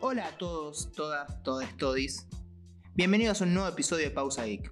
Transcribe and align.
Hola 0.00 0.28
a 0.28 0.38
todos, 0.38 0.92
todas, 0.92 1.42
todes, 1.42 1.76
todis. 1.76 2.28
Bienvenidos 2.94 3.40
a 3.40 3.44
un 3.44 3.54
nuevo 3.54 3.68
episodio 3.68 4.04
de 4.04 4.12
Pausa 4.12 4.44
Geek. 4.44 4.70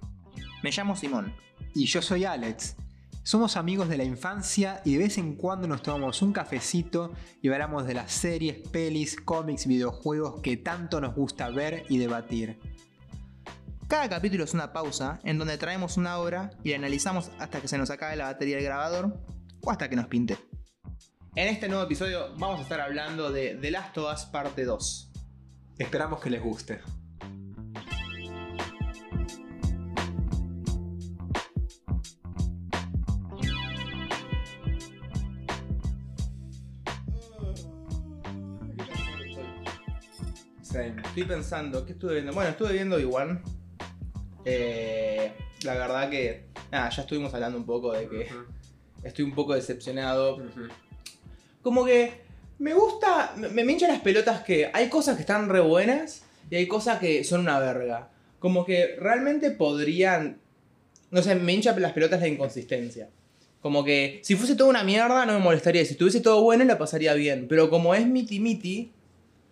Me 0.63 0.71
llamo 0.71 0.95
Simón. 0.95 1.35
Y 1.75 1.85
yo 1.85 2.01
soy 2.01 2.23
Alex. 2.23 2.77
Somos 3.23 3.57
amigos 3.57 3.89
de 3.89 3.97
la 3.97 4.05
infancia 4.05 4.81
y 4.85 4.93
de 4.93 4.99
vez 4.99 5.17
en 5.17 5.35
cuando 5.35 5.67
nos 5.67 5.81
tomamos 5.81 6.21
un 6.21 6.31
cafecito 6.31 7.11
y 7.41 7.49
hablamos 7.49 7.85
de 7.85 7.95
las 7.95 8.13
series, 8.13 8.65
pelis, 8.69 9.19
cómics, 9.19 9.67
videojuegos 9.67 10.39
que 10.39 10.55
tanto 10.55 11.01
nos 11.01 11.13
gusta 11.13 11.49
ver 11.49 11.83
y 11.89 11.97
debatir. 11.97 12.57
Cada 13.89 14.07
capítulo 14.07 14.45
es 14.45 14.53
una 14.53 14.71
pausa 14.71 15.19
en 15.25 15.37
donde 15.37 15.57
traemos 15.57 15.97
una 15.97 16.19
obra 16.19 16.51
y 16.63 16.69
la 16.69 16.77
analizamos 16.77 17.31
hasta 17.37 17.59
que 17.59 17.67
se 17.67 17.77
nos 17.77 17.89
acabe 17.89 18.15
la 18.15 18.27
batería 18.27 18.55
del 18.55 18.65
grabador 18.65 19.19
o 19.61 19.71
hasta 19.71 19.89
que 19.89 19.97
nos 19.97 20.07
pinte. 20.07 20.37
En 21.37 21.49
este 21.49 21.67
nuevo 21.67 21.83
episodio 21.83 22.33
vamos 22.37 22.59
a 22.59 22.63
estar 22.63 22.81
hablando 22.81 23.29
de 23.31 23.55
The 23.61 23.69
Last 23.69 23.95
of 23.97 24.11
Us 24.11 24.25
parte 24.25 24.65
2. 24.65 25.06
Esperamos 25.77 26.19
que 26.19 26.29
les 26.29 26.41
guste. 26.41 26.79
Estoy 41.17 41.23
pensando, 41.23 41.85
¿qué 41.85 41.93
estuve 41.93 42.13
viendo? 42.13 42.33
Bueno, 42.33 42.51
estuve 42.51 42.73
viendo 42.73 42.99
Iguan. 42.99 43.41
Eh, 44.45 45.33
la 45.63 45.73
verdad 45.73 46.09
que. 46.09 46.49
Nada, 46.71 46.89
ya 46.89 47.01
estuvimos 47.01 47.33
hablando 47.33 47.57
un 47.57 47.65
poco 47.65 47.93
de 47.93 48.07
que 48.07 48.29
estoy 49.03 49.25
un 49.25 49.33
poco 49.33 49.53
decepcionado. 49.53 50.39
Como 51.63 51.85
que 51.85 52.26
me 52.59 52.73
gusta. 52.73 53.33
Me, 53.37 53.63
me 53.63 53.71
hinchan 53.71 53.91
las 53.91 54.01
pelotas 54.01 54.41
que 54.41 54.69
hay 54.73 54.89
cosas 54.89 55.15
que 55.15 55.21
están 55.21 55.49
re 55.49 55.59
buenas 55.59 56.23
y 56.49 56.55
hay 56.55 56.67
cosas 56.67 56.99
que 56.99 57.23
son 57.23 57.41
una 57.41 57.59
verga. 57.59 58.09
Como 58.39 58.65
que 58.65 58.95
realmente 58.99 59.51
podrían. 59.51 60.39
No 61.11 61.21
sé, 61.21 61.35
me 61.35 61.53
hincha 61.53 61.77
las 61.77 61.93
pelotas 61.93 62.19
la 62.19 62.27
inconsistencia. 62.27 63.09
Como 63.61 63.83
que 63.83 64.19
si 64.23 64.35
fuese 64.35 64.55
toda 64.55 64.69
una 64.69 64.83
mierda 64.83 65.25
no 65.25 65.33
me 65.33 65.39
molestaría. 65.39 65.83
Si 65.85 65.91
estuviese 65.91 66.21
todo 66.21 66.41
bueno 66.41 66.63
la 66.63 66.77
pasaría 66.77 67.13
bien. 67.13 67.47
Pero 67.47 67.69
como 67.69 67.95
es 67.95 68.05
miti 68.05 68.39
miti. 68.39 68.91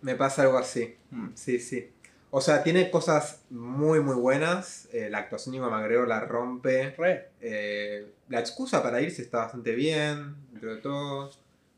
Me 0.02 0.14
pasa 0.14 0.42
algo 0.42 0.58
así. 0.58 0.94
Mm. 1.10 1.28
Sí, 1.34 1.58
sí. 1.58 1.90
O 2.30 2.40
sea, 2.40 2.62
tiene 2.62 2.90
cosas 2.90 3.40
muy, 3.50 4.00
muy 4.00 4.14
buenas. 4.14 4.88
Eh, 4.92 5.08
la 5.10 5.18
actuación 5.18 5.54
de 5.54 5.60
McGregor 5.60 6.06
la 6.06 6.20
rompe. 6.20 6.90
Re. 6.90 7.30
Eh, 7.40 8.06
la 8.28 8.40
excusa 8.40 8.82
para 8.82 9.00
irse 9.00 9.22
está 9.22 9.38
bastante 9.38 9.72
bien, 9.72 10.36
dentro 10.50 10.74
de 10.74 10.80
todo. 10.80 11.30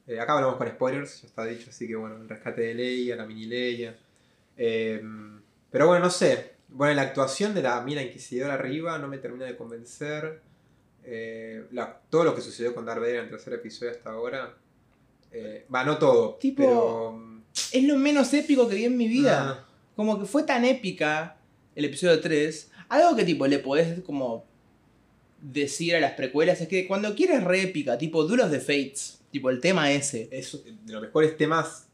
Eh, 0.09 0.19
acá 0.19 0.33
hablamos 0.35 0.57
con 0.57 0.67
spoilers, 0.69 1.21
ya 1.23 1.29
está 1.29 1.45
dicho, 1.45 1.69
así 1.71 1.87
que 1.87 1.95
bueno, 1.95 2.17
el 2.17 2.29
rescate 2.29 2.63
de 2.63 2.75
Leia, 2.75 3.15
la 3.17 3.27
mini 3.27 3.45
Leia. 3.47 3.97
Eh, 4.57 5.03
pero 5.71 5.87
bueno, 5.87 6.07
no 6.07 6.11
sé. 6.11 6.53
Bueno, 6.69 6.95
la 6.95 7.03
actuación 7.03 7.55
de 7.55 7.63
la 7.63 7.81
mina 7.83 8.03
inquisidora 8.03 8.55
arriba 8.55 8.99
no 8.99 9.07
me 9.09 9.19
termina 9.19 9.45
de 9.45 9.57
convencer. 9.57 10.41
Eh, 11.05 11.65
la- 11.73 12.01
todo 12.11 12.25
lo 12.25 12.35
que 12.35 12.41
sucedió 12.41 12.75
con 12.75 12.85
Darth 12.85 13.01
Vader 13.01 13.17
en 13.17 13.25
el 13.25 13.31
tercer 13.31 13.53
episodio 13.55 13.93
hasta 13.93 14.11
ahora. 14.11 14.55
eh, 15.31 15.67
Va, 15.75 15.85
no 15.85 15.99
todo. 15.99 16.35
Tipo, 16.37 16.57
pero. 16.57 17.43
Es 17.73 17.85
lo 17.85 17.97
menos 17.99 18.33
épico 18.33 18.67
que 18.69 18.77
vi 18.77 18.85
en 18.87 18.97
mi 18.97 19.09
vida. 19.09 19.51
ah, 19.51 19.69
Como 19.95 20.19
que 20.19 20.25
fue 20.27 20.43
tan 20.45 20.65
épica 20.65 21.37
el 21.75 21.85
episodio 21.85 22.19
3. 22.21 22.71
Algo 22.89 23.15
que 23.15 23.25
tipo 23.25 23.47
le 23.47 23.59
podés 23.59 24.01
como 24.03 24.47
decir 25.41 25.95
a 25.97 26.01
las 26.01 26.13
precuelas 26.13 26.61
es 26.63 26.69
que 26.69 26.87
cuando 26.89 27.15
quieres 27.15 27.45
re 27.45 27.63
épica, 27.63 27.99
tipo 27.99 28.25
Duros 28.25 28.51
de 28.51 28.61
Fates, 28.61 29.18
tipo 29.31 29.51
el 29.51 29.61
tema 29.61 29.91
ese. 29.93 30.29
es 30.33 30.59
de 30.85 30.93
los 30.93 31.03
mejores 31.03 31.37
temas. 31.37 31.87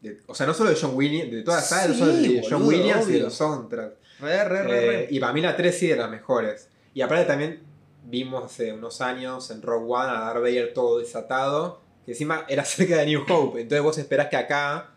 de- 0.00 0.18
o 0.26 0.34
sea, 0.34 0.46
no 0.46 0.54
solo 0.54 0.70
de 0.70 0.76
John 0.80 0.92
Williams, 0.96 1.30
de 1.30 1.42
toda 1.42 1.58
la 1.58 1.62
saga, 1.62 1.92
Sí, 1.92 1.98
solo 1.98 2.12
de 2.12 2.42
John 2.50 2.62
Williams 2.64 3.08
y 3.08 3.12
de 3.12 3.20
los 3.20 3.34
soundtracks. 3.34 3.94
Re, 4.20 4.44
re, 4.48 4.62
re, 4.64 4.76
Eh, 4.84 4.86
re. 4.86 5.08
y 5.10 5.20
para 5.20 5.32
mí 5.32 5.40
la 5.40 5.56
3 5.56 5.78
sí 5.78 5.86
de 5.86 5.94
las 5.96 6.10
mejores. 6.10 6.68
Y 6.92 7.02
aparte 7.02 7.24
también 7.24 7.60
vimos 8.04 8.44
hace 8.44 8.72
unos 8.72 9.00
años 9.00 9.48
en 9.52 9.62
Rogue 9.62 9.86
One 9.92 10.10
a 10.10 10.20
Darth 10.20 10.40
Vader 10.42 10.72
todo 10.74 10.98
desatado, 10.98 11.80
que 12.04 12.12
encima 12.12 12.44
era 12.48 12.64
cerca 12.64 12.96
de 12.98 13.06
New 13.06 13.22
Hope. 13.28 13.60
Entonces 13.60 13.82
vos 13.82 13.96
esperás 13.98 14.28
que 14.28 14.36
acá... 14.36 14.88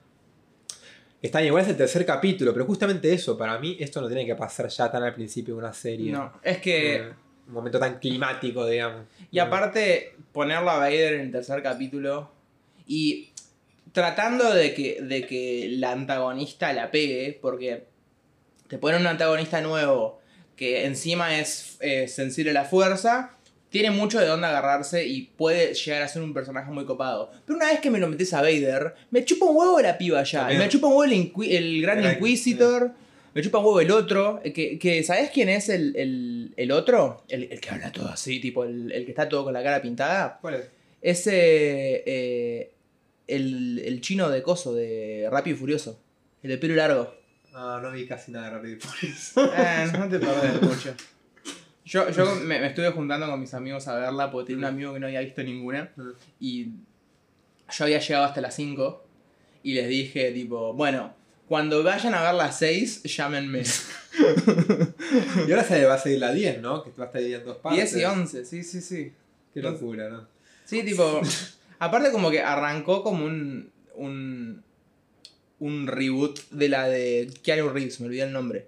Está 1.22 1.42
igual 1.44 1.64
es 1.64 1.70
el 1.70 1.78
tercer 1.78 2.06
capítulo, 2.06 2.54
pero 2.54 2.66
justamente 2.66 3.12
eso, 3.12 3.36
para 3.38 3.58
mí 3.58 3.78
esto 3.80 4.00
no 4.02 4.08
tiene 4.08 4.26
que 4.26 4.36
pasar 4.36 4.68
ya 4.70 4.92
tan 4.92 5.02
al 5.04 5.14
principio 5.14 5.56
de 5.56 5.60
una 5.60 5.74
serie. 5.74 6.12
No, 6.12 6.34
es 6.44 6.58
que... 6.60 6.96
Eh, 6.98 7.14
un 7.48 7.54
momento 7.54 7.80
tan 7.80 8.00
climático, 8.00 8.66
digamos. 8.66 9.06
Y 9.32 9.40
aparte, 9.40 10.16
ponerlo 10.32 10.70
a 10.70 10.78
Vader 10.78 11.16
en 11.16 11.22
el 11.22 11.32
tercer 11.32 11.62
capítulo 11.62 12.32
y 12.88 13.30
tratando 13.92 14.54
de 14.54 14.74
que, 14.74 15.02
de 15.02 15.26
que 15.26 15.68
la 15.78 15.92
antagonista 15.92 16.74
la 16.74 16.92
pegue, 16.92 17.38
porque 17.42 17.86
te 18.68 18.78
ponen 18.78 19.02
un 19.02 19.08
antagonista 19.08 19.62
nuevo 19.62 20.20
que 20.56 20.86
encima 20.86 21.40
es 21.40 21.78
eh, 21.82 22.08
sensible 22.08 22.52
a 22.52 22.54
la 22.54 22.66
fuerza, 22.66 23.32
tiene 23.70 23.92
mucho 23.92 24.20
de 24.20 24.26
dónde 24.26 24.48
agarrarse 24.48 25.06
y 25.06 25.24
puede 25.24 25.74
llegar 25.74 26.02
a 26.02 26.08
ser 26.08 26.22
un 26.22 26.34
personaje 26.34 26.72
muy 26.72 26.86
copado. 26.86 27.32
Pero 27.46 27.58
una 27.58 27.68
vez 27.68 27.80
que 27.80 27.92
me 27.92 28.00
lo 28.00 28.08
metes 28.08 28.34
a 28.34 28.42
Vader, 28.42 28.96
me 29.12 29.26
chupa 29.26 29.46
un 29.46 29.58
huevo 29.58 29.82
la 29.82 29.98
piba 29.98 30.24
ya, 30.24 30.54
y 30.54 30.58
me 30.58 30.70
chupa 30.70 30.88
un 30.88 30.94
huevo 30.94 31.12
el, 31.12 31.52
el 31.52 31.82
Gran 31.82 32.04
Inquisitor. 32.04 32.94
Me 33.36 33.42
chupa 33.44 33.60
un 33.60 33.66
huevo 33.66 33.82
el 33.82 33.92
otro. 33.92 34.40
eh, 34.44 34.52
Que, 34.54 34.80
que 34.80 35.04
¿Sabes 35.04 35.30
quién 35.30 35.50
es 35.50 35.70
el, 35.70 35.96
el- 35.96 36.54
el 36.58 36.72
otro? 36.72 37.24
El, 37.28 37.44
el 37.52 37.60
que 37.62 37.70
habla 37.70 37.92
todo 37.92 38.08
así, 38.08 38.40
tipo 38.40 38.64
el, 38.64 38.92
el 38.92 39.04
que 39.06 39.12
está 39.12 39.30
todo 39.30 39.44
con 39.44 39.54
la 39.54 39.62
cara 39.62 39.82
pintada. 39.82 40.40
¿Cuál 40.42 40.56
es? 40.56 40.70
Ese. 41.02 42.04
eh, 42.06 42.72
el, 43.28 43.80
el 43.86 44.02
chino 44.02 44.30
de 44.30 44.42
coso, 44.42 44.74
de 44.74 45.28
Rápido 45.32 45.56
y 45.56 45.60
Furioso. 45.60 46.00
El 46.44 46.50
de 46.52 46.58
pelo 46.58 46.76
largo. 46.76 47.14
Ah, 47.54 47.80
no 47.82 47.92
vi 47.92 48.06
casi 48.08 48.32
nada 48.32 48.46
de 48.46 48.52
Rápido 48.56 48.76
y 48.76 48.80
Furioso. 48.80 49.46
Eh, 49.54 49.88
no 49.98 50.08
te 50.10 50.20
perdés 50.26 50.62
mucho. 50.62 50.94
Yo, 51.86 52.10
yo 52.12 52.36
me, 52.36 52.60
me 52.60 52.68
estuve 52.68 52.90
juntando 52.92 53.28
con 53.30 53.40
mis 53.40 53.54
amigos 53.54 53.88
a 53.88 53.96
verla 54.00 54.32
porque 54.32 54.54
tenía 54.54 54.60
un 54.70 54.74
amigo 54.74 54.94
que 54.94 55.00
no 55.00 55.08
había 55.08 55.20
visto 55.22 55.44
ninguna. 55.44 55.92
Y 56.40 56.66
yo 57.72 57.84
había 57.84 58.00
llegado 58.00 58.26
hasta 58.26 58.42
las 58.42 58.56
5 58.56 59.04
y 59.64 59.74
les 59.74 59.88
dije, 59.90 60.32
tipo, 60.32 60.74
bueno, 60.74 61.14
cuando 61.48 61.84
vayan 61.84 62.14
a 62.16 62.24
ver 62.24 62.34
las 62.34 62.58
6, 62.60 63.04
llámenme. 63.04 63.64
y 65.48 65.52
ahora 65.52 65.64
se 65.64 65.86
va 65.86 65.96
a 65.96 66.00
seguir 66.00 66.20
la 66.20 66.32
10, 66.34 66.62
¿no? 66.62 66.84
Que 66.84 66.92
va 66.92 67.04
a 67.06 67.08
estar 67.08 67.22
dividida 67.22 67.40
en 67.40 67.46
dos 67.46 67.58
partes. 67.58 67.92
10 67.94 68.02
y 68.02 68.06
11, 68.06 68.46
sí, 68.46 68.64
sí, 68.64 68.82
sí. 68.82 69.12
Qué 69.54 69.62
locura, 69.62 70.10
¿no? 70.10 70.28
Sí, 70.66 70.84
tipo. 70.84 71.22
aparte, 71.80 72.12
como 72.12 72.32
que 72.32 72.42
arrancó 72.42 73.04
como 73.04 73.26
un. 73.26 73.72
un. 73.96 74.64
un 75.60 75.88
reboot 75.88 76.40
de 76.50 76.70
la 76.70 76.88
de 76.88 77.32
Keanu 77.44 77.70
Reeves, 77.70 78.00
me 78.00 78.08
olvidé 78.08 78.24
el 78.24 78.34
nombre. 78.34 78.68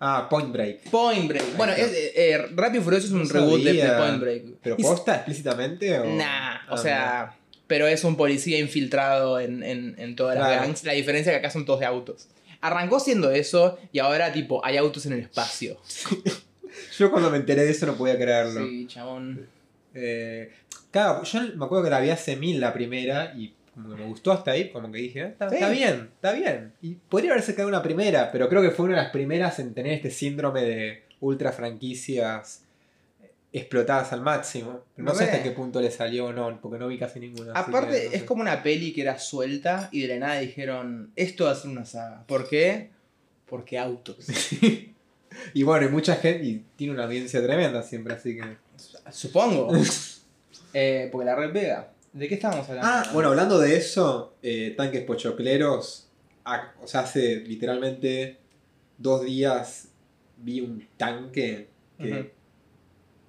Ah, 0.00 0.26
Point 0.28 0.52
Break. 0.52 0.90
Point 0.90 1.28
Break. 1.28 1.56
Bueno, 1.56 1.72
es, 1.72 1.90
eh, 1.94 2.46
Rápido 2.54 2.82
y 2.82 2.84
Furioso 2.84 3.06
es 3.06 3.12
un 3.12 3.22
No 3.22 3.28
reboot 3.28 3.62
de. 3.62 3.92
Point 3.96 4.20
Break. 4.20 4.42
¿Pero 4.62 4.76
posta 4.78 5.14
explícitamente 5.16 5.98
o...? 5.98 6.04
Nah, 6.04 6.56
o 6.70 6.74
Ah, 6.74 6.78
sea. 6.78 7.36
Pero 7.66 7.86
es 7.86 8.04
un 8.04 8.16
policía 8.16 8.58
infiltrado 8.58 9.40
en, 9.40 9.62
en, 9.62 9.94
en 9.98 10.16
todas 10.16 10.38
las 10.38 10.48
gangs. 10.48 10.84
La 10.84 10.92
diferencia 10.92 11.32
es 11.32 11.36
que 11.38 11.46
acá 11.46 11.50
son 11.50 11.64
todos 11.64 11.80
de 11.80 11.86
autos. 11.86 12.28
Arrancó 12.60 13.00
siendo 13.00 13.30
eso 13.30 13.78
y 13.92 13.98
ahora, 13.98 14.32
tipo, 14.32 14.64
hay 14.64 14.76
autos 14.76 15.06
en 15.06 15.14
el 15.14 15.20
espacio. 15.20 15.78
Yo 16.98 17.10
cuando 17.10 17.30
me 17.30 17.36
enteré 17.38 17.64
de 17.64 17.70
eso 17.70 17.86
no 17.86 17.94
podía 17.96 18.16
creerlo. 18.16 18.66
Sí, 18.66 18.86
chabón. 18.88 19.46
Eh, 19.94 20.50
claro, 20.90 21.22
yo 21.22 21.40
me 21.56 21.64
acuerdo 21.64 21.84
que 21.84 21.90
la 21.90 22.00
vi 22.00 22.10
hace 22.10 22.34
mil 22.36 22.60
la 22.60 22.72
primera 22.72 23.32
y 23.36 23.54
como 23.72 23.90
que 23.90 24.02
me 24.02 24.06
gustó 24.08 24.32
hasta 24.32 24.50
ahí, 24.52 24.70
como 24.70 24.90
que 24.90 24.98
dije, 24.98 25.22
"Ah, 25.22 25.26
está, 25.28 25.48
Sí. 25.50 25.54
está 25.56 25.68
bien, 25.70 26.10
está 26.14 26.32
bien. 26.32 26.72
Y 26.82 26.94
podría 26.94 27.30
haberse 27.32 27.54
quedado 27.54 27.68
una 27.68 27.82
primera, 27.82 28.30
pero 28.32 28.48
creo 28.48 28.60
que 28.62 28.70
fue 28.70 28.86
una 28.86 28.96
de 28.96 29.02
las 29.02 29.12
primeras 29.12 29.58
en 29.60 29.72
tener 29.72 29.92
este 29.92 30.10
síndrome 30.10 30.62
de 30.62 31.02
ultra 31.20 31.52
franquicias 31.52 32.63
explotadas 33.54 34.12
al 34.12 34.20
máximo. 34.20 34.82
No 34.96 35.14
sé 35.14 35.24
hasta 35.24 35.42
qué 35.42 35.52
punto 35.52 35.80
le 35.80 35.90
salió 35.90 36.26
o 36.26 36.32
no, 36.32 36.60
porque 36.60 36.76
no 36.76 36.88
vi 36.88 36.98
casi 36.98 37.20
ninguna. 37.20 37.52
Aparte, 37.52 38.02
que 38.02 38.08
no 38.08 38.14
es 38.14 38.22
como 38.24 38.42
una 38.42 38.62
peli 38.64 38.92
que 38.92 39.02
era 39.02 39.18
suelta 39.18 39.88
y 39.92 40.02
de 40.02 40.08
la 40.08 40.26
nada 40.26 40.40
dijeron, 40.40 41.12
esto 41.14 41.44
va 41.44 41.52
a 41.52 41.54
ser 41.54 41.70
una 41.70 41.84
saga. 41.84 42.24
¿Por 42.26 42.48
qué? 42.48 42.90
Porque 43.46 43.78
autos. 43.78 44.26
Y 45.52 45.64
bueno, 45.64 45.86
y 45.86 45.88
mucha 45.88 46.14
gente, 46.14 46.44
y 46.44 46.64
tiene 46.76 46.92
una 46.92 47.06
audiencia 47.06 47.42
tremenda 47.42 47.82
siempre, 47.82 48.14
así 48.14 48.36
que... 48.36 48.56
Supongo. 49.10 49.72
Eh, 50.76 51.08
porque 51.12 51.24
la 51.24 51.36
red 51.36 51.52
pega. 51.52 51.92
¿De 52.12 52.26
qué 52.26 52.34
estábamos 52.34 52.68
hablando? 52.68 52.90
Ah, 52.92 53.10
bueno, 53.12 53.28
hablando 53.28 53.60
de 53.60 53.76
eso, 53.76 54.34
eh, 54.42 54.74
tanques 54.76 55.04
pochocleros, 55.04 56.08
ah, 56.44 56.72
o 56.82 56.88
sea, 56.88 57.00
hace 57.02 57.36
literalmente 57.36 58.38
dos 58.98 59.24
días 59.24 59.88
vi 60.36 60.60
un 60.60 60.84
tanque 60.96 61.68
que. 61.96 62.32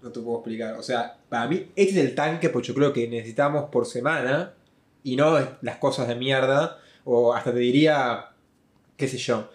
No 0.05 0.11
te 0.11 0.19
puedo 0.21 0.37
explicar. 0.37 0.75
O 0.75 0.83
sea, 0.83 1.17
para 1.29 1.47
mí 1.47 1.67
este 1.75 1.99
es 1.99 2.05
el 2.05 2.15
tanque 2.15 2.49
pochoclero 2.49 2.93
que 2.93 3.07
necesitamos 3.07 3.69
por 3.71 3.85
semana 3.85 4.53
y 5.03 5.15
no 5.15 5.37
las 5.61 5.77
cosas 5.77 6.07
de 6.07 6.15
mierda, 6.15 6.77
o 7.03 7.33
hasta 7.33 7.51
te 7.51 7.59
diría, 7.59 8.27
qué 8.97 9.07
sé 9.07 9.17
yo. 9.17 9.49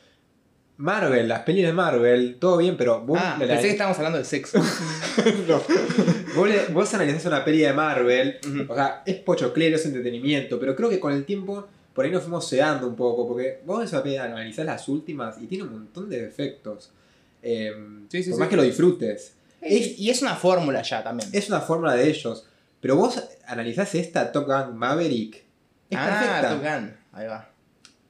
Marvel, 0.77 1.29
las 1.29 1.41
pelis 1.41 1.67
de 1.67 1.73
Marvel, 1.75 2.37
todo 2.41 2.57
bien, 2.57 2.77
pero 2.79 3.01
vos, 3.03 3.19
Ah, 3.21 3.37
pensé 3.39 3.63
que 3.65 3.71
estábamos 3.71 3.99
hablando 3.99 4.19
de 4.19 4.25
sexo. 4.25 4.59
no. 5.49 5.61
vos, 6.35 6.49
le- 6.49 6.67
vos 6.73 6.95
analizás 6.95 7.27
una 7.27 7.45
peli 7.45 7.59
de 7.59 7.73
Marvel 7.75 8.39
o 8.69 8.75
sea, 8.75 9.03
es 9.05 9.17
pochoclero, 9.17 9.77
es 9.77 9.85
entretenimiento, 9.85 10.59
pero 10.59 10.75
creo 10.75 10.89
que 10.89 10.99
con 10.99 11.13
el 11.13 11.25
tiempo, 11.27 11.67
por 11.93 12.05
ahí 12.07 12.11
nos 12.11 12.23
fuimos 12.23 12.49
sedando 12.49 12.89
un 12.89 12.97
poco, 12.97 13.29
porque 13.29 13.61
vos 13.67 13.81
ves 13.81 13.93
a 13.93 14.25
analizás 14.25 14.65
las 14.65 14.89
últimas 14.89 15.37
y 15.43 15.47
tiene 15.47 15.65
un 15.65 15.73
montón 15.73 16.09
de 16.09 16.23
defectos. 16.23 16.91
Eh, 17.43 17.73
Sí, 18.09 18.23
sí, 18.23 18.31
por 18.31 18.37
sí. 18.37 18.41
más 18.41 18.49
que 18.49 18.57
lo 18.57 18.63
disfrutes. 18.63 19.35
Es- 19.61 19.99
y 19.99 20.11
es 20.11 20.23
una 20.23 20.37
fórmula 20.37 20.83
ya 20.83 21.03
también. 21.03 21.29
Es 21.33 21.49
una 21.49 21.61
fórmula 21.61 21.95
de 21.95 22.09
ellos. 22.09 22.47
Pero 22.81 22.97
vos 22.97 23.23
analizás 23.47 23.95
esta 23.95 24.33
Top 24.33 24.47
Gun 24.47 24.77
Maverick. 24.77 25.37
Es 25.91 25.99
ah, 25.99 26.07
perfecta. 26.07 26.51
Top 26.51 26.63
Gun. 26.63 26.97
Ahí 27.13 27.27
va. 27.27 27.51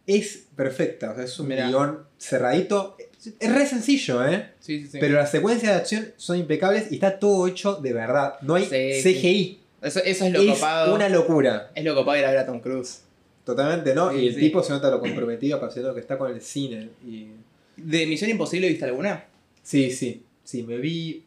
Es 0.06 0.44
perfecta. 0.56 1.10
O 1.10 1.14
sea, 1.14 1.24
es 1.24 1.38
un 1.38 1.48
Mirá. 1.48 1.68
guion 1.68 2.04
cerradito. 2.18 2.96
Es 3.38 3.52
re 3.52 3.66
sencillo, 3.66 4.26
¿eh? 4.26 4.52
Sí, 4.60 4.80
sí, 4.82 4.88
sí. 4.92 4.98
Pero 5.00 5.16
las 5.16 5.30
secuencias 5.30 5.72
de 5.74 5.78
acción 5.78 6.12
son 6.16 6.38
impecables 6.38 6.90
y 6.90 6.94
está 6.94 7.18
todo 7.18 7.46
hecho 7.46 7.74
de 7.74 7.92
verdad. 7.92 8.34
No 8.42 8.54
hay 8.54 8.64
Sí, 8.64 9.02
CGI. 9.02 9.60
eso, 9.82 10.00
eso 10.04 10.24
es 10.26 10.32
lo 10.32 10.40
Es 10.40 10.54
copado. 10.54 10.94
una 10.94 11.08
locura. 11.08 11.70
Es 11.74 11.84
lo 11.84 11.94
copado 11.94 12.16
ir 12.18 12.24
a 12.24 12.30
ver 12.30 12.38
a 12.38 12.46
Tom 12.46 12.60
Cruise. 12.60 13.00
Totalmente, 13.44 13.94
¿no? 13.94 14.12
Y 14.16 14.28
el 14.28 14.36
tipo 14.36 14.62
se 14.62 14.72
nota 14.72 14.90
lo 14.90 15.00
comprometido, 15.00 15.56
apasionado 15.58 15.94
que 15.94 16.00
está 16.00 16.16
con 16.16 16.30
el 16.32 16.40
cine. 16.40 16.90
Y... 17.04 17.28
¿De 17.76 18.06
Misión 18.06 18.30
Imposible 18.30 18.68
viste 18.68 18.84
alguna? 18.84 19.24
Sí, 19.62 19.90
sí. 19.90 20.24
Sí, 20.44 20.62
me 20.62 20.76
vi. 20.78 21.24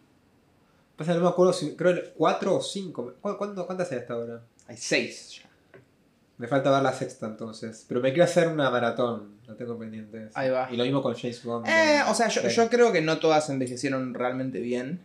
Pasa, 1.05 1.13
no 1.17 1.23
me 1.23 1.29
acuerdo 1.29 1.53
si. 1.53 1.75
Creo 1.75 1.95
cuatro 2.15 2.55
o 2.57 2.61
cinco. 2.61 3.13
¿Cu- 3.21 3.37
cuánto- 3.37 3.65
¿Cuántas 3.65 3.91
hay 3.91 3.99
hasta 3.99 4.13
ahora? 4.13 4.41
Hay 4.67 4.77
seis 4.77 5.41
ya. 5.41 5.49
Me 6.37 6.47
falta 6.47 6.71
ver 6.71 6.81
la 6.81 6.93
sexta 6.93 7.27
entonces. 7.27 7.85
Pero 7.87 8.01
me 8.01 8.09
quiero 8.09 8.23
hacer 8.25 8.47
una 8.47 8.69
maratón. 8.69 9.33
La 9.47 9.55
tengo 9.55 9.77
pendiente. 9.77 10.29
Ahí 10.33 10.49
va. 10.49 10.67
Y 10.71 10.77
lo 10.77 10.83
mismo 10.83 11.01
con 11.01 11.13
James 11.15 11.43
Bond. 11.43 11.67
Eh, 11.67 12.01
o 12.09 12.13
sea, 12.15 12.27
yo, 12.29 12.47
yo 12.47 12.69
creo 12.69 12.91
que 12.91 13.01
no 13.01 13.19
todas 13.19 13.49
envejecieron 13.49 14.13
realmente 14.13 14.59
bien. 14.59 14.99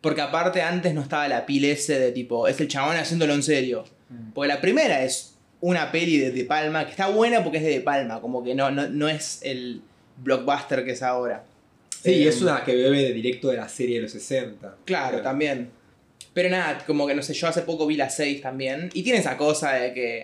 Porque 0.00 0.20
aparte 0.20 0.60
antes 0.62 0.92
no 0.94 1.00
estaba 1.00 1.26
la 1.28 1.46
pila 1.46 1.68
ese 1.68 1.98
de 1.98 2.12
tipo, 2.12 2.46
es 2.46 2.60
el 2.60 2.68
chabón 2.68 2.96
haciéndolo 2.96 3.32
en 3.32 3.42
serio. 3.42 3.84
Mm. 4.10 4.32
Porque 4.32 4.48
la 4.48 4.60
primera 4.60 5.02
es 5.02 5.34
una 5.60 5.90
peli 5.90 6.18
de 6.18 6.30
De 6.30 6.44
Palma, 6.44 6.84
que 6.84 6.90
está 6.90 7.08
buena 7.08 7.42
porque 7.42 7.58
es 7.58 7.64
de 7.64 7.70
De 7.70 7.80
Palma, 7.80 8.20
como 8.20 8.44
que 8.44 8.54
no, 8.54 8.70
no, 8.70 8.86
no 8.88 9.08
es 9.08 9.40
el 9.42 9.82
blockbuster 10.18 10.84
que 10.84 10.92
es 10.92 11.02
ahora. 11.02 11.44
Sí, 12.02 12.24
Eh, 12.24 12.28
es 12.28 12.40
una 12.42 12.62
que 12.64 12.74
bebe 12.74 13.02
de 13.02 13.12
directo 13.12 13.48
de 13.48 13.56
la 13.56 13.68
serie 13.68 13.96
de 13.96 14.02
los 14.02 14.12
60. 14.12 14.76
Claro, 14.84 15.22
también. 15.22 15.70
Pero 16.32 16.50
nada, 16.50 16.84
como 16.86 17.06
que 17.06 17.14
no 17.14 17.22
sé, 17.22 17.32
yo 17.34 17.48
hace 17.48 17.62
poco 17.62 17.86
vi 17.86 17.96
la 17.96 18.10
6 18.10 18.42
también. 18.42 18.90
Y 18.94 19.02
tiene 19.02 19.18
esa 19.20 19.36
cosa 19.36 19.72
de 19.72 19.92
que 19.94 20.18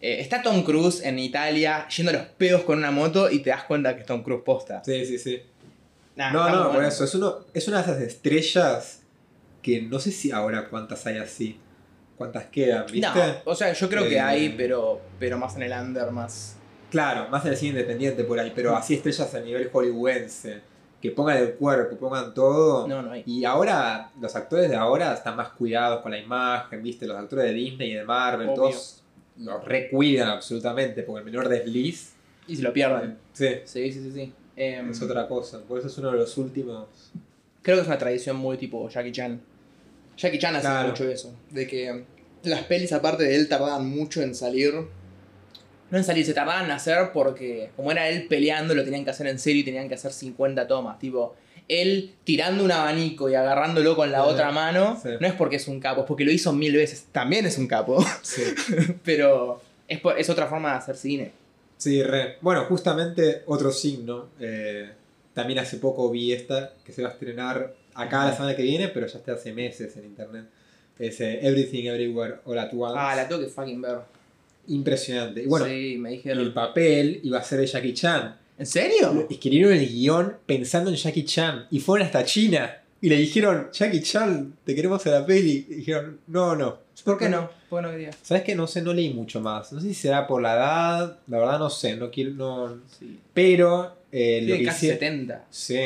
eh, 0.00 0.20
está 0.20 0.42
Tom 0.42 0.62
Cruise 0.62 1.02
en 1.02 1.18
Italia 1.18 1.86
yendo 1.88 2.10
a 2.10 2.14
los 2.14 2.26
pedos 2.26 2.62
con 2.62 2.78
una 2.78 2.90
moto 2.90 3.30
y 3.30 3.40
te 3.40 3.50
das 3.50 3.64
cuenta 3.64 3.94
que 3.94 4.00
es 4.02 4.06
Tom 4.06 4.22
Cruise 4.22 4.42
posta. 4.44 4.82
Sí, 4.84 5.04
sí, 5.06 5.18
sí. 5.18 5.40
Nah, 6.16 6.30
no, 6.32 6.48
no, 6.50 6.62
por 6.64 6.72
bueno. 6.74 6.88
eso. 6.88 7.04
Es, 7.04 7.14
uno, 7.14 7.38
es 7.54 7.66
una 7.68 7.78
de 7.82 7.82
esas 7.92 8.02
estrellas 8.02 9.00
que 9.62 9.82
no 9.82 9.98
sé 9.98 10.10
si 10.12 10.30
ahora 10.30 10.68
cuántas 10.68 11.06
hay 11.06 11.18
así. 11.18 11.58
Cuántas 12.16 12.46
quedan, 12.46 12.84
¿viste? 12.92 13.06
No, 13.06 13.14
o 13.46 13.54
sea, 13.54 13.72
yo 13.72 13.88
creo 13.88 14.06
que 14.06 14.16
Eh, 14.16 14.20
hay, 14.20 14.50
pero, 14.50 15.00
pero 15.18 15.38
más 15.38 15.56
en 15.56 15.62
el 15.62 15.72
under, 15.72 16.10
más. 16.10 16.56
Claro, 16.90 17.28
más 17.30 17.44
en 17.46 17.52
el 17.52 17.56
cine 17.56 17.70
independiente 17.70 18.24
por 18.24 18.38
ahí, 18.38 18.52
pero 18.54 18.76
así 18.76 18.94
estrellas 18.94 19.32
a 19.34 19.40
nivel 19.40 19.70
hollywoodense. 19.72 20.60
Que 21.00 21.10
pongan 21.12 21.38
el 21.38 21.54
cuerpo, 21.54 21.96
pongan 21.96 22.34
todo. 22.34 22.86
No, 22.86 23.00
no 23.02 23.12
hay. 23.12 23.22
Y 23.26 23.44
ahora, 23.44 24.10
los 24.20 24.36
actores 24.36 24.68
de 24.68 24.76
ahora 24.76 25.14
están 25.14 25.36
más 25.36 25.48
cuidados 25.50 26.02
con 26.02 26.10
la 26.12 26.18
imagen, 26.18 26.82
¿viste? 26.82 27.06
Los 27.06 27.16
actores 27.16 27.46
de 27.46 27.52
Disney 27.54 27.92
y 27.92 27.94
de 27.94 28.04
Marvel, 28.04 28.48
Obvio. 28.48 28.54
todos 28.56 29.02
los 29.38 29.64
recuidan 29.64 30.28
absolutamente, 30.28 31.02
porque 31.02 31.20
el 31.20 31.24
menor 31.24 31.48
desliz 31.48 32.12
Y 32.46 32.56
si 32.56 32.62
lo 32.62 32.72
pierden. 32.72 33.16
sí, 33.32 33.46
Sí, 33.64 33.90
sí, 33.92 34.02
sí, 34.02 34.12
sí. 34.12 34.32
Em, 34.56 34.90
es 34.90 35.00
otra 35.00 35.26
cosa. 35.26 35.60
Por 35.62 35.78
eso 35.78 35.88
es 35.88 35.96
uno 35.96 36.10
de 36.12 36.18
los 36.18 36.36
últimos. 36.36 36.86
Creo 37.62 37.76
que 37.76 37.82
es 37.82 37.86
una 37.88 37.96
tradición 37.98 38.36
muy 38.36 38.58
tipo 38.58 38.86
Jackie 38.90 39.12
Chan. 39.12 39.40
Jackie 40.18 40.38
Chan 40.38 40.54
hace 40.56 40.66
Claro. 40.66 40.88
mucho 40.88 41.08
eso. 41.08 41.32
De 41.50 41.66
que 41.66 42.04
las 42.42 42.64
pelis, 42.64 42.92
aparte 42.92 43.24
de 43.24 43.36
él, 43.36 43.48
tardaban 43.48 43.88
mucho 43.88 44.20
en 44.20 44.34
salir. 44.34 44.74
No 45.90 45.98
en 45.98 46.04
salir, 46.04 46.24
se 46.24 46.34
tardaban 46.34 46.66
en 46.66 46.70
hacer 46.70 47.10
porque, 47.12 47.70
como 47.76 47.90
era 47.90 48.08
él 48.08 48.26
peleando, 48.28 48.74
lo 48.74 48.84
tenían 48.84 49.04
que 49.04 49.10
hacer 49.10 49.26
en 49.26 49.38
serio 49.38 49.62
y 49.62 49.64
tenían 49.64 49.88
que 49.88 49.94
hacer 49.94 50.12
50 50.12 50.66
tomas. 50.68 50.98
Tipo, 50.98 51.34
él 51.68 52.12
tirando 52.24 52.64
un 52.64 52.72
abanico 52.72 53.28
y 53.30 53.34
agarrándolo 53.34 53.96
con 53.96 54.10
la 54.12 54.22
Sí. 54.22 54.28
otra 54.30 54.50
mano, 54.52 54.98
Sí. 55.02 55.10
no 55.20 55.26
es 55.26 55.32
porque 55.34 55.56
es 55.56 55.68
un 55.68 55.80
capo, 55.80 56.02
es 56.02 56.06
porque 56.06 56.24
lo 56.24 56.32
hizo 56.32 56.52
mil 56.52 56.74
veces. 56.76 57.06
También 57.12 57.46
es 57.46 57.58
un 57.58 57.66
capo, 57.66 58.04
Sí. 58.22 58.42
pero 59.04 59.60
es, 59.88 60.00
por- 60.00 60.18
es 60.18 60.28
otra 60.30 60.46
forma 60.46 60.70
de 60.72 60.78
hacer 60.78 60.96
cine. 60.96 61.32
Sí, 61.76 62.02
re. 62.02 62.36
Bueno, 62.40 62.64
justamente 62.66 63.42
otro 63.46 63.70
signo. 63.72 64.28
eh, 64.40 64.90
también 65.32 65.60
hace 65.60 65.76
poco 65.78 66.10
vi 66.10 66.32
esta 66.32 66.72
que 66.84 66.92
se 66.92 67.02
va 67.02 67.08
a 67.08 67.12
estrenar 67.12 67.72
acá 67.94 68.26
la 68.26 68.32
semana 68.34 68.54
que 68.56 68.62
viene, 68.62 68.88
pero 68.88 69.06
ya 69.06 69.18
está 69.18 69.32
hace 69.34 69.52
meses 69.52 69.96
en 69.96 70.04
internet. 70.04 70.44
Es 70.98 71.20
eh, 71.20 71.38
Everything 71.46 71.84
Everywhere 71.86 72.36
All 72.44 72.58
at 72.58 72.70
Once. 72.74 72.94
Ah, 72.98 73.14
la 73.16 73.26
tengo 73.28 73.40
que 73.40 73.46
fucking 73.48 73.80
ver. 73.80 73.98
Impresionante. 74.70 75.42
Y 75.42 75.46
bueno, 75.46 75.66
sí, 75.66 75.96
me 75.98 76.10
el 76.10 76.16
dijeron. 76.16 76.54
papel 76.54 77.20
iba 77.22 77.38
a 77.38 77.42
ser 77.42 77.60
de 77.60 77.66
Jackie 77.66 77.94
Chan. 77.94 78.36
¿En 78.58 78.66
serio? 78.66 79.26
Escribieron 79.28 79.72
el 79.72 79.88
guion 79.88 80.36
pensando 80.46 80.90
en 80.90 80.96
Jackie 80.96 81.24
Chan 81.24 81.66
y 81.70 81.80
fueron 81.80 82.06
hasta 82.06 82.24
China. 82.24 82.76
Y 83.02 83.08
le 83.08 83.16
dijeron, 83.16 83.68
Jackie 83.72 84.02
Chan, 84.02 84.54
te 84.64 84.74
queremos 84.74 85.04
en 85.06 85.12
la 85.12 85.24
peli. 85.24 85.66
Y 85.70 85.74
dijeron, 85.76 86.20
no, 86.26 86.54
no. 86.54 86.78
¿Por 87.04 87.16
qué 87.18 87.30
no? 87.30 87.50
¿Por 87.70 87.80
qué 87.80 87.86
no 87.86 87.92
quería? 87.92 88.10
¿Sabes 88.22 88.42
qué? 88.42 88.54
No 88.54 88.66
sé, 88.66 88.82
no 88.82 88.92
leí 88.92 89.14
mucho 89.14 89.40
más. 89.40 89.72
No 89.72 89.80
sé 89.80 89.88
si 89.88 89.94
será 89.94 90.26
por 90.26 90.42
la 90.42 90.54
edad, 90.54 91.18
la 91.26 91.38
verdad 91.38 91.58
no 91.58 91.70
sé, 91.70 91.96
no 91.96 92.10
quiero, 92.10 92.32
no... 92.32 92.80
Sí. 92.98 93.18
Pero 93.32 93.96
eh, 94.12 94.40
lo 94.42 94.46
Tiene 94.48 94.58
que 94.60 94.64
casi 94.66 94.86
hicieron... 94.88 95.00
70. 95.00 95.44
Sí, 95.50 95.78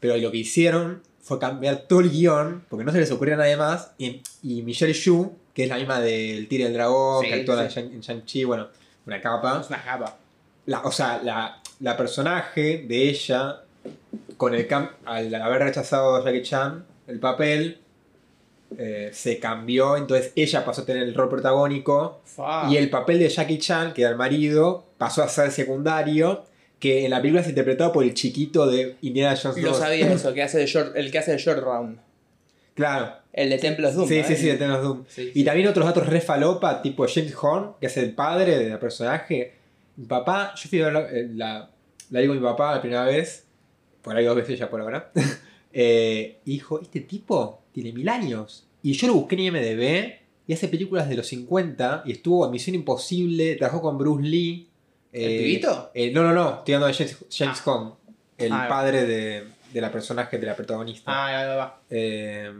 pero 0.00 0.16
lo 0.16 0.30
que 0.30 0.38
hicieron 0.38 1.02
fue 1.20 1.38
cambiar 1.38 1.86
todo 1.86 2.00
el 2.00 2.10
guion, 2.10 2.64
porque 2.70 2.84
no 2.84 2.92
se 2.92 2.98
les 3.00 3.10
ocurría 3.10 3.34
a 3.34 3.38
nadie 3.38 3.56
más, 3.58 3.92
y, 3.98 4.22
y 4.42 4.62
Michelle 4.62 4.94
Yu, 4.94 5.32
que 5.54 5.62
es 5.64 5.68
la 5.68 5.76
misma 5.76 6.00
del 6.00 6.46
Tigre 6.48 6.64
del 6.64 6.74
Dragón, 6.74 7.24
Sí, 7.24 7.30
que 7.30 7.34
actúa 7.40 7.68
sí. 7.70 7.80
en 7.80 7.86
Shang- 7.88 7.94
en 7.94 8.00
Shang-Chi, 8.00 8.44
bueno, 8.44 8.68
una 9.06 9.20
capa. 9.20 9.60
Es 9.62 9.68
una 9.68 9.78
japa. 9.78 10.16
La, 10.66 10.80
o 10.82 10.90
sea, 10.92 11.20
la, 11.22 11.60
la 11.80 11.96
personaje 11.96 12.84
de 12.88 13.08
ella, 13.08 13.60
con 14.36 14.54
el 14.54 14.66
cam- 14.68 14.90
al 15.04 15.34
haber 15.34 15.62
rechazado 15.62 16.16
a 16.16 16.24
Jackie 16.24 16.42
Chan 16.42 16.84
el 17.06 17.20
papel, 17.20 17.78
eh, 18.76 19.10
se 19.12 19.38
cambió, 19.38 19.96
entonces 19.96 20.32
ella 20.34 20.64
pasó 20.64 20.82
a 20.82 20.86
tener 20.86 21.04
el 21.04 21.14
rol 21.14 21.28
protagónico 21.28 22.20
y 22.70 22.76
el 22.76 22.90
papel 22.90 23.20
de 23.20 23.28
Jackie 23.28 23.58
Chan, 23.58 23.92
que 23.94 24.02
era 24.02 24.10
el 24.10 24.16
marido, 24.16 24.86
pasó 24.98 25.22
a 25.22 25.28
ser 25.28 25.52
secundario, 25.52 26.44
que 26.80 27.04
en 27.04 27.10
la 27.12 27.18
película 27.18 27.42
es 27.42 27.48
interpretado 27.48 27.92
por 27.92 28.02
el 28.04 28.14
chiquito 28.14 28.66
de 28.66 28.96
Indiana 29.02 29.36
Jones 29.40 29.58
Lo 29.62 29.68
2. 29.68 29.78
sabía 29.78 30.10
eso, 30.12 30.32
que 30.34 30.42
hace 30.42 30.58
de 30.58 30.66
short, 30.66 30.96
el 30.96 31.12
que 31.12 31.18
hace 31.18 31.30
de 31.32 31.38
Short 31.38 31.62
Round. 31.62 31.98
Claro. 32.74 33.12
El 33.34 33.50
de 33.50 33.58
Templos 33.58 33.94
Doom. 33.94 34.08
Sí, 34.08 34.20
¿no? 34.20 34.26
sí, 34.28 34.36
sí, 34.36 34.46
de 34.46 34.54
Tennos 34.56 34.82
Doom. 34.82 35.04
Sí, 35.08 35.30
Y 35.34 35.40
sí. 35.40 35.44
también 35.44 35.66
otros 35.68 35.84
datos 35.84 36.06
re 36.06 36.20
falopa, 36.20 36.80
tipo 36.80 37.04
James 37.06 37.34
Horn, 37.40 37.72
que 37.80 37.86
es 37.88 37.96
el 37.96 38.12
padre 38.14 38.58
del 38.58 38.78
personaje. 38.78 39.54
Mi 39.96 40.06
papá, 40.06 40.54
yo 40.56 40.68
fui 40.70 40.80
a 40.80 40.84
ver 40.84 40.92
la, 40.92 41.00
eh, 41.10 41.28
la, 41.34 41.70
la 42.10 42.20
vi 42.20 42.26
con 42.28 42.36
mi 42.36 42.42
papá 42.42 42.74
la 42.76 42.80
primera 42.80 43.04
vez, 43.04 43.44
por 44.02 44.16
ahí 44.16 44.24
dos 44.24 44.36
veces 44.36 44.58
ya 44.58 44.70
por 44.70 44.80
ahora. 44.80 45.10
eh, 45.72 46.38
y 46.44 46.52
dijo, 46.52 46.80
este 46.80 47.00
tipo 47.00 47.62
tiene 47.72 47.92
mil 47.92 48.08
años. 48.08 48.66
Y 48.82 48.92
yo 48.92 49.08
lo 49.08 49.14
busqué 49.14 49.34
en 49.34 49.40
IMDB 49.56 50.12
y 50.46 50.52
hace 50.52 50.68
películas 50.68 51.08
de 51.08 51.16
los 51.16 51.26
50 51.26 52.02
y 52.06 52.12
estuvo 52.12 52.44
en 52.44 52.52
Misión 52.52 52.76
Imposible, 52.76 53.56
trabajó 53.56 53.80
con 53.82 53.98
Bruce 53.98 54.22
Lee. 54.26 54.68
¿El 55.12 55.30
eh, 55.32 55.38
pibito? 55.38 55.90
eh, 55.94 56.10
no, 56.12 56.22
no, 56.22 56.32
no, 56.32 56.58
estoy 56.58 56.74
hablando 56.74 56.96
de 56.96 57.04
James, 57.04 57.24
James 57.30 57.62
Ah. 57.66 57.70
Horn, 57.70 57.92
el 58.38 58.52
Ah, 58.52 58.66
padre 58.68 59.06
de, 59.06 59.44
de 59.72 59.80
la 59.80 59.90
personaje, 59.90 60.38
de 60.38 60.46
la 60.46 60.54
protagonista. 60.56 61.04
Ah, 61.12 61.26
ahí 61.40 61.56
va. 61.56 61.80
Eh, 61.88 62.52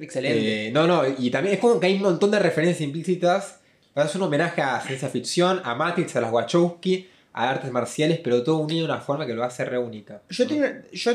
Excelente. 0.00 0.68
eh, 0.68 0.70
no, 0.72 0.86
no, 0.86 1.02
y 1.18 1.30
también 1.30 1.54
es 1.54 1.60
como 1.60 1.78
que 1.78 1.86
hay 1.86 1.96
un 1.96 2.02
montón 2.02 2.30
de 2.30 2.38
referencias 2.38 2.80
implícitas. 2.80 3.60
Es 3.94 4.14
un 4.14 4.22
homenaje 4.22 4.62
a 4.62 4.80
ciencia 4.80 5.08
ficción, 5.08 5.60
a 5.64 5.74
Matrix, 5.74 6.14
a 6.16 6.20
las 6.20 6.32
Wachowski, 6.32 7.08
a 7.32 7.50
artes 7.50 7.70
marciales, 7.70 8.18
pero 8.22 8.42
todo 8.42 8.58
unido 8.58 8.86
de 8.86 8.92
una 8.92 9.00
forma 9.02 9.26
que 9.26 9.34
lo 9.34 9.42
hace 9.44 9.64
re 9.64 9.78
única. 9.78 10.22
yo, 10.30 10.46
tenía, 10.46 10.82
yo, 10.92 11.12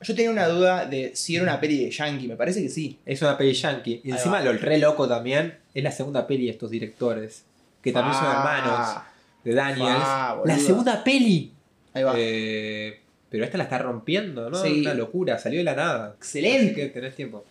yo 0.00 0.14
tenía 0.14 0.30
una 0.30 0.48
duda 0.48 0.86
de 0.86 1.14
si 1.14 1.36
era 1.36 1.44
una 1.44 1.60
peli 1.60 1.84
de 1.84 1.90
Yankee. 1.90 2.26
Me 2.26 2.36
parece 2.36 2.62
que 2.62 2.68
sí. 2.70 2.98
Es 3.06 3.20
una 3.22 3.36
peli 3.38 3.52
yankee. 3.52 4.00
Y 4.02 4.10
encima 4.10 4.40
lo 4.40 4.52
re 4.54 4.78
loco 4.78 5.06
también 5.06 5.58
es 5.74 5.84
la 5.84 5.92
segunda 5.92 6.26
peli 6.26 6.46
de 6.46 6.52
estos 6.52 6.70
directores, 6.70 7.44
que 7.82 7.92
también 7.92 8.14
son 8.14 8.26
hermanos 8.26 8.72
Ah, 8.78 9.12
de 9.44 9.54
Daniels. 9.54 9.90
Ah, 10.00 10.40
la 10.44 10.58
segunda 10.58 11.04
peli. 11.04 11.52
Ahí 11.92 12.02
va. 12.02 12.14
Eh, 12.16 13.00
pero 13.28 13.44
esta 13.44 13.58
la 13.58 13.64
está 13.64 13.78
rompiendo, 13.78 14.48
¿no? 14.48 14.62
Sí. 14.62 14.80
Una 14.80 14.94
locura, 14.94 15.38
salió 15.38 15.58
de 15.58 15.64
la 15.64 15.74
nada. 15.76 16.14
Excelente. 16.16 16.64
Así 16.72 16.74
que 16.74 16.86
tenés 16.88 17.14
tiempo. 17.14 17.44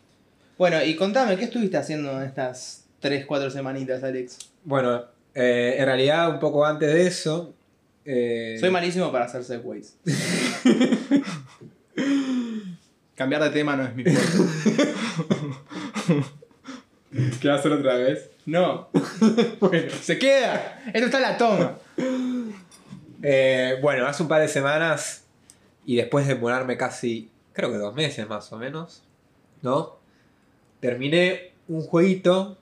Bueno, 0.58 0.84
y 0.84 0.96
contame, 0.96 1.36
¿qué 1.38 1.46
estuviste 1.46 1.78
haciendo 1.78 2.12
en 2.22 2.28
estas 2.28 2.86
3, 3.00 3.26
4 3.26 3.50
semanitas, 3.50 4.04
Alex? 4.04 4.38
Bueno, 4.64 5.04
eh, 5.34 5.76
en 5.80 5.86
realidad 5.86 6.30
un 6.30 6.40
poco 6.40 6.66
antes 6.66 6.94
de 6.94 7.08
eso... 7.08 7.54
eh, 8.06 8.58
Soy 8.60 8.70
malísimo 8.70 9.12
para 9.12 9.26
hacer 9.26 9.44
segways. 9.44 9.96
Cambiar 13.16 13.44
de 13.44 13.50
tema 13.52 13.76
no 13.76 13.84
es 13.84 13.96
mi 13.96 14.04
fuerte. 14.04 14.94
¿Qué 17.42 17.48
va 17.48 17.56
a 17.56 17.58
hacer 17.58 17.72
otra 17.72 17.96
vez? 17.96 18.30
No. 18.46 18.90
bueno, 19.60 19.92
se 20.02 20.18
queda. 20.18 20.82
Esto 20.88 21.06
está 21.06 21.18
en 21.18 21.24
la 21.24 21.38
toma. 21.38 21.78
Eh, 23.22 23.78
bueno, 23.82 24.06
hace 24.08 24.24
un 24.24 24.30
par 24.30 24.42
de 24.42 24.48
semanas 24.48 25.24
y 25.86 25.96
después 25.98 26.28
de 26.28 26.34
demorarme 26.34 26.76
casi, 26.76 27.30
creo 27.54 27.72
que 27.72 27.78
dos 27.78 27.94
meses 27.94 28.28
más 28.28 28.52
o 28.52 28.58
menos, 28.58 29.04
¿no? 29.62 29.98
Terminé 30.84 31.54
un 31.70 31.80
jueguito 31.82 32.58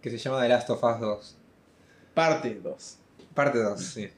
que 0.00 0.08
se 0.08 0.16
llama 0.18 0.40
The 0.40 0.48
Last 0.48 0.70
of 0.70 0.84
Us 0.84 1.00
2. 1.00 1.36
Parte 2.14 2.54
2. 2.62 2.98
Parte 3.34 3.58
2, 3.58 3.80
sí. 3.82 4.08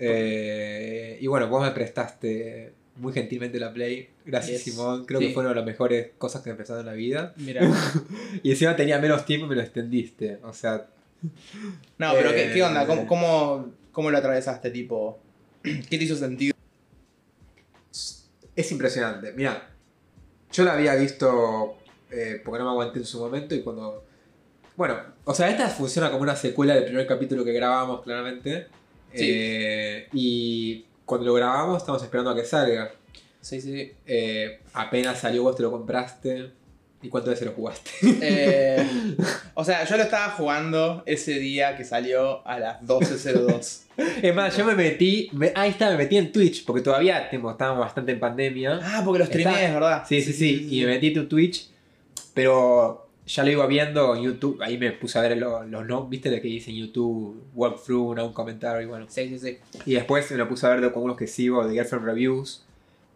Eh, 0.00 1.18
y 1.20 1.26
bueno, 1.28 1.46
vos 1.46 1.62
me 1.62 1.70
prestaste 1.70 2.72
muy 2.96 3.12
gentilmente 3.12 3.60
la 3.60 3.72
Play. 3.72 4.10
Gracias, 4.26 4.64
Yes. 4.64 4.74
Simón. 4.74 5.04
Creo 5.06 5.20
Sí. 5.20 5.28
que 5.28 5.32
fue 5.32 5.42
una 5.44 5.50
de 5.50 5.54
las 5.56 5.64
mejores 5.64 6.10
cosas 6.18 6.42
que 6.42 6.50
me 6.50 6.54
empezaron 6.54 6.80
en 6.80 6.86
la 6.86 6.92
vida. 6.94 7.32
Mira. 7.36 7.60
Y 8.42 8.50
encima 8.50 8.74
tenía 8.74 8.98
menos 8.98 9.24
tiempo 9.24 9.46
y 9.46 9.50
me 9.50 9.54
lo 9.54 9.60
extendiste. 9.62 10.40
O 10.42 10.52
sea, 10.52 10.88
No, 11.98 12.12
pero 12.14 12.30
¿qué, 12.30 12.50
qué 12.52 12.62
onda? 12.64 12.82
Eh. 12.82 12.86
¿Cómo, 12.88 13.06
cómo, 13.06 13.70
cómo 13.92 14.10
lo 14.10 14.18
atravesaste? 14.18 14.70
Tipo, 14.72 15.20
¿qué 15.62 15.98
te 15.98 16.02
hizo 16.04 16.16
sentido? 16.16 16.52
es 18.56 18.70
impresionante. 18.72 19.32
Mira, 19.32 19.68
yo 20.52 20.64
la 20.64 20.72
había 20.74 20.94
visto 20.96 21.76
eh, 22.14 22.40
porque 22.44 22.58
no 22.58 22.64
me 22.66 22.70
aguanté 22.70 23.00
en 23.00 23.04
su 23.04 23.18
momento 23.18 23.54
y 23.54 23.62
cuando... 23.62 24.04
Bueno, 24.76 24.98
o 25.24 25.34
sea, 25.34 25.50
esta 25.50 25.68
funciona 25.68 26.10
como 26.10 26.22
una 26.22 26.34
secuela 26.36 26.74
del 26.74 26.84
primer 26.84 27.06
capítulo 27.06 27.44
que 27.44 27.52
grabamos, 27.52 28.02
claramente. 28.02 28.66
Sí. 29.12 29.26
Eh, 29.30 30.08
y 30.12 30.84
cuando 31.04 31.26
lo 31.26 31.34
grabamos 31.34 31.78
estamos 31.78 32.02
esperando 32.02 32.30
a 32.30 32.34
que 32.34 32.44
salga. 32.44 32.90
Sí, 33.40 33.60
sí, 33.60 33.72
sí. 33.72 33.92
Eh, 34.06 34.60
apenas 34.72 35.20
salió, 35.20 35.42
vos 35.44 35.54
te 35.56 35.62
lo 35.62 35.70
compraste. 35.70 36.50
¿Y 37.02 37.08
cuántas 37.10 37.32
veces 37.34 37.46
lo 37.48 37.52
jugaste? 37.52 37.90
Eh, 38.22 38.86
o 39.54 39.62
sea, 39.62 39.84
yo 39.84 39.96
lo 39.98 40.04
estaba 40.04 40.30
jugando 40.32 41.02
ese 41.04 41.38
día 41.38 41.76
que 41.76 41.84
salió 41.84 42.44
a 42.48 42.58
las 42.58 42.80
12.02. 42.80 43.80
es 44.22 44.34
más, 44.34 44.56
yo 44.56 44.64
me 44.64 44.74
metí. 44.74 45.28
me- 45.32 45.52
ahí 45.54 45.68
está, 45.70 45.90
me 45.90 45.98
metí 45.98 46.16
en 46.16 46.32
Twitch, 46.32 46.64
porque 46.64 46.80
todavía 46.80 47.28
tipo, 47.28 47.50
estábamos 47.50 47.80
bastante 47.84 48.12
en 48.12 48.20
pandemia. 48.20 48.80
Ah, 48.82 49.02
porque 49.04 49.18
lo 49.18 49.26
streameé, 49.26 49.70
verdad. 49.72 50.04
Sí, 50.08 50.22
sí, 50.22 50.32
sí. 50.32 50.66
Y 50.70 50.80
me 50.80 50.92
metí 50.92 51.08
en 51.08 51.14
tu 51.14 51.28
Twitch. 51.28 51.68
Pero 52.34 53.06
ya 53.26 53.42
lo 53.44 53.50
iba 53.50 53.66
viendo 53.66 54.14
en 54.16 54.22
YouTube. 54.22 54.60
Ahí 54.62 54.76
me 54.76 54.92
puse 54.92 55.18
a 55.18 55.22
ver 55.22 55.36
lo- 55.38 55.64
los 55.64 55.86
no, 55.86 56.06
¿viste 56.06 56.30
lo 56.30 56.36
que 56.42 56.48
dice 56.48 56.70
en 56.70 56.76
YouTube? 56.78 57.42
Walkthrough, 57.54 58.14
¿no? 58.16 58.26
un 58.26 58.32
comentario 58.32 58.82
y 58.82 58.86
bueno. 58.86 59.06
Sí, 59.08 59.28
sí, 59.28 59.38
sí. 59.38 59.58
Y 59.86 59.94
después 59.94 60.30
me 60.30 60.36
lo 60.36 60.48
puse 60.48 60.66
a 60.66 60.70
ver 60.74 60.92
con 60.92 61.04
unos 61.04 61.16
que 61.16 61.26
sigo 61.26 61.66
de 61.66 61.72
Girlfriend 61.74 62.04
Reviews. 62.04 62.64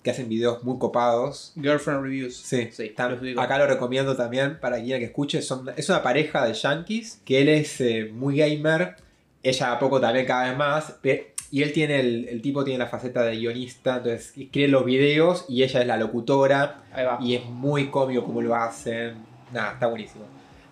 Que 0.03 0.13
hacen 0.13 0.29
videos 0.29 0.63
muy 0.63 0.79
copados. 0.79 1.53
Girlfriend 1.61 2.03
Reviews. 2.05 2.37
Sí, 2.37 2.69
sí. 2.71 2.85
Está- 2.85 3.09
los 3.11 3.21
ubico. 3.21 3.41
acá 3.41 3.59
lo 3.59 3.67
recomiendo 3.67 4.17
también 4.17 4.59
para 4.61 4.81
quien 4.81 5.01
que 5.01 5.07
escuche. 5.07 5.43
Son, 5.43 5.69
es 5.77 5.89
una 5.89 6.03
pareja 6.05 6.47
de 6.47 6.55
yankees 6.55 7.21
que 7.25 7.43
él 7.43 7.49
es 7.49 7.81
eh, 7.81 8.09
muy 8.15 8.37
gamer, 8.39 8.95
ella 9.43 9.73
a 9.73 9.79
poco 9.81 10.01
también 10.01 10.25
cada 10.25 10.49
vez 10.49 10.57
más. 10.57 10.93
pe- 11.03 11.35
Y 11.51 11.63
él 11.63 11.73
tiene, 11.73 12.01
el, 12.01 12.29
el 12.29 12.43
tipo 12.43 12.63
tiene 12.65 12.79
la 12.79 12.89
faceta 12.89 13.23
de 13.23 13.37
guionista, 13.37 13.97
entonces 13.97 14.33
escribe 14.37 14.69
los 14.69 14.85
videos 14.85 15.47
y 15.49 15.63
ella 15.63 15.81
es 15.81 15.87
la 15.87 15.97
locutora. 15.97 16.83
Ahí 16.93 17.05
va. 17.05 17.19
Y 17.21 17.35
es 17.35 17.45
muy 17.47 17.89
cómico 17.89 18.25
como 18.25 18.43
lo 18.43 18.55
hacen. 18.55 19.15
Nada, 19.53 19.73
está 19.73 19.87
buenísimo. 19.87 20.25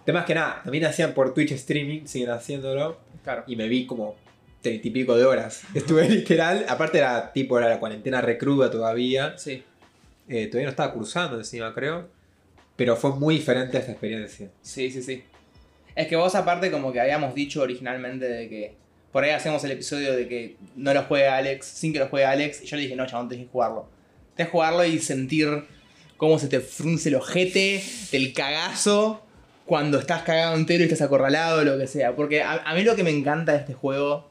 Temas 0.04 0.24
que 0.24 0.34
nada, 0.34 0.60
también 0.62 0.84
hacían 0.84 1.14
por 1.14 1.34
Twitch 1.34 1.52
streaming, 1.52 2.06
siguen 2.06 2.30
haciéndolo. 2.30 2.98
Claro. 3.24 3.44
Y 3.46 3.56
me 3.56 3.68
vi 3.68 3.86
como 3.86 4.14
treinta 4.62 4.86
y 4.86 4.90
pico 4.90 5.16
de 5.16 5.24
horas. 5.24 5.62
Estuve 5.74 6.08
literal, 6.08 6.64
aparte 6.68 6.98
era 6.98 7.32
tipo 7.32 7.58
era 7.58 7.68
la 7.68 7.80
cuarentena 7.80 8.20
recruda 8.20 8.70
todavía. 8.70 9.36
Sí. 9.38 9.64
Eh, 10.28 10.46
todavía 10.46 10.66
no 10.66 10.70
estaba 10.70 10.92
cruzando 10.92 11.38
encima, 11.38 11.72
creo. 11.74 12.08
Pero 12.76 12.94
fue 12.96 13.16
muy 13.16 13.36
diferente 13.36 13.78
esta 13.78 13.92
experiencia. 13.92 14.50
Sí, 14.60 14.90
sí, 14.90 15.02
sí. 15.02 15.24
Es 15.94 16.08
que 16.08 16.16
vos 16.16 16.34
aparte 16.34 16.70
como 16.70 16.92
que 16.92 17.00
habíamos 17.00 17.34
dicho 17.34 17.62
originalmente 17.62 18.28
de 18.28 18.48
que 18.48 18.74
por 19.16 19.24
ahí 19.24 19.30
hacemos 19.30 19.64
el 19.64 19.70
episodio 19.70 20.14
de 20.14 20.28
que 20.28 20.56
no 20.74 20.92
lo 20.92 21.02
juegue 21.04 21.26
Alex, 21.26 21.64
sin 21.64 21.90
que 21.94 21.98
lo 22.00 22.08
juegue 22.08 22.26
Alex, 22.26 22.60
y 22.62 22.66
yo 22.66 22.76
le 22.76 22.82
dije, 22.82 22.96
no, 22.96 23.06
chabón, 23.06 23.30
tenés 23.30 23.46
que 23.46 23.50
jugarlo. 23.50 23.88
Tenés 24.34 24.48
que 24.48 24.52
jugarlo 24.52 24.84
y 24.84 24.98
sentir 24.98 25.64
cómo 26.18 26.38
se 26.38 26.48
te 26.48 26.60
frunce 26.60 27.08
el 27.08 27.14
ojete, 27.14 27.82
del 28.12 28.34
cagazo, 28.34 29.22
cuando 29.64 29.98
estás 29.98 30.20
cagado 30.20 30.54
entero 30.54 30.82
y 30.82 30.84
estás 30.84 31.00
acorralado 31.00 31.64
lo 31.64 31.78
que 31.78 31.86
sea. 31.86 32.14
Porque 32.14 32.42
a, 32.42 32.56
a 32.56 32.74
mí 32.74 32.82
lo 32.82 32.94
que 32.94 33.04
me 33.04 33.10
encanta 33.10 33.52
de 33.52 33.60
este 33.60 33.72
juego, 33.72 34.28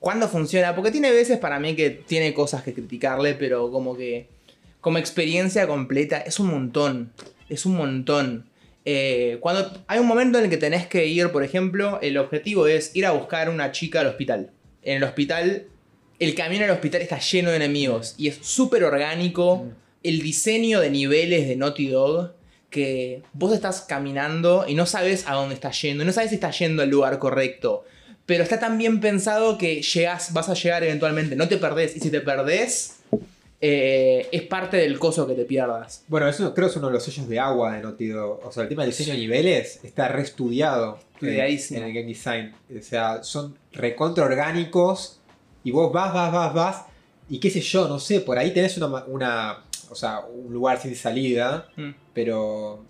cuando 0.00 0.28
funciona, 0.28 0.74
porque 0.74 0.90
tiene 0.90 1.10
veces 1.12 1.38
para 1.38 1.58
mí 1.58 1.74
que 1.74 1.88
tiene 1.88 2.34
cosas 2.34 2.62
que 2.62 2.74
criticarle, 2.74 3.36
pero 3.36 3.70
como 3.70 3.96
que 3.96 4.28
como 4.82 4.98
experiencia 4.98 5.66
completa 5.66 6.18
es 6.18 6.38
un 6.38 6.48
montón. 6.48 7.10
Es 7.48 7.64
un 7.64 7.74
montón. 7.74 8.44
Eh, 8.88 9.38
cuando 9.40 9.84
hay 9.88 9.98
un 9.98 10.06
momento 10.06 10.38
en 10.38 10.44
el 10.44 10.50
que 10.50 10.56
tenés 10.56 10.86
que 10.86 11.06
ir, 11.06 11.32
por 11.32 11.42
ejemplo, 11.42 11.98
el 12.02 12.16
objetivo 12.18 12.68
es 12.68 12.94
ir 12.94 13.04
a 13.04 13.10
buscar 13.10 13.50
una 13.50 13.72
chica 13.72 14.00
al 14.00 14.06
hospital. 14.06 14.52
En 14.82 14.98
el 14.98 15.02
hospital, 15.02 15.66
el 16.20 16.34
camino 16.36 16.64
al 16.64 16.70
hospital 16.70 17.02
está 17.02 17.18
lleno 17.18 17.50
de 17.50 17.56
enemigos 17.56 18.14
y 18.16 18.28
es 18.28 18.38
súper 18.42 18.84
orgánico. 18.84 19.64
Mm. 19.64 19.70
El 20.04 20.22
diseño 20.22 20.78
de 20.78 20.90
niveles 20.90 21.48
de 21.48 21.56
Naughty 21.56 21.88
Dog, 21.88 22.34
que 22.70 23.24
vos 23.32 23.52
estás 23.52 23.80
caminando 23.80 24.64
y 24.68 24.76
no 24.76 24.86
sabes 24.86 25.24
a 25.26 25.34
dónde 25.34 25.56
estás 25.56 25.82
yendo, 25.82 26.04
no 26.04 26.12
sabes 26.12 26.30
si 26.30 26.36
estás 26.36 26.56
yendo 26.56 26.84
al 26.84 26.88
lugar 26.88 27.18
correcto. 27.18 27.84
Pero 28.24 28.44
está 28.44 28.60
tan 28.60 28.78
bien 28.78 29.00
pensado 29.00 29.58
que 29.58 29.82
llegás, 29.82 30.32
vas 30.32 30.48
a 30.48 30.54
llegar 30.54 30.84
eventualmente, 30.84 31.34
no 31.34 31.48
te 31.48 31.56
perdés. 31.56 31.96
Y 31.96 32.00
si 32.00 32.10
te 32.10 32.20
perdés, 32.20 32.95
eh, 33.60 34.28
es 34.32 34.42
parte 34.42 34.76
del 34.76 34.98
coso 34.98 35.26
que 35.26 35.34
te 35.34 35.44
pierdas. 35.44 36.04
Bueno, 36.08 36.28
eso 36.28 36.52
creo 36.54 36.66
que 36.68 36.70
es 36.72 36.76
uno 36.76 36.88
de 36.88 36.92
los 36.94 37.02
sellos 37.04 37.28
de 37.28 37.38
agua 37.40 37.74
de 37.74 37.82
Naughty 37.82 38.08
Dog. 38.08 38.40
O 38.44 38.52
sea, 38.52 38.64
el 38.64 38.68
tema 38.68 38.82
del 38.82 38.90
diseño 38.92 39.12
de 39.14 39.18
niveles 39.20 39.80
está 39.82 40.08
reestudiado 40.08 40.96
eh, 40.96 41.06
Estudiadísimo. 41.14 41.80
en 41.80 41.86
el 41.86 41.94
game 41.94 42.06
design. 42.06 42.54
O 42.78 42.82
sea, 42.82 43.22
son 43.22 43.56
recontra 43.72 44.24
orgánicos 44.24 45.20
y 45.64 45.70
vos 45.70 45.92
vas, 45.92 46.12
vas, 46.12 46.32
vas, 46.32 46.54
vas. 46.54 46.82
Y 47.28 47.40
qué 47.40 47.50
sé 47.50 47.60
yo, 47.60 47.88
no 47.88 47.98
sé, 47.98 48.20
por 48.20 48.38
ahí 48.38 48.52
tenés 48.52 48.76
una, 48.78 49.04
una 49.06 49.64
o 49.90 49.94
sea, 49.94 50.20
un 50.20 50.52
lugar 50.52 50.80
sin 50.80 50.94
salida, 50.94 51.68
Mm. 51.76 51.90
pero 52.12 52.84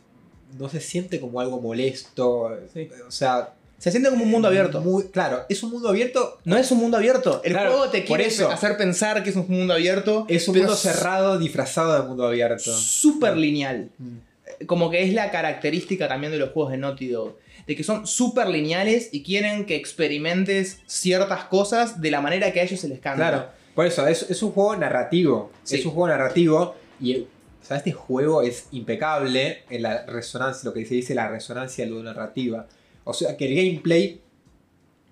no 0.59 0.69
se 0.69 0.81
siente 0.81 1.21
como 1.21 1.41
algo 1.41 1.61
molesto. 1.61 2.51
Sí. 2.73 2.89
O 3.07 3.11
sea, 3.11 3.55
Se 3.79 3.91
siente 3.91 4.09
como 4.09 4.25
un 4.25 4.31
mundo 4.31 4.49
abierto. 4.49 4.81
Muy, 4.81 5.05
claro, 5.09 5.45
es 5.49 5.63
un 5.63 5.71
mundo 5.71 5.89
abierto. 5.91 6.39
No 6.45 6.57
es 6.57 6.71
un 6.71 6.79
mundo 6.79 6.97
abierto. 6.97 7.43
El 7.45 7.53
Claro, 7.53 7.71
juego 7.73 7.91
te 7.91 8.05
quiere 8.05 8.27
eso. 8.27 8.51
hacer 8.51 8.77
pensar 8.77 9.23
que 9.23 9.31
es 9.31 9.37
un 9.37 9.47
mundo 9.49 9.75
abierto. 9.75 10.25
Es 10.29 10.49
un 10.49 10.57
mundo 10.57 10.75
cerrado 10.75 11.39
disfrazado 11.39 12.01
de 12.01 12.09
mundo 12.09 12.27
abierto. 12.27 12.73
Súper 12.75 13.37
lineal. 13.37 13.91
Mm. 13.99 14.65
Como 14.67 14.91
que 14.91 15.03
es 15.03 15.13
la 15.13 15.31
característica 15.31 16.09
también 16.09 16.33
de 16.33 16.39
los 16.39 16.51
juegos 16.53 16.73
de 16.73 16.79
Naughty 16.79 17.09
Dog. 17.09 17.37
De 17.67 17.77
que 17.77 17.85
son 17.85 18.07
súper 18.07 18.49
lineales 18.49 19.11
y 19.13 19.23
quieren 19.23 19.67
que 19.67 19.77
experimentes 19.77 20.79
ciertas 20.87 21.45
cosas 21.45 22.01
de 22.01 22.11
la 22.11 22.21
manera 22.21 22.53
que 22.53 22.61
a 22.61 22.63
ellos 22.63 22.81
se 22.81 22.89
les 22.89 23.01
canta. 23.01 23.29
Claro, 23.29 23.47
por 23.75 23.87
eso, 23.87 24.07
es, 24.07 24.31
es 24.31 24.43
un 24.43 24.53
juego 24.53 24.77
narrativo. 24.77 25.51
Sí. 25.65 25.77
Es 25.77 25.85
un 25.85 25.93
juego 25.93 26.09
narrativo 26.09 26.75
y 27.01 27.27
o 27.67 27.69
sea, 27.69 27.79
este 27.79 27.91
juego 27.91 28.43
es 28.43 28.69
impecable 28.71 29.65
en 29.69 29.83
la 29.83 30.07
resonancia, 30.07 30.69
lo 30.69 30.73
que 30.73 30.85
se 30.87 30.95
dice 30.95 31.17
la 31.17 31.29
resonancia 31.29 31.85
narrativa. 31.85 32.67
O 33.09 33.15
sea, 33.15 33.37
que 33.37 33.47
el 33.47 33.55
gameplay 33.55 34.21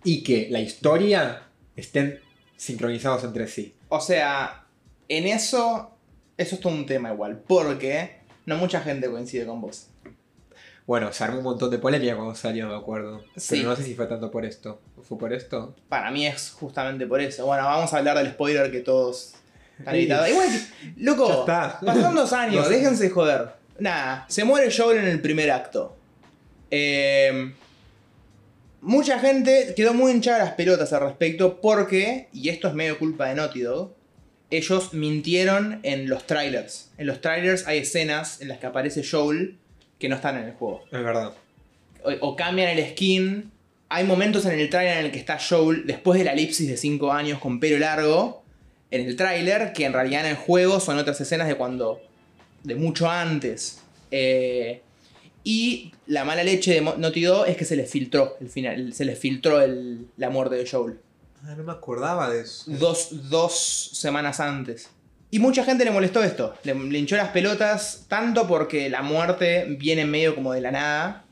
y 0.02 0.22
que 0.24 0.48
la 0.50 0.60
historia 0.60 1.44
estén 1.76 2.20
sincronizados 2.56 3.22
entre 3.24 3.46
sí. 3.46 3.72
O 3.88 4.00
sea, 4.00 4.66
en 5.08 5.26
eso, 5.26 5.90
eso 6.36 6.54
es 6.56 6.60
todo 6.60 6.72
un 6.72 6.86
tema 6.86 7.12
igual. 7.12 7.40
Porque 7.46 8.16
no 8.46 8.56
mucha 8.56 8.80
gente 8.80 9.08
coincide 9.08 9.46
con 9.46 9.60
vos. 9.60 9.86
Bueno, 10.86 11.12
se 11.12 11.22
armó 11.24 11.38
un 11.38 11.44
montón 11.44 11.70
de 11.70 11.78
polémica 11.78 12.16
cuando 12.16 12.34
salió, 12.34 12.68
me 12.68 12.74
acuerdo. 12.74 13.22
Sí. 13.36 13.56
Pero 13.58 13.70
no 13.70 13.76
sé 13.76 13.84
si 13.84 13.94
fue 13.94 14.06
tanto 14.06 14.30
por 14.30 14.44
esto. 14.44 14.80
¿Fue 15.08 15.16
por 15.16 15.32
esto? 15.32 15.74
Para 15.88 16.10
mí 16.10 16.26
es 16.26 16.50
justamente 16.50 17.06
por 17.06 17.20
eso. 17.20 17.46
Bueno, 17.46 17.64
vamos 17.64 17.92
a 17.94 17.98
hablar 17.98 18.18
del 18.18 18.32
spoiler 18.32 18.70
que 18.72 18.80
todos 18.80 19.34
han 19.86 19.94
evitado. 19.94 20.26
Igual, 20.28 20.48
loco, 20.96 21.28
Ya 21.28 21.34
está. 21.68 21.80
pasaron 21.80 22.14
dos 22.16 22.32
años, 22.32 22.56
Dos 22.56 22.66
años. 22.66 22.80
déjense 22.82 23.08
joder. 23.10 23.48
Nada, 23.78 24.26
se 24.28 24.44
muere 24.44 24.70
Joel 24.76 24.98
en 24.98 25.06
el 25.08 25.20
primer 25.22 25.50
acto. 25.52 25.96
Eh, 26.70 27.54
mucha 28.84 29.18
gente 29.18 29.72
quedó 29.76 29.94
muy 29.94 30.12
hinchada 30.12 30.38
las 30.38 30.52
pelotas 30.52 30.92
al 30.92 31.00
respecto 31.00 31.60
porque, 31.60 32.28
y 32.32 32.48
esto 32.50 32.68
es 32.68 32.74
medio 32.74 32.98
culpa 32.98 33.28
de 33.28 33.34
Naughty 33.34 33.60
Dog, 33.62 33.94
ellos 34.50 34.92
mintieron 34.94 35.80
en 35.82 36.08
los 36.08 36.26
trailers. 36.26 36.90
En 36.98 37.06
los 37.06 37.20
trailers 37.20 37.66
hay 37.66 37.78
escenas 37.78 38.40
en 38.40 38.48
las 38.48 38.58
que 38.58 38.66
aparece 38.66 39.02
Joel 39.02 39.56
que 39.98 40.08
no 40.08 40.16
están 40.16 40.36
en 40.36 40.44
el 40.44 40.52
juego 40.52 40.84
Es 40.92 41.02
verdad. 41.02 41.32
o, 42.04 42.12
o 42.20 42.36
cambian 42.36 42.68
el 42.68 42.90
skin. 42.90 43.50
Hay 43.88 44.04
momentos 44.04 44.44
en 44.46 44.58
el 44.58 44.68
tráiler 44.70 44.98
en 44.98 45.06
el 45.06 45.12
que 45.12 45.18
está 45.18 45.38
Joel 45.38 45.86
después 45.86 46.18
de 46.18 46.24
la 46.24 46.32
elipsis 46.32 46.68
de 46.68 46.76
5 46.76 47.12
años 47.12 47.38
con 47.38 47.58
pelo 47.60 47.78
largo 47.78 48.44
en 48.90 49.06
el 49.06 49.16
tráiler, 49.16 49.72
que 49.72 49.86
en 49.86 49.92
realidad 49.92 50.20
en 50.24 50.30
el 50.30 50.36
juego 50.36 50.78
son 50.78 50.98
otras 50.98 51.20
escenas 51.20 51.48
de 51.48 51.56
cuando. 51.56 52.00
de 52.62 52.74
mucho 52.76 53.10
antes. 53.10 53.80
Eh, 54.10 54.82
y 55.44 55.92
la 56.06 56.24
mala 56.24 56.42
leche 56.42 56.72
de 56.74 56.80
Naughty 56.80 57.22
Dog 57.22 57.46
es 57.46 57.56
que 57.56 57.64
se 57.64 57.76
les 57.76 57.88
filtró 57.90 58.36
el 58.40 58.48
final, 58.48 58.92
se 58.92 59.04
les 59.04 59.18
filtró 59.18 59.60
el- 59.60 60.06
la 60.16 60.30
muerte 60.30 60.56
de 60.56 60.66
Joel. 60.68 60.98
Ah, 61.44 61.54
no 61.56 61.62
me 61.62 61.72
acordaba 61.72 62.30
de 62.30 62.40
eso. 62.40 62.64
Dos, 62.68 63.28
dos 63.28 63.90
semanas 63.92 64.40
antes. 64.40 64.88
Y 65.30 65.38
mucha 65.40 65.62
gente 65.64 65.84
le 65.84 65.90
molestó 65.90 66.22
esto. 66.22 66.54
Le, 66.64 66.74
le 66.74 66.98
hinchó 66.98 67.16
las 67.16 67.28
pelotas 67.30 68.06
tanto 68.08 68.46
porque 68.48 68.88
la 68.88 69.02
muerte 69.02 69.66
viene 69.78 70.06
medio 70.06 70.34
como 70.34 70.52
de 70.54 70.60
la 70.62 70.70
nada. 70.70 71.24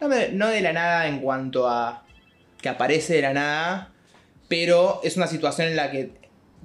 No, 0.00 0.08
me- 0.08 0.30
no 0.30 0.48
de 0.48 0.60
la 0.62 0.72
nada 0.72 1.06
en 1.06 1.20
cuanto 1.20 1.68
a 1.68 2.04
que 2.60 2.68
aparece 2.68 3.14
de 3.14 3.22
la 3.22 3.32
nada. 3.34 3.92
Pero 4.48 5.00
es 5.04 5.16
una 5.16 5.26
situación 5.28 5.68
en 5.68 5.76
la 5.76 5.90
que 5.92 6.10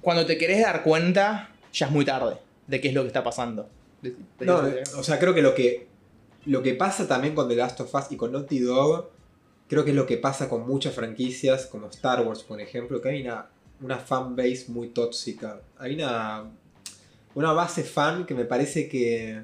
cuando 0.01 0.25
te 0.25 0.37
querés 0.37 0.61
dar 0.61 0.81
cuenta, 0.83 1.51
ya 1.73 1.85
es 1.87 1.91
muy 1.91 2.05
tarde 2.05 2.37
de 2.65 2.81
qué 2.81 2.87
es 2.87 2.93
lo 2.95 3.01
que 3.01 3.07
está 3.07 3.23
pasando. 3.23 3.69
De- 4.01 4.15
de- 4.39 4.45
No, 4.45 4.63
o 4.97 5.03
sea, 5.03 5.19
creo 5.19 5.35
que 5.35 5.41
lo 5.43 5.53
que 5.53 5.87
lo 6.45 6.61
que 6.63 6.73
pasa 6.73 7.07
también 7.07 7.35
con 7.35 7.47
The 7.47 7.55
Last 7.55 7.79
of 7.81 7.93
Us 7.93 8.11
y 8.11 8.17
con 8.17 8.31
Naughty 8.31 8.59
Dog, 8.59 9.09
creo 9.67 9.83
que 9.83 9.91
es 9.91 9.95
lo 9.95 10.05
que 10.05 10.17
pasa 10.17 10.47
con 10.49 10.67
muchas 10.67 10.93
franquicias 10.93 11.65
como 11.65 11.87
Star 11.87 12.21
Wars, 12.25 12.43
por 12.43 12.59
ejemplo, 12.61 13.01
que 13.01 13.09
hay 13.09 13.21
una 13.21 13.47
una 13.81 13.97
fanbase 13.97 14.65
muy 14.69 14.87
tóxica. 14.89 15.59
Hay 15.77 15.95
una, 15.95 16.45
una 17.33 17.51
base 17.51 17.83
fan 17.83 18.25
que 18.25 18.33
me 18.33 18.45
parece 18.45 18.87
que. 18.87 19.41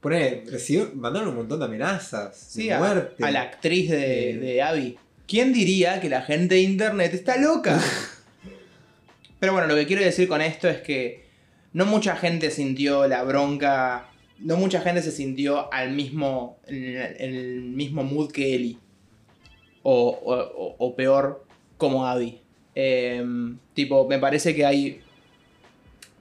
Pone, 0.00 0.44
recibió, 0.46 0.90
mandaron 0.94 1.28
un 1.30 1.36
montón 1.36 1.58
de 1.58 1.64
amenazas. 1.66 2.36
Sí, 2.36 2.68
de 2.68 2.74
a, 2.74 2.78
muerte. 2.78 3.22
a 3.24 3.30
la 3.30 3.42
actriz 3.42 3.90
de, 3.90 4.30
Eh. 4.30 4.36
de 4.38 4.62
Abby. 4.62 4.98
¿Quién 5.26 5.52
diría 5.52 6.00
que 6.00 6.08
la 6.08 6.22
gente 6.22 6.54
de 6.54 6.62
internet 6.62 7.12
está 7.12 7.36
loca? 7.36 7.78
Pero 9.40 9.52
bueno, 9.52 9.68
lo 9.68 9.74
que 9.74 9.86
quiero 9.86 10.02
decir 10.02 10.28
con 10.28 10.40
esto 10.40 10.68
es 10.68 10.80
que 10.80 11.26
no 11.72 11.84
mucha 11.84 12.16
gente 12.16 12.50
sintió 12.50 13.06
la 13.06 13.22
bronca. 13.24 14.08
No 14.40 14.56
mucha 14.56 14.80
gente 14.80 15.02
se 15.02 15.10
sintió 15.10 15.72
al 15.72 15.92
mismo. 15.92 16.58
en 16.66 16.96
el, 17.18 17.60
mismo 17.62 18.04
mood 18.04 18.30
que 18.30 18.54
Ellie. 18.54 18.78
O, 19.82 20.74
o- 20.78 20.96
peor, 20.96 21.44
como 21.76 22.06
Abby. 22.06 22.40
Em, 22.74 23.58
tipo, 23.74 24.06
me 24.08 24.18
parece 24.18 24.54
que 24.54 24.64
hay. 24.66 25.00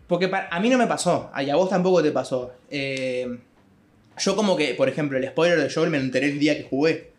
Porque 0.08 0.32
a 0.34 0.60
mí 0.60 0.70
no 0.70 0.78
me 0.78 0.88
pasó, 0.88 1.30
y 1.44 1.50
a 1.50 1.56
vos 1.58 1.70
tampoco 1.70 2.02
te 2.02 2.12
pasó. 2.12 2.54
Em, 2.70 3.40
yo 4.18 4.36
como 4.36 4.56
que, 4.56 4.74
por 4.74 4.88
ejemplo, 4.88 5.18
el 5.18 5.28
spoiler 5.28 5.60
de 5.60 5.70
Joel 5.70 5.90
me 5.90 5.98
enteré 5.98 6.28
el 6.32 6.40
día 6.40 6.56
que 6.58 6.64
jugué. 6.64 7.12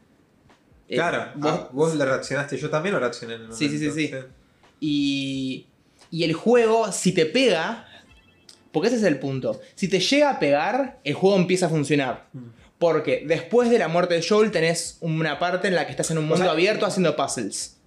Eh, 0.88 0.95
Claro, 0.95 1.33
vos- 1.37 1.52
ah, 1.52 1.69
vos 1.73 1.95
le 1.95 2.05
reaccionaste, 2.05 2.57
yo 2.57 2.71
también 2.71 2.95
lo 2.95 3.00
reaccioné 3.00 3.35
en 3.35 3.43
el 3.43 3.52
Sí, 3.52 3.69
sí, 3.69 3.78
sí, 3.78 3.88
momento, 3.88 4.21
sí. 4.23 4.26
y, 4.81 5.67
y 6.11 6.25
el 6.25 6.33
juego, 6.33 6.90
si 6.93 7.12
te 7.12 7.26
pega, 7.26 7.87
porque 8.72 8.88
ese 8.88 8.96
es 8.96 9.02
el 9.04 9.18
punto, 9.18 9.60
si 9.75 9.88
te 9.88 10.00
llega 10.00 10.30
a 10.30 10.38
pegar, 10.38 11.00
el 11.04 11.14
juego 11.14 11.37
empieza 11.37 11.66
a 11.66 11.68
funcionar. 11.68 12.28
Mm. 12.32 12.48
Porque 12.78 13.25
después 13.26 13.70
de 13.70 13.78
la 13.78 13.88
muerte 13.88 14.14
de 14.14 14.26
Joel 14.26 14.52
tenés 14.52 14.98
una 15.00 15.38
parte 15.38 15.68
en 15.68 15.75
la 15.75 15.84
que 15.87 15.90
estás 15.90 16.10
en 16.10 16.18
un 16.18 16.25
O 16.25 16.28
mundo 16.28 16.44
sea, 16.44 16.52
abierto 16.52 16.87
haciendo 16.87 17.16
puzzles. 17.16 17.78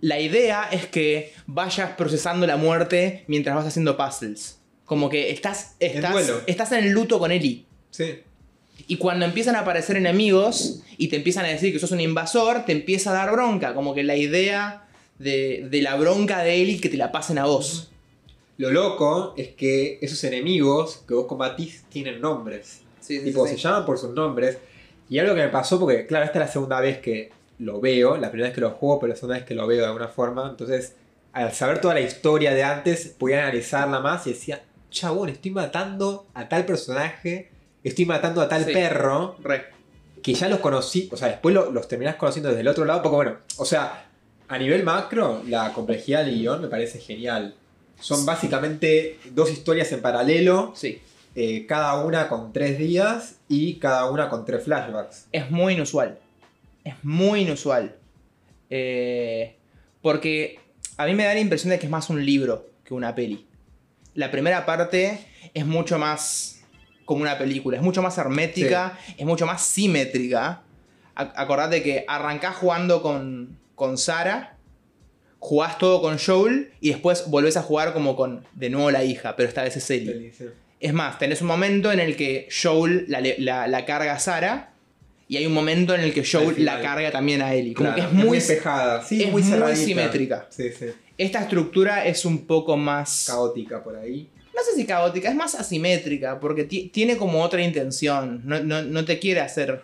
La 0.00 0.18
idea 0.18 0.68
es 0.70 0.86
que 0.86 1.34
vayas 1.46 1.90
procesando 1.90 2.46
la 2.46 2.56
muerte 2.56 3.24
mientras 3.26 3.54
vas 3.54 3.66
haciendo 3.66 3.96
puzzles. 3.96 4.60
Como 4.86 5.10
que 5.10 5.30
estás, 5.30 5.74
estás, 5.80 6.12
duelo. 6.12 6.40
estás 6.46 6.72
en 6.72 6.84
el 6.84 6.90
luto 6.90 7.18
con 7.18 7.32
Ellie. 7.32 7.66
Sí. 7.90 8.20
Y 8.86 8.96
cuando 8.96 9.26
empiezan 9.26 9.56
a 9.56 9.60
aparecer 9.60 9.96
enemigos 9.96 10.82
y 10.96 11.08
te 11.08 11.16
empiezan 11.16 11.44
a 11.44 11.48
decir 11.48 11.72
que 11.74 11.78
sos 11.78 11.90
un 11.90 12.00
invasor, 12.00 12.64
te 12.64 12.72
empieza 12.72 13.10
a 13.10 13.14
dar 13.14 13.32
bronca. 13.32 13.74
Como 13.74 13.94
que 13.94 14.04
la 14.04 14.16
idea 14.16 14.88
de, 15.18 15.66
de 15.70 15.82
la 15.82 15.96
bronca 15.96 16.42
de 16.42 16.54
Ellie 16.54 16.80
que 16.80 16.88
te 16.88 16.96
la 16.96 17.12
pasen 17.12 17.36
a 17.36 17.44
vos. 17.44 17.90
Lo 18.58 18.70
loco 18.70 19.34
es 19.36 19.48
que 19.54 19.98
esos 20.02 20.22
enemigos 20.24 21.02
que 21.08 21.14
vos 21.14 21.26
combatís 21.26 21.84
tienen 21.88 22.20
nombres. 22.20 22.82
Sí, 23.00 23.20
tipo, 23.24 23.46
se 23.46 23.56
llaman 23.56 23.86
por 23.86 23.98
sus 23.98 24.10
nombres. 24.10 24.58
Y 25.08 25.18
algo 25.18 25.34
que 25.34 25.40
me 25.42 25.48
pasó, 25.48 25.78
porque 25.80 26.06
claro, 26.06 26.24
esta 26.26 26.38
es 26.40 26.46
la 26.46 26.52
segunda 26.52 26.80
vez 26.80 26.98
que 26.98 27.30
lo 27.60 27.80
veo, 27.80 28.16
la 28.16 28.30
primera 28.30 28.48
vez 28.48 28.54
que 28.54 28.60
lo 28.60 28.70
juego, 28.72 29.00
pero 29.00 29.10
la 29.12 29.16
segunda 29.16 29.36
vez 29.36 29.46
que 29.46 29.54
lo 29.54 29.66
veo 29.66 29.78
de 29.80 29.86
alguna 29.86 30.08
forma. 30.08 30.48
Entonces, 30.50 30.94
al 31.32 31.52
saber 31.52 31.80
toda 31.80 31.94
la 31.94 32.00
historia 32.00 32.52
de 32.52 32.62
antes, 32.64 33.14
podía 33.18 33.38
analizarla 33.44 34.00
más 34.00 34.26
y 34.26 34.30
decía, 34.30 34.62
chabón, 34.90 35.28
estoy 35.28 35.50
matando 35.52 36.26
a 36.34 36.48
tal 36.48 36.66
personaje, 36.66 37.50
estoy 37.84 38.04
matando 38.06 38.40
a 38.42 38.48
tal 38.48 38.64
perro, 38.66 39.36
Re. 39.42 39.66
que 40.22 40.34
ya 40.34 40.48
los 40.48 40.58
conocí, 40.58 41.08
o 41.12 41.16
sea, 41.16 41.28
después 41.28 41.54
lo- 41.54 41.70
los 41.70 41.86
terminás 41.88 42.16
conociendo 42.16 42.48
desde 42.50 42.62
el 42.62 42.68
otro 42.68 42.84
lado, 42.84 43.02
porque 43.02 43.16
bueno, 43.16 43.36
o 43.56 43.64
sea, 43.64 44.06
a 44.48 44.58
nivel 44.58 44.82
macro, 44.82 45.42
la 45.46 45.72
complejidad 45.72 46.24
del 46.24 46.34
guion 46.38 46.60
me 46.62 46.68
parece 46.68 46.98
genial. 46.98 47.54
Son 48.00 48.24
básicamente 48.26 49.18
dos 49.32 49.50
historias 49.50 49.90
en 49.92 50.00
paralelo, 50.02 50.72
Sí. 50.76 51.00
eh, 51.34 51.66
cada 51.66 52.02
una 52.04 52.28
con 52.28 52.52
tres 52.52 52.78
días 52.78 53.36
y 53.48 53.74
cada 53.74 54.08
una 54.10 54.28
con 54.28 54.44
tres 54.44 54.64
flashbacks. 54.64 55.26
Es 55.32 55.50
muy 55.50 55.74
inusual. 55.74 56.18
Es 56.84 56.94
muy 57.02 57.40
inusual. 57.42 57.94
Eh, 58.70 59.56
porque 60.02 60.58
a 60.96 61.06
mí 61.06 61.14
me 61.14 61.24
da 61.24 61.34
la 61.34 61.40
impresión 61.40 61.70
de 61.70 61.78
que 61.78 61.86
es 61.86 61.90
más 61.90 62.10
un 62.10 62.24
libro 62.24 62.66
que 62.84 62.94
una 62.94 63.14
peli. 63.14 63.46
La 64.14 64.30
primera 64.30 64.66
parte 64.66 65.18
es 65.54 65.66
mucho 65.66 65.98
más 65.98 66.60
como 67.04 67.22
una 67.22 67.38
película, 67.38 67.76
es 67.78 67.82
mucho 67.82 68.02
más 68.02 68.18
hermética, 68.18 68.98
es 69.16 69.24
mucho 69.26 69.46
más 69.46 69.62
simétrica. 69.62 70.62
A- 71.14 71.32
Acordate 71.42 71.82
que 71.82 72.04
arrancás 72.06 72.56
jugando 72.56 73.00
con, 73.02 73.58
con 73.74 73.96
Sara, 73.96 74.56
jugás 75.40 75.78
todo 75.78 76.00
con 76.02 76.18
Joel 76.18 76.72
y 76.80 76.88
después 76.90 77.24
volvés 77.28 77.56
a 77.56 77.62
jugar 77.62 77.92
como 77.92 78.16
con 78.16 78.44
de 78.54 78.70
nuevo 78.70 78.90
la 78.90 79.04
hija, 79.04 79.36
pero 79.36 79.48
esta 79.48 79.62
vez 79.62 79.76
es 79.76 79.90
Ellie. 79.90 80.32
Es 80.80 80.92
más, 80.92 81.18
tenés 81.18 81.40
un 81.40 81.48
momento 81.48 81.90
en 81.92 82.00
el 82.00 82.16
que 82.16 82.48
Joel 82.62 83.04
la, 83.08 83.20
la- 83.38 83.66
la 83.68 83.84
carga 83.84 84.12
a 84.14 84.18
Sara 84.18 84.72
y 85.28 85.36
hay 85.36 85.46
un 85.46 85.52
momento 85.52 85.94
en 85.94 86.00
el 86.00 86.12
que 86.14 86.24
Joel 86.24 86.64
la 86.64 86.80
carga 86.80 87.10
también 87.10 87.42
a 87.42 87.52
Ellie. 87.54 87.74
Como 87.74 87.92
Claro, 87.92 88.10
que 88.10 88.16
es 88.18 88.24
muy... 88.24 88.38
despejada, 88.38 89.02
sí, 89.04 89.22
es 89.22 89.30
muy 89.30 89.42
simétrica. 89.76 90.46
Sí, 90.50 90.70
sí. 90.76 90.86
Esta 91.18 91.40
estructura 91.42 92.06
es 92.06 92.24
un 92.24 92.46
poco 92.46 92.76
más... 92.76 93.24
Caótica 93.26 93.82
por 93.82 93.96
ahí. 93.96 94.28
No 94.54 94.62
sé 94.64 94.74
si 94.76 94.86
caótica, 94.86 95.28
es 95.28 95.34
más 95.36 95.54
asimétrica, 95.54 96.38
porque 96.40 96.64
ti- 96.64 96.88
tiene 96.92 97.16
como 97.16 97.42
otra 97.42 97.60
intención. 97.62 98.40
No, 98.44 98.60
no- 98.60 98.82
no 98.82 99.04
te 99.04 99.18
quiere 99.18 99.40
hacer 99.40 99.82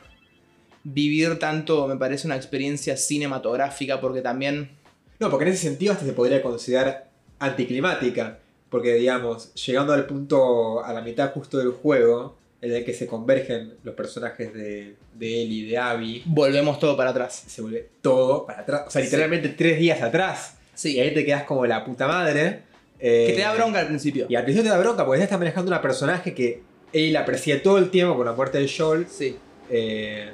vivir 0.85 1.39
tanto, 1.39 1.87
me 1.89 1.97
parece, 1.97 2.27
una 2.27 2.37
experiencia 2.37 2.97
cinematográfica, 2.97 4.01
porque 4.01 4.21
también... 4.21 4.71
No, 5.21 5.31
porque 5.31 5.45
en 5.47 5.53
ese 5.53 5.63
sentido 5.69 5.93
hasta 5.93 6.05
se 6.05 6.13
podría 6.13 6.43
considerar 6.43 7.09
anticlimática. 7.39 8.39
Porque, 8.71 8.95
digamos, 8.95 9.55
llegando 9.55 9.93
al 9.93 10.07
punto, 10.07 10.85
a 10.85 10.93
la 10.93 11.01
mitad 11.01 11.33
justo 11.33 11.59
del 11.59 11.71
juego, 11.71 12.37
en 12.61 12.73
el 12.75 12.85
que 12.85 12.93
se 12.95 13.07
convergen 13.07 13.75
los 13.85 13.95
personajes 13.95 14.53
de, 14.53 14.97
de 15.15 15.43
Ellie 15.43 15.65
y 15.67 15.71
de 15.71 15.79
Abby, 15.79 16.23
Volvemos 16.27 16.79
todo 16.81 16.97
para 16.97 17.11
atrás. 17.11 17.45
se 17.47 17.63
vuelve 17.63 17.89
todo 18.01 18.47
para 18.47 18.63
atrás. 18.63 18.85
O 18.89 18.91
sea, 18.91 19.03
literalmente 19.03 19.51
tres 19.51 19.79
días 19.79 20.03
atrás. 20.03 20.57
Sí. 20.75 20.97
Y 20.97 21.01
ahí 21.01 21.15
te 21.15 21.25
quedas 21.25 21.45
como 21.45 21.65
la 21.67 21.85
puta 21.85 22.09
madre. 22.09 22.63
eh, 22.99 23.27
Que 23.29 23.35
te 23.35 23.43
da 23.43 23.55
bronca 23.55 23.79
al 23.81 23.87
principio. 23.87 24.27
Y 24.29 24.35
al 24.35 24.43
principio 24.45 24.69
te 24.71 24.75
da 24.77 24.83
bronca 24.83 25.05
porque 25.05 25.19
ya 25.21 25.25
estás 25.25 25.39
manejando 25.39 25.71
una 25.71 25.81
personaje 25.83 26.35
que 26.35 26.63
la 26.93 27.25
persigue 27.25 27.59
todo 27.59 27.79
el 27.79 27.91
tiempo 27.91 28.17
con 28.17 28.27
la 28.27 28.33
muerte 28.33 28.59
de 28.59 28.69
Joel. 28.69 29.07
Sí. 29.09 29.37
eh, 29.71 30.31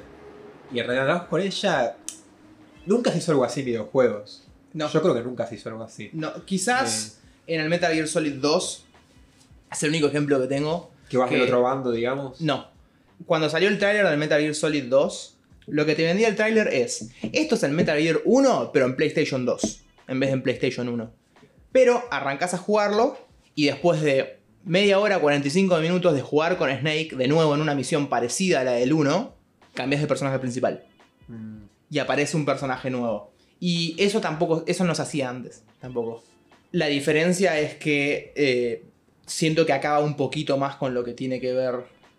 y 0.73 0.79
en 0.79 0.87
realidad 0.87 1.27
con 1.27 1.41
ella 1.41 1.97
nunca 2.85 3.11
se 3.11 3.17
hizo 3.19 3.31
algo 3.33 3.43
así 3.43 3.59
en 3.59 3.65
videojuegos. 3.67 4.47
No, 4.73 4.89
Yo 4.89 5.01
creo 5.01 5.13
que 5.13 5.21
nunca 5.21 5.45
se 5.47 5.55
hizo 5.55 5.69
algo 5.69 5.83
así. 5.83 6.09
no 6.13 6.45
quizás 6.45 7.19
en 7.47 7.61
el 7.61 7.69
Metal 7.69 7.93
Gear 7.93 8.07
Solid 8.07 8.35
2 8.35 8.85
es 9.71 9.83
el 9.83 9.89
único 9.89 10.07
ejemplo 10.07 10.39
que 10.41 10.47
tengo. 10.47 10.91
Que 11.09 11.17
vas 11.17 11.29
del 11.29 11.41
otro 11.41 11.61
bando, 11.61 11.91
digamos. 11.91 12.39
No. 12.41 12.67
Cuando 13.25 13.49
salió 13.49 13.69
el 13.69 13.77
tráiler 13.77 14.07
del 14.07 14.17
Metal 14.17 14.41
Gear 14.41 14.55
Solid 14.55 14.85
2, 14.85 15.37
lo 15.67 15.85
que 15.85 15.95
te 15.95 16.03
vendía 16.03 16.27
el 16.27 16.35
tráiler 16.35 16.67
es, 16.69 17.09
esto 17.33 17.55
es 17.55 17.63
el 17.63 17.71
Metal 17.71 17.97
Gear 17.99 18.21
1, 18.25 18.71
pero 18.73 18.85
en 18.85 18.95
PlayStation 18.95 19.45
2, 19.45 19.81
en 20.07 20.19
vez 20.19 20.29
de 20.29 20.33
en 20.33 20.43
PlayStation 20.43 20.87
1. 20.89 21.11
Pero 21.71 22.03
arrancás 22.11 22.53
a 22.53 22.57
jugarlo 22.57 23.17
y 23.55 23.65
después 23.65 24.01
de 24.01 24.39
media 24.65 24.99
hora, 24.99 25.19
45 25.19 25.77
minutos 25.79 26.13
de 26.13 26.21
jugar 26.21 26.57
con 26.57 26.69
Snake 26.69 27.15
de 27.15 27.27
nuevo 27.27 27.53
en 27.55 27.61
una 27.61 27.75
misión 27.75 28.07
parecida 28.07 28.61
a 28.61 28.63
la 28.63 28.71
del 28.73 28.93
1, 28.93 29.35
cambias 29.73 30.01
de 30.01 30.07
personaje 30.07 30.39
principal 30.39 30.83
Mm, 31.31 31.63
y 31.89 31.99
aparece 31.99 32.35
un 32.37 32.45
personaje 32.45 32.89
nuevo. 32.89 33.31
Y 33.61 33.95
eso 33.97 34.19
tampoco, 34.19 34.63
eso 34.67 34.83
no 34.83 34.93
se 34.95 35.03
hacía 35.03 35.29
antes, 35.29 35.63
tampoco. 35.79 36.21
La 36.73 36.87
diferencia 36.87 37.57
es 37.59 37.75
que 37.75 38.33
eh, 38.35 38.83
siento 39.25 39.65
que 39.65 39.71
acaba 39.73 39.99
un 39.99 40.17
poquito 40.17 40.57
más 40.57 40.75
con 40.75 40.93
lo 40.93 41.03
que 41.05 41.13
tiene 41.13 41.39
que 41.39 41.53
ver 41.53 41.75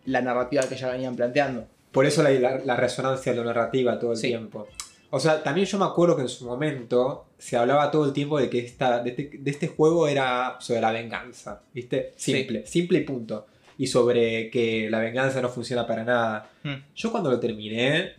la 0.07 0.23
narrativa 0.23 0.63
que 0.69 0.77
ya 0.77 0.89
venían 0.91 1.17
planteando. 1.17 1.67
Por 1.91 2.07
eso 2.07 2.23
la, 2.23 2.31
la- 2.31 2.59
la 2.65 2.77
resonancia 2.77 3.33
de 3.33 3.39
la 3.39 3.45
narrativa 3.45 3.99
todo 3.99 4.13
el 4.13 4.17
Sí. 4.19 4.29
tiempo. 4.29 4.69
O 5.11 5.21
sea, 5.21 5.43
también 5.43 5.67
yo 5.67 5.79
me 5.79 5.85
acuerdo 5.85 6.17
que 6.17 6.23
en 6.23 6.29
su 6.29 6.47
momento 6.47 7.27
se 7.39 7.57
hablaba 7.59 7.91
todo 7.91 8.07
el 8.07 8.13
tiempo 8.15 8.39
de 8.39 8.49
que 8.49 8.61
esta, 8.61 9.03
de, 9.03 9.11
este, 9.11 9.31
de 9.39 9.51
este 9.51 9.69
juego 9.69 10.09
era 10.09 10.57
sobre 10.61 10.81
la 10.81 10.91
venganza. 10.93 11.61
¿Viste? 11.75 12.13
Sí. 12.17 12.33
Simple, 12.33 12.67
simple 12.67 12.99
y 13.01 13.03
punto. 13.05 13.47
Y 13.77 13.89
sobre 13.89 14.49
que 14.49 14.89
la 14.89 15.01
venganza 15.01 15.43
no 15.43 15.49
funciona 15.51 15.87
para 15.87 16.05
nada. 16.05 16.51
Hmm. 16.63 16.75
Yo 16.95 17.11
cuando 17.11 17.31
lo 17.31 17.39
terminé, 17.41 18.13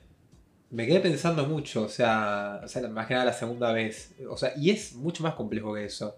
me 0.74 0.86
quedé 0.88 1.00
pensando 1.00 1.46
mucho, 1.46 1.84
o 1.84 1.90
sea, 1.90 2.62
o 2.64 2.68
sea, 2.68 2.88
más 2.90 3.08
que 3.08 3.14
nada 3.14 3.26
la 3.26 3.34
segunda 3.34 3.72
vez. 3.72 4.12
O 4.30 4.36
sea, 4.38 4.54
y 4.58 4.70
es 4.72 4.94
mucho 4.96 5.24
más 5.24 5.36
complejo 5.36 5.74
que 5.74 5.86
eso. 5.86 6.16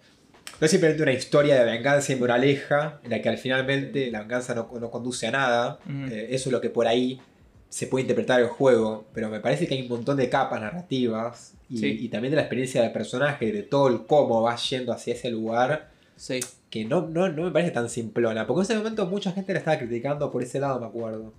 No 0.59 0.65
es 0.65 0.71
simplemente 0.71 1.03
una 1.03 1.11
historia 1.11 1.55
de 1.55 1.65
venganza 1.69 2.13
y 2.13 2.15
moraleja, 2.15 2.99
en 3.03 3.09
la 3.11 3.21
que 3.21 3.29
al 3.29 3.37
finalmente 3.37 4.09
la 4.09 4.19
venganza 4.21 4.55
no, 4.55 4.69
no 4.79 4.89
conduce 4.89 5.27
a 5.27 5.31
nada. 5.31 5.79
Eh, 6.09 6.27
eso 6.31 6.49
es 6.49 6.53
lo 6.53 6.61
que 6.61 6.69
por 6.69 6.87
ahí 6.87 7.19
se 7.67 7.87
puede 7.87 8.03
interpretar 8.03 8.39
el 8.39 8.47
juego, 8.47 9.05
pero 9.13 9.29
me 9.29 9.41
parece 9.41 9.67
que 9.67 9.73
hay 9.73 9.81
un 9.81 9.89
montón 9.89 10.15
de 10.17 10.29
capas 10.29 10.61
narrativas 10.61 11.53
y, 11.69 11.77
Sí. 11.79 11.97
y 12.01 12.07
también 12.09 12.31
de 12.31 12.37
la 12.37 12.43
experiencia 12.43 12.81
del 12.81 12.93
personaje, 12.93 13.51
de 13.51 13.63
todo 13.63 13.89
el 13.89 14.05
cómo 14.05 14.41
va 14.43 14.55
yendo 14.55 14.93
hacia 14.93 15.13
ese 15.15 15.29
lugar, 15.29 15.89
Sí. 16.15 16.39
que 16.69 16.85
no, 16.85 17.01
no, 17.07 17.27
no 17.27 17.43
me 17.43 17.51
parece 17.51 17.71
tan 17.71 17.89
simplona, 17.89 18.47
porque 18.47 18.59
en 18.61 18.63
ese 18.63 18.77
momento 18.77 19.05
mucha 19.07 19.31
gente 19.33 19.51
la 19.51 19.59
estaba 19.59 19.77
criticando 19.77 20.31
por 20.31 20.41
ese 20.41 20.59
lado, 20.59 20.79
me 20.79 20.85
acuerdo. 20.85 21.33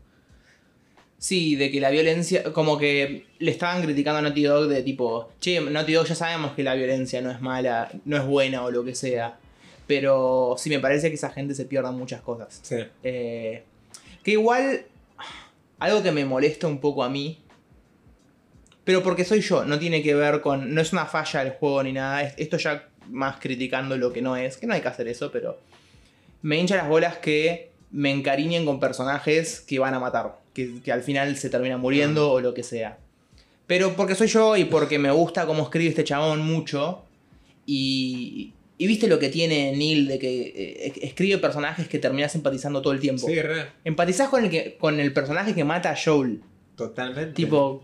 Sí, 1.19 1.57
de 1.57 1.71
que 1.71 1.81
la 1.81 1.91
violencia, 1.91 2.45
como 2.53 2.77
que 2.79 3.27
le 3.39 3.51
estaban 3.51 3.83
criticando 3.83 4.19
a 4.19 4.23
Naughty 4.23 4.43
Dog 4.45 4.69
de 4.69 4.83
tipo, 4.83 5.31
che, 5.41 5.61
Naughty 5.61 5.93
Dog 5.95 6.07
ya 6.07 6.15
sabemos 6.15 6.53
que 6.53 6.63
la 6.63 6.75
violencia 6.75 7.23
no 7.23 7.31
es 7.31 7.41
mala, 7.41 7.91
no 8.05 8.17
es 8.17 8.25
buena 8.27 8.63
o 8.65 8.71
lo 8.71 8.85
que 8.85 8.95
sea. 8.95 9.39
Pero 9.87 10.57
sí 10.59 10.69
me 10.69 10.79
parece 10.81 11.09
que 11.09 11.15
esa 11.15 11.31
gente 11.31 11.55
se 11.55 11.65
pierda 11.65 11.91
muchas 11.91 12.21
cosas. 12.21 12.59
Sí. 12.63 12.77
Eh, 13.03 13.63
que 14.23 14.33
igual, 14.33 14.85
algo 15.79 16.03
que 16.03 16.13
me 16.13 16.25
molesta 16.25 16.67
un 16.67 16.81
poco 16.81 17.03
a 17.05 17.09
mí, 17.09 17.39
pero 18.85 19.03
porque 19.03 19.25
soy 19.25 19.41
yo, 19.41 19.65
no 19.65 19.79
tiene 19.79 20.03
que 20.03 20.15
ver 20.15 20.41
con, 20.41 20.75
no 20.75 20.81
es 20.81 20.93
una 20.93 21.07
falla 21.07 21.45
del 21.45 21.53
juego 21.55 21.83
ni 21.83 21.93
nada, 21.93 22.23
es- 22.23 22.35
esto 22.37 22.57
ya 22.57 22.89
más 23.09 23.37
criticando 23.41 23.97
lo 23.97 24.13
que 24.13 24.23
no 24.23 24.37
es, 24.37 24.57
que 24.57 24.67
no 24.67 24.75
hay 24.75 24.81
que 24.81 24.89
hacer 24.89 25.09
eso, 25.09 25.31
pero 25.33 25.59
me 26.43 26.59
hincha 26.59 26.77
las 26.77 26.89
bolas 26.89 27.17
que 27.19 27.71
me 27.91 28.11
encariñen 28.11 28.65
con 28.67 28.79
personajes 28.81 29.61
que 29.61 29.79
van 29.79 29.95
a 29.95 30.01
matar, 30.01 30.39
que, 30.57 30.81
que 30.83 30.91
al 30.91 31.03
final 31.03 31.37
se 31.37 31.51
terminan 31.51 31.81
muriendo 31.81 32.33
o 32.33 32.41
lo 32.41 32.55
que 32.55 32.63
sea. 32.63 32.99
Pero 33.67 33.95
porque 33.95 34.15
soy 34.15 34.29
yo 34.29 34.57
y 34.57 34.65
porque 34.65 34.99
me 34.99 35.11
gusta 35.11 35.45
cómo 35.45 35.63
escribe 35.65 35.91
este 35.91 36.03
chabón 36.03 36.41
mucho. 36.41 37.03
Y, 37.67 38.55
y 38.79 38.87
viste 38.87 39.07
lo 39.07 39.19
que 39.19 39.29
tiene 39.29 39.77
Neil 39.77 40.09
de 40.09 40.19
que 40.19 40.41
eh, 40.57 40.93
escribe 41.03 41.39
personajes 41.39 41.89
que 41.89 41.99
terminas 41.99 42.35
empatizando 42.35 42.81
todo 42.81 42.93
el 42.95 43.01
tiempo. 43.01 43.27
Sí, 43.27 43.41
re. 43.43 43.67
Empatizás 43.85 44.29
con 44.31 44.45
el, 44.45 44.51
que, 44.51 44.77
con 44.79 44.99
el 44.99 45.13
personaje 45.13 45.55
que 45.55 45.65
mata 45.65 45.91
a 45.91 45.97
Joel. 46.03 46.41
Totalmente. 46.75 47.33
Tipo, 47.33 47.83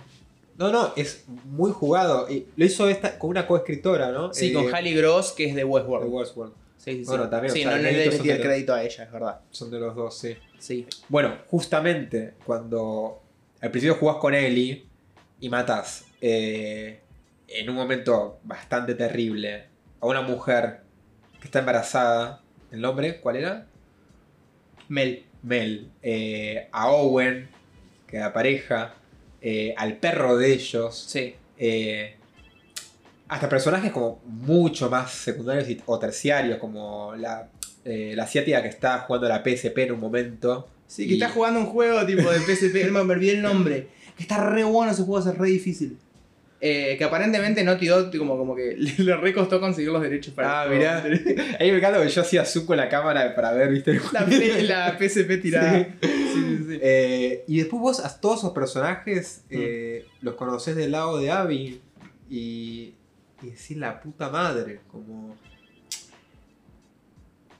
No, 0.56 0.70
no, 0.70 0.92
es 0.96 1.24
muy 1.44 1.72
jugado. 1.72 2.30
Y 2.30 2.46
lo 2.56 2.64
hizo 2.64 2.88
esta, 2.88 3.18
con 3.18 3.30
una 3.30 3.46
coescritora, 3.46 4.12
¿no? 4.12 4.32
sí, 4.32 4.50
Eh, 4.50 4.52
con 4.54 4.72
Halle 4.72 4.94
Gross, 4.94 5.32
que 5.32 5.44
es 5.44 5.54
de 5.54 5.62
de 5.62 5.64
Westworld. 5.64 6.52
Sí, 6.82 6.92
sí, 6.92 7.04
sí. 7.04 7.04
Bueno, 7.10 7.28
también, 7.30 7.52
Sí, 7.54 7.60
o 7.60 7.62
sea, 7.68 7.76
no, 7.76 7.82
no 7.82 7.90
le 7.90 8.10
metí 8.10 8.30
el 8.30 8.40
crédito 8.40 8.74
a 8.74 8.82
ella, 8.82 9.04
es 9.04 9.12
verdad. 9.12 9.40
Son 9.50 9.70
de 9.70 9.78
los 9.78 9.94
dos, 9.94 10.18
sí. 10.18 10.36
Sí. 10.58 10.86
Bueno, 11.08 11.38
justamente 11.46 12.34
cuando 12.44 13.22
al 13.60 13.70
principio 13.70 13.94
jugás 13.94 14.16
con 14.16 14.34
Ellie 14.34 14.84
y 15.40 15.48
matas 15.48 16.06
eh, 16.20 17.00
en 17.46 17.70
un 17.70 17.76
momento 17.76 18.40
bastante 18.42 18.94
terrible 18.96 19.66
a 20.00 20.06
una 20.06 20.22
mujer 20.22 20.80
que 21.40 21.44
está 21.46 21.60
embarazada. 21.60 22.42
¿El 22.72 22.80
nombre 22.80 23.20
cuál 23.20 23.36
era? 23.36 23.66
Mel. 24.88 25.24
Mel. 25.42 25.90
eh, 26.02 26.68
a 26.72 26.90
Owen, 26.90 27.48
que 28.06 28.16
es 28.16 28.22
la 28.22 28.32
pareja. 28.32 28.94
eh, 29.40 29.74
al 29.76 29.96
perro 29.98 30.36
de 30.36 30.52
ellos. 30.52 30.96
Sí. 31.08 31.34
eh, 31.58 32.16
hasta 33.32 33.48
personajes 33.48 33.90
como 33.92 34.20
mucho 34.26 34.88
más 34.90 35.10
secundarios 35.12 35.68
y- 35.68 35.80
o 35.86 35.98
terciarios, 35.98 36.58
como 36.58 37.14
la, 37.16 37.48
eh, 37.84 38.12
la 38.14 38.24
asiática 38.24 38.62
que 38.62 38.68
está 38.68 38.98
jugando 39.00 39.26
a 39.26 39.30
la 39.30 39.42
PSP 39.42 39.78
en 39.84 39.92
un 39.92 40.00
momento. 40.00 40.68
Sí, 40.86 41.06
que 41.06 41.12
Y- 41.14 41.14
está 41.14 41.30
jugando 41.30 41.60
un 41.60 41.66
juego 41.66 42.04
tipo 42.06 42.30
de 42.30 42.38
PSP, 42.40 42.84
no 42.90 43.04
me 43.04 43.12
olvidé 43.14 43.32
el 43.32 43.42
nombre. 43.42 43.88
Que 44.16 44.22
está 44.24 44.50
re 44.50 44.64
bueno 44.64 44.92
ese 44.92 45.02
juego, 45.02 45.28
es 45.30 45.36
re 45.38 45.48
difícil. 45.48 45.96
Eh, 46.64 46.94
que 46.96 47.02
aparentemente 47.02 47.64
Naughty 47.64 47.86
Dog 47.88 48.16
como, 48.16 48.38
como 48.38 48.54
que 48.54 48.76
le, 48.78 48.92
le 49.02 49.16
re 49.16 49.32
costó 49.34 49.58
conseguir 49.60 49.90
los 49.90 50.00
derechos 50.02 50.32
para 50.34 50.60
Ah, 50.60 50.64
el 50.64 50.76
juego. 50.76 51.08
mirá. 51.24 51.56
Ahí 51.58 51.72
me 51.72 51.78
encanta 51.78 52.00
que 52.00 52.08
yo 52.08 52.20
hacía 52.20 52.44
zoom 52.44 52.66
con 52.66 52.76
la 52.76 52.88
cámara 52.88 53.34
para 53.34 53.52
ver, 53.52 53.70
¿viste? 53.70 53.98
La, 54.12 54.24
P- 54.26 54.62
la 54.62 54.96
PSP 54.98 55.38
tirada. 55.42 55.78
Sí. 56.00 56.08
Sí, 56.34 56.56
sí. 56.68 56.78
Eh, 56.80 57.44
y 57.48 57.58
después 57.58 57.80
vos 57.80 58.04
a 58.04 58.20
todos 58.20 58.40
esos 58.40 58.52
personajes 58.52 59.42
eh, 59.50 60.04
los 60.20 60.34
conocés 60.34 60.76
del 60.76 60.92
lado 60.92 61.18
de 61.18 61.30
Abby 61.32 61.80
y, 62.30 62.94
y 63.42 63.46
decís 63.50 63.76
la 63.76 64.00
puta 64.00 64.28
madre, 64.31 64.81
como... 64.90 65.37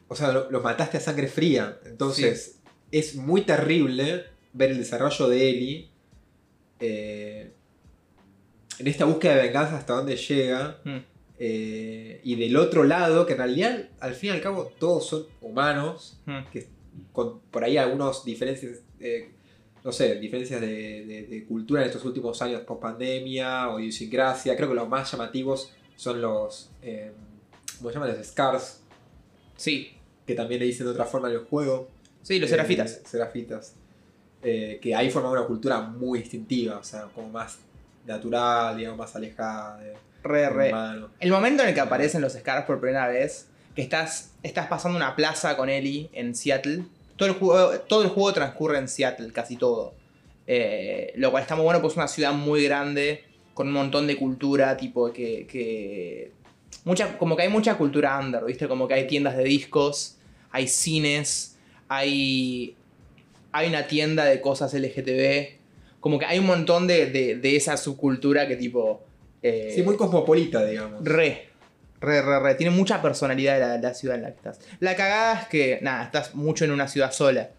O 0.09 0.15
sea, 0.15 0.31
lo- 0.33 0.51
los 0.51 0.63
mataste 0.63 0.99
a 0.99 1.01
sangre 1.01 1.27
fría. 1.29 1.79
Entonces, 1.87 2.61
es 2.91 3.17
muy 3.17 3.43
terrible 3.43 4.25
ver 4.53 4.71
el 4.73 4.79
desarrollo 4.79 5.29
de 5.29 5.49
Ellie 5.49 5.89
eh, 6.81 7.53
en 8.79 8.87
esta 8.87 9.05
búsqueda 9.07 9.37
de 9.37 9.43
venganza 9.43 9.77
hasta 9.79 9.95
dónde 9.95 10.17
llega. 10.17 10.79
Mm. 10.85 10.99
eh, 11.45 12.21
y 12.25 12.37
del 12.37 12.57
otro 12.57 12.85
lado, 12.85 13.27
que 13.27 13.33
en 13.33 13.39
realidad, 13.39 13.89
al 14.01 14.15
fin 14.15 14.31
y 14.31 14.33
al 14.33 14.41
cabo, 14.41 14.71
todos 14.79 15.07
son 15.09 15.27
humanos 15.41 16.21
Mm. 16.27 16.45
que 16.53 16.69
con 17.13 17.41
por 17.51 17.65
ahí 17.65 17.79
algunas 17.79 18.23
diferencias, 18.25 18.79
eh, 19.01 19.31
no 19.85 19.93
sé, 19.93 20.17
diferencias 20.17 20.61
de, 20.61 21.05
de- 21.07 21.27
de 21.29 21.45
cultura 21.45 21.83
en 21.83 21.89
estos 21.89 22.05
últimos 22.05 22.41
años 22.43 22.61
post 22.63 22.81
pandemia 22.83 23.69
o 23.69 23.81
idiosincrasia. 23.81 24.57
Creo 24.57 24.69
que 24.69 24.75
los 24.75 24.89
más 24.89 25.11
llamativos 25.11 25.73
son 25.97 26.21
los, 26.21 26.71
eh, 26.83 27.13
¿cómo 27.79 27.91
se 27.91 27.95
llaman? 27.95 28.17
Los 28.17 28.27
Scars, 28.27 28.81
Sí, 29.57 29.93
que 30.27 30.35
también 30.35 30.61
le 30.61 30.67
dicen 30.67 30.87
de 30.87 30.93
otra 30.93 31.05
forma 31.05 31.29
en 31.29 31.35
el 31.35 31.41
juego. 31.45 31.89
sí, 32.23 32.39
los 32.39 32.49
Eh, 32.49 32.53
serafitas. 32.53 33.01
serafitas. 33.05 33.75
Eh, 34.45 34.79
que 34.83 34.95
ahí 34.95 35.09
forman 35.11 35.33
una 35.33 35.45
cultura 35.45 35.81
muy 35.81 36.19
distintiva, 36.21 36.79
o 36.79 36.83
sea, 36.85 37.05
como 37.15 37.29
más 37.29 37.59
natural, 38.07 38.77
digamos, 38.77 38.99
más 38.99 39.15
alejada 39.15 39.79
de 39.79 39.95
Re, 40.25 40.49
re. 40.51 40.69
humano. 40.69 41.11
El 41.21 41.31
momento 41.31 41.63
en 41.63 41.69
el 41.71 41.75
que 41.75 41.81
aparecen 41.81 42.21
los 42.21 42.33
Scars 42.33 42.65
por 42.67 42.81
primera 42.81 43.07
vez, 43.09 43.47
que 43.77 43.83
estás, 43.83 44.33
estás 44.43 44.67
pasando 44.67 44.97
una 44.97 45.15
plaza 45.17 45.57
con 45.57 45.69
Ellie 45.69 46.11
en 46.13 46.35
Seattle. 46.35 46.85
Todo 47.17 47.29
el 47.29 47.35
juego, 47.35 47.71
todo 47.81 48.03
el 48.03 48.09
juego 48.09 48.33
transcurre 48.33 48.79
en 48.79 48.89
Seattle, 48.89 49.33
casi 49.33 49.57
todo. 49.57 49.95
Eh, 50.47 51.13
lo 51.17 51.31
cual 51.31 51.43
está 51.43 51.55
muy 51.55 51.65
bueno, 51.65 51.81
pues 51.81 51.93
es 51.93 51.97
una 51.97 52.09
ciudad 52.09 52.33
muy 52.33 52.65
grande, 52.65 53.25
con 53.55 53.69
un 53.69 53.75
montón 53.75 54.07
de 54.07 54.17
cultura, 54.17 54.77
tipo 54.77 55.13
que. 55.13 55.47
que 55.47 56.33
mucha, 56.85 57.17
como 57.19 57.37
que 57.37 57.43
hay 57.43 57.49
mucha 57.49 57.77
cultura 57.77 58.19
under, 58.19 58.45
¿viste? 58.45 58.67
Como 58.69 58.89
que 58.89 58.95
hay 58.95 59.07
tiendas 59.07 59.37
de 59.37 59.45
discos, 59.45 60.17
hay 60.51 60.67
cines, 60.67 61.57
hay. 61.89 62.77
Hay 63.53 63.69
una 63.69 63.87
tienda 63.87 64.25
de 64.25 64.41
cosas 64.41 64.73
LGTB. 64.75 65.61
Como 66.01 66.19
que 66.19 66.25
hay 66.25 66.39
un 66.39 66.47
montón 66.47 66.87
de, 66.87 67.07
de- 67.07 67.37
de 67.37 67.57
esa 67.57 67.77
subcultura 67.77 68.49
que 68.49 68.57
tipo. 68.57 69.05
eh, 69.43 69.73
Sí, 69.75 69.83
muy 69.83 69.97
cosmopolita, 69.97 70.65
digamos. 70.65 71.05
Re, 71.05 71.49
re, 72.03 72.21
re, 72.21 72.41
re. 72.41 72.55
Tiene 72.57 72.75
mucha 72.75 73.01
personalidad 73.01 73.59
la, 73.59 73.79
la 73.79 73.95
ciudad 73.95 74.17
en 74.17 74.23
la 74.23 74.29
que 74.31 74.37
estás. 74.37 74.61
La 74.81 74.97
cagada 74.97 75.41
es 75.41 75.47
que, 75.49 75.79
nada, 75.83 76.05
estás 76.05 76.35
mucho 76.35 76.65
en 76.65 76.73
una 76.73 76.89
ciudad 76.89 77.13
sola. 77.13 77.51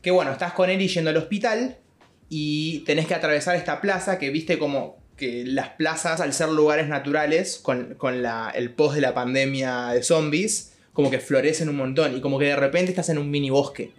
Que 0.00 0.10
bueno, 0.10 0.32
estás 0.32 0.52
con 0.52 0.70
y 0.70 0.88
yendo 0.88 1.10
al 1.10 1.16
hospital 1.16 1.76
y 2.28 2.80
tenés 2.80 3.06
que 3.06 3.14
atravesar 3.14 3.56
esta 3.56 3.80
plaza 3.80 4.18
que 4.18 4.30
viste 4.30 4.58
como 4.58 4.96
que 5.16 5.44
las 5.44 5.70
plazas, 5.70 6.20
al 6.20 6.32
ser 6.32 6.48
lugares 6.48 6.88
naturales, 6.88 7.58
con, 7.58 7.94
con 7.94 8.22
la, 8.22 8.52
el 8.54 8.70
post 8.70 8.94
de 8.94 9.00
la 9.00 9.14
pandemia 9.14 9.88
de 9.88 10.02
zombies, 10.02 10.74
como 10.92 11.10
que 11.10 11.18
florecen 11.18 11.68
un 11.68 11.76
montón 11.76 12.16
y 12.16 12.20
como 12.20 12.38
que 12.38 12.46
de 12.46 12.56
repente 12.56 12.90
estás 12.90 13.08
en 13.08 13.18
un 13.18 13.30
mini 13.30 13.50
bosque. 13.50 13.92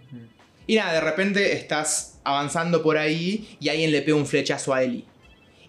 Y 0.66 0.76
nada, 0.76 0.92
de 0.94 1.00
repente 1.00 1.52
estás 1.52 2.18
avanzando 2.24 2.82
por 2.82 2.96
ahí 2.96 3.56
y 3.60 3.68
alguien 3.68 3.92
le 3.92 4.02
pega 4.02 4.16
un 4.16 4.26
flechazo 4.26 4.72
a 4.72 4.82
Ellie. 4.82 5.04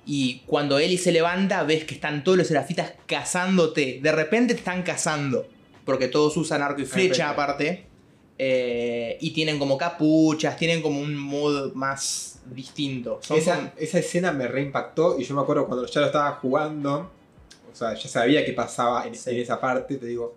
Y 0.05 0.39
cuando 0.47 0.79
Ellie 0.79 0.97
se 0.97 1.11
levanta, 1.11 1.63
ves 1.63 1.83
que 1.85 1.93
están 1.93 2.23
todos 2.23 2.37
los 2.37 2.47
serafitas 2.47 2.93
cazándote. 3.05 3.99
De 4.01 4.11
repente 4.11 4.53
te 4.53 4.59
están 4.59 4.83
cazando. 4.83 5.47
Porque 5.85 6.07
todos 6.07 6.35
usan 6.37 6.61
arco 6.61 6.81
y 6.81 6.85
flecha 6.85 7.29
aparte. 7.29 7.85
Eh, 8.37 9.17
y 9.21 9.31
tienen 9.31 9.59
como 9.59 9.77
capuchas, 9.77 10.57
tienen 10.57 10.81
como 10.81 10.99
un 10.99 11.15
mood 11.15 11.73
más 11.73 12.39
distinto. 12.45 13.19
Son 13.21 13.37
esa, 13.37 13.71
esa 13.77 13.99
escena 13.99 14.31
me 14.31 14.47
reimpactó 14.47 15.19
y 15.19 15.23
yo 15.23 15.35
me 15.35 15.41
acuerdo 15.41 15.67
cuando 15.67 15.85
ya 15.85 16.01
lo 16.01 16.07
estaba 16.07 16.31
jugando, 16.41 17.11
o 17.71 17.75
sea, 17.75 17.93
ya 17.93 18.09
sabía 18.09 18.43
que 18.43 18.53
pasaba 18.53 19.05
en, 19.05 19.13
Sí. 19.13 19.29
en 19.29 19.39
esa 19.41 19.61
parte, 19.61 19.97
te 19.97 20.07
digo, 20.07 20.35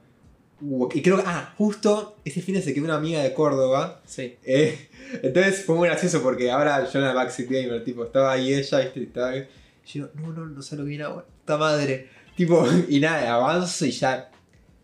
"Uh", 0.61 0.89
y 0.95 1.03
creo 1.03 1.17
que, 1.17 1.25
ah, 1.27 1.55
justo 1.59 2.17
ese 2.25 2.41
fin 2.43 2.55
de 2.55 2.63
se 2.63 2.73
quedó 2.75 2.85
una 2.85 2.97
amiga 2.97 3.23
de 3.23 3.33
Córdoba, 3.35 4.01
Sí. 4.05 4.37
eh, 4.45 4.89
entonces 5.23 5.65
fue 5.65 5.75
muy 5.77 5.89
gracioso 5.89 6.23
porque 6.23 6.51
ahora 6.51 6.89
yo 6.91 6.99
en 6.99 7.05
la 7.07 7.13
Backseat 7.15 7.49
Gamer, 7.49 7.85
tipo, 7.85 8.05
estaba 8.05 8.33
ahí 8.33 8.53
ella, 8.55 8.79
¿viste? 8.81 9.01
Y 9.01 9.03
estaba 9.05 9.31
ahí, 9.31 9.47
y 9.87 9.99
yo, 9.99 10.09
no, 10.15 10.33
no, 10.33 10.47
no 10.47 10.63
sé 10.63 10.77
lo 10.77 10.83
que 10.85 10.89
viene 10.91 11.05
ahora, 11.05 11.25
puta 11.41 11.57
madre, 11.57 12.09
tipo, 12.37 12.67
y 12.89 13.01
nada, 13.01 13.35
avanzo 13.35 13.85
y 13.87 13.91
ya, 13.91 14.31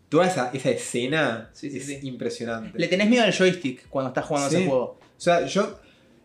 toda 0.09 0.27
esa, 0.27 0.49
esa 0.53 0.69
escena 0.71 1.49
Sí, 1.53 1.67
es 1.75 1.85
sí. 1.85 1.99
impresionante. 2.03 2.77
Le 2.77 2.87
tenés 2.89 3.09
miedo 3.09 3.23
al 3.23 3.31
joystick 3.33 3.87
cuando 3.89 4.09
estás 4.09 4.25
jugando 4.25 4.49
ese 4.49 4.65
juego. 4.67 4.83
O 4.83 4.99
sea, 5.23 5.45
yo. 5.45 5.79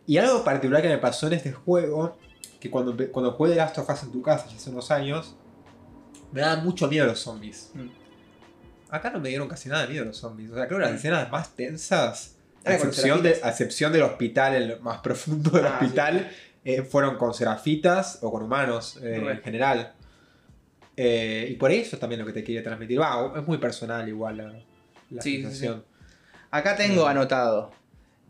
Y 0.09 0.17
algo 0.19 0.43
particular 0.43 0.83
que 0.83 0.89
me 0.89 0.99
pasó 0.99 1.27
en 1.29 1.35
este 1.35 1.53
juego, 1.53 2.17
que 2.59 2.69
cuando, 2.71 2.97
cuando 3.13 3.31
jugué 3.33 3.51
The 3.51 3.57
Last 3.57 3.79
of 3.79 3.89
Us 3.89 4.03
en 4.03 4.11
tu 4.13 4.23
casa 4.23 4.47
ya 4.49 4.57
hace 4.57 4.71
unos 4.71 4.91
años, 4.91 5.37
me 6.33 6.41
daban 6.41 6.65
mucho 6.65 6.89
miedo 6.89 7.07
los 7.07 7.21
zombies. 7.21 7.71
Mm. 7.75 7.87
Acá 8.91 9.11
no 9.11 9.19
me 9.21 9.29
dieron 9.29 9.49
casi 9.49 9.69
nada 9.69 9.83
de 9.87 9.93
miedo 9.93 10.05
los 10.05 10.17
zombies. 10.17 10.51
O 10.51 10.55
sea, 10.55 10.67
creo 10.67 10.79
que 10.79 10.85
las 10.87 10.95
escenas 10.95 11.31
más 11.31 11.55
tensas, 11.57 12.37
a 12.65 12.75
excepción, 12.75 13.23
de, 13.23 13.41
a 13.43 13.51
excepción 13.51 13.93
del 13.93 14.03
hospital, 14.03 14.55
el 14.55 14.81
más 14.81 14.99
profundo 14.99 15.51
del 15.51 15.67
Ah, 15.67 15.77
sí. 15.81 15.85
hospital, 15.87 16.31
eh, 16.65 16.83
fueron 16.83 17.17
con 17.17 17.35
serafitas 17.35 18.19
o 18.23 18.31
con 18.31 18.43
humanos 18.43 18.99
eh, 19.03 19.17
en 19.31 19.43
general. 19.43 19.93
Eh, 20.97 21.49
y 21.51 21.55
por 21.55 21.71
eso 21.73 21.99
también 21.99 22.21
lo 22.21 22.27
que 22.27 22.33
te 22.33 22.43
quería 22.45 22.63
transmitir. 22.63 23.01
Va, 23.01 23.33
es 23.37 23.47
muy 23.47 23.59
personal 23.59 24.09
igual 24.09 24.37
la, 24.39 24.45
la 25.11 25.23
Sí, 25.23 25.37
sí, 25.37 25.43
sensación. 25.43 25.85
Acá 26.51 26.77
tengo 26.77 27.05
Mm. 27.05 27.09
anotado. 27.09 27.73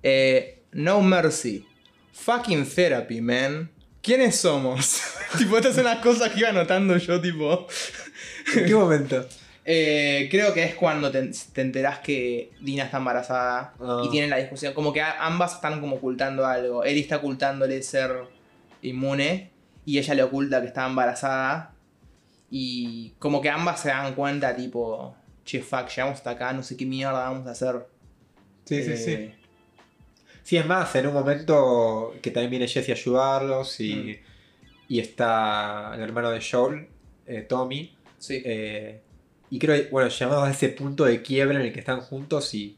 eh, 0.03 0.63
no 0.73 1.01
Mercy. 1.01 1.67
Fucking 2.13 2.67
Therapy, 2.69 3.21
man. 3.21 3.71
¿Quiénes 4.03 4.37
somos? 4.37 5.01
tipo, 5.39 5.57
estas 5.57 5.75
son 5.75 5.85
las 5.85 5.99
cosas 5.99 6.31
que 6.31 6.41
iba 6.41 6.49
anotando 6.51 6.97
yo, 6.97 7.21
tipo. 7.21 7.67
¿En 8.55 8.65
qué 8.67 8.75
momento? 8.75 9.27
Eh, 9.69 10.29
creo 10.31 10.55
que 10.55 10.63
es 10.63 10.75
cuando 10.77 11.11
te, 11.11 11.29
te 11.53 11.61
enterás 11.61 11.99
que 11.99 12.53
Dina 12.61 12.85
está 12.85 12.99
embarazada 12.99 13.75
Ah. 13.81 14.03
y 14.07 14.11
tienen 14.11 14.31
la 14.31 14.37
discusión. 14.37 14.73
Como 14.75 14.93
que 14.93 15.01
ambas 15.03 15.55
están 15.55 15.81
como 15.81 15.97
ocultando 15.97 16.47
algo. 16.47 16.85
Él 16.85 16.97
está 16.99 17.17
ocultándole 17.17 17.83
ser 17.83 18.13
inmune 18.83 19.51
y 19.85 19.99
ella 19.99 20.15
le 20.15 20.23
oculta 20.23 20.61
que 20.61 20.69
está 20.69 20.87
embarazada. 20.87 21.73
Y 22.49 23.11
como 23.19 23.41
que 23.41 23.51
ambas 23.51 23.81
se 23.81 23.89
dan 23.89 24.15
cuenta, 24.15 24.55
tipo, 24.55 25.17
che, 25.45 25.61
fuck, 25.63 25.89
llegamos 25.89 26.19
hasta 26.19 26.31
acá, 26.31 26.53
no 26.53 26.63
sé 26.63 26.77
qué 26.77 26.87
mierda 26.87 27.29
vamos 27.29 27.47
a 27.49 27.51
hacer. 27.51 27.89
Sí, 28.67 28.83
sí, 28.85 28.93
Eh, 28.93 28.97
sí. 28.97 29.33
Sí, 30.45 30.57
es 30.57 30.65
más, 30.67 30.95
en 30.95 31.09
un 31.09 31.15
momento 31.15 32.15
que 32.23 32.31
también 32.31 32.51
viene 32.53 32.69
Jesse 32.69 32.91
a 32.91 32.93
ayudarlos 32.93 33.81
y, 33.81 33.95
Mm. 33.95 34.17
y 34.91 35.01
está 35.01 35.91
el 35.97 36.03
hermano 36.03 36.31
de 36.31 36.41
Joel, 36.41 36.87
eh, 37.27 37.43
Tommy, 37.43 37.93
Sí. 38.19 38.41
eh, 38.45 39.01
y 39.51 39.59
creo 39.59 39.77
que, 39.77 39.91
bueno, 39.91 40.09
llegamos 40.09 40.49
a 40.49 40.51
ese 40.51 40.69
punto 40.71 41.05
de 41.05 41.23
quiebra 41.23 41.59
en 41.59 41.67
el 41.67 41.73
que 41.73 41.81
están 41.81 42.01
juntos 42.01 42.53
y, 42.55 42.77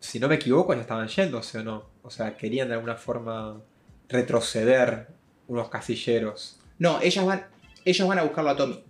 si 0.00 0.20
no 0.20 0.28
me 0.28 0.36
equivoco, 0.36 0.74
ya 0.74 0.80
estaban 0.80 1.08
yéndose 1.08 1.58
o 1.58 1.64
no. 1.64 1.84
O 2.02 2.10
sea, 2.10 2.36
querían 2.36 2.68
de 2.68 2.74
alguna 2.74 2.96
forma 2.96 3.60
retroceder 4.08 5.08
unos 5.48 5.68
casilleros. 5.68 6.58
No, 6.78 7.00
ellas 7.00 7.24
van, 7.24 7.46
ellos 7.84 8.06
van 8.06 8.18
a 8.18 8.22
buscarlo 8.22 8.50
a 8.50 8.56
Tommy. 8.56 8.82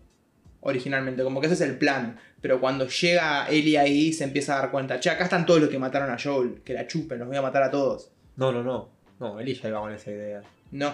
Originalmente, 0.60 1.22
como 1.22 1.40
que 1.40 1.46
ese 1.46 1.54
es 1.54 1.60
el 1.60 1.78
plan. 1.78 2.18
Pero 2.40 2.60
cuando 2.60 2.86
llega 2.86 3.48
Ellie 3.48 3.78
ahí, 3.78 4.12
se 4.12 4.24
empieza 4.24 4.56
a 4.56 4.60
dar 4.60 4.70
cuenta, 4.70 5.00
che, 5.00 5.10
acá 5.10 5.24
están 5.24 5.46
todos 5.46 5.60
los 5.60 5.70
que 5.70 5.78
mataron 5.78 6.10
a 6.10 6.18
Joel, 6.22 6.60
que 6.64 6.74
la 6.74 6.86
chupen, 6.86 7.18
los 7.18 7.28
voy 7.28 7.36
a 7.36 7.42
matar 7.42 7.62
a 7.62 7.70
todos. 7.70 8.10
No, 8.36 8.52
no, 8.52 8.62
no. 8.62 8.90
No, 9.18 9.40
Ellie 9.40 9.54
ya 9.54 9.68
iba 9.68 9.80
con 9.80 9.92
esa 9.92 10.10
idea. 10.10 10.42
No. 10.72 10.92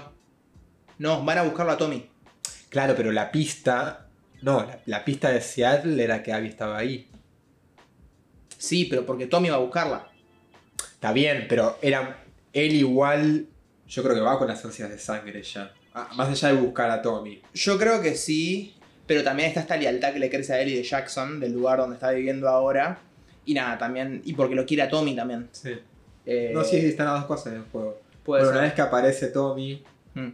No, 0.99 1.25
van 1.25 1.39
a 1.39 1.43
buscarlo 1.43 1.73
a 1.73 1.77
Tommy. 1.77 2.09
Claro, 2.69 2.95
pero 2.97 3.11
la 3.11 3.33
pista. 3.33 4.07
No, 4.43 4.65
la, 4.65 4.79
la 4.87 5.05
pista 5.05 5.31
de 5.31 5.41
Seattle 5.41 6.03
era 6.03 6.23
que 6.23 6.33
Abby 6.33 6.49
estaba 6.49 6.77
ahí. 6.79 7.09
Sí, 8.59 8.85
pero 8.87 9.05
porque 9.07 9.27
Tommy 9.27 9.49
va 9.49 9.57
a 9.57 9.61
buscarla. 9.61 10.09
Está 10.95 11.13
bien, 11.13 11.47
pero 11.49 11.79
era. 11.83 12.23
Él 12.53 12.75
igual. 12.75 13.47
Yo 13.89 14.03
creo 14.03 14.15
que 14.15 14.21
va 14.21 14.39
con 14.39 14.49
las 14.49 14.65
ansias 14.65 14.89
de 14.91 14.99
sangre 14.99 15.43
ya. 15.43 15.73
Ah, 15.95 16.09
Más 16.17 16.29
allá 16.29 16.55
de 16.55 16.61
buscar 16.61 16.91
a 16.91 17.03
Tommy. 17.03 17.43
Yo 17.55 17.79
creo 17.79 18.01
que 18.01 18.15
sí, 18.15 18.75
pero 19.07 19.23
también 19.23 19.49
está 19.49 19.61
esta 19.61 19.77
lealtad 19.77 20.13
que 20.13 20.19
le 20.19 20.31
crece 20.31 20.55
a 20.55 20.61
Ellie 20.61 20.77
de 20.77 20.83
Jackson, 20.83 21.39
del 21.41 21.53
lugar 21.53 21.79
donde 21.79 21.95
está 21.97 22.11
viviendo 22.13 22.49
ahora. 22.49 22.99
Y 23.45 23.55
nada, 23.55 23.77
también. 23.79 24.23
Y 24.25 24.33
porque 24.35 24.55
lo 24.55 24.65
quiere 24.65 24.83
a 24.85 24.89
Tommy 24.89 25.15
también. 25.17 25.49
Sí. 25.53 25.73
Eh, 26.25 26.53
No, 26.55 26.63
sí, 26.65 26.77
están 26.77 27.07
las 27.07 27.17
dos 27.21 27.25
cosas 27.27 27.49
en 27.49 27.59
el 27.61 27.65
juego. 27.71 28.01
Puede 28.23 28.43
Bueno, 28.45 28.51
una 28.53 28.61
ser. 28.61 28.69
vez 28.69 28.75
que 28.75 28.83
aparece 28.83 29.27
Tommy, 29.29 29.83
Mm. 30.15 30.29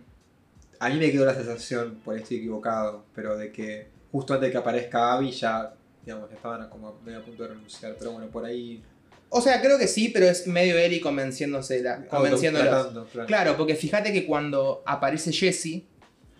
a 0.80 0.88
mí 0.90 0.96
me 0.98 1.10
quedó 1.12 1.24
la 1.24 1.34
sensación, 1.34 2.00
por 2.04 2.14
ahí 2.14 2.22
estoy 2.22 2.38
equivocado, 2.38 3.04
pero 3.14 3.36
de 3.36 3.50
que 3.52 3.86
justo 4.12 4.34
antes 4.34 4.48
de 4.48 4.52
que 4.52 4.58
aparezca 4.58 5.14
Abby 5.14 5.30
ya, 5.30 5.72
digamos, 6.04 6.30
estaban 6.32 6.68
como 6.68 6.98
medio 7.04 7.18
a 7.18 7.22
punto 7.22 7.42
de 7.42 7.50
renunciar. 7.50 7.96
Pero 7.98 8.12
bueno, 8.12 8.28
por 8.28 8.44
ahí. 8.44 8.82
O 9.30 9.40
sea, 9.40 9.60
creo 9.60 9.78
que 9.78 9.88
sí, 9.88 10.08
pero 10.08 10.26
es 10.26 10.46
medio 10.46 10.78
Ellie 10.78 11.00
convenciéndose, 11.00 11.84
convenciéndolos. 12.08 13.08
Claro. 13.12 13.26
Claro, 13.26 13.56
porque 13.56 13.74
fíjate 13.74 14.12
que 14.12 14.26
cuando 14.26 14.82
aparece 14.86 15.32
Jesse, 15.32 15.82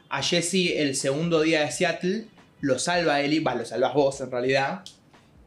a 0.09 0.23
Jesse 0.23 0.77
el 0.77 0.97
segundo 0.97 1.43
día 1.43 1.61
de 1.61 1.71
Seattle 1.71 2.27
lo 2.61 2.79
salva 2.79 3.21
Ellie, 3.21 3.41
va, 3.41 3.55
lo 3.55 3.65
salvas 3.65 3.95
vos 3.95 4.21
en 4.21 4.31
realidad. 4.31 4.85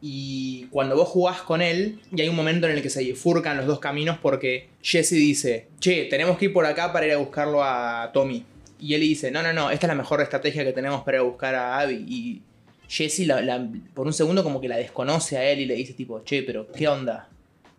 Y 0.00 0.66
cuando 0.70 0.96
vos 0.96 1.08
jugás 1.08 1.42
con 1.42 1.62
él, 1.62 2.00
y 2.14 2.20
hay 2.20 2.28
un 2.28 2.34
momento 2.34 2.66
en 2.66 2.72
el 2.72 2.82
que 2.82 2.90
se 2.90 3.04
bifurcan 3.04 3.56
los 3.56 3.66
dos 3.66 3.78
caminos 3.78 4.18
porque 4.20 4.68
Jesse 4.82 5.12
dice, 5.12 5.68
che, 5.78 6.06
tenemos 6.06 6.38
que 6.38 6.46
ir 6.46 6.52
por 6.52 6.66
acá 6.66 6.92
para 6.92 7.06
ir 7.06 7.12
a 7.12 7.18
buscarlo 7.18 7.62
a 7.62 8.10
Tommy. 8.12 8.44
Y 8.82 8.94
Ellie 8.94 9.08
dice, 9.08 9.30
no, 9.30 9.42
no, 9.42 9.52
no, 9.52 9.70
esta 9.70 9.86
es 9.86 9.88
la 9.88 9.94
mejor 9.94 10.20
estrategia 10.20 10.64
que 10.64 10.72
tenemos 10.72 11.02
para 11.04 11.22
buscar 11.22 11.54
a 11.54 11.78
Abby. 11.78 12.04
Y 12.08 12.42
Jesse 12.88 13.20
la- 13.26 13.40
la- 13.40 13.66
por 13.94 14.06
un 14.06 14.12
segundo 14.12 14.42
como 14.42 14.60
que 14.60 14.68
la 14.68 14.76
desconoce 14.76 15.38
a 15.38 15.44
él 15.50 15.60
y 15.60 15.66
le 15.66 15.74
dice 15.74 15.92
tipo, 15.94 16.22
che, 16.24 16.42
pero 16.42 16.66
¿qué 16.72 16.88
onda? 16.88 17.28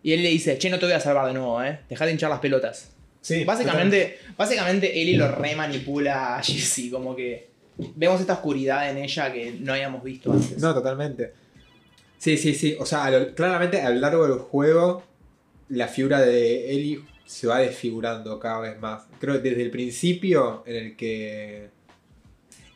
Y 0.02 0.12
él 0.12 0.22
le 0.22 0.28
dice, 0.30 0.56
che, 0.58 0.70
no 0.70 0.78
te 0.78 0.86
voy 0.86 0.94
a 0.94 1.00
salvar 1.00 1.26
de 1.26 1.34
nuevo, 1.34 1.62
eh. 1.62 1.80
Deja 1.88 2.04
de 2.06 2.12
hinchar 2.12 2.30
las 2.30 2.40
pelotas. 2.40 2.90
Sí, 3.20 3.44
Básicamente, 3.44 4.18
básicamente 4.36 5.00
Ellie 5.00 5.16
lo 5.16 5.28
remanipula 5.30 6.36
a 6.36 6.42
Jessie, 6.42 6.90
como 6.90 7.14
que 7.16 7.48
vemos 7.96 8.20
esta 8.20 8.34
oscuridad 8.34 8.90
en 8.90 8.98
ella 8.98 9.32
que 9.32 9.52
no 9.60 9.72
habíamos 9.72 10.02
visto 10.04 10.30
antes. 10.32 10.58
No, 10.58 10.74
totalmente. 10.74 11.32
Sí, 12.18 12.36
sí, 12.36 12.54
sí. 12.54 12.76
O 12.78 12.84
sea, 12.86 13.04
a 13.04 13.10
lo- 13.10 13.34
claramente 13.34 13.80
a 13.80 13.90
lo 13.90 14.00
largo 14.00 14.26
del 14.28 14.38
juego, 14.38 15.02
la 15.70 15.88
figura 15.88 16.20
de 16.20 16.70
Ellie 16.70 17.00
se 17.24 17.46
va 17.46 17.58
desfigurando 17.60 18.38
cada 18.38 18.60
vez 18.60 18.80
más. 18.80 19.04
Creo 19.20 19.40
que 19.42 19.50
desde 19.50 19.62
el 19.62 19.70
principio, 19.70 20.62
en 20.66 20.76
el 20.76 20.96
que. 20.96 21.68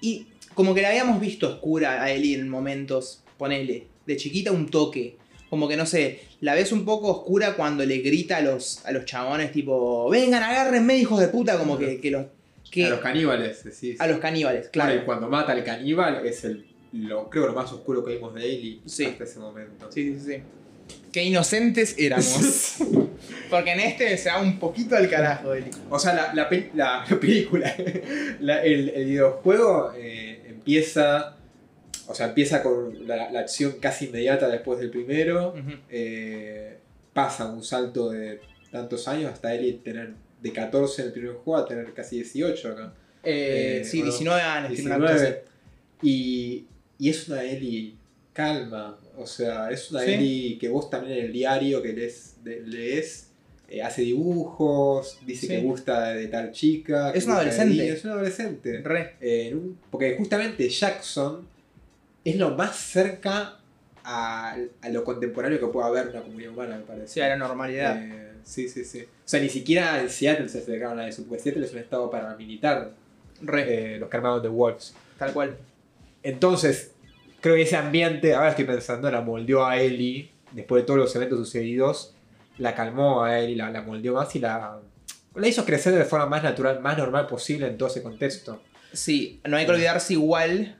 Y 0.01 0.27
como 0.55 0.75
que 0.75 0.83
la 0.83 0.89
habíamos 0.91 1.21
visto 1.21 1.49
oscura 1.49 2.03
a 2.03 2.11
Ellie 2.11 2.35
en 2.39 2.49
momentos, 2.49 3.23
ponele, 3.37 3.87
de 4.07 4.17
chiquita 4.17 4.53
un 4.53 4.69
toque. 4.69 5.17
Como 5.51 5.67
que 5.67 5.77
no 5.79 5.87
sé, 5.87 6.21
la 6.43 6.55
ves 6.55 6.73
un 6.73 6.85
poco 6.85 7.09
oscura 7.11 7.57
cuando 7.57 7.85
le 7.87 7.99
grita 7.99 8.37
a 8.37 8.41
los, 8.43 8.85
a 8.85 8.93
los 8.93 9.07
chabones 9.07 9.51
tipo, 9.51 10.09
vengan, 10.11 10.43
agárrenme 10.43 10.99
hijos 10.99 11.21
de 11.21 11.29
puta, 11.29 11.59
como 11.59 11.79
que, 11.79 12.01
que 12.01 12.11
los... 12.11 12.27
Que, 12.71 12.85
A 12.85 12.91
los 12.91 12.99
caníbales, 13.01 13.65
decís. 13.65 13.99
a 13.99 14.07
los 14.07 14.19
caníbales, 14.19 14.69
Claro, 14.69 14.91
claro. 14.91 15.03
y 15.03 15.07
cuando 15.07 15.27
mata 15.31 15.53
al 15.53 15.65
caníbal 15.65 16.27
es 16.27 16.45
el. 16.45 16.67
Lo, 16.93 17.31
creo 17.31 17.47
lo 17.47 17.55
más 17.55 17.73
oscuro 17.73 18.05
que 18.05 18.15
vimos 18.15 18.35
de 18.35 18.45
Ellie 18.45 18.81
Sí. 18.85 19.07
hasta 19.07 19.25
ese 19.25 19.39
momento. 19.39 19.91
Sí, 19.91 20.19
sí, 20.19 20.21
sí. 20.35 20.43
Qué 21.19 21.25
inocentes 21.25 21.97
éramos. 21.99 22.77
Porque 23.51 23.73
en 23.73 23.81
este 23.81 24.17
se 24.19 24.29
va 24.31 24.41
un 24.41 24.59
poquito 24.61 24.95
al 24.95 25.09
carajo, 25.11 25.53
Ellie. 25.53 25.71
O 25.91 25.99
sea, 25.99 26.15
la, 26.15 26.33
la 26.35 26.49
pe- 26.49 26.71
la- 26.75 27.05
la 27.11 27.21
película, 27.21 27.75
la- 28.41 28.63
el, 28.63 28.91
el 28.91 29.05
videojuego 29.07 29.93
eh, 29.97 30.45
empieza. 30.49 31.35
O 32.07 32.15
sea, 32.15 32.27
empieza 32.29 32.63
con 32.63 33.07
la, 33.09 33.31
la 33.33 33.41
acción 33.41 33.73
casi 33.81 34.05
inmediata 34.07 34.49
después 34.49 34.79
del 34.79 34.91
primero. 34.91 35.55
Ujú. 35.59 35.73
eh, 35.91 36.79
pasa 37.13 37.47
un 37.47 37.65
salto 37.65 38.11
de 38.11 38.41
tantos 38.71 39.09
años 39.09 39.33
hasta 39.33 39.53
él 39.55 39.81
tener 39.83 40.13
de 40.41 40.53
14 40.53 41.03
en 41.03 41.09
el 41.09 41.13
primer 41.13 41.33
juego 41.33 41.57
a 41.59 41.67
tener 41.67 41.93
casi 41.95 42.15
18 42.17 42.69
acá. 42.69 42.93
Eh, 43.25 43.81
Eh, 43.81 43.85
sí, 43.85 43.99
bueno, 43.99 44.13
19 44.13 44.41
años. 44.41 44.73
tiene 44.75 44.87
una 44.95 44.99
cosa 45.01 45.15
así. 45.15 45.25
19. 45.25 45.45
Y, 46.03 46.67
y 46.99 47.11
es 47.11 47.29
una 47.29 47.43
Ellie 47.43 47.97
calma. 48.33 48.97
O 49.19 49.27
sea, 49.27 49.71
es 49.71 49.91
una 49.91 50.03
Sí. 50.03 50.11
Ellie 50.13 50.59
que 50.59 50.69
vos 50.69 50.89
también 50.91 51.19
en 51.19 51.25
el 51.27 51.33
diario 51.33 51.83
que 51.83 51.93
lees, 51.93 52.37
de- 52.45 52.61
lees 52.61 53.25
eh, 53.71 53.83
hace 53.83 54.01
dibujos, 54.03 55.19
dice 55.27 55.43
Sí. 55.43 55.49
que 55.49 55.61
gusta 55.61 56.11
de 56.15 56.29
tal 56.29 56.53
chica. 56.53 57.11
Es 57.11 57.27
de 57.27 57.33
adolescente. 57.33 57.89
Es 57.91 58.05
una 58.05 58.15
adolescente. 58.15 58.81
Re. 58.83 59.17
Eh, 59.21 59.51
un- 59.55 59.79
porque 59.91 60.17
justamente 60.17 60.69
Jackson 60.69 61.47
es 62.25 62.37
lo 62.37 62.51
más 62.57 62.77
cerca 62.77 63.61
a, 64.05 64.57
a 64.81 64.89
lo 64.89 65.05
contemporáneo 65.05 65.61
que 65.61 65.67
pueda 65.67 65.89
haber 65.89 66.09
una 66.09 66.23
comunidad 66.23 66.53
humana, 66.53 66.77
me 66.79 66.83
parece. 66.85 67.09
Sí, 67.09 67.21
a 67.21 67.29
la 67.29 67.37
normalidad. 67.37 68.03
Eh, 68.03 68.33
sí, 68.43 68.69
sí, 68.71 68.85
sí. 68.85 69.01
O 69.03 69.29
sea, 69.29 69.39
ni 69.41 69.51
siquiera 69.51 70.01
en 70.01 70.09
Seattle 70.09 70.49
se 70.49 70.59
acercaron 70.61 70.99
a 70.99 71.07
eso, 71.07 71.25
porque 71.29 71.43
Seattle 71.43 71.67
es 71.67 71.73
un 71.73 71.79
estado 71.81 72.11
paramilitar, 72.11 72.93
Re. 73.43 73.99
los 73.99 74.11
armaron 74.15 74.41
The 74.41 74.49
Wolves. 74.49 74.95
Tal 75.19 75.33
cual. 75.35 75.57
Entonces, 76.23 76.93
creo 77.41 77.55
que 77.55 77.63
ese 77.63 77.77
ambiente, 77.77 78.35
ahora 78.35 78.51
estoy 78.51 78.65
pensando, 78.65 79.11
la 79.11 79.21
moldeó 79.21 79.65
a 79.67 79.77
Ellie, 79.79 80.31
después 80.53 80.83
de 80.83 80.87
todos 80.87 80.99
los 81.01 81.15
eventos 81.17 81.39
sucedidos, 81.39 82.15
la 82.59 82.75
calmó 82.75 83.23
a 83.25 83.39
Ellie, 83.39 83.57
la, 83.57 83.71
la 83.71 83.83
moldeó 83.83 84.15
más 84.15 84.35
y 84.37 84.39
la, 84.41 84.79
la 85.35 85.49
hizo 85.49 85.65
crecer 85.65 85.95
de 85.95 86.05
forma 86.05 86.27
más 86.27 86.43
natural, 86.43 86.81
más 86.81 86.99
normal 86.99 87.27
posible 87.27 87.67
en 87.67 87.77
todo 87.79 87.89
ese 87.89 88.03
contexto. 88.03 88.61
Sí, 88.93 89.41
no 89.45 89.57
hay 89.57 89.67
que 89.67 89.73
olvidarse 89.73 90.15
igual 90.15 90.77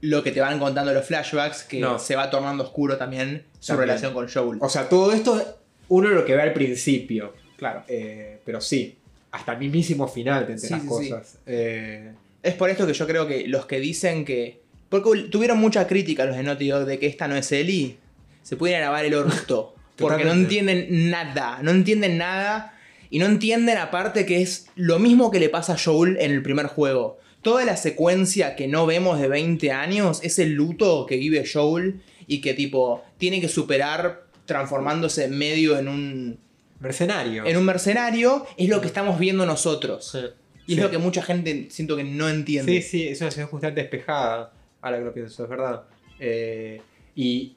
lo 0.00 0.22
que 0.24 0.32
te 0.32 0.40
van 0.40 0.58
contando 0.58 0.92
los 0.92 1.04
flashbacks, 1.06 1.62
que 1.64 1.78
No. 1.78 1.98
se 1.98 2.16
va 2.16 2.28
tornando 2.30 2.64
oscuro 2.64 2.96
también 2.96 3.44
su 3.60 3.68
También. 3.68 3.88
relación 3.88 4.14
con 4.14 4.28
Joel. 4.28 4.58
O 4.60 4.68
sea, 4.68 4.88
todo 4.88 5.12
esto 5.12 5.58
uno 5.88 6.08
lo 6.08 6.24
que 6.24 6.34
ve 6.34 6.42
al 6.42 6.52
principio, 6.54 7.34
Claro. 7.56 7.84
eh, 7.86 8.40
pero 8.44 8.60
sí, 8.60 8.96
hasta 9.30 9.52
el 9.52 9.58
mismísimo 9.60 10.08
final 10.08 10.46
te 10.46 10.54
enteras 10.54 10.80
Sí, 10.82 10.88
sí, 10.88 11.04
sí. 11.04 11.10
cosas. 11.10 11.38
Eh, 11.46 12.12
Es 12.42 12.54
por 12.54 12.68
esto 12.70 12.84
que 12.86 12.94
yo 12.94 13.06
creo 13.06 13.28
que 13.28 13.46
los 13.46 13.66
que 13.66 13.78
dicen 13.78 14.24
que. 14.24 14.61
Porque 14.92 15.22
tuvieron 15.30 15.58
mucha 15.58 15.86
crítica 15.86 16.26
los 16.26 16.36
de 16.36 16.42
Naughty 16.42 16.68
Dog 16.68 16.84
de 16.84 16.98
que 16.98 17.06
esta 17.06 17.26
no 17.26 17.34
es 17.34 17.50
Ellie, 17.50 17.96
se 18.42 18.56
pueden 18.56 18.78
grabar 18.78 19.04
el 19.06 19.14
orto. 19.14 19.74
porque 19.96 20.24
no 20.24 20.32
entienden 20.32 21.10
nada. 21.10 21.60
No 21.62 21.70
entienden 21.70 22.18
nada. 22.18 22.78
Y 23.10 23.18
no 23.18 23.24
entienden 23.26 23.78
aparte 23.78 24.26
que 24.26 24.42
es 24.42 24.66
lo 24.76 24.98
mismo 24.98 25.30
que 25.30 25.40
le 25.40 25.48
pasa 25.48 25.72
a 25.72 25.78
Joel 25.78 26.18
en 26.20 26.30
el 26.30 26.42
primer 26.42 26.66
juego. 26.66 27.18
Toda 27.40 27.64
la 27.64 27.76
secuencia 27.76 28.54
que 28.54 28.68
no 28.68 28.84
vemos 28.86 29.18
de 29.18 29.28
20 29.28 29.72
años 29.72 30.20
es 30.22 30.38
el 30.38 30.52
luto 30.52 31.06
que 31.06 31.16
vive 31.16 31.44
Joel 31.50 32.02
y 32.26 32.42
que 32.42 32.52
tipo 32.54 33.02
tiene 33.16 33.40
que 33.40 33.48
superar 33.48 34.26
transformándose 34.44 35.28
medio 35.28 35.78
en 35.78 35.88
un, 35.88 36.38
mercenario. 36.80 37.46
en 37.46 37.56
un 37.56 37.64
mercenario. 37.64 38.46
Es 38.58 38.68
lo 38.68 38.80
que 38.82 38.88
estamos 38.88 39.18
viendo 39.18 39.46
nosotros. 39.46 40.10
Sí. 40.12 40.18
Y 40.66 40.74
Sí. 40.74 40.78
es 40.78 40.84
lo 40.84 40.90
que 40.90 40.98
mucha 40.98 41.22
gente 41.22 41.66
siento 41.70 41.96
que 41.96 42.04
no 42.04 42.28
entiende. 42.28 42.80
Sí, 42.80 42.82
sí, 42.82 43.08
es 43.08 43.20
una 43.20 43.30
situación 43.30 43.48
justamente 43.48 43.80
despejada, 43.82 44.52
ahora 44.82 44.98
que 44.98 45.04
lo 45.04 45.14
pienso, 45.14 45.44
es 45.44 45.48
verdad. 45.48 45.84
Eh, 46.18 46.82
y 47.14 47.56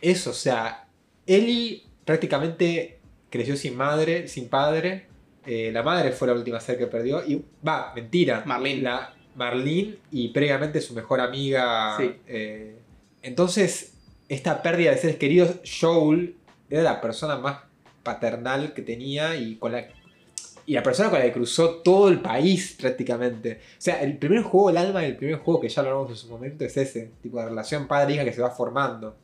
eso, 0.00 0.30
o 0.30 0.34
sea, 0.34 0.86
Ellie 1.26 1.84
prácticamente 2.04 3.00
creció 3.30 3.56
sin 3.56 3.76
madre, 3.76 4.28
sin 4.28 4.48
padre. 4.48 5.06
Eh, 5.46 5.70
la 5.72 5.82
madre 5.82 6.12
fue 6.12 6.28
la 6.28 6.34
última 6.34 6.60
ser 6.60 6.76
que 6.76 6.86
perdió. 6.86 7.24
Y 7.24 7.42
va, 7.66 7.92
mentira. 7.94 8.42
Marlene. 8.44 8.82
La, 8.82 9.14
Marlene 9.34 9.96
y 10.10 10.28
previamente 10.28 10.80
su 10.80 10.94
mejor 10.94 11.20
amiga. 11.20 11.96
Sí. 11.96 12.12
eh, 12.26 12.76
entonces, 13.22 13.94
esta 14.28 14.62
pérdida 14.62 14.90
de 14.90 14.98
seres 14.98 15.16
queridos, 15.16 15.56
Joel 15.80 16.36
era 16.68 16.82
la 16.82 17.00
persona 17.00 17.38
más 17.38 17.60
paternal 18.02 18.74
que 18.74 18.82
tenía 18.82 19.36
y 19.36 19.56
con 19.56 19.72
la 19.72 19.88
y 20.68 20.74
la 20.74 20.82
persona 20.82 21.08
con 21.08 21.18
la 21.18 21.24
que 21.24 21.32
cruzó 21.32 21.76
todo 21.76 22.10
el 22.10 22.20
país 22.20 22.76
prácticamente. 22.78 23.58
O 23.78 23.80
sea, 23.80 24.02
el 24.02 24.18
primer 24.18 24.42
juego, 24.42 24.68
el 24.68 24.76
alma 24.76 25.00
del 25.00 25.16
primer 25.16 25.36
juego 25.36 25.62
que 25.62 25.70
ya 25.70 25.80
hablamos 25.80 26.10
en 26.10 26.16
su 26.16 26.28
momento 26.28 26.62
es 26.62 26.76
ese, 26.76 27.10
tipo 27.22 27.40
de 27.40 27.46
relación 27.46 27.88
padre-hija 27.88 28.22
que 28.22 28.34
se 28.34 28.42
va 28.42 28.50
formando. 28.50 29.16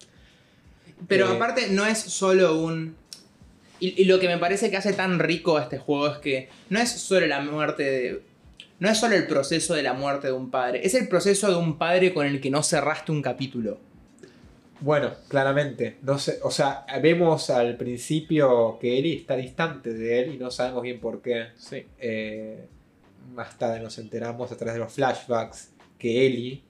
Pero 1.06 1.30
Eh, 1.30 1.36
aparte 1.36 1.68
no 1.68 1.84
es 1.84 1.98
solo 1.98 2.58
un... 2.58 2.96
Y, 3.78 4.00
y 4.00 4.06
lo 4.06 4.18
que 4.18 4.26
me 4.26 4.38
parece 4.38 4.70
que 4.70 4.78
hace 4.78 4.94
tan 4.94 5.18
rico 5.18 5.58
a 5.58 5.64
este 5.64 5.76
juego 5.76 6.08
es 6.08 6.16
que 6.16 6.48
no 6.70 6.78
es 6.78 6.90
solo 6.90 7.26
la 7.26 7.42
muerte 7.42 7.82
de... 7.82 8.22
No 8.80 8.88
es 8.88 8.96
solo 8.96 9.14
el 9.14 9.26
proceso 9.26 9.74
de 9.74 9.82
la 9.82 9.92
muerte 9.92 10.28
de 10.28 10.32
un 10.32 10.50
padre, 10.50 10.80
es 10.82 10.94
el 10.94 11.08
proceso 11.08 11.50
de 11.50 11.56
un 11.56 11.76
padre 11.76 12.14
con 12.14 12.24
el 12.24 12.40
que 12.40 12.48
no 12.48 12.62
cerraste 12.62 13.12
un 13.12 13.20
capítulo. 13.20 13.78
Bueno, 14.84 15.12
claramente. 15.28 15.96
No 16.02 16.18
sé, 16.18 16.40
o 16.42 16.50
sea, 16.50 16.84
vemos 17.02 17.48
al 17.48 17.74
principio 17.78 18.78
que 18.78 18.98
Ellie 18.98 19.16
está 19.16 19.34
distante 19.34 19.94
de 19.94 20.20
él 20.20 20.34
y 20.34 20.38
no 20.38 20.50
sabemos 20.50 20.82
bien 20.82 21.00
por 21.00 21.22
qué. 21.22 21.46
Sí. 21.56 21.86
Eh, 21.98 22.66
más 23.34 23.56
tarde 23.58 23.80
nos 23.80 23.96
enteramos 23.96 24.52
a 24.52 24.56
través 24.58 24.74
de 24.74 24.80
los 24.80 24.92
flashbacks 24.92 25.70
que 25.98 26.26
Ellie 26.26 26.62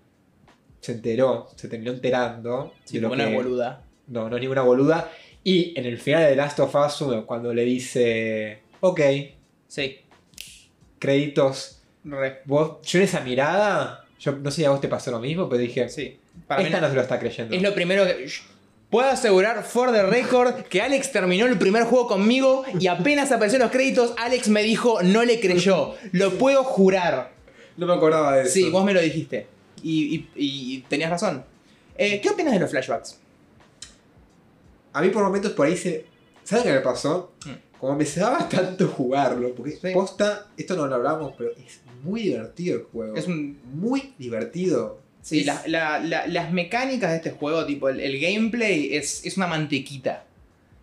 se 0.81 0.93
enteró, 0.93 1.49
se 1.57 1.67
terminó 1.67 1.91
enterando. 1.91 2.73
Sí, 2.85 3.01
que- 3.01 3.07
es 3.07 3.35
boluda. 3.35 3.83
No, 4.07 4.29
no 4.31 4.37
es 4.37 4.41
ninguna 4.43 4.63
boluda. 4.63 5.11
Y 5.43 5.77
en 5.77 5.85
el 5.85 5.99
final 5.99 6.23
de 6.23 6.29
The 6.31 6.37
Last 6.37 6.61
of 6.61 6.73
Us 6.77 7.01
1, 7.01 7.27
cuando 7.27 7.53
le 7.53 7.65
dice, 7.65 8.61
ok, 8.81 9.01
Sí. 9.67 9.99
créditos, 11.01 11.83
Re. 12.05 12.43
vos, 12.45 12.81
yo 12.83 12.99
en 13.01 13.05
esa 13.07 13.21
mirada, 13.21 14.05
yo 14.21 14.33
no 14.37 14.51
sé 14.53 14.59
si 14.59 14.65
a 14.67 14.71
vos 14.71 14.81
te 14.81 14.89
pasó 14.89 15.11
lo 15.11 15.19
mismo, 15.21 15.49
pero 15.49 15.61
dije, 15.61 15.89
Sí. 15.89 16.19
Para 16.47 16.63
esta 16.63 16.81
no 16.81 16.89
se 16.89 16.95
lo 16.95 17.01
está 17.03 17.19
creyendo. 17.19 17.55
es 17.55 17.63
lo 17.63 17.75
primero 17.75 18.05
que. 18.05 18.29
Puedo 18.91 19.09
asegurar 19.09 19.65
for 19.65 19.91
the 19.93 20.03
record 20.05 20.55
que 20.69 20.81
Alex 20.81 21.11
terminó 21.11 21.47
el 21.47 21.59
primer 21.59 21.85
juego 21.85 22.07
conmigo 22.07 22.65
y 22.79 22.87
apenas 22.87 23.33
apareció 23.33 23.57
en 23.57 23.63
los 23.63 23.73
créditos, 23.73 24.15
Alex 24.19 24.49
me 24.49 24.63
dijo 24.63 25.03
no 25.03 25.25
le 25.25 25.41
creyó. 25.41 25.95
Lo 26.13 26.33
puedo 26.39 26.63
jurar. 26.63 27.33
No 27.77 27.87
me 27.87 27.95
acordaba 27.95 28.37
de 28.37 28.43
eso. 28.45 28.53
Sí, 28.53 28.71
vos 28.71 28.85
me 28.85 28.93
lo 28.95 29.01
dijiste. 29.01 29.49
Y, 29.83 30.15
y- 30.15 30.29
y 30.37 30.81
tenías 30.89 31.11
razón. 31.11 31.45
Eh, 31.99 32.21
¿Qué 32.21 32.29
opinas 32.31 32.53
de 32.53 32.61
los 32.61 32.71
flashbacks? 32.71 33.19
A 34.93 35.03
mí 35.03 35.09
por 35.09 35.25
momentos 35.25 35.53
por 35.53 35.67
ahí 35.67 35.77
se... 35.77 36.07
¿Sabes 36.45 36.65
qué 36.65 36.73
me 36.73 36.81
pasó? 36.81 37.33
Mm. 37.47 37.51
Como 37.81 37.97
me 37.97 38.05
daba 38.05 38.49
tanto 38.49 38.87
jugarlo, 38.89 39.55
porque 39.55 39.73
Sí. 39.73 39.89
posta, 39.93 40.47
esto 40.57 40.77
no 40.77 40.87
lo 40.87 40.95
hablamos, 40.95 41.35
pero 41.37 41.51
es 41.53 41.81
muy 42.03 42.23
divertido 42.23 42.77
el 42.77 42.83
juego. 42.85 43.17
Es 43.17 43.27
un. 43.27 43.59
muy 43.75 44.15
divertido. 44.19 45.01
Sí, 45.25 45.43
la- 45.43 45.63
la- 45.67 45.99
la- 46.01 46.27
las 46.27 46.53
mecánicas 46.53 47.11
de 47.11 47.17
este 47.17 47.31
juego, 47.31 47.65
tipo 47.65 47.89
el, 47.89 47.99
el 47.99 48.21
gameplay, 48.21 48.95
es, 48.95 49.25
es 49.25 49.37
una 49.39 49.47
mantequita. 49.47 50.25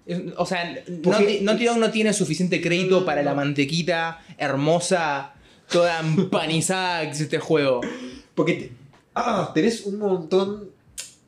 Es- 0.08 0.20
o 0.36 0.46
sea, 0.48 0.66
Naughty 0.88 1.42
Naughty 1.42 1.66
Dog 1.66 1.78
no 1.78 1.92
tiene 1.92 2.12
suficiente 2.12 2.60
crédito 2.60 3.06
para 3.06 3.22
la 3.22 3.36
mantequita 3.36 4.20
hermosa, 4.40 5.34
toda 5.70 6.00
empanizada 6.00 7.04
que 7.04 7.12
es 7.12 7.22
este 7.22 7.38
juego. 7.38 7.82
Porque 8.34 8.54
te- 8.54 8.72
ah, 9.16 9.52
tenés 9.54 9.86
un 9.86 10.00
montón. 10.00 10.72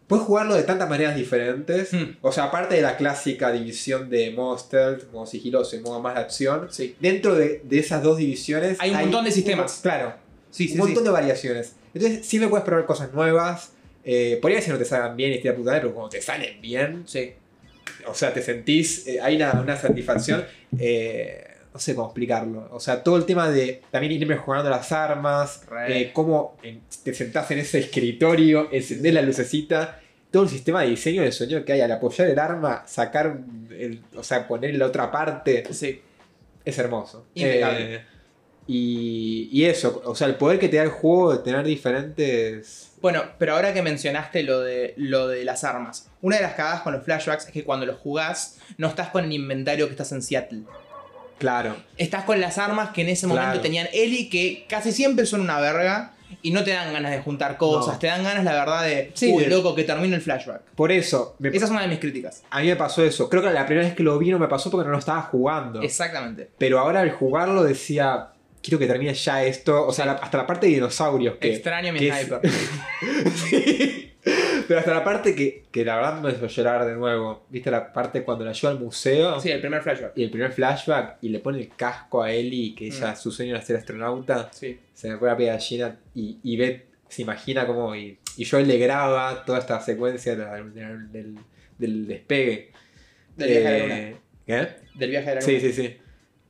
Puedes 0.08 0.26
jugarlo 0.26 0.56
de 0.56 0.64
tantas 0.64 0.90
maneras 0.90 1.16
diferentes. 1.16 1.94
Hmm. 1.94 2.18
O 2.22 2.32
sea, 2.32 2.46
aparte 2.46 2.76
de 2.76 2.82
la 2.82 2.98
clásica 2.98 3.52
división 3.52 4.10
de 4.10 4.32
modo 4.32 4.58
stealth, 4.58 5.12
modo 5.12 5.26
sigiloso 5.28 5.76
y 5.76 5.80
modo 5.82 6.02
más 6.02 6.16
de 6.16 6.22
acción, 6.22 6.68
Sí. 6.72 6.96
dentro 7.00 7.36
de, 7.36 7.62
de 7.64 7.80
esas 7.80 8.02
dos 8.04 8.18
divisiones 8.18 8.78
Hay 8.80 8.90
un 8.92 8.98
montón 9.02 9.24
de 9.26 9.32
sistemas. 9.32 9.78
un- 9.78 9.82
claro, 9.84 10.14
Sí, 10.54 10.72
un 10.74 10.78
montón 10.78 11.04
de 11.04 11.10
variaciones. 11.10 11.74
Entonces, 11.94 12.26
siempre 12.26 12.50
puedes 12.50 12.64
probar 12.66 12.86
cosas 12.86 13.12
nuevas. 13.14 13.72
Eh, 14.06 14.38
podría 14.42 14.60
que 14.62 14.72
no 14.72 14.78
te 14.78 14.86
salgan 14.86 15.16
bien 15.18 15.32
y 15.32 15.36
esté 15.36 15.50
a 15.50 15.56
puta 15.56 15.72
madre, 15.72 15.82
pero 15.82 15.94
cuando 15.94 16.10
te 16.10 16.22
salen 16.22 16.62
bien, 16.62 17.04
Sí. 17.08 17.34
o 18.06 18.14
sea, 18.14 18.34
te 18.34 18.42
sentís, 18.42 19.08
eh, 19.08 19.20
hay 19.22 19.36
una, 19.38 19.54
una 19.54 19.78
satisfacción, 19.78 20.46
eh, 20.78 21.44
no 21.74 21.80
sé 21.80 21.96
cómo 21.96 22.08
explicarlo. 22.08 22.68
O 22.72 22.80
sea, 22.80 23.02
todo 23.02 23.18
el 23.18 23.26
tema 23.26 23.50
de 23.50 23.82
también 23.92 24.12
ir 24.14 24.28
mejorando 24.28 24.70
las 24.70 24.92
armas, 24.92 25.64
eh, 25.88 26.12
cómo 26.14 26.58
te 27.04 27.14
sentás 27.14 27.50
en 27.52 27.60
ese 27.60 27.80
escritorio, 27.80 28.70
encendés 28.72 29.14
la 29.14 29.22
lucecita, 29.22 30.00
todo 30.30 30.44
el 30.44 30.50
sistema 30.50 30.82
de 30.84 30.90
diseño 30.90 31.22
de 31.24 31.32
sonido 31.32 31.64
que 31.64 31.74
hay 31.74 31.82
al 31.82 31.92
apoyar 31.92 32.28
el 32.28 32.38
arma, 32.40 32.84
sacar, 32.88 33.38
el, 33.72 34.02
o 34.16 34.24
sea, 34.24 34.48
poner 34.48 34.76
la 34.76 34.86
otra 34.88 35.10
parte, 35.12 35.64
Sí. 35.72 36.02
es 36.66 36.78
hermoso. 36.78 37.26
Impecable. 37.36 38.13
Y, 38.68 39.50
y 39.52 39.66
eso, 39.66 40.02
o 40.06 40.16
sea, 40.16 40.28
el 40.28 40.36
poder 40.36 40.60
que 40.60 40.70
te 40.70 40.78
da 40.78 40.84
el 40.84 40.90
juego 40.90 41.34
de 41.34 41.40
tener 41.44 41.64
diferentes... 41.66 42.92
Bueno, 43.02 43.24
pero 43.38 43.56
ahora 43.56 43.74
que 43.74 43.82
mencionaste 43.82 44.44
lo 44.44 44.62
de, 44.62 44.94
lo 44.96 45.28
de 45.28 45.44
las 45.44 45.64
armas, 45.66 46.10
una 46.22 46.38
de 46.38 46.42
las 46.44 46.54
cagadas 46.54 46.82
con 46.82 46.94
los 46.94 47.04
flashbacks 47.04 47.48
es 47.48 47.52
que 47.52 47.66
cuando 47.66 47.86
los 47.86 47.98
jugás 47.98 48.60
no 48.78 48.88
estás 48.88 49.10
con 49.10 49.26
el 49.26 49.34
inventario 49.34 49.88
que 49.88 49.92
estás 49.92 50.12
en 50.14 50.22
Seattle. 50.22 50.62
Claro. 51.38 51.76
Estás 51.98 52.24
con 52.24 52.40
las 52.40 52.58
armas 52.58 52.92
que 52.92 53.02
en 53.02 53.10
ese 53.10 53.28
momento 53.28 53.48
Claro. 53.48 53.62
tenían 53.62 53.88
Ellie, 53.92 54.30
que 54.30 54.66
casi 54.70 54.94
siempre 54.94 55.26
son 55.26 55.42
una 55.42 55.60
verga 55.60 56.14
y 56.42 56.52
no 56.52 56.64
te 56.64 56.72
dan 56.72 56.94
ganas 56.94 57.12
de 57.12 57.20
juntar 57.20 57.58
cosas, 57.58 57.96
No. 57.96 58.00
te 58.00 58.08
dan 58.08 58.24
ganas, 58.24 58.46
la 58.46 58.54
verdad, 58.54 58.84
de. 58.86 59.12
Sí, 59.14 59.32
Uy, 59.36 59.44
de- 59.44 59.50
loco, 59.50 59.76
que 59.76 59.84
termine 59.84 60.16
el 60.16 60.22
flashback. 60.22 60.62
Por 60.76 60.92
eso, 60.92 61.36
me- 61.40 61.50
Esa 61.50 61.66
es 61.66 61.72
una 61.72 61.82
de 61.82 61.90
mis 61.90 62.00
críticas. 62.00 62.44
a 62.50 62.62
mí 62.62 62.68
me 62.68 62.76
pasó 62.78 63.04
eso. 63.04 63.30
Creo 63.30 63.42
que 63.44 63.50
la 63.52 63.66
primera 63.66 63.86
vez 63.88 63.96
que 63.96 64.04
lo 64.04 64.18
vi 64.18 64.32
no 64.32 64.40
me 64.40 64.48
pasó 64.48 64.72
porque 64.72 64.86
no 64.86 64.94
lo 64.94 65.00
estaba 65.00 65.24
jugando. 65.24 65.82
Exactamente. 65.82 66.50
Pero 66.58 66.80
ahora 66.80 67.02
al 67.02 67.12
jugarlo 67.12 67.64
decía, 67.64 68.30
quiero 68.64 68.80
que 68.80 68.88
termine 68.88 69.14
ya 69.14 69.44
esto. 69.44 69.86
O 69.86 69.92
sea, 69.94 70.06
la- 70.08 70.14
hasta 70.14 70.38
la 70.40 70.48
parte 70.48 70.66
de 70.68 70.74
dinosaurios. 70.74 71.36
Que, 71.36 71.54
Extraño 71.54 71.94
mi 71.94 72.00
que 72.00 72.08
es- 72.08 72.16
sniper. 72.28 72.42
Sí. 73.36 74.10
Pero 74.68 74.80
hasta 74.80 74.94
la 74.94 75.04
parte 75.04 75.36
que, 75.36 75.66
que 75.70 75.84
la 75.84 75.98
verdad 75.98 76.22
me 76.22 76.32
hizo 76.32 76.48
llorar 76.48 76.86
de 76.86 76.94
nuevo. 76.96 77.46
¿Viste 77.50 77.70
la 77.70 77.92
parte 77.92 78.24
cuando 78.24 78.46
la 78.46 78.54
lleva 78.54 78.72
al 78.72 78.80
museo? 78.80 79.40
Sí, 79.42 79.52
el 79.52 79.60
primer 79.60 79.82
flashback. 79.82 80.14
Y 80.16 80.24
el 80.24 80.30
primer 80.32 80.54
flashback 80.54 81.18
y 81.22 81.30
le 81.30 81.40
pone 81.40 81.60
el 81.60 81.70
casco 81.76 82.24
a 82.24 82.32
Ellie, 82.32 82.74
que 82.74 82.88
ella 82.88 83.12
Mm. 83.12 83.16
su 83.18 83.32
sueño 83.32 83.56
era 83.56 83.62
ser 83.62 83.76
astronauta. 83.76 84.50
Sí. 84.54 84.80
Se 84.94 85.10
me 85.10 85.18
pone 85.18 85.32
la 85.32 85.38
piel 85.38 85.48
de 85.50 85.54
gallina 85.56 86.00
y, 86.16 86.38
y 86.42 86.56
ve, 86.56 86.86
se 87.10 87.22
imagina 87.24 87.68
cómo. 87.68 87.94
Y, 87.96 88.18
y 88.38 88.46
Joel 88.46 88.68
le 88.70 88.78
graba 88.78 89.44
toda 89.44 89.60
esta 89.60 89.82
secuencia 89.82 90.36
del, 90.38 90.74
del- 90.74 91.12
del- 91.12 91.38
del 91.78 92.08
despegue. 92.08 92.72
Del 93.36 93.50
viaje 93.50 93.68
a 93.68 93.72
la 93.72 93.78
luna. 93.84 94.00
Eh, 94.00 94.16
¿Qué? 94.48 94.68
Del 94.96 95.10
viaje 95.10 95.30
a 95.32 95.36
la 95.36 95.42
luna. 95.42 95.46
Sí, 95.46 95.60
sí, 95.60 95.74
sí. 95.74 95.98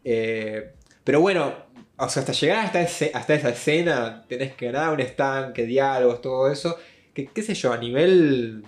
Eh, 0.04 0.70
pero 1.04 1.20
bueno, 1.22 1.56
o 1.98 2.10
sea, 2.10 2.22
hasta 2.22 2.34
llegar 2.34 2.66
hasta, 2.66 2.82
ese- 2.82 3.12
hasta 3.14 3.34
esa 3.36 3.50
escena, 3.50 4.26
tenés 4.28 4.54
que 4.56 4.66
ganar 4.72 4.94
un 4.94 5.00
estanque, 5.00 5.66
diálogos, 5.66 6.22
todo 6.22 6.52
eso. 6.52 6.78
Que, 7.14 7.28
qué 7.28 7.44
sé 7.44 7.54
yo, 7.54 7.72
a 7.72 7.78
nivel 7.78 8.64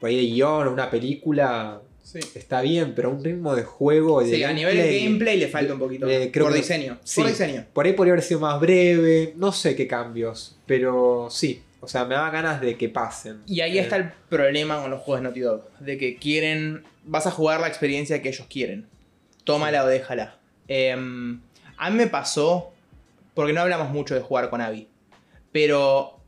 por 0.00 0.08
ahí 0.08 0.16
de 0.16 0.22
guion 0.32 0.68
o 0.68 0.72
una 0.72 0.90
película 0.90 1.80
Sí. 2.02 2.18
está 2.34 2.60
bien, 2.60 2.94
pero 2.94 3.10
un 3.10 3.22
ritmo 3.22 3.54
de 3.54 3.62
juego 3.62 4.22
y 4.22 4.28
de 4.30 4.36
Sí, 4.36 4.44
a 4.44 4.52
nivel 4.52 4.76
de 4.76 5.00
gameplay 5.04 5.38
le 5.38 5.48
falta 5.48 5.72
un 5.74 5.78
poquito. 5.78 6.08
eh, 6.08 6.30
creo 6.32 6.46
por 6.46 6.52
que- 6.52 6.58
diseño. 6.60 6.98
sí. 7.04 7.20
Por 7.20 7.30
diseño. 7.30 7.64
Por 7.72 7.86
ahí 7.86 7.92
podría 7.92 8.12
haber 8.14 8.24
sido 8.24 8.40
más 8.40 8.60
breve, 8.60 9.32
no 9.36 9.52
sé 9.52 9.74
qué 9.76 9.86
cambios, 9.86 10.56
pero 10.66 11.28
sí, 11.30 11.62
o 11.80 11.88
sea, 11.88 12.04
me 12.04 12.14
da 12.16 12.28
ganas 12.30 12.60
de 12.60 12.76
que 12.76 12.88
pasen. 12.88 13.38
Y 13.46 13.60
ahí 13.60 13.78
Eh, 13.78 13.82
está 13.82 13.96
el 13.96 14.10
problema 14.28 14.80
con 14.82 14.90
los 14.90 15.00
juegos 15.00 15.20
de 15.20 15.22
Naughty 15.24 15.40
Dog. 15.40 15.62
De 15.80 15.96
que 15.98 16.16
quieren. 16.16 16.84
Vas 17.04 17.26
a 17.26 17.30
jugar 17.32 17.60
la 17.60 17.68
experiencia 17.68 18.20
que 18.22 18.28
ellos 18.28 18.46
quieren. 18.48 18.86
Tómala 19.44 19.84
o 19.84 19.88
déjala. 19.88 20.38
Em, 20.68 21.40
a 21.82 21.90
mí 21.90 21.96
me 21.96 22.06
pasó. 22.06 22.72
Porque 23.34 23.52
no 23.52 23.62
hablamos 23.62 23.90
mucho 23.90 24.14
de 24.14 24.20
jugar 24.20 24.50
con 24.50 24.60
Abby. 24.60 24.88
Pero. 25.52 26.18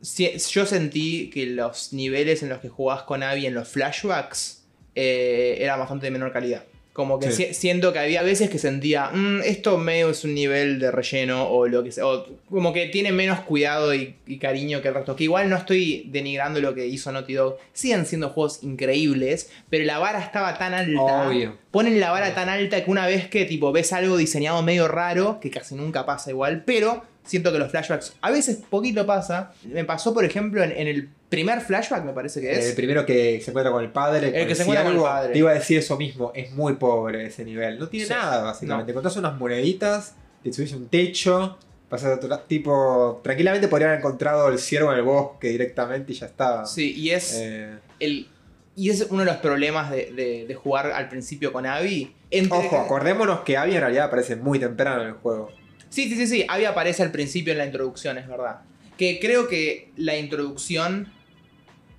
yo 0.00 0.66
sentí 0.66 1.30
que 1.30 1.46
los 1.46 1.92
niveles 1.92 2.42
en 2.42 2.50
los 2.50 2.60
que 2.60 2.68
jugabas 2.68 3.04
con 3.04 3.22
Abby 3.22 3.46
en 3.46 3.54
los 3.54 3.68
flashbacks. 3.68 4.64
eh, 4.94 5.56
eran 5.60 5.78
bastante 5.78 6.06
de 6.06 6.10
menor 6.10 6.32
calidad. 6.32 6.64
Como 6.94 7.18
que 7.18 7.30
Sí. 7.32 7.46
si- 7.48 7.54
siento 7.54 7.92
que 7.92 7.98
había 7.98 8.22
veces 8.22 8.48
que 8.48 8.58
sentía. 8.58 9.10
"Mm, 9.12 9.40
esto 9.44 9.76
medio 9.78 10.10
es 10.10 10.24
un 10.24 10.32
nivel 10.32 10.78
de 10.78 10.90
relleno. 10.90 11.48
O 11.48 11.66
lo 11.66 11.82
que 11.84 11.90
sea. 11.92 12.06
o 12.06 12.24
como 12.48 12.72
que 12.72 12.86
tiene 12.86 13.10
menos 13.12 13.40
cuidado 13.40 13.92
y, 13.94 14.14
y 14.26 14.38
cariño 14.38 14.80
que 14.80 14.88
el 14.88 14.94
resto. 14.94 15.16
Que 15.16 15.24
igual 15.24 15.50
no 15.50 15.56
estoy 15.56 16.08
denigrando 16.12 16.60
lo 16.60 16.72
que 16.72 16.86
hizo 16.86 17.10
Naughty 17.10 17.34
Dog. 17.34 17.58
Siguen 17.72 18.06
siendo 18.06 18.28
juegos 18.30 18.62
increíbles. 18.62 19.50
Pero 19.70 19.84
la 19.84 19.98
vara 19.98 20.20
estaba 20.20 20.56
tan 20.56 20.72
alta. 20.72 21.28
Obvio. 21.28 21.58
Ponen 21.72 21.98
la 21.98 22.12
vara 22.12 22.32
tan 22.34 22.48
alta 22.48 22.84
que 22.84 22.90
una 22.90 23.06
vez 23.08 23.28
que 23.28 23.44
tipo 23.44 23.72
ves 23.72 23.92
algo 23.92 24.16
diseñado 24.16 24.62
medio 24.62 24.86
raro, 24.88 25.40
que 25.40 25.50
casi 25.50 25.74
nunca 25.74 26.06
pasa 26.06 26.30
igual, 26.30 26.62
pero 26.64 27.02
siento 27.24 27.50
que 27.52 27.58
los 27.58 27.70
flashbacks 27.72 28.14
a 28.20 28.30
veces 28.30 28.58
poquito 28.70 29.04
pasa. 29.04 29.52
Me 29.64 29.84
pasó, 29.84 30.14
por 30.14 30.24
ejemplo, 30.24 30.62
en, 30.62 30.70
en 30.70 30.86
el 30.86 31.08
primer 31.34 31.60
flashback, 31.60 32.04
me 32.04 32.12
parece 32.12 32.40
que 32.40 32.52
es. 32.52 32.66
El 32.70 32.74
primero 32.74 33.04
que 33.06 33.40
se 33.42 33.50
encuentra 33.50 33.72
con 33.72 33.82
el 33.84 33.90
padre. 33.90 34.28
El 34.40 34.46
que 34.46 34.54
se 34.54 34.62
encuentra 34.62 34.84
con 34.84 34.94
el 34.96 35.00
padre. 35.02 35.32
Te 35.32 35.38
iba 35.38 35.50
a 35.50 35.54
decir 35.54 35.78
eso 35.78 35.96
mismo, 35.96 36.32
es 36.34 36.52
muy 36.52 36.74
pobre 36.74 37.26
ese 37.26 37.44
nivel. 37.44 37.78
No 37.78 37.88
tiene 37.88 38.06
Sí. 38.06 38.12
nada, 38.12 38.42
básicamente. 38.42 38.92
Contás 38.94 39.16
unas 39.16 39.38
moneditas, 39.38 40.14
te 40.42 40.52
subís 40.52 40.72
un 40.72 40.88
techo, 40.88 41.58
pasas 41.88 42.12
a 42.12 42.14
otro 42.16 42.38
tipo. 42.40 43.20
Tranquilamente 43.22 43.68
podrían 43.68 43.90
haber 43.90 44.00
encontrado 44.00 44.48
el 44.48 44.58
ciervo 44.58 44.92
en 44.92 44.98
el 44.98 45.04
bosque 45.04 45.48
directamente 45.48 46.12
y 46.12 46.14
ya 46.16 46.26
estaba. 46.26 46.66
Sí, 46.66 46.92
y 46.96 47.10
es 47.10 47.34
Eh, 47.40 47.74
el. 48.00 48.28
Y 48.76 48.90
es 48.90 49.06
uno 49.08 49.20
de 49.20 49.26
los 49.26 49.36
problemas 49.36 49.90
de, 49.92 50.10
de- 50.12 50.46
de 50.48 50.54
jugar 50.56 50.90
al 50.90 51.08
principio 51.08 51.52
con 51.52 51.64
Abby. 51.64 52.12
Entre- 52.32 52.58
Ojo, 52.58 52.76
acordémonos 52.76 53.40
que 53.42 53.56
Abby 53.56 53.74
en 53.76 53.80
realidad 53.82 54.06
aparece 54.06 54.34
muy 54.34 54.58
temprano 54.58 55.02
en 55.02 55.08
el 55.08 55.14
juego. 55.14 55.52
Sí, 55.90 56.08
sí, 56.08 56.16
sí, 56.16 56.26
sí. 56.26 56.44
Abby 56.48 56.64
aparece 56.64 57.04
al 57.04 57.12
principio 57.12 57.52
en 57.52 57.58
la 57.58 57.66
introducción, 57.66 58.18
es 58.18 58.26
verdad. 58.26 58.62
Que 58.98 59.20
creo 59.20 59.46
que 59.46 59.92
la 59.96 60.16
introducción 60.16 61.12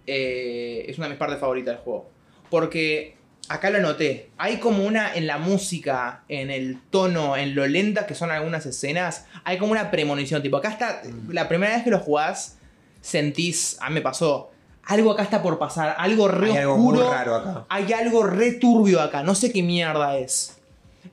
eh, 0.07 0.85
es 0.87 0.97
una 0.97 1.07
de 1.07 1.11
mis 1.11 1.19
partes 1.19 1.39
favoritas 1.39 1.75
del 1.75 1.83
juego. 1.83 2.09
Porque 2.49 3.15
acá 3.49 3.69
lo 3.69 3.79
noté. 3.79 4.29
Hay 4.37 4.57
como 4.57 4.85
una 4.85 5.13
en 5.13 5.27
la 5.27 5.37
música, 5.37 6.23
en 6.29 6.49
el 6.51 6.79
tono, 6.89 7.37
en 7.37 7.55
lo 7.55 7.67
lenta 7.67 8.05
que 8.05 8.15
son 8.15 8.31
algunas 8.31 8.65
escenas. 8.65 9.25
Hay 9.43 9.57
como 9.57 9.71
una 9.71 9.91
premonición. 9.91 10.41
Tipo, 10.41 10.57
acá 10.57 10.69
está. 10.69 11.01
La 11.29 11.47
primera 11.47 11.73
vez 11.75 11.83
que 11.83 11.91
lo 11.91 11.99
jugás, 11.99 12.57
sentís. 13.01 13.77
A 13.81 13.89
mí 13.89 13.95
me 13.95 14.01
pasó. 14.01 14.51
Algo 14.83 15.11
acá 15.11 15.23
está 15.23 15.41
por 15.41 15.57
pasar. 15.57 15.95
Algo 15.97 16.27
re 16.27 16.51
Hay 16.51 16.57
algo 16.59 16.77
muy 16.77 16.93
oscuro. 16.97 17.11
raro 17.11 17.35
acá. 17.35 17.65
Hay 17.69 17.91
algo 17.93 18.23
re 18.23 18.53
turbio 18.53 19.01
acá. 19.01 19.23
No 19.23 19.33
sé 19.33 19.51
qué 19.51 19.63
mierda 19.63 20.17
es. 20.17 20.57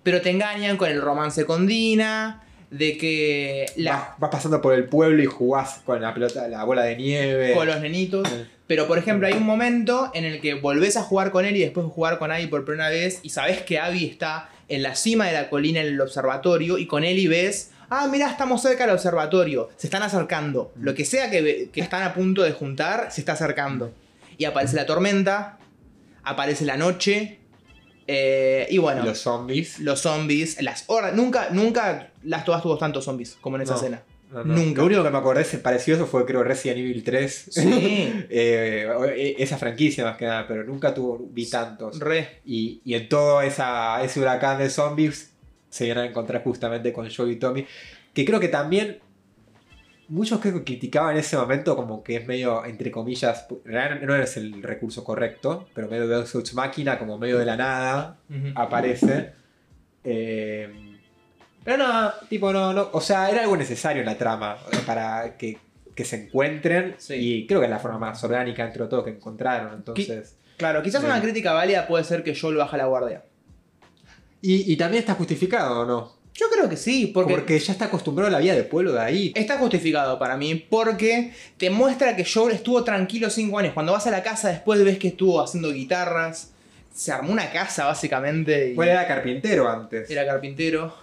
Pero 0.03 0.21
te 0.21 0.31
engañan 0.31 0.77
con 0.77 0.91
el 0.91 1.01
romance 1.01 1.45
con 1.47 1.67
Dina. 1.67 2.43
De 2.73 2.97
que 2.97 3.67
la, 3.77 3.93
Vas, 3.93 4.09
vas 4.19 4.31
pasando 4.31 4.63
por 4.63 4.73
el 4.73 4.85
pueblo 4.85 5.23
y 5.23 5.27
jugás 5.27 5.83
con 5.85 6.01
la 6.01 6.15
pelota, 6.15 6.49
la 6.49 6.65
bola 6.65 6.83
de 6.83 6.97
nieve. 6.97 7.53
con 7.55 7.67
los 7.67 7.81
nenitos. 7.81 8.27
Pero 8.67 8.89
por 8.89 8.97
ejemplo, 8.97 9.27
hay 9.27 9.35
un 9.35 9.45
momento 9.45 10.11
en 10.15 10.25
el 10.25 10.41
que 10.41 10.55
volvés 10.55 10.97
a 10.97 11.03
jugar 11.03 11.31
con 11.31 11.45
él 11.45 11.55
y 11.55 11.61
después 11.61 11.87
jugar 11.87 12.19
con 12.19 12.33
Abby 12.33 12.47
por 12.47 12.65
primera 12.65 12.89
vez 12.89 13.21
y 13.23 13.29
sabés 13.29 13.61
que 13.61 13.79
Abby 13.79 14.07
está 14.07 14.49
en 14.69 14.83
la 14.83 14.95
cima 14.95 15.27
de 15.27 15.35
la 15.35 15.51
colina 15.51 15.81
en 15.81 15.89
el 15.89 16.01
observatorio 16.01 16.79
y 16.79 16.87
con 16.87 17.05
él 17.05 17.19
y 17.19 17.27
ves, 17.27 17.73
ah, 17.91 18.09
mira, 18.11 18.31
estamos 18.31 18.63
cerca 18.63 18.87
del 18.87 18.95
observatorio, 18.95 19.69
se 19.77 19.87
están 19.87 20.03
acercando. 20.03 20.73
Lo 20.81 20.95
que 20.95 21.05
sea 21.05 21.31
que, 21.31 21.69
que 21.71 21.81
están 21.83 22.03
a 22.03 22.15
punto 22.15 22.43
de 22.43 22.53
juntar, 22.53 23.13
se 23.13 23.21
está 23.21 23.33
acercando. 23.33 23.93
Y 24.39 24.47
aparece 24.47 24.77
la 24.77 24.87
tormenta, 24.87 25.59
aparece 26.23 26.65
la 26.65 26.79
noche, 26.79 27.39
eh, 28.07 28.67
y 28.71 28.79
bueno, 28.79 29.01
los, 29.01 29.09
los 29.09 29.19
zombies. 29.21 29.79
zombies, 30.01 30.63
las 30.63 30.85
horas, 30.89 31.15
nunca, 31.15 31.49
nunca 31.51 32.11
las 32.25 32.45
todas 32.45 32.63
tuvo 32.63 32.77
tantos 32.79 33.05
zombies 33.05 33.37
como 33.41 33.57
en 33.57 33.63
esa 33.63 33.73
No. 33.73 33.79
escena. 33.79 34.03
No, 34.31 34.45
no. 34.45 34.55
Nunca. 34.57 34.81
Lo 34.81 34.87
único 34.87 35.03
que 35.03 35.11
me 35.11 35.19
acordé 35.19 35.45
eso 35.95 36.07
fue 36.07 36.25
creo 36.25 36.43
Resident 36.43 36.79
Evil 36.79 37.05
3. 37.05 37.47
Sí, 37.51 38.25
Eh, 38.31 39.35
esa 39.39 39.59
franquicia 39.59 40.05
más 40.05 40.17
que 40.17 40.25
nada, 40.25 40.47
pero 40.49 40.65
nunca 40.65 40.95
tuvo, 40.95 41.19
vi 41.31 41.49
tantos. 41.51 41.99
re. 41.99 42.41
Y, 42.47 42.81
y 42.85 42.95
en 42.95 43.09
todo 43.11 43.43
esa, 43.43 44.03
ese 44.03 44.21
huracán 44.21 44.57
de 44.59 44.71
zombies 44.71 45.33
se 45.69 45.85
iban 45.87 45.99
a 45.99 46.07
encontrar 46.07 46.43
justamente 46.43 46.93
con 46.95 47.09
Joe 47.11 47.31
y 47.31 47.37
Tommy. 47.37 47.67
Que 48.15 48.25
creo 48.25 48.41
que 48.41 48.49
también 48.49 49.01
muchos 50.13 50.41
creo 50.41 50.59
que 50.59 50.65
criticaban 50.65 51.15
en 51.15 51.21
ese 51.21 51.39
momento 51.39 51.75
como 51.75 52.05
que 52.05 52.17
es 52.17 52.27
medio, 52.27 52.67
entre 52.67 52.91
comillas, 52.91 53.47
no 53.65 54.15
es 54.15 54.37
el 54.37 54.63
recurso 54.63 55.03
correcto, 55.03 55.69
pero 55.75 55.89
medio 55.89 56.07
de 56.07 56.21
Ex 56.21 56.55
máquina, 56.55 56.99
como 56.99 57.17
medio 57.17 57.39
de 57.39 57.47
la 57.47 57.57
nada, 57.57 58.19
aparece. 58.55 59.33
Eh, 60.05 60.99
pero 61.65 61.79
no, 61.79 62.13
tipo, 62.29 62.53
no, 62.53 62.75
no. 62.75 62.91
O 62.93 63.01
sea, 63.01 63.31
era 63.31 63.43
algo 63.43 63.57
necesario 63.57 64.01
en 64.01 64.07
la 64.07 64.19
trama 64.19 64.59
eh, 64.71 64.77
para 64.85 65.39
que, 65.39 65.59
que 65.95 66.05
se 66.05 66.27
encuentren. 66.27 66.95
Sí. 66.99 67.15
Y 67.15 67.47
creo 67.47 67.61
que 67.61 67.67
es 67.67 67.71
la 67.71 67.79
forma 67.79 67.99
más 67.99 68.23
orgánica 68.23 68.67
entre 68.67 68.85
todo 68.87 69.05
que 69.05 69.11
encontraron. 69.11 69.73
Entonces. 69.73 70.37
Claro, 70.59 70.83
quizás 70.83 71.03
una 71.03 71.23
crítica 71.23 71.55
válida 71.55 71.87
puede 71.87 72.05
ser 72.05 72.23
que 72.23 72.39
Joel 72.39 72.57
baja 72.57 72.77
la 72.77 72.85
guardia. 72.85 73.25
Y, 74.43 74.71
y 74.71 74.77
también 74.77 75.01
está 75.01 75.15
justificado, 75.15 75.81
¿o 75.81 75.87
no? 75.87 76.22
Yo 76.35 76.47
creo 76.51 76.69
que 76.69 76.77
sí, 76.77 77.09
porque, 77.13 77.35
Porque, 77.35 77.59
ya 77.59 77.73
está 77.73 77.85
acostumbrado 77.87 78.29
a 78.29 78.33
la 78.33 78.39
vida 78.39 78.55
del 78.55 78.65
pueblo 78.67 78.93
de 78.93 79.01
ahí. 79.01 79.33
está 79.37 79.59
justificado 79.59 80.19
para 80.19 80.37
mí, 80.37 80.55
porque 80.55 81.33
te 81.59 81.69
muestra 81.69 82.17
que 82.17 82.25
Joel 82.25 82.55
estuvo 82.55 82.83
tranquilo 82.85 83.29
cinco 83.29 83.59
años. 83.59 83.75
Cuando 83.75 83.93
vas 83.93 84.07
a 84.07 84.11
la 84.11 84.23
casa 84.23 84.49
después 84.49 84.83
ves 84.83 84.99
que 84.99 85.09
estuvo 85.09 85.43
haciendo 85.43 85.71
guitarras, 85.73 86.53
se 86.95 87.13
armó 87.13 87.33
una 87.33 87.51
casa 87.51 87.85
básicamente 87.87 88.71
y 88.71 88.75
Bueno, 88.75 88.93
era 88.93 89.07
carpintero 89.07 89.69
antes. 89.69 90.11
era 90.11 90.25
carpintero. 90.27 90.95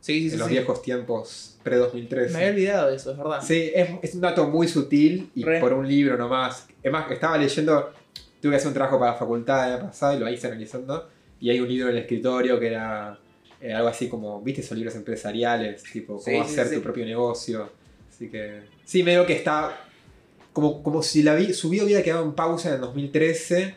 Sí, 0.00 0.20
sí, 0.20 0.24
en 0.26 0.30
sí. 0.32 0.36
los 0.36 0.46
sí. 0.48 0.52
viejos 0.54 0.82
tiempos 0.82 1.56
Me 1.64 1.74
había 1.74 1.88
pre-2013. 1.90 2.50
olvidado 2.50 2.90
de 2.90 2.96
eso, 2.96 3.10
es 3.12 3.18
verdad. 3.18 3.42
Sí, 3.42 3.72
es, 3.74 3.88
es 4.02 4.14
un 4.14 4.20
dato 4.20 4.48
muy 4.48 4.68
sutil 4.68 5.30
y 5.34 5.42
Re. 5.44 5.58
por 5.60 5.72
un 5.72 5.86
libro 5.88 6.16
nomás. 6.16 6.66
Es 6.82 6.92
más, 6.92 7.10
estaba 7.10 7.36
leyendo, 7.38 7.92
tuve 8.40 8.50
que 8.52 8.56
hacer 8.56 8.68
un 8.68 8.74
trabajo 8.74 8.98
para 9.00 9.12
la 9.12 9.18
facultad 9.18 9.66
el 9.68 9.74
año 9.80 9.86
pasado 9.86 10.16
y 10.16 10.18
lo 10.20 10.28
hice 10.28 10.46
analizando. 10.46 11.08
Y 11.40 11.50
hay 11.50 11.58
un 11.60 11.68
libro 11.68 11.88
en 11.90 11.96
el 11.96 12.02
escritorio 12.02 12.58
que 12.60 12.68
era 12.68 13.18
eh, 13.60 13.72
algo 13.72 13.88
así 13.88 14.08
como, 14.08 14.40
¿viste 14.42 14.60
esos 14.60 14.76
libros 14.76 14.94
empresariales? 14.96 15.82
Tipo, 15.84 16.14
cómo 16.14 16.24
sí, 16.24 16.36
hacer 16.36 16.68
sí. 16.68 16.74
tu 16.76 16.82
propio 16.82 17.04
negocio. 17.04 17.70
Así 18.08 18.28
que, 18.28 18.62
sí, 18.84 19.02
medio 19.02 19.26
que 19.26 19.34
está 19.34 19.78
como, 20.52 20.82
como 20.82 21.02
si 21.02 21.22
la 21.22 21.34
vi- 21.34 21.52
su 21.52 21.68
vida 21.68 21.84
hubiera 21.84 22.02
quedado 22.02 22.24
en 22.24 22.32
pausa 22.34 22.68
en 22.68 22.76
el 22.76 22.80
2013, 22.80 23.74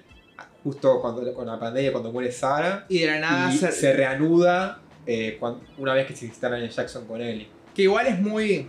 justo 0.63 1.01
cuando, 1.01 1.33
con 1.33 1.47
la 1.47 1.59
pandemia, 1.59 1.91
cuando 1.91 2.11
muere 2.11 2.31
Sara. 2.31 2.85
Y 2.89 2.99
de 2.99 3.07
la 3.07 3.19
nada 3.19 3.53
y 3.53 3.57
se- 3.57 3.71
se 3.71 3.93
reanuda 3.93 4.81
eh, 5.05 5.39
una 5.77 5.93
vez 5.93 6.05
que 6.07 6.15
se 6.15 6.25
instalan 6.25 6.61
en 6.63 6.69
Jackson 6.69 7.05
con 7.05 7.21
Ellie. 7.21 7.47
Que 7.75 7.83
igual 7.83 8.07
es 8.07 8.19
muy. 8.19 8.67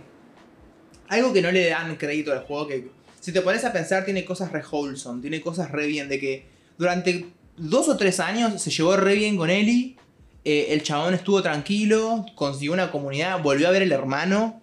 Algo 1.07 1.33
que 1.33 1.41
no 1.41 1.51
le 1.51 1.67
dan 1.69 1.95
crédito 1.97 2.31
al 2.31 2.39
juego. 2.45 2.67
Que 2.67 2.89
si 3.19 3.31
te 3.31 3.41
pones 3.41 3.63
a 3.65 3.73
pensar, 3.73 4.05
tiene 4.05 4.23
cosas 4.25 4.51
re 4.51 4.61
wholesome. 4.69 5.21
Tiene 5.21 5.41
cosas 5.41 5.69
re 5.71 5.85
bien. 5.87 6.07
De 6.09 6.19
que 6.19 6.45
durante 6.77 7.27
dos 7.57 7.89
o 7.89 7.97
tres 7.97 8.19
años 8.19 8.61
se 8.61 8.71
llevó 8.71 8.95
re 8.95 9.15
bien 9.15 9.35
con 9.37 9.49
Ellie. 9.49 9.97
Eh, 10.45 10.67
el 10.69 10.83
chabón 10.83 11.13
estuvo 11.13 11.41
tranquilo. 11.41 12.25
Consiguió 12.35 12.73
una 12.73 12.91
comunidad. 12.91 13.41
Volvió 13.41 13.67
a 13.67 13.71
ver 13.71 13.81
el 13.81 13.91
hermano. 13.91 14.61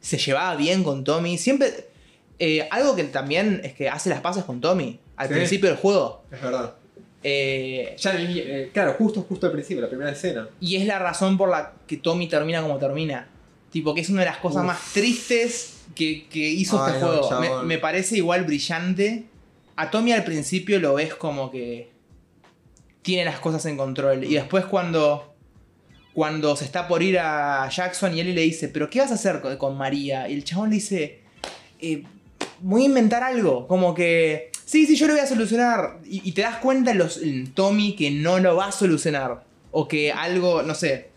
Se 0.00 0.16
llevaba 0.18 0.54
bien 0.56 0.82
con 0.84 1.04
Tommy. 1.04 1.38
Siempre. 1.38 1.86
eh, 2.40 2.68
algo 2.70 2.94
que 2.94 3.02
también 3.04 3.60
es 3.64 3.72
que 3.74 3.88
hace 3.88 4.08
las 4.10 4.20
paces 4.20 4.44
con 4.44 4.60
Tommy. 4.60 5.00
Al 5.16 5.26
Sí. 5.28 5.34
principio 5.34 5.68
del 5.70 5.78
juego. 5.78 6.22
Es 6.30 6.40
verdad. 6.40 6.74
Eh, 7.24 7.96
Ya, 7.98 8.72
claro, 8.72 8.94
justo, 8.96 9.22
justo 9.28 9.46
al 9.46 9.52
principio, 9.52 9.82
la 9.82 9.88
primera 9.88 10.12
escena. 10.12 10.48
Y 10.60 10.76
es 10.76 10.86
la 10.86 11.00
razón 11.00 11.36
por 11.36 11.48
la 11.48 11.72
que 11.88 11.96
Tommy 11.96 12.28
termina 12.28 12.62
como 12.62 12.78
termina. 12.78 13.28
Tipo, 13.72 13.92
que 13.94 14.02
es 14.02 14.08
una 14.08 14.20
de 14.20 14.26
las 14.26 14.38
cosas 14.38 14.60
Uf. 14.60 14.66
más 14.68 14.92
tristes 14.94 15.78
que, 15.96 16.28
que 16.28 16.38
hizo 16.48 16.80
Ay, 16.82 16.92
este 16.94 17.04
no, 17.04 17.22
juego. 17.24 17.40
me, 17.62 17.66
me 17.66 17.78
parece 17.78 18.16
igual 18.16 18.44
brillante. 18.44 19.24
A 19.74 19.90
Tommy 19.90 20.12
al 20.12 20.22
principio 20.24 20.78
lo 20.78 20.94
ves 20.94 21.14
como 21.14 21.50
que 21.50 21.90
tiene 23.08 23.24
las 23.24 23.40
cosas 23.40 23.64
en 23.64 23.78
control. 23.78 24.22
Y 24.22 24.34
después 24.34 24.66
cuando, 24.66 25.34
cuando 26.12 26.54
se 26.56 26.66
está 26.66 26.86
por 26.86 27.02
ir 27.02 27.18
a 27.18 27.66
Jackson 27.70 28.14
y 28.14 28.20
él 28.20 28.34
le 28.34 28.42
dice, 28.42 28.68
pero 28.68 28.90
¿qué 28.90 29.00
vas 29.00 29.10
a 29.10 29.14
hacer 29.14 29.40
con, 29.56 29.78
María? 29.78 30.28
Y 30.28 30.34
el 30.34 30.44
chabón 30.44 30.68
le 30.68 30.74
dice, 30.74 31.20
"Eh, 31.80 32.02
voy 32.60 32.82
a 32.82 32.84
inventar 32.84 33.22
algo. 33.22 33.66
Como 33.66 33.94
que, 33.94 34.52
sí, 34.62 34.84
sí, 34.84 34.94
yo 34.94 35.06
lo 35.06 35.14
voy 35.14 35.22
a 35.22 35.26
solucionar. 35.26 36.00
Y, 36.04 36.32
te 36.32 36.42
das 36.42 36.56
cuenta 36.58 36.90
en, 36.90 36.98
los, 36.98 37.18
Tommy 37.54 37.96
que 37.96 38.10
no 38.10 38.40
lo 38.40 38.56
va 38.56 38.66
a 38.66 38.72
solucionar. 38.72 39.42
O 39.70 39.88
que 39.88 40.12
algo, 40.12 40.62
no 40.62 40.74
sé. 40.74 41.08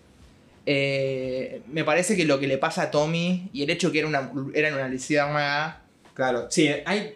eh, 0.66 1.62
me 1.68 1.84
parece 1.84 2.16
que 2.16 2.24
lo 2.24 2.40
que 2.40 2.48
le 2.48 2.58
pasa 2.58 2.84
a 2.84 2.92
Tommy 2.92 3.50
y 3.52 3.64
el 3.64 3.70
hecho 3.70 3.92
que 3.92 4.00
era 4.00 4.08
una, 4.08 4.32
era 4.54 4.74
una. 4.74 5.82
Claro, 6.14 6.48
sí, 6.50 6.70
hay. 6.86 7.16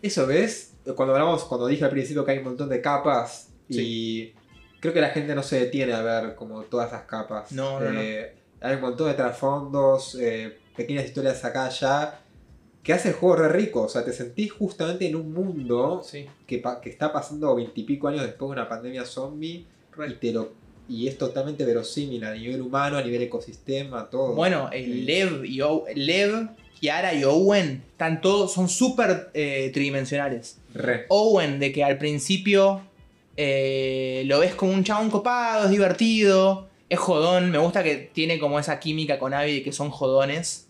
Eso 0.00 0.26
ves, 0.26 0.72
cuando 0.94 1.12
hablamos, 1.14 1.44
cuando 1.44 1.66
dije 1.66 1.84
al 1.84 1.90
principio 1.90 2.24
que 2.24 2.30
hay 2.30 2.38
un 2.38 2.44
montón 2.44 2.70
de 2.70 2.80
capas 2.80 3.45
y 3.68 4.32
creo 4.80 4.92
que 4.94 5.00
la 5.00 5.10
gente 5.10 5.34
no 5.34 5.42
se 5.42 5.60
detiene 5.60 5.92
a 5.92 6.02
ver 6.02 6.34
como 6.34 6.62
todas 6.62 6.88
esas 6.88 7.02
capas. 7.02 7.52
No, 7.52 7.80
no, 7.80 7.90
no. 7.92 8.00
Eh, 8.00 8.34
Hay 8.60 8.74
un 8.76 8.80
montón 8.80 9.08
de 9.08 9.14
trasfondos, 9.14 10.16
eh, 10.20 10.58
pequeñas 10.76 11.04
historias 11.04 11.44
acá 11.44 11.66
allá, 11.66 12.20
que 12.82 12.92
hace 12.92 13.08
el 13.08 13.14
juego 13.14 13.36
re 13.36 13.48
rico. 13.48 13.82
O 13.82 13.88
sea, 13.88 14.04
te 14.04 14.12
sentís 14.12 14.52
justamente 14.52 15.06
en 15.06 15.16
un 15.16 15.32
mundo 15.32 16.02
Sí. 16.04 16.26
que, 16.46 16.62
que 16.82 16.88
está 16.90 17.12
pasando 17.12 17.54
veintipico 17.54 18.08
años 18.08 18.22
después 18.22 18.48
de 18.48 18.52
una 18.52 18.68
pandemia 18.68 19.04
zombie 19.04 19.66
y 20.08 20.12
te 20.14 20.32
lo 20.32 20.52
y 20.88 21.08
es 21.08 21.18
totalmente 21.18 21.64
verosímil 21.64 22.22
a 22.24 22.32
nivel 22.32 22.62
humano, 22.62 22.96
a 22.96 23.02
nivel 23.02 23.20
ecosistema, 23.22 24.08
todo. 24.08 24.34
Bueno, 24.36 24.70
el 24.72 25.04
Lev 25.04 25.44
y 25.44 25.60
O- 25.60 25.84
Lev, 25.96 26.48
Kiara 26.78 27.12
y 27.12 27.24
Owen 27.24 27.82
están 27.90 28.20
todos, 28.20 28.52
son 28.52 28.68
súper 28.68 29.30
eh, 29.34 29.70
tridimensionales. 29.74 30.58
Re. 30.72 31.06
Owen, 31.08 31.58
de 31.58 31.72
que 31.72 31.82
al 31.82 31.98
principio 31.98 32.82
eh, 33.36 34.22
lo 34.26 34.40
ves 34.40 34.54
como 34.54 34.72
un 34.72 34.84
chabón 34.84 35.10
copado, 35.10 35.64
es 35.66 35.70
divertido, 35.70 36.68
es 36.88 36.98
jodón. 36.98 37.50
Me 37.50 37.58
gusta 37.58 37.82
que 37.82 37.96
tiene 38.12 38.38
como 38.38 38.58
esa 38.58 38.78
química 38.80 39.18
con 39.18 39.34
Abby 39.34 39.56
de 39.56 39.62
que 39.62 39.72
son 39.72 39.90
jodones. 39.90 40.68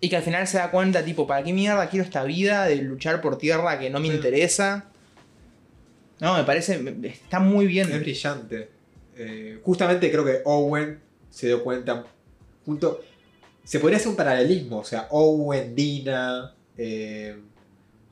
Y 0.00 0.10
que 0.10 0.16
al 0.16 0.22
final 0.22 0.46
se 0.46 0.58
da 0.58 0.70
cuenta, 0.70 1.04
tipo, 1.04 1.26
¿para 1.26 1.42
qué 1.42 1.52
mierda 1.52 1.88
quiero 1.88 2.04
esta 2.04 2.22
vida 2.24 2.66
de 2.66 2.76
luchar 2.76 3.22
por 3.22 3.38
tierra 3.38 3.78
que 3.78 3.88
no 3.88 3.98
me 3.98 4.08
interesa? 4.08 4.90
No, 6.20 6.36
me 6.36 6.44
parece. 6.44 6.82
Está 7.02 7.40
muy 7.40 7.66
bien. 7.66 7.90
Es 7.90 8.00
brillante. 8.00 8.68
Eh, 9.16 9.58
justamente 9.62 10.10
creo 10.10 10.24
que 10.24 10.42
Owen 10.44 11.00
se 11.30 11.46
dio 11.46 11.64
cuenta. 11.64 12.04
Junto, 12.66 13.02
se 13.64 13.80
podría 13.80 13.96
hacer 13.96 14.08
un 14.08 14.16
paralelismo. 14.16 14.78
O 14.78 14.84
sea, 14.84 15.08
Owen, 15.10 15.74
Dina. 15.74 16.54
eh, 16.76 17.36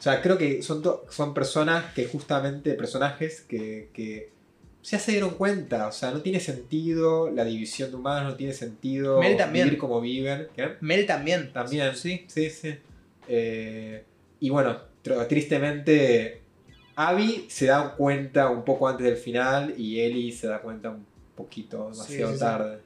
sea, 0.04 0.20
creo 0.22 0.36
que 0.38 0.62
son, 0.62 0.82
son 1.10 1.34
personas 1.34 1.92
que 1.94 2.04
justamente. 2.06 2.74
Personajes 2.74 3.40
que, 3.42 3.88
que 3.94 4.30
ya 4.82 4.98
se 4.98 5.12
dieron 5.12 5.30
cuenta. 5.30 5.86
O 5.88 5.92
sea, 5.92 6.10
no 6.10 6.20
tiene 6.20 6.40
sentido 6.40 7.30
la 7.30 7.44
división 7.44 7.90
de 7.90 7.96
humanos, 7.96 8.32
no 8.32 8.36
tiene 8.36 8.52
sentido 8.52 9.18
Mel 9.20 9.36
también. 9.36 9.64
vivir 9.66 9.78
como 9.78 10.00
viven. 10.00 10.48
¿Qué? 10.54 10.72
Mel 10.80 11.06
también. 11.06 11.52
También. 11.52 11.96
Sí. 11.96 12.24
Sí, 12.28 12.50
sí. 12.50 12.76
Eh, 13.28 14.04
y 14.40 14.50
bueno, 14.50 14.78
tr- 15.02 15.26
tristemente, 15.26 16.42
Abby 16.96 17.46
se 17.48 17.66
da 17.66 17.92
cuenta 17.94 18.50
un 18.50 18.64
poco 18.64 18.86
antes 18.88 19.06
del 19.06 19.16
final 19.16 19.74
y 19.78 20.00
Ellie 20.00 20.30
se 20.32 20.46
da 20.48 20.60
cuenta 20.60 20.90
un 20.90 21.06
poquito 21.34 21.90
demasiado 21.90 22.28
sí, 22.32 22.34
sí. 22.38 22.40
tarde. 22.40 22.78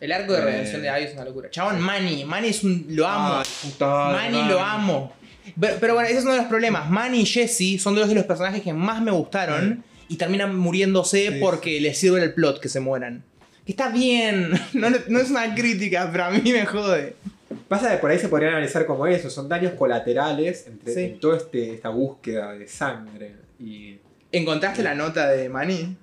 El 0.00 0.12
arco 0.12 0.32
de 0.32 0.40
Eh. 0.40 0.44
redención 0.44 0.82
de 0.82 0.88
Abby 0.90 1.04
es 1.04 1.14
una 1.14 1.24
locura. 1.24 1.48
Chabón, 1.50 1.80
Manny. 1.80 2.24
Manny 2.24 2.48
es 2.48 2.64
un. 2.64 2.84
Lo 2.90 3.06
amo. 3.06 3.42
Madre, 3.80 4.30
Manny 4.30 4.48
lo 4.50 4.60
amo. 4.60 5.12
Pero, 5.60 5.76
pero 5.80 5.94
bueno, 5.94 6.08
ese 6.08 6.18
es 6.18 6.24
uno 6.24 6.32
de 6.32 6.38
los 6.38 6.46
problemas. 6.48 6.90
Manny 6.90 7.20
y 7.20 7.26
Jesse 7.26 7.80
son 7.80 7.94
dos 7.94 8.08
de 8.08 8.14
los 8.14 8.24
personajes 8.24 8.62
que 8.62 8.72
más 8.72 9.02
me 9.02 9.10
gustaron 9.10 9.84
y 10.08 10.16
terminan 10.16 10.56
muriéndose 10.56 11.30
Sí, 11.32 11.38
porque 11.40 11.80
les 11.80 11.98
sirve 11.98 12.22
el 12.22 12.34
plot 12.34 12.60
que 12.60 12.68
se 12.68 12.80
mueran. 12.80 13.22
Que 13.64 13.72
está 13.72 13.88
bien, 13.88 14.50
no, 14.74 14.90
no 15.08 15.18
es 15.18 15.30
una 15.30 15.54
crítica, 15.54 16.08
pero 16.12 16.24
a 16.24 16.30
mí 16.30 16.52
me 16.52 16.64
jode. 16.66 17.16
Pasa 17.68 17.90
que 17.90 17.96
por 17.98 18.10
ahí 18.10 18.18
se 18.18 18.28
podrían 18.28 18.52
analizar 18.52 18.84
como 18.86 19.06
eso, 19.06 19.30
son 19.30 19.48
daños 19.48 19.72
colaterales 19.74 20.66
entre, 20.66 20.92
Sí. 20.94 21.00
en 21.00 21.20
toda 21.20 21.36
este, 21.38 21.72
esta 21.74 21.88
búsqueda 21.88 22.52
de 22.52 22.66
sangre. 22.68 23.36
Y. 23.58 23.98
¿Encontraste 24.32 24.82
la 24.82 24.94
nota 24.94 25.28
de 25.30 25.48
Manny? 25.48 25.96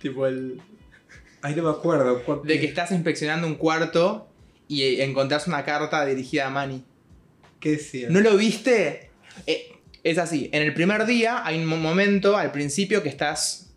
Tipo 0.00 0.26
el. 0.26 0.60
Ay, 1.42 1.54
no 1.56 1.62
me 1.64 1.70
acuerdo. 1.70 2.22
cuánto- 2.24 2.44
De 2.44 2.60
que 2.60 2.66
estás 2.66 2.92
inspeccionando 2.92 3.46
un 3.46 3.54
cuarto 3.56 4.28
y 4.68 5.00
encontrás 5.00 5.46
una 5.48 5.64
carta 5.64 6.04
dirigida 6.06 6.46
a 6.46 6.50
Manny. 6.50 6.84
¿No 8.10 8.20
lo 8.20 8.36
viste? 8.36 9.10
Eh, 9.46 9.72
es 10.02 10.18
así, 10.18 10.50
en 10.52 10.62
el 10.62 10.74
primer 10.74 11.06
día 11.06 11.44
hay 11.46 11.58
un 11.58 11.66
mo- 11.66 11.76
momento 11.76 12.36
al 12.36 12.52
principio 12.52 13.02
que 13.02 13.08
estás... 13.08 13.72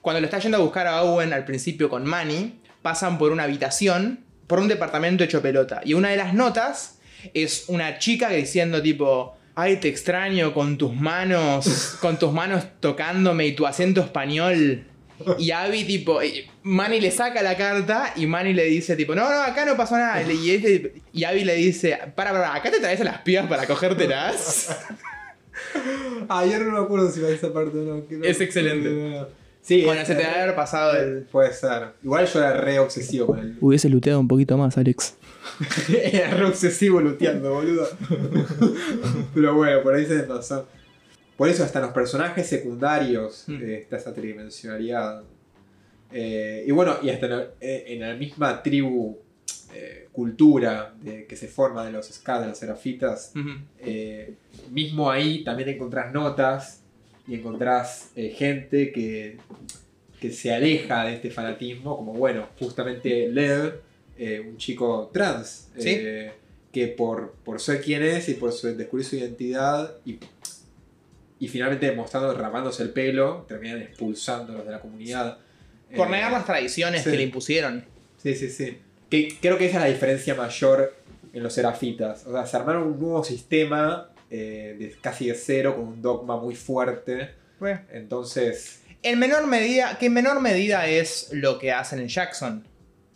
Cuando 0.00 0.20
lo 0.20 0.26
estás 0.26 0.42
yendo 0.42 0.58
a 0.58 0.60
buscar 0.60 0.86
a 0.88 1.02
Owen 1.02 1.32
al 1.32 1.44
principio 1.44 1.88
con 1.88 2.04
Manny, 2.04 2.60
pasan 2.82 3.18
por 3.18 3.30
una 3.30 3.44
habitación, 3.44 4.24
por 4.48 4.58
un 4.58 4.66
departamento 4.66 5.22
hecho 5.22 5.40
pelota. 5.40 5.80
Y 5.84 5.94
una 5.94 6.10
de 6.10 6.16
las 6.16 6.34
notas 6.34 6.98
es 7.34 7.64
una 7.68 7.98
chica 7.98 8.28
diciendo 8.30 8.82
tipo... 8.82 9.36
Ay, 9.54 9.76
te 9.76 9.88
extraño 9.88 10.54
con 10.54 10.78
tus 10.78 10.94
manos, 10.94 11.98
con 12.00 12.18
tus 12.18 12.32
manos 12.32 12.64
tocándome 12.80 13.46
y 13.46 13.52
tu 13.54 13.66
acento 13.66 14.00
español. 14.00 14.86
Y 15.38 15.50
Abby, 15.50 15.84
tipo, 15.84 16.20
eh, 16.22 16.46
Manny 16.62 17.00
le 17.00 17.10
saca 17.10 17.42
la 17.42 17.56
carta 17.56 18.12
y 18.16 18.26
Manny 18.26 18.52
le 18.52 18.64
dice, 18.64 18.96
tipo, 18.96 19.14
no, 19.14 19.22
no, 19.28 19.42
acá 19.42 19.64
no 19.64 19.76
pasó 19.76 19.96
nada. 19.96 20.22
Y, 20.22 20.50
este- 20.50 20.94
y 21.12 21.24
Abby 21.24 21.44
le 21.44 21.54
dice, 21.56 21.98
para, 22.14 22.32
para, 22.32 22.54
acá 22.54 22.70
te 22.70 22.80
traes 22.80 23.00
a 23.00 23.04
las 23.04 23.18
pibas 23.22 23.46
para 23.46 23.66
cogértelas. 23.66 24.76
Ah, 26.28 26.44
yo 26.44 26.58
no 26.58 26.72
me 26.72 26.78
acuerdo 26.78 27.10
si 27.10 27.20
va 27.20 27.28
a 27.28 27.30
esa 27.30 27.52
parte 27.52 27.78
o 27.78 27.82
no. 27.82 28.06
que 28.06 28.16
no- 28.16 28.24
Es 28.24 28.40
excelente. 28.40 29.26
Sí, 29.60 29.84
bueno, 29.84 30.04
se 30.04 30.14
te 30.14 30.22
debe 30.22 30.40
haber 30.40 30.54
pasado 30.56 30.96
el... 30.96 31.22
Puede 31.30 31.52
ser. 31.52 31.92
Igual 32.02 32.26
yo 32.26 32.38
era 32.40 32.54
re 32.54 32.78
obsesivo 32.80 33.26
con 33.28 33.38
el. 33.38 33.56
Hubiese 33.60 33.88
luteado 33.88 34.18
un 34.18 34.28
poquito 34.28 34.56
más, 34.56 34.76
Alex. 34.76 35.14
era 36.12 36.30
re 36.30 36.44
obsesivo 36.46 37.00
luteando, 37.00 37.54
boludo. 37.54 37.88
Pero 39.34 39.54
bueno, 39.54 39.82
por 39.82 39.94
ahí 39.94 40.04
se 40.06 40.14
me 40.14 40.22
pasó. 40.24 40.66
Por 41.36 41.48
eso 41.48 41.64
hasta 41.64 41.78
en 41.80 41.86
los 41.86 41.94
personajes 41.94 42.46
secundarios 42.46 43.44
Mm. 43.46 43.62
eh, 43.62 43.78
está 43.78 43.96
esa 43.96 44.12
tridimensionalidad. 44.14 45.22
Eh, 46.12 46.64
y 46.66 46.70
bueno, 46.72 46.96
y 47.02 47.08
hasta 47.10 47.26
en 47.26 47.32
la, 47.32 47.42
eh, 47.60 47.84
en 47.88 48.00
la 48.00 48.14
misma 48.14 48.62
tribu, 48.62 49.18
eh, 49.74 50.08
cultura 50.12 50.94
de, 51.00 51.24
que 51.26 51.34
se 51.36 51.48
forma 51.48 51.84
de 51.86 51.92
los 51.92 52.06
Ska, 52.06 52.40
de 52.42 52.48
los 52.48 52.58
Serafitas, 52.58 53.32
eh, 53.78 54.34
mismo 54.70 55.10
ahí 55.10 55.42
también 55.42 55.70
encontrás 55.70 56.12
notas 56.12 56.82
y 57.26 57.34
encontrás 57.36 58.10
gente 58.34 58.92
que, 58.92 59.38
que 60.20 60.30
se 60.32 60.52
aleja 60.52 61.04
de 61.04 61.14
este 61.14 61.30
fanatismo, 61.30 61.96
como 61.96 62.12
bueno, 62.12 62.48
justamente 62.58 63.28
Lev, 63.28 63.80
un 64.46 64.56
chico 64.58 65.10
trans, 65.14 65.70
Sí. 65.78 65.98
que 66.70 66.88
por, 66.88 67.32
por 67.44 67.58
ser 67.60 67.80
quien 67.80 68.02
es 68.02 68.28
y 68.28 68.34
por 68.34 68.52
su- 68.52 68.76
descubrir 68.76 69.06
su 69.06 69.16
identidad 69.16 69.96
y, 70.04 70.18
y 71.44 71.48
finalmente 71.48 71.86
demostrando, 71.86 72.32
rapándose 72.34 72.82
el 72.84 72.90
pelo, 72.90 73.44
terminan 73.48 73.82
expulsándolos 73.82 74.64
de 74.64 74.70
la 74.70 74.80
comunidad. 74.80 75.38
Por 75.96 76.06
Eh, 76.06 76.10
negar 76.10 76.30
las 76.30 76.46
tradiciones 76.46 77.02
sí. 77.02 77.10
que 77.10 77.16
le 77.16 77.22
impusieron. 77.24 77.84
Sí, 78.22 78.34
sí, 78.36 78.48
sí. 78.48 78.78
Que, 79.10 79.36
creo 79.40 79.58
que 79.58 79.66
esa 79.66 79.78
es 79.78 79.82
la 79.82 79.88
diferencia 79.90 80.34
mayor 80.36 80.94
en 81.32 81.42
los 81.42 81.52
serafitas. 81.52 82.24
O 82.26 82.32
sea, 82.32 82.46
se 82.46 82.56
armaron 82.56 82.84
un 82.84 83.00
nuevo 83.00 83.24
sistema 83.24 84.08
eh, 84.30 84.76
de, 84.78 84.96
casi 85.00 85.26
de 85.28 85.34
cero, 85.34 85.74
con 85.76 85.86
un 85.88 86.00
dogma 86.00 86.36
muy 86.36 86.54
fuerte. 86.54 87.30
Entonces, 87.92 88.80
En 89.02 89.18
menor 89.18 89.46
medida, 89.46 89.98
que 89.98 90.06
en 90.06 90.12
menor 90.14 90.40
medida 90.40 90.86
es 90.86 91.28
lo 91.32 91.58
que 91.58 91.72
hacen 91.72 91.98
en 91.98 92.08
Jackson, 92.08 92.64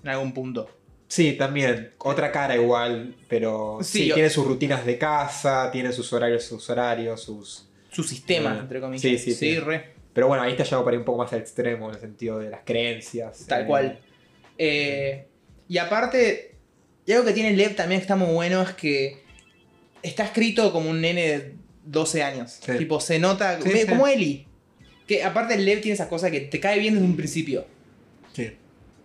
en 0.03 0.09
algún 0.11 0.33
punto. 0.35 0.69
sí, 1.09 1.33
también. 1.35 1.93
Otra 1.99 2.33
cara 2.33 2.57
igual, 2.57 3.15
pero 3.29 3.79
Sí, 3.83 3.99
sí, 4.01 4.07
yo- 4.09 4.15
tiene 4.15 4.31
sus 4.31 4.45
rutinas 4.47 4.85
de 4.85 4.99
casa, 4.99 5.71
tiene 5.71 5.93
sus 5.93 6.13
horarios, 6.13 6.45
sus 6.45 6.69
horarios, 6.69 7.23
sus... 7.23 7.66
Su 7.97 8.03
sistema, 8.03 8.55
Eh, 8.55 8.61
entre 8.61 8.81
comillas. 8.81 9.01
sí, 9.01 9.17
sí, 9.19 9.33
sí. 9.33 9.59
re. 9.59 9.95
Pero 10.13 10.29
bueno, 10.29 10.43
ahí 10.43 10.51
está 10.53 10.65
llevado 10.65 10.85
por 10.85 10.93
ahí 10.93 10.99
un 10.99 11.05
poco 11.07 11.19
más 11.25 11.33
al 11.33 11.41
extremo 11.41 11.89
en 11.89 11.95
el 11.95 12.01
sentido 12.01 12.39
de 12.39 12.51
las 12.51 12.61
creencias. 12.65 13.47
Tal 13.47 13.63
eh, 13.63 13.67
cual. 13.67 13.99
Eh, 14.59 15.27
y 15.67 15.79
aparte, 15.79 16.55
y 17.07 17.13
algo 17.13 17.25
que 17.25 17.33
tiene 17.33 17.57
Lev 17.57 17.75
también 17.75 18.01
que 18.01 18.03
está 18.05 18.17
muy 18.17 18.33
bueno 18.35 18.61
es 18.63 18.73
que 18.73 19.23
está 20.03 20.25
escrito 20.25 20.73
como 20.73 20.91
un 20.91 21.01
nene 21.01 21.23
de 21.27 21.55
12 21.85 22.23
años. 22.23 22.59
Sí. 22.61 22.73
Tipo, 22.77 23.01
se 23.01 23.19
nota 23.19 23.59
Sí, 23.63 23.71
sí. 23.71 23.87
como 23.87 24.07
Eli. 24.07 24.47
Que 25.07 25.23
aparte 25.25 25.57
Lev 25.57 25.81
tiene 25.81 25.95
esa 25.95 26.09
cosa 26.11 26.31
que 26.31 26.41
te 26.41 26.61
cae 26.61 26.79
bien 26.79 26.95
desde 26.95 27.07
un 27.07 27.17
principio. 27.17 27.67
Sí. 28.35 28.53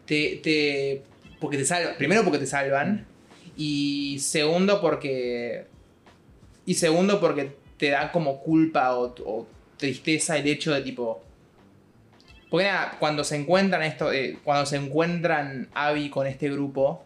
Te, 0.05 0.39
te, 0.43 1.01
porque 1.39 1.57
te 1.57 1.63
salvan. 1.65 1.95
Primero 1.97 2.23
porque 2.25 2.39
te 2.39 2.45
salvan. 2.47 3.07
Y 3.55 4.17
segundo 4.19 4.81
porque... 4.81 5.65
Y 6.65 6.73
segundo 6.75 7.19
porque 7.19 7.51
te 7.81 7.89
da 7.89 8.11
como 8.11 8.39
culpa 8.41 8.95
o, 8.95 9.15
o 9.25 9.47
tristeza 9.75 10.37
el 10.37 10.47
hecho 10.47 10.71
de 10.71 10.81
tipo... 10.83 11.23
Porque 12.47 12.67
nada, 12.67 12.97
cuando 12.99 13.23
se 13.23 13.37
encuentran 13.37 13.81
esto, 13.81 14.13
eh, 14.13 14.37
cuando 14.43 14.67
se 14.67 14.75
encuentran 14.75 15.67
Abby 15.73 16.11
con 16.11 16.27
este 16.27 16.47
grupo, 16.51 17.03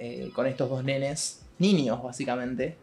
eh, 0.00 0.30
con 0.34 0.48
estos 0.48 0.68
dos 0.68 0.82
nenes, 0.82 1.42
niños 1.60 2.02
básicamente, 2.02 2.74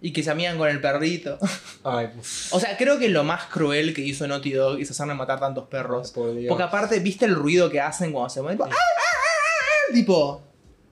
y 0.00 0.12
que 0.12 0.24
se 0.24 0.32
amigan 0.32 0.58
con 0.58 0.68
el 0.68 0.80
perrito. 0.80 1.38
Ay, 1.84 2.08
uf, 2.18 2.52
o 2.52 2.58
sea, 2.58 2.76
creo 2.76 2.98
que 2.98 3.08
lo 3.10 3.22
más 3.22 3.44
cruel 3.44 3.94
que 3.94 4.00
hizo 4.00 4.26
Naughty 4.26 4.50
Dog 4.50 4.80
es 4.80 4.90
hacerle 4.90 5.14
matar 5.14 5.38
tantos 5.38 5.68
perros. 5.68 6.10
Porque 6.10 6.62
aparte, 6.64 6.98
¿viste 6.98 7.26
el 7.26 7.36
ruido 7.36 7.70
que 7.70 7.80
hacen 7.80 8.10
cuando 8.10 8.30
se 8.30 8.42
mueven? 8.42 8.58
Tipo, 8.58 8.68
¡ah, 8.68 8.74
ah, 8.74 8.98
ah, 8.98 9.88
ah! 9.88 9.94
Tipo, 9.94 10.42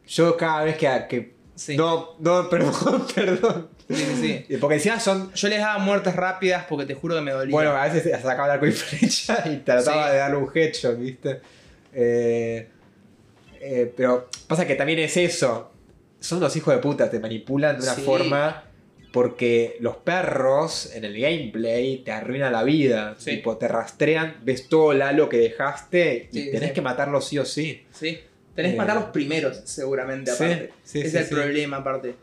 Yo 0.06 0.36
cada 0.36 0.62
vez 0.62 0.76
que... 0.76 1.06
que- 1.08 1.34
sí. 1.56 1.76
No, 1.76 2.10
no, 2.20 2.48
perdón, 2.50 3.06
perdón. 3.12 3.79
Sí, 3.90 3.96
sí, 3.96 4.44
sí. 4.48 4.56
Porque 4.60 4.76
encima 4.76 5.00
son 5.00 5.32
Yo 5.34 5.48
les 5.48 5.58
daba 5.58 5.78
muertes 5.78 6.14
rápidas 6.14 6.64
porque 6.68 6.86
te 6.86 6.94
juro 6.94 7.16
que 7.16 7.20
me 7.22 7.32
dolía. 7.32 7.52
Bueno, 7.52 7.70
a 7.72 7.86
veces 7.88 8.04
sacaba 8.22 8.46
el 8.46 8.50
arco 8.52 8.66
y 8.66 8.72
flecha 8.72 9.44
y 9.48 9.56
trataba 9.58 10.06
Sí. 10.06 10.12
de 10.12 10.18
darle 10.18 10.36
un 10.36 10.48
headshot, 10.54 10.98
¿viste? 10.98 11.40
Eh, 11.92 12.68
eh, 13.60 13.92
pero 13.96 14.28
pasa 14.46 14.66
que 14.66 14.74
también 14.74 14.98
es 15.00 15.16
eso. 15.16 15.72
Son 16.20 16.38
unos 16.38 16.54
hijos 16.56 16.74
de 16.74 16.80
puta, 16.80 17.10
te 17.10 17.18
manipulan 17.18 17.76
de 17.78 17.82
una 17.82 17.94
Sí. 17.94 18.02
forma 18.02 18.64
porque 19.12 19.76
los 19.80 19.96
perros 19.96 20.90
en 20.94 21.04
el 21.04 21.18
gameplay 21.20 21.98
te 22.04 22.12
arruinan 22.12 22.52
la 22.52 22.62
vida. 22.62 23.16
Sí. 23.18 23.36
Tipo, 23.36 23.56
te 23.56 23.66
rastrean, 23.66 24.36
ves 24.42 24.68
todo 24.68 24.92
el 24.92 25.02
halo 25.02 25.28
que 25.28 25.38
dejaste 25.38 26.28
y 26.30 26.34
Sí, 26.44 26.50
tenés 26.52 26.72
que 26.72 26.80
matarlo 26.80 27.20
sí 27.20 27.38
o 27.38 27.44
sí. 27.44 27.84
Sí. 27.92 28.20
Tenés 28.54 28.72
que 28.72 28.76
Eh, 28.76 28.78
matar 28.78 28.96
los 28.96 29.04
primeros, 29.06 29.62
seguramente, 29.64 30.30
sí, 30.32 30.44
aparte. 30.44 30.70
sí, 30.84 31.00
es 31.00 31.14
el 31.14 31.26
problema, 31.26 31.78
aparte. 31.78 32.14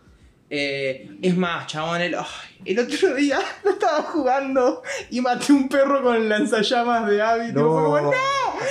Eh, 0.49 1.09
es 1.21 1.35
más, 1.35 1.67
chabón, 1.67 1.99
el, 2.01 2.15
el 2.63 2.79
otro 2.79 3.13
día 3.15 3.39
lo 3.65 3.71
estaba 3.71 4.01
jugando 4.03 4.81
y 5.09 5.19
maté 5.19 5.51
un 5.51 5.67
perro 5.67 6.01
con 6.01 6.29
lanzallamas 6.29 7.09
de 7.09 7.21
Abby. 7.21 7.47
tipo, 7.47 7.59
fue 7.73 7.83
como, 7.99 8.11
¡No! 8.11 8.17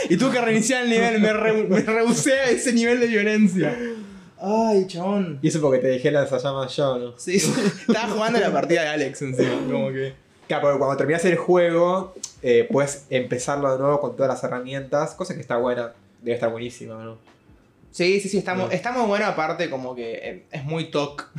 Y 0.09 0.17
tuve 0.17 0.33
que 0.33 0.41
reiniciar 0.41 0.85
el 0.85 0.91
nivel, 0.91 1.21
me, 1.21 1.33
re- 1.35 1.65
me 1.65 1.81
rehusé 1.81 2.33
a 2.41 2.45
ese 2.49 2.73
nivel 2.73 2.99
de 3.01 3.07
violencia. 3.09 3.77
Ay, 4.41 4.87
chabón. 4.87 5.39
Y 5.43 5.49
eso 5.49 5.61
porque 5.61 5.79
te 5.81 5.89
dejé 5.89 6.11
lanzallamas 6.11 6.75
yo, 6.77 6.99
¿no? 6.99 7.19
Sí, 7.19 7.39
sí. 7.39 7.53
Estaba 7.89 8.09
jugando 8.13 8.39
la 8.41 8.53
partida 8.53 8.83
de 8.83 8.89
Alex 8.89 9.23
encima, 9.23 9.51
como 9.71 9.89
que. 9.91 10.15
Claro, 10.49 10.63
porque 10.63 10.79
cuando 10.79 10.97
terminas 10.97 11.25
el 11.25 11.37
juego, 11.37 12.15
eh, 12.43 12.69
puedes 12.71 13.05
empezarlo 13.11 13.73
de 13.73 13.79
nuevo 13.79 14.01
con 14.01 14.15
todas 14.17 14.29
las 14.33 14.43
herramientas, 14.45 15.15
cosa 15.15 15.35
que 15.35 15.41
está 15.41 15.57
buena, 15.57 15.93
debe 16.23 16.35
estar 16.37 16.51
buenísima, 16.51 17.03
¿no? 17.03 17.19
Sí, 17.91 18.21
sí, 18.21 18.29
sí, 18.29 18.39
está, 18.39 18.55
Mm. 18.55 18.71
está 18.73 18.93
muy 18.93 19.07
bueno 19.07 19.25
aparte 19.27 19.69
como 19.71 19.95
que 19.95 20.13
eh, 20.23 20.45
es 20.53 20.65
muy 20.65 20.91
toc 20.91 21.31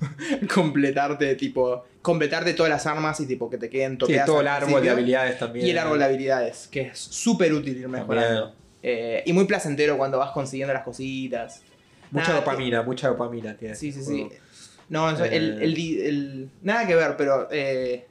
completarte, 0.54 1.34
tipo, 1.36 1.84
completarte 2.02 2.54
todas 2.54 2.70
las 2.70 2.86
armas 2.86 3.18
y 3.20 3.26
tipo 3.26 3.48
que 3.50 3.58
te 3.58 3.68
queden 3.70 3.92
Sí, 3.92 3.98
toqueadas 3.98 4.26
todo 4.26 4.38
al 4.38 4.46
el 4.46 4.48
árbol 4.48 4.82
de 4.82 4.90
habilidades 4.90 5.38
también. 5.38 5.66
Y 5.66 5.70
el 5.70 5.78
árbol 5.78 5.98
de 5.98 6.04
habilidades, 6.04 6.68
que 6.70 6.82
es 6.82 6.98
súper 6.98 7.52
útil 7.52 7.76
ir 7.76 7.88
mejorando. 7.88 8.54
Eh, 8.82 9.22
y 9.26 9.32
muy 9.32 9.46
placentero 9.46 9.96
cuando 9.98 10.18
vas 10.18 10.30
consiguiendo 10.32 10.72
las 10.72 10.82
cositas. 10.84 11.62
Mucha 12.10 12.28
Nada, 12.28 12.40
dopamina, 12.40 12.82
mucha 12.82 13.08
dopamina 13.08 13.56
tiene. 13.56 13.74
Sí, 13.74 13.90
sí, 13.92 14.00
este 14.00 14.12
sí. 14.12 14.20
juego. 14.22 14.34
No, 14.88 15.10
el, 15.10 15.22
Eh. 15.60 15.64
el 15.64 15.74
di- 15.74 16.00
el- 16.00 16.50
Nada 16.62 16.86
que 16.86 16.94
ver, 16.94 17.16
pero... 17.16 17.48
eh, 17.50 18.06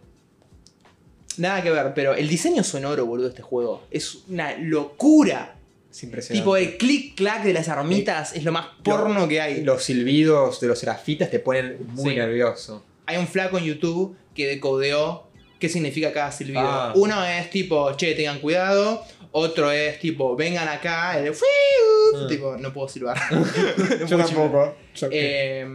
nada 1.38 1.62
que 1.62 1.72
ver, 1.72 1.94
pero 1.94 2.14
el 2.14 2.28
diseño 2.28 2.64
sonoro, 2.64 3.06
boludo, 3.06 3.26
de 3.28 3.30
este 3.32 3.42
juego 3.42 3.84
es 3.92 4.24
una 4.28 4.58
locura. 4.58 5.55
Es 5.96 6.04
impresionante. 6.04 6.42
Tipo, 6.42 6.58
el 6.58 6.78
clic-clac 6.78 7.44
de 7.44 7.54
las 7.54 7.70
armitas 7.70 8.36
es 8.36 8.44
lo 8.44 8.52
más 8.52 8.68
porno 8.84 9.28
que 9.30 9.40
hay. 9.40 9.64
Los 9.64 9.84
silbidos 9.84 10.60
de 10.60 10.68
los 10.68 10.78
serafitas 10.80 11.30
te 11.32 11.40
ponen 11.40 11.78
muy 11.94 12.12
Sí. 12.12 12.16
nervioso. 12.18 12.84
Hay 13.06 13.18
un 13.18 13.28
flaco 13.28 13.58
en 13.58 13.64
YouTube 13.66 14.16
que 14.34 14.46
decodeó 14.48 15.30
qué 15.60 15.70
significa 15.70 16.12
cada 16.12 16.32
silbido. 16.34 16.60
Ah. 16.64 16.92
Uno 16.96 17.24
es 17.24 17.50
tipo, 17.50 17.94
che, 17.96 18.14
tengan 18.14 18.40
cuidado. 18.40 19.04
Otro 19.32 19.72
es 19.72 20.00
tipo, 20.00 20.36
vengan 20.36 20.68
acá. 20.68 21.18
El 21.18 21.32
Ah. 21.34 22.26
Tipo, 22.28 22.58
no 22.58 22.74
puedo 22.74 22.88
silbar. 22.90 23.18
Yo 24.08 24.18
tampoco. 24.18 24.76
Eh, 25.12 25.66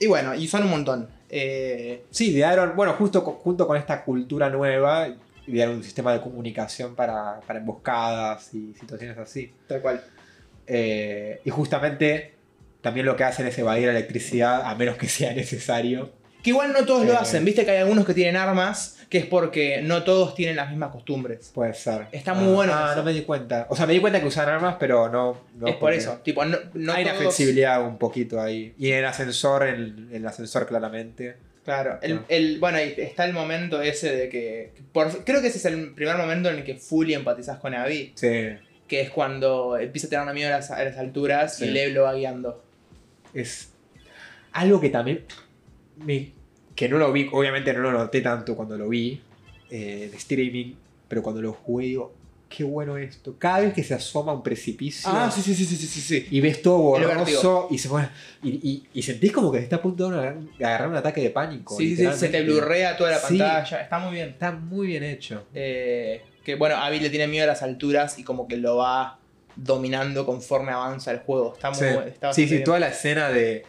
y 0.00 0.06
bueno, 0.06 0.34
y 0.34 0.46
son 0.48 0.64
un 0.64 0.70
montón. 0.70 1.08
Eh, 1.28 2.04
Sí, 2.10 2.30
idearon, 2.32 2.74
bueno, 2.76 2.94
justo 2.94 3.20
junto 3.20 3.66
con 3.66 3.76
esta 3.76 4.04
cultura 4.04 4.48
nueva, 4.50 5.08
idearon 5.46 5.76
un 5.76 5.84
sistema 5.84 6.12
de 6.12 6.20
comunicación 6.20 6.94
para, 6.94 7.40
para 7.46 7.58
emboscadas 7.60 8.52
y 8.54 8.74
situaciones 8.74 9.16
así. 9.18 9.52
tal 9.68 9.80
cual. 9.80 10.02
Eh, 10.66 11.40
y 11.44 11.50
justamente 11.50 12.34
también 12.80 13.06
lo 13.06 13.16
que 13.16 13.24
hacen 13.24 13.46
es 13.46 13.58
evadir 13.58 13.86
la 13.86 13.92
electricidad 13.92 14.62
a 14.64 14.74
menos 14.74 14.96
que 14.96 15.08
sea 15.08 15.32
necesario. 15.34 16.12
Que 16.42 16.50
igual 16.50 16.72
no 16.72 16.84
todos 16.84 17.04
lo 17.04 17.12
Eh. 17.12 17.16
hacen, 17.18 17.44
viste 17.44 17.64
que 17.64 17.72
hay 17.72 17.78
algunos 17.78 18.06
que 18.06 18.14
tienen 18.14 18.36
armas, 18.36 18.98
que 19.08 19.18
es 19.18 19.26
porque 19.26 19.80
no 19.82 20.04
todos 20.04 20.34
tienen 20.36 20.54
las 20.56 20.70
mismas 20.70 20.90
costumbres. 20.92 21.50
Puede 21.54 21.74
ser. 21.74 22.06
Está 22.12 22.34
muy 22.34 22.52
bueno 22.54 22.72
Ah, 22.74 22.88
eso. 22.90 22.96
no 22.98 23.02
me 23.04 23.12
di 23.12 23.22
cuenta. 23.22 23.66
O 23.68 23.74
sea, 23.76 23.86
me 23.86 23.92
di 23.94 24.00
cuenta 24.00 24.20
que 24.20 24.26
usan 24.26 24.48
armas, 24.48 24.76
pero 24.78 25.08
no. 25.08 25.40
no 25.56 25.66
es 25.66 25.74
por 25.76 25.92
eso. 25.92 26.20
Tipo, 26.22 26.44
no, 26.44 26.56
no 26.74 26.92
hay 26.92 27.02
una 27.02 27.12
todos- 27.14 27.24
flexibilidad 27.24 27.84
un 27.84 27.98
poquito 27.98 28.40
ahí. 28.40 28.74
Y 28.78 28.90
en 28.92 28.98
el 28.98 29.04
ascensor, 29.06 29.66
en 29.66 30.08
el 30.12 30.26
ascensor 30.26 30.66
claramente. 30.66 31.36
Claro, 31.66 31.98
el, 32.00 32.20
el- 32.28 32.58
bueno, 32.60 32.78
está 32.78 33.24
el 33.26 33.34
momento 33.34 33.82
ese 33.82 34.16
de 34.16 34.28
que. 34.30 34.72
por- 34.92 35.24
creo 35.24 35.42
que 35.42 35.48
ese 35.48 35.58
es 35.58 35.64
el 35.66 35.92
primer 35.92 36.16
momento 36.16 36.48
en 36.48 36.56
el 36.58 36.64
que 36.64 36.76
fully 36.76 37.12
empatizas 37.12 37.58
con 37.58 37.74
Abby, 37.74 38.12
Sí. 38.14 38.28
que 38.88 39.00
es 39.02 39.10
cuando 39.10 39.76
empieza 39.76 40.06
a 40.06 40.10
tener 40.10 40.32
miedo 40.32 40.48
a 40.48 40.52
las, 40.58 40.70
a 40.70 40.82
las 40.84 40.96
alturas 40.96 41.60
y. 41.60 41.66
Lev 41.66 41.92
lo 41.92 42.04
va 42.04 42.14
guiando. 42.14 42.62
Es 43.34 43.70
algo 44.52 44.80
que 44.80 44.88
también. 44.90 45.24
me- 45.98 46.30
que 46.74 46.88
no 46.88 46.98
lo 46.98 47.10
vi, 47.12 47.28
obviamente 47.32 47.72
no 47.72 47.80
lo 47.80 47.90
noté 47.90 48.20
tanto 48.20 48.54
cuando 48.56 48.78
lo 48.78 48.88
vi. 48.88 49.20
eh, 49.68 50.08
de 50.10 50.16
streaming. 50.16 50.74
Pero 51.08 51.22
cuando 51.22 51.42
lo 51.42 51.52
jugué, 51.52 51.86
digo, 51.86 52.14
qué 52.48 52.64
bueno 52.64 52.96
esto. 52.96 53.34
Cada 53.38 53.60
vez 53.60 53.74
que 53.74 53.82
se 53.84 53.94
asoma 53.94 54.32
a 54.32 54.34
un 54.36 54.42
precipicio. 54.42 55.10
Ah, 55.12 55.30
sí, 55.34 55.42
sí, 55.42 55.54
sí, 55.54 55.64
sí, 55.64 55.76
sí, 55.76 55.86
sí, 55.86 56.00
sí. 56.00 56.26
Y 56.30 56.40
ves 56.40 56.62
todo 56.62 56.78
borroso 56.78 57.68
y 57.70 57.78
se 57.78 57.88
pone. 57.88 58.08
Y, 58.42 58.50
y- 58.50 58.86
y 58.94 59.02
sentís 59.02 59.32
como 59.32 59.50
que 59.52 59.58
está 59.58 59.76
a 59.76 59.82
punto 59.82 60.08
de 60.10 60.64
agarrar 60.64 60.88
un 60.88 60.96
ataque 60.96 61.20
de 61.20 61.30
pánico. 61.30 61.76
Sí, 61.76 61.96
sí, 61.96 62.06
se 62.14 62.28
te 62.28 62.42
blurrea 62.42 62.96
toda 62.96 63.10
la 63.10 63.18
Sí. 63.18 63.38
pantalla, 63.38 63.80
está 63.82 63.98
muy 63.98 64.12
bien. 64.14 64.28
Está 64.30 64.52
muy 64.52 64.86
bien 64.86 65.02
hecho. 65.02 65.44
Eh, 65.54 66.22
que 66.44 66.54
bueno, 66.54 66.76
Abby 66.76 67.00
le 67.00 67.10
tiene 67.10 67.26
miedo 67.26 67.44
a 67.44 67.48
las 67.48 67.62
alturas 67.62 68.18
y 68.18 68.24
como 68.24 68.46
que 68.46 68.56
lo 68.56 68.76
va 68.76 69.18
dominando 69.56 70.24
conforme 70.26 70.70
avanza 70.72 71.10
el 71.10 71.18
juego. 71.20 71.54
Está 71.54 71.70
muy 71.70 71.78
Sí, 71.78 71.84
bueno. 71.86 72.02
está 72.02 72.32
sí, 72.32 72.44
sí, 72.46 72.50
bien. 72.54 72.64
toda 72.64 72.78
la 72.78 72.88
escena 72.88 73.30
de. 73.30 73.64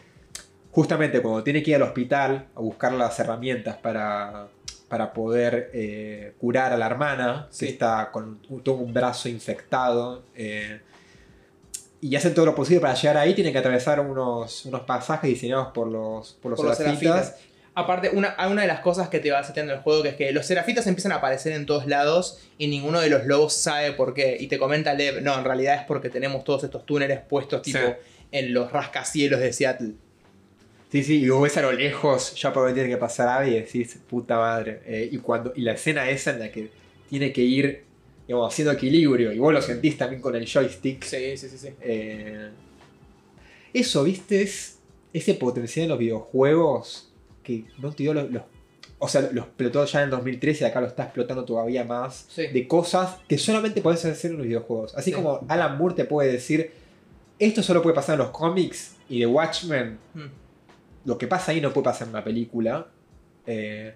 Justamente 0.71 1.21
cuando 1.21 1.43
tiene 1.43 1.63
que 1.63 1.71
ir 1.71 1.77
al 1.77 1.81
hospital 1.83 2.45
a 2.55 2.59
buscar 2.59 2.93
las 2.93 3.19
herramientas 3.19 3.77
para, 3.77 4.47
para 4.87 5.11
poder 5.13 5.69
eh, 5.73 6.33
curar 6.39 6.71
a 6.73 6.77
la 6.77 6.85
hermana, 6.85 7.47
Sí. 7.49 7.65
que 7.65 7.71
está 7.73 8.09
con 8.11 8.39
un- 8.49 8.63
todo 8.63 8.75
un 8.75 8.93
brazo 8.93 9.27
infectado. 9.29 10.23
eh, 10.35 10.81
y 11.99 12.15
hacen 12.15 12.33
todo 12.35 12.45
lo 12.45 12.53
posible 12.53 12.79
para 12.79 12.93
llegar 12.93 13.17
ahí, 13.17 13.33
tienen 13.33 13.51
que 13.51 13.59
atravesar 13.59 13.99
unos, 13.99 14.65
unos 14.65 14.81
pasajes 14.81 15.29
diseñados 15.29 15.69
por 15.73 15.87
los, 15.87 16.33
por 16.41 16.51
los, 16.51 16.61
Por 16.61 16.75
serafitas. 16.75 17.35
Aparte, 17.73 18.09
una, 18.13 18.35
una 18.49 18.61
de 18.61 18.67
las 18.67 18.79
cosas 18.81 19.09
que 19.09 19.19
te 19.19 19.31
va 19.31 19.43
seteando 19.43 19.73
el 19.73 19.79
juego 19.79 20.03
que 20.03 20.09
es 20.09 20.15
que 20.15 20.31
los 20.31 20.45
serafitas 20.45 20.85
empiezan 20.87 21.11
a 21.11 21.15
aparecer 21.15 21.53
en 21.53 21.65
todos 21.65 21.85
lados 21.87 22.39
y 22.59 22.67
ninguno 22.67 22.99
de 23.01 23.09
los 23.09 23.25
lobos 23.25 23.53
sabe 23.53 23.91
por 23.93 24.13
qué. 24.13 24.37
Y 24.39 24.47
te 24.47 24.57
comenta 24.59 24.93
Lev, 24.93 25.21
no, 25.23 25.37
en 25.37 25.43
realidad 25.43 25.75
es 25.75 25.81
porque 25.85 26.09
tenemos 26.09 26.43
todos 26.43 26.63
estos 26.63 26.85
túneles 26.85 27.19
puestos 27.21 27.61
tipo 27.63 27.79
Sí. 27.79 27.93
en 28.31 28.53
los 28.53 28.71
rascacielos 28.71 29.39
de 29.39 29.51
Seattle. 29.53 29.93
Sí, 30.91 31.03
sí, 31.03 31.21
y 31.23 31.29
vos 31.29 31.41
ves 31.43 31.57
a 31.57 31.61
lo 31.61 31.71
lejos 31.73 32.33
ya 32.35 32.53
por 32.53 32.63
donde 32.63 32.75
tiene 32.75 32.89
que 32.89 32.97
pasar 32.97 33.27
Abby 33.27 33.51
y 33.51 33.59
decís, 33.59 33.99
puta 34.09 34.37
madre. 34.37 34.81
Eh, 34.85 35.09
y, 35.11 35.17
cuando, 35.17 35.51
y 35.55 35.61
la 35.61 35.73
escena 35.73 36.09
esa 36.09 36.31
en 36.31 36.39
la 36.39 36.51
que 36.51 36.69
tiene 37.09 37.33
que 37.33 37.41
ir 37.41 37.83
digamos, 38.25 38.51
haciendo 38.53 38.71
equilibrio, 38.73 39.31
y 39.31 39.39
vos 39.39 39.53
lo 39.53 39.61
sentís 39.61 39.97
también 39.97 40.21
con 40.21 40.35
el 40.35 40.45
joystick. 40.45 41.03
Sí, 41.03 41.37
sí, 41.37 41.47
sí, 41.49 41.57
sí. 41.57 41.69
eh, 41.81 42.49
eso, 43.73 44.03
viste, 44.03 44.41
es 44.41 44.79
ese 45.13 45.33
potencial 45.35 45.83
en 45.83 45.89
los 45.89 45.99
videojuegos 45.99 47.11
que 47.43 47.65
no 47.79 47.91
te 47.91 48.03
dio 48.03 48.13
los, 48.13 48.29
los- 48.31 48.43
O 48.99 49.07
sea, 49.07 49.21
lo 49.31 49.41
explotó 49.41 49.85
ya 49.85 49.99
en 49.99 50.05
el 50.05 50.09
2013 50.11 50.63
y 50.63 50.67
acá 50.67 50.81
lo 50.81 50.87
está 50.87 51.03
explotando 51.03 51.45
todavía 51.45 51.83
más. 51.83 52.25
Sí. 52.29 52.47
De 52.47 52.67
cosas 52.67 53.17
que 53.27 53.37
solamente 53.37 53.81
podés 53.81 54.03
hacer 54.05 54.31
en 54.31 54.37
los 54.37 54.47
videojuegos. 54.47 54.95
Así 54.95 55.11
Sí. 55.11 55.15
como 55.15 55.45
Alan 55.47 55.77
Moore 55.77 55.95
te 55.95 56.05
puede 56.05 56.31
decir, 56.31 56.71
esto 57.39 57.61
solo 57.61 57.81
puede 57.83 57.93
pasar 57.95 58.13
en 58.13 58.19
los 58.19 58.31
cómics 58.31 58.95
y 59.07 59.19
de 59.19 59.27
Watchmen 59.27 59.99
Mm. 60.15 60.25
Lo 61.05 61.17
que 61.17 61.27
pasa 61.27 61.51
ahí 61.51 61.61
no 61.61 61.71
puede 61.73 61.85
pasar 61.85 62.03
en 62.07 62.13
una 62.13 62.23
película. 62.23 62.87
Eh, 63.45 63.93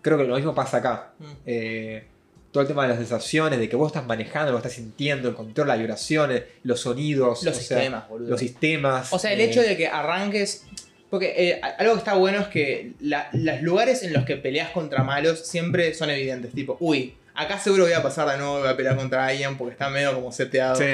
creo 0.00 0.18
que 0.18 0.24
lo 0.24 0.36
mismo 0.36 0.54
pasa 0.54 0.78
acá. 0.78 1.12
Mm. 1.18 1.24
Eh, 1.46 2.04
todo 2.50 2.60
el 2.62 2.68
tema 2.68 2.82
de 2.82 2.90
las 2.90 2.98
sensaciones, 2.98 3.58
de 3.58 3.68
que 3.68 3.76
vos 3.76 3.86
estás 3.88 4.04
manejando, 4.06 4.52
lo 4.52 4.58
estás 4.58 4.74
sintiendo, 4.74 5.28
el 5.28 5.34
control, 5.34 5.68
las 5.68 5.78
vibraciones, 5.78 6.42
los 6.64 6.80
sonidos, 6.80 7.42
Los 7.42 7.54
sea, 7.56 7.78
sistemas, 7.78 8.08
boludo. 8.08 8.28
los 8.30 8.40
sistemas. 8.40 9.10
O 9.12 9.18
sea, 9.18 9.32
el 9.32 9.40
eh, 9.40 9.44
hecho 9.44 9.62
de 9.62 9.76
que 9.76 9.86
arranques. 9.88 10.64
Porque 11.08 11.34
eh, 11.36 11.60
algo 11.78 11.92
que 11.94 11.98
está 11.98 12.14
bueno 12.14 12.40
es 12.40 12.48
que 12.48 12.92
la- 13.00 13.28
los 13.32 13.60
lugares 13.62 14.02
en 14.02 14.12
los 14.12 14.24
que 14.24 14.36
peleas 14.36 14.70
contra 14.70 15.02
malos 15.02 15.46
siempre 15.46 15.94
son 15.94 16.10
evidentes. 16.10 16.52
Tipo, 16.52 16.76
uy, 16.80 17.14
acá 17.34 17.58
seguro 17.58 17.84
voy 17.84 17.92
a 17.94 18.02
pasar 18.02 18.28
de 18.30 18.36
nuevo 18.38 18.60
voy 18.60 18.68
a 18.68 18.76
pelear 18.76 18.96
contra 18.96 19.26
alguien 19.26 19.56
porque 19.56 19.72
está 19.72 19.88
medio 19.90 20.14
como 20.14 20.30
seteado. 20.32 20.76
Sí, 20.76 20.84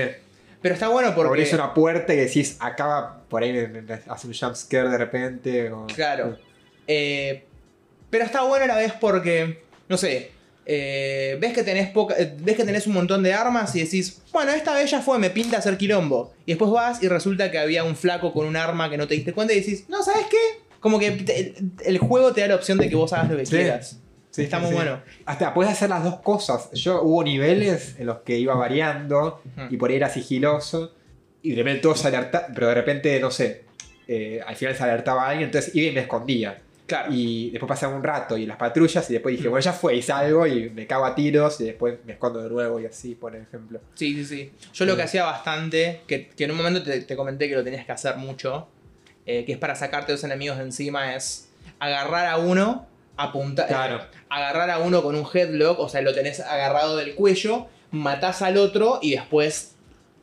Pero 0.60 0.74
está 0.74 0.88
bueno 0.88 1.14
porque. 1.14 1.28
abrís 1.28 1.52
una 1.52 1.72
puerta 1.74 2.12
y 2.14 2.16
decís, 2.16 2.56
acaba 2.60 3.22
por 3.28 3.42
ahí 3.42 3.52
me, 3.52 3.68
me- 3.68 3.82
me 3.82 3.94
hace 4.08 4.26
un 4.26 4.34
jump 4.34 4.54
scare 4.56 4.88
de 4.88 4.98
repente. 4.98 5.70
o- 5.70 5.86
Claro. 5.86 6.36
Eh, 6.86 7.44
pero 8.10 8.24
está 8.24 8.42
bueno 8.42 8.64
a 8.64 8.68
la 8.68 8.76
vez 8.76 8.92
porque, 9.00 9.62
no 9.88 9.96
sé, 9.96 10.32
eh, 10.66 11.36
ves, 11.40 11.52
que 11.52 11.62
tenés 11.62 11.90
poca, 11.90 12.14
eh, 12.18 12.34
ves 12.40 12.56
que 12.56 12.64
tenés 12.64 12.86
un 12.86 12.94
montón 12.94 13.22
de 13.22 13.32
armas 13.34 13.74
y 13.76 13.80
decís, 13.84 14.20
bueno, 14.32 14.52
esta 14.52 14.74
vez 14.74 14.90
ya 14.90 15.00
fue, 15.00 15.18
me 15.18 15.30
pinta 15.30 15.58
hacer 15.58 15.76
quilombo. 15.78 16.34
Y 16.46 16.52
después 16.52 16.70
vas 16.70 17.02
y 17.02 17.08
resulta 17.08 17.50
que 17.50 17.58
había 17.58 17.84
un 17.84 17.96
flaco 17.96 18.32
con 18.32 18.46
un 18.46 18.56
arma 18.56 18.90
que 18.90 18.96
no 18.98 19.06
te 19.06 19.14
diste 19.14 19.32
cuenta 19.32 19.52
y 19.54 19.60
decís, 19.60 19.84
no, 19.88 20.02
¿sabes 20.02 20.26
qué? 20.30 20.60
Como 20.80 20.98
que 20.98 21.10
te- 21.12 21.38
el, 21.40 21.70
el 21.84 21.98
juego 21.98 22.32
te 22.32 22.40
da 22.42 22.48
la 22.48 22.54
opción 22.56 22.78
de 22.78 22.88
que 22.88 22.96
vos 22.96 23.12
hagas 23.12 23.30
lo 23.30 23.36
que 23.36 23.46
Sí. 23.46 23.56
quieras. 23.56 23.98
Sí, 24.38 24.44
está 24.44 24.58
muy 24.58 24.70
sí. 24.70 24.74
bueno. 24.74 25.00
Hasta 25.26 25.52
puedes 25.52 25.72
hacer 25.72 25.90
las 25.90 26.04
dos 26.04 26.20
cosas. 26.20 26.70
Yo 26.72 27.02
hubo 27.02 27.22
niveles 27.24 27.96
en 27.98 28.06
los 28.06 28.18
que 28.18 28.38
iba 28.38 28.54
variando 28.54 29.42
y 29.70 29.76
por 29.76 29.90
ahí 29.90 29.96
era 29.96 30.08
sigiloso 30.08 30.94
y 31.42 31.50
de 31.50 31.56
repente 31.56 31.82
todo 31.82 31.94
se 31.94 32.08
alerta, 32.08 32.46
pero 32.54 32.68
de 32.68 32.74
repente, 32.74 33.20
no 33.20 33.30
sé, 33.30 33.64
eh, 34.06 34.40
al 34.46 34.56
final 34.56 34.74
se 34.76 34.84
alertaba 34.84 35.24
a 35.24 35.30
alguien, 35.30 35.48
entonces 35.48 35.74
iba 35.74 35.88
y 35.90 35.92
me 35.92 36.00
escondía. 36.00 36.60
Claro. 36.86 37.12
Y 37.12 37.50
después 37.50 37.68
pasaba 37.68 37.94
un 37.94 38.02
rato 38.02 38.38
y 38.38 38.46
las 38.46 38.56
patrullas 38.56 39.08
y 39.10 39.12
después 39.12 39.36
dije, 39.36 39.48
bueno, 39.48 39.62
ya 39.62 39.74
fue, 39.74 39.96
y 39.96 40.02
salgo 40.02 40.46
y 40.46 40.70
me 40.70 40.86
cago 40.86 41.04
a 41.04 41.14
tiros 41.14 41.60
y 41.60 41.64
después 41.64 41.98
me 42.06 42.14
escondo 42.14 42.42
de 42.42 42.48
nuevo 42.48 42.80
y 42.80 42.86
así, 42.86 43.14
por 43.14 43.36
ejemplo. 43.36 43.80
Sí, 43.94 44.14
sí, 44.14 44.24
sí. 44.24 44.52
Yo 44.72 44.86
lo 44.86 44.96
que 44.96 45.02
hacía 45.02 45.24
bastante, 45.24 46.00
que, 46.06 46.28
que 46.28 46.44
en 46.44 46.52
un 46.52 46.56
momento 46.56 46.82
te, 46.82 47.02
te 47.02 47.14
comenté 47.14 47.48
que 47.48 47.56
lo 47.56 47.62
tenías 47.62 47.84
que 47.84 47.92
hacer 47.92 48.16
mucho, 48.16 48.68
eh, 49.26 49.44
que 49.44 49.52
es 49.52 49.58
para 49.58 49.74
sacarte 49.74 50.12
los 50.12 50.24
enemigos 50.24 50.56
de 50.56 50.64
encima, 50.64 51.14
es 51.14 51.50
agarrar 51.78 52.26
a 52.26 52.38
uno, 52.38 52.86
apuntar, 53.18 53.66
Claro. 53.66 54.00
agarrar 54.30 54.70
a 54.70 54.78
uno 54.78 55.02
con 55.02 55.14
un 55.14 55.26
headlock, 55.32 55.78
o 55.78 55.88
sea, 55.88 56.00
lo 56.00 56.14
tenés 56.14 56.40
agarrado 56.40 56.96
del 56.96 57.14
cuello, 57.14 57.66
matás 57.90 58.40
al 58.42 58.56
otro 58.56 58.98
y 59.02 59.10
después 59.12 59.74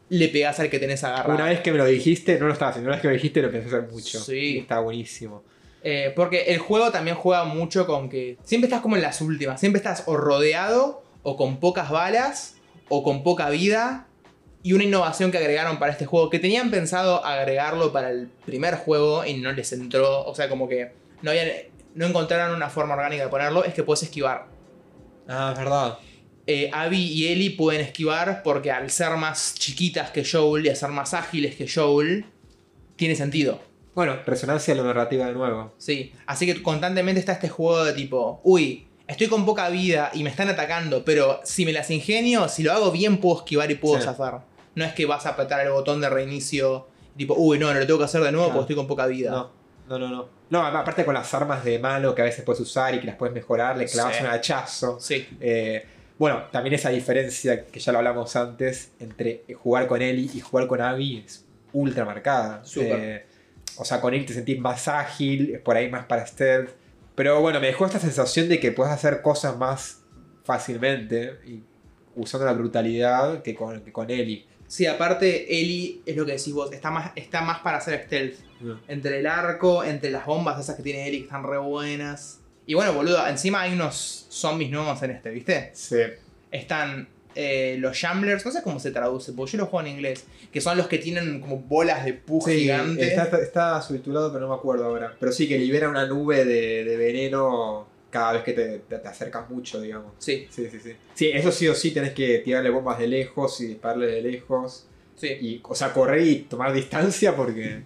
le 0.09 0.29
pegás 0.29 0.59
al 0.59 0.69
que 0.69 0.79
tenés 0.79 1.03
agarrado. 1.03 1.35
Una 1.35 1.45
vez 1.45 1.61
que 1.61 1.71
me 1.71 1.77
lo 1.77 1.85
dijiste, 1.85 2.39
no 2.39 2.47
lo 2.47 2.53
estaba 2.53 2.71
haciendo, 2.71 2.87
una 2.89 2.95
vez 2.95 3.01
que 3.01 3.07
me 3.07 3.13
lo 3.13 3.17
dijiste 3.17 3.41
lo 3.41 3.47
a 3.47 3.61
hacer 3.61 3.91
mucho. 3.91 4.19
Sí. 4.19 4.59
Está 4.59 4.79
buenísimo. 4.79 5.43
Eh, 5.83 6.13
porque 6.15 6.45
el 6.53 6.57
juego 6.57 6.91
también 6.91 7.15
juega 7.15 7.43
mucho 7.43 7.85
con 7.85 8.09
que 8.09 8.37
siempre 8.43 8.67
estás 8.67 8.81
como 8.81 8.95
en 8.95 9.03
las 9.03 9.21
últimas, 9.21 9.59
siempre 9.59 9.77
estás 9.77 10.03
o 10.07 10.17
rodeado, 10.17 11.03
o 11.21 11.37
con 11.37 11.59
pocas 11.59 11.91
balas, 11.91 12.55
o 12.89 13.03
con 13.03 13.23
poca 13.23 13.49
vida. 13.49 14.07
Y 14.63 14.73
una 14.73 14.83
innovación 14.83 15.31
que 15.31 15.37
agregaron 15.37 15.77
para 15.77 15.91
este 15.91 16.07
juego, 16.07 16.31
que 16.31 16.39
tenían 16.39 16.71
pensado 16.71 17.23
agregarlo 17.23 17.91
para 17.91 18.09
el 18.09 18.29
primer 18.45 18.75
juego 18.75 19.25
y 19.25 19.35
no 19.35 19.51
les 19.51 19.73
entró, 19.73 20.25
o 20.25 20.33
sea, 20.33 20.49
como 20.49 20.67
que 20.67 20.91
no, 21.21 21.29
habían, 21.29 21.49
no 21.95 22.05
encontraron 22.05 22.55
una 22.55 22.69
forma 22.69 22.93
orgánica 22.93 23.23
de 23.23 23.29
ponerlo, 23.29 23.63
es 23.65 23.73
que 23.73 23.83
puedes 23.83 24.03
esquivar. 24.03 24.47
Ah, 25.27 25.49
es 25.53 25.59
verdad. 25.59 25.97
Eh, 26.47 26.69
Abby 26.71 27.01
y 27.01 27.27
Ellie 27.29 27.49
pueden 27.51 27.81
esquivar 27.81 28.43
porque 28.43 28.71
al 28.71 28.91
ser 28.91 29.15
más 29.17 29.55
chiquitas 29.55 30.11
que 30.11 30.23
Joel 30.23 30.65
y 30.65 30.69
a 30.69 30.75
ser 30.75 30.89
más 30.89 31.13
ágiles 31.15 31.55
que 31.55 31.67
Joel, 31.67 32.25
tiene 32.95 33.15
sentido. 33.15 33.59
Bueno, 33.95 34.17
resonancia 34.25 34.73
de 34.75 34.81
la 34.81 34.87
narrativa 34.87 35.25
de 35.25 35.33
nuevo. 35.33 35.73
Sí, 35.77 36.13
así 36.27 36.45
que 36.45 36.61
constantemente 36.61 37.19
está 37.19 37.31
este 37.33 37.49
juego 37.49 37.83
de 37.85 37.93
tipo, 37.93 38.41
uy, 38.43 38.85
estoy 39.07 39.27
con 39.27 39.45
poca 39.45 39.69
vida 39.69 40.11
y 40.13 40.21
me 40.23 40.29
están 40.29 40.49
atacando, 40.49 41.03
pero 41.05 41.39
si 41.43 41.65
me 41.65 41.71
las 41.73 41.89
ingenio, 41.89 42.47
si 42.49 42.61
lo 42.61 42.73
hago 42.73 42.91
bien 42.91 43.17
puedo 43.17 43.37
esquivar 43.37 43.71
y 43.71 43.75
puedo 43.75 43.97
Sí. 43.99 44.05
zafar. 44.05 44.41
No 44.75 44.83
es 44.83 44.93
que 44.93 45.05
vas 45.05 45.25
a 45.25 45.29
apretar 45.29 45.65
el 45.65 45.71
botón 45.71 46.01
de 46.01 46.09
reinicio, 46.09 46.87
tipo, 47.17 47.33
uy, 47.37 47.57
no, 47.57 47.73
no 47.73 47.79
lo 47.79 47.85
tengo 47.87 47.97
que 47.99 48.05
hacer 48.05 48.21
de 48.21 48.31
nuevo 48.33 48.47
porque 48.49 48.61
estoy 48.61 48.75
con 48.75 48.87
poca 48.87 49.05
vida. 49.07 49.31
No, 49.31 49.51
no, 49.87 49.99
no, 49.99 50.07
no. 50.09 50.29
No, 50.49 50.65
aparte 50.65 51.03
con 51.05 51.13
las 51.13 51.33
armas 51.33 51.63
de 51.63 51.79
malo 51.79 52.13
que 52.15 52.21
a 52.21 52.25
veces 52.25 52.43
puedes 52.43 52.59
usar 52.61 52.93
y 52.95 52.99
que 52.99 53.07
las 53.07 53.15
puedes 53.15 53.33
mejorar, 53.33 53.77
le 53.77 53.85
clavas 53.87 54.15
Sí. 54.17 54.23
un 54.23 54.29
hachazo. 54.29 54.99
Sí, 54.99 55.27
Eh, 55.39 55.85
bueno, 56.17 56.43
también 56.51 56.73
esa 56.75 56.89
diferencia 56.89 57.65
que 57.65 57.79
ya 57.79 57.91
lo 57.91 57.97
hablamos 57.97 58.35
antes 58.35 58.91
entre 58.99 59.43
jugar 59.61 59.85
con 59.87 60.01
Ellie 60.01 60.29
y 60.33 60.39
jugar 60.39 60.67
con 60.67 60.81
Abby 60.81 61.23
es 61.25 61.45
ultra 61.73 62.05
marcada. 62.05 62.63
Súper. 62.63 62.99
Eh, 62.99 63.25
o 63.77 63.83
sea, 63.85 63.99
con 63.99 64.13
Ellie 64.13 64.25
te 64.25 64.33
sentís 64.33 64.59
más 64.59 64.87
ágil, 64.87 65.59
por 65.65 65.75
ahí 65.75 65.89
más 65.89 66.05
para 66.05 66.25
stealth. 66.25 66.69
Pero 67.15 67.41
bueno, 67.41 67.59
me 67.59 67.67
dejó 67.67 67.85
esta 67.85 67.99
sensación 67.99 68.47
de 68.49 68.59
que 68.59 68.71
puedes 68.71 68.93
hacer 68.93 69.21
cosas 69.21 69.57
más 69.57 70.03
fácilmente 70.45 71.39
y 71.45 71.63
usando 72.15 72.45
la 72.45 72.53
brutalidad 72.53 73.41
que 73.41 73.53
con, 73.55 73.81
que 73.81 73.91
con 73.91 74.09
Ellie. 74.09 74.45
sí, 74.67 74.85
aparte 74.85 75.53
Ellie 75.59 76.01
es 76.05 76.15
lo 76.15 76.25
que 76.25 76.33
decís 76.33 76.53
vos, 76.53 76.71
está 76.71 76.89
más, 76.91 77.11
está 77.15 77.41
más 77.41 77.59
para 77.59 77.77
hacer 77.77 78.03
stealth. 78.05 78.35
Entre 78.87 79.19
el 79.19 79.27
arco, 79.27 79.83
entre 79.83 80.09
las 80.11 80.25
bombas 80.25 80.59
esas 80.59 80.75
que 80.75 80.83
tiene 80.83 81.09
que 81.11 81.17
están 81.19 81.43
re 81.43 81.57
buenas. 81.57 82.39
Y 82.67 82.73
bueno, 82.73 82.93
boludo, 82.93 83.25
encima 83.27 83.61
hay 83.61 83.73
unos 83.73 84.25
zombies 84.29 84.71
nuevos 84.71 85.01
en 85.03 85.11
este, 85.11 85.29
¿viste? 85.29 85.69
Sí. 85.73 85.97
están 86.51 87.07
eh, 87.37 87.75
los 87.79 87.97
Shamblers, 87.97 88.45
no 88.45 88.51
sé 88.51 88.61
cómo 88.63 88.79
se 88.79 88.91
traduce, 88.91 89.33
porque 89.33 89.51
yo 89.53 89.57
lo 89.57 89.65
juego 89.65 89.85
en 89.85 89.93
inglés, 89.93 90.23
que 90.53 90.61
son 90.61 90.77
los 90.77 90.87
que 90.87 90.97
tienen 90.99 91.41
como 91.41 91.57
bolas 91.59 92.05
de 92.05 92.13
pus 92.13 92.45
Sí, 92.45 92.61
gigante. 92.61 93.05
está, 93.05 93.37
está 93.39 93.81
subtitulado, 93.81 94.31
pero 94.31 94.45
no 94.47 94.53
me 94.53 94.55
acuerdo 94.55 94.85
ahora. 94.85 95.13
Pero 95.19 95.31
sí, 95.33 95.47
que 95.47 95.57
libera 95.59 95.89
una 95.89 96.05
nube 96.07 96.45
de, 96.45 96.85
de 96.85 96.95
veneno 96.95 97.87
cada 98.09 98.31
vez 98.31 98.43
que 98.43 98.53
te, 98.53 98.79
te- 98.79 98.99
te 98.99 99.07
acercas 99.09 99.49
mucho, 99.49 99.81
digamos. 99.81 100.13
Sí, 100.17 100.47
Sí, 100.49 100.69
sí, 100.71 100.79
sí. 100.81 100.93
Sí, 101.13 101.29
eso 101.33 101.51
sí 101.51 101.67
o 101.67 101.75
sí 101.75 101.91
tenés 101.91 102.13
que 102.13 102.39
tirarle 102.39 102.69
bombas 102.69 102.97
de 102.99 103.07
lejos 103.07 103.59
y 103.59 103.67
dispararle 103.67 104.07
de 104.07 104.21
lejos. 104.21 104.87
sí. 105.17 105.27
Y, 105.27 105.59
o 105.63 105.75
sea, 105.75 105.91
correr 105.91 106.21
y 106.25 106.35
tomar 106.43 106.71
distancia 106.71 107.35
porque 107.35 107.83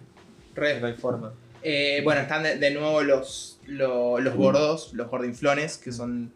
Re. 0.60 0.80
no 0.80 0.88
hay 0.88 0.93
forma. 0.93 1.34
Eh, 1.62 2.01
bueno, 2.03 2.22
están 2.22 2.43
de, 2.43 2.57
de 2.57 2.72
nuevo 2.72 3.01
los, 3.01 3.60
lo- 3.68 4.20
los 4.20 4.36
gordos, 4.36 4.91
los 4.93 5.10
gordinflones, 5.10 5.78
que 5.78 5.91
son. 5.91 6.32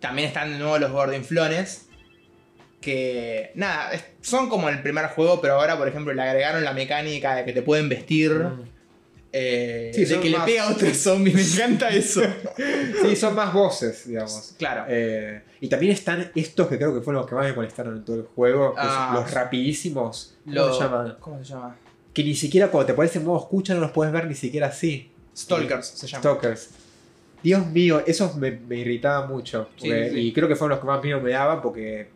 También 0.00 0.28
están 0.28 0.52
de 0.52 0.58
nuevo 0.58 0.78
los 0.78 0.90
gordinflones. 0.92 1.86
Que. 2.80 3.52
Nada, 3.54 3.92
es- 3.92 4.04
son 4.20 4.48
como 4.48 4.68
el 4.68 4.82
primer 4.82 5.06
juego, 5.08 5.40
pero 5.40 5.54
ahora, 5.54 5.76
por 5.78 5.88
ejemplo, 5.88 6.12
le 6.12 6.22
agregaron 6.22 6.64
la 6.64 6.72
mecánica 6.72 7.34
de 7.36 7.44
que 7.44 7.52
te 7.52 7.62
pueden 7.62 7.88
vestir. 7.88 8.46
eh, 9.32 9.90
Sí, 9.94 10.04
de 10.04 10.20
que 10.20 10.30
le 10.30 10.38
pega 10.40 10.64
a 10.68 10.72
otro 10.72 10.88
zombie. 10.94 11.32
Me 11.34 11.42
encanta 11.42 11.88
eso. 11.90 12.22
Sí, 13.02 13.16
son 13.16 13.34
más 13.34 13.52
voces, 13.52 14.06
digamos. 14.06 14.54
claro. 14.58 14.84
Eh, 14.88 15.42
y 15.60 15.68
también 15.68 15.92
están 15.92 16.30
estos 16.34 16.68
que 16.68 16.76
creo 16.76 16.94
que 16.94 17.00
fueron 17.00 17.22
los 17.22 17.28
que 17.28 17.34
más 17.34 17.44
me 17.46 17.52
molestaron 17.54 17.96
en 17.96 18.04
todo 18.04 18.16
el 18.16 18.22
juego. 18.22 18.74
que 18.74 18.80
son 18.82 18.90
Ah. 18.90 19.10
los 19.14 19.30
rapidísimos. 19.32 20.34
¿Cómo 20.44 20.54
Lo- 20.54 20.74
se 20.74 20.80
llaman? 20.84 21.16
¿Cómo 21.20 21.38
se 21.44 21.52
llama? 21.52 21.76
Que 22.16 22.24
ni 22.24 22.34
siquiera 22.34 22.68
cuando 22.68 22.86
te 22.86 22.94
pones 22.94 23.14
en 23.16 23.24
modo 23.26 23.38
escucha 23.40 23.74
no 23.74 23.80
los 23.80 23.90
puedes 23.90 24.10
ver 24.10 24.26
ni 24.26 24.34
siquiera 24.34 24.68
así. 24.68 25.10
Stalkers 25.36 25.86
se 25.86 26.06
llama. 26.06 26.20
Stalkers. 26.22 26.70
Dios 27.42 27.66
mío, 27.66 28.02
esos 28.06 28.36
me, 28.36 28.52
me 28.52 28.76
irritaban 28.76 29.28
mucho. 29.28 29.68
Sí, 29.76 29.88
porque- 29.88 30.04
sí, 30.08 30.14
sí. 30.14 30.20
Y 30.28 30.32
creo 30.32 30.48
que 30.48 30.56
fueron 30.56 30.70
los 30.70 30.80
que 30.80 30.86
más 30.86 31.02
miedo 31.04 31.20
me 31.20 31.32
daban 31.32 31.60
porque 31.60 32.08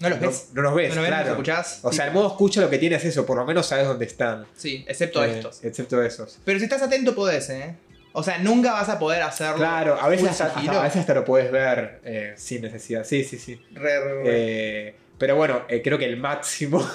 ¿No 0.00 0.10
los 0.10 0.20
no, 0.20 0.26
ves? 0.28 0.48
no 0.52 0.62
los 0.62 0.74
ves, 0.76 0.88
¿No 0.90 0.94
los 0.94 1.02
ves? 1.02 1.10
¿No 1.10 1.16
claro. 1.16 1.22
los 1.24 1.32
escuchás? 1.32 1.80
O 1.82 1.92
sea, 1.92 2.06
el 2.06 2.12
modo 2.14 2.28
escucha 2.28 2.60
lo 2.60 2.70
que 2.70 2.78
tiene 2.78 2.94
es 2.94 3.04
eso, 3.04 3.26
por 3.26 3.36
lo 3.36 3.44
menos 3.44 3.66
sabes 3.66 3.88
dónde 3.88 4.04
están. 4.04 4.46
Sí, 4.56 4.84
excepto 4.86 5.24
Eh, 5.24 5.32
estos. 5.38 5.64
Excepto 5.64 6.00
esos. 6.04 6.38
Pero 6.44 6.60
si 6.60 6.64
estás 6.66 6.80
atento 6.82 7.12
podés, 7.16 7.50
¿eh? 7.50 7.74
O 8.12 8.22
sea, 8.22 8.38
nunca 8.38 8.72
vas 8.74 8.88
a 8.88 8.96
poder 9.00 9.22
hacerlo. 9.22 9.56
Claro, 9.56 10.00
a 10.00 10.06
veces 10.08 10.28
hasta, 10.40 10.56
a 10.56 10.82
veces 10.84 11.00
hasta 11.00 11.14
lo 11.14 11.24
puedes 11.24 11.50
ver 11.50 12.00
eh, 12.04 12.34
sin 12.36 12.62
necesidad. 12.62 13.02
Sí, 13.04 13.24
sí, 13.24 13.38
sí. 13.38 13.60
Re, 13.74 13.98
re, 14.04 14.14
re. 14.14 14.22
Eh, 14.24 14.94
pero 15.18 15.34
bueno, 15.34 15.62
creo 15.82 15.98
que 15.98 16.04
el 16.04 16.16
máximo 16.16 16.88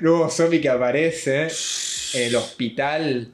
nuevo 0.00 0.28
zombie 0.30 0.60
que 0.60 0.68
aparece 0.68 1.48
en 2.14 2.22
el 2.28 2.36
hospital. 2.36 3.28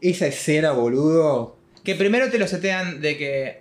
Esa 0.00 0.26
escena, 0.26 0.72
boludo. 0.72 1.56
Que 1.84 1.94
primero 1.94 2.30
te 2.30 2.38
lo 2.38 2.46
setean 2.46 3.00
de 3.00 3.16
que. 3.16 3.60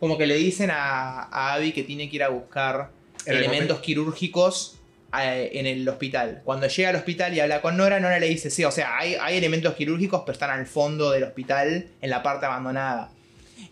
Como 0.00 0.16
que 0.16 0.26
le 0.26 0.36
dicen 0.36 0.70
a, 0.70 1.22
a 1.24 1.54
Abby 1.54 1.72
que 1.72 1.82
tiene 1.82 2.08
que 2.08 2.16
ir 2.16 2.22
a 2.22 2.28
buscar 2.28 2.90
En 3.26 3.32
el 3.32 3.38
elementos 3.38 3.68
momento- 3.78 3.82
quirúrgicos 3.82 4.76
eh, 5.20 5.50
en 5.54 5.66
el 5.66 5.88
hospital. 5.88 6.42
Cuando 6.44 6.68
llega 6.68 6.90
al 6.90 6.96
hospital 6.96 7.34
y 7.34 7.40
habla 7.40 7.60
con 7.62 7.76
Nora, 7.76 7.98
Nora 7.98 8.20
le 8.20 8.28
dice: 8.28 8.50
Sí, 8.50 8.64
o 8.64 8.70
sea, 8.70 8.96
hay, 8.98 9.16
hay 9.20 9.36
elementos 9.38 9.74
quirúrgicos, 9.74 10.20
pero 10.24 10.34
están 10.34 10.50
al 10.50 10.66
fondo 10.66 11.10
del 11.10 11.24
hospital, 11.24 11.88
en 12.00 12.10
la 12.10 12.22
parte 12.22 12.46
abandonada. 12.46 13.10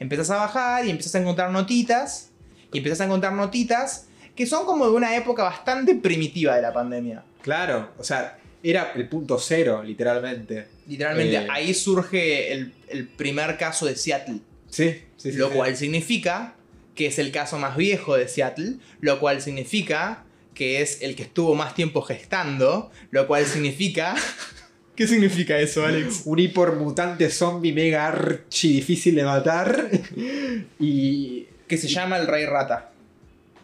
Empiezas 0.01 0.30
a 0.30 0.37
bajar 0.37 0.84
y 0.84 0.91
empiezas 0.91 1.14
a 1.14 1.18
encontrar 1.20 1.51
notitas. 1.53 2.30
Y 2.72 2.78
empiezas 2.78 3.03
a 3.03 3.05
encontrar 3.05 3.32
notitas 3.32 4.05
que 4.37 4.47
son 4.47 4.66
como 4.66 4.87
de 4.87 4.93
una 4.93 5.16
época 5.16 5.43
bastante 5.43 5.95
primitiva 5.95 6.55
de 6.57 6.62
la 6.62 6.72
pandemia. 6.72 7.24
Claro, 7.43 7.91
o 7.99 8.05
sea, 8.05 8.39
era 8.62 8.93
el 8.95 9.09
punto 9.09 9.39
cero, 9.39 9.82
literalmente. 9.82 10.66
Literalmente, 10.87 11.37
Eh. 11.37 11.47
ahí 11.51 11.74
surge 11.74 12.53
el, 12.53 12.72
el 12.89 13.07
primer 13.09 13.57
caso 13.57 13.87
de 13.87 13.97
Seattle. 13.97 14.41
Sí, 14.68 15.01
sí, 15.16 15.32
sí. 15.32 15.39
lo 15.39 15.49
sí. 15.49 15.55
cual 15.55 15.76
significa 15.76 16.55
que 16.95 17.07
es 17.07 17.18
el 17.18 17.30
caso 17.30 17.59
más 17.59 17.76
viejo 17.76 18.16
de 18.16 18.26
Seattle, 18.28 18.74
lo 19.01 19.18
cual 19.20 19.41
significa 19.43 20.24
que 20.55 20.80
es 20.80 21.03
el 21.03 21.14
que 21.14 21.24
estuvo 21.24 21.55
más 21.55 21.74
tiempo 21.74 22.01
gestando, 22.03 22.91
lo 23.11 23.26
cual 23.26 23.45
significa... 23.47 24.14
¿Qué 24.97 25.07
significa 25.07 25.59
eso, 25.59 25.84
Alex? 25.84 26.22
Un 26.24 26.39
hipermutante 26.39 27.28
zombie 27.28 27.72
mega 27.72 28.07
archi 28.09 28.72
difícil 28.72 29.14
de 29.14 29.24
matar. 29.24 29.91
y. 30.80 31.47
Que 31.68 31.76
se 31.76 31.87
llama 31.89 32.16
el 32.16 32.26
Rey 32.26 32.47
Rata. 32.47 32.93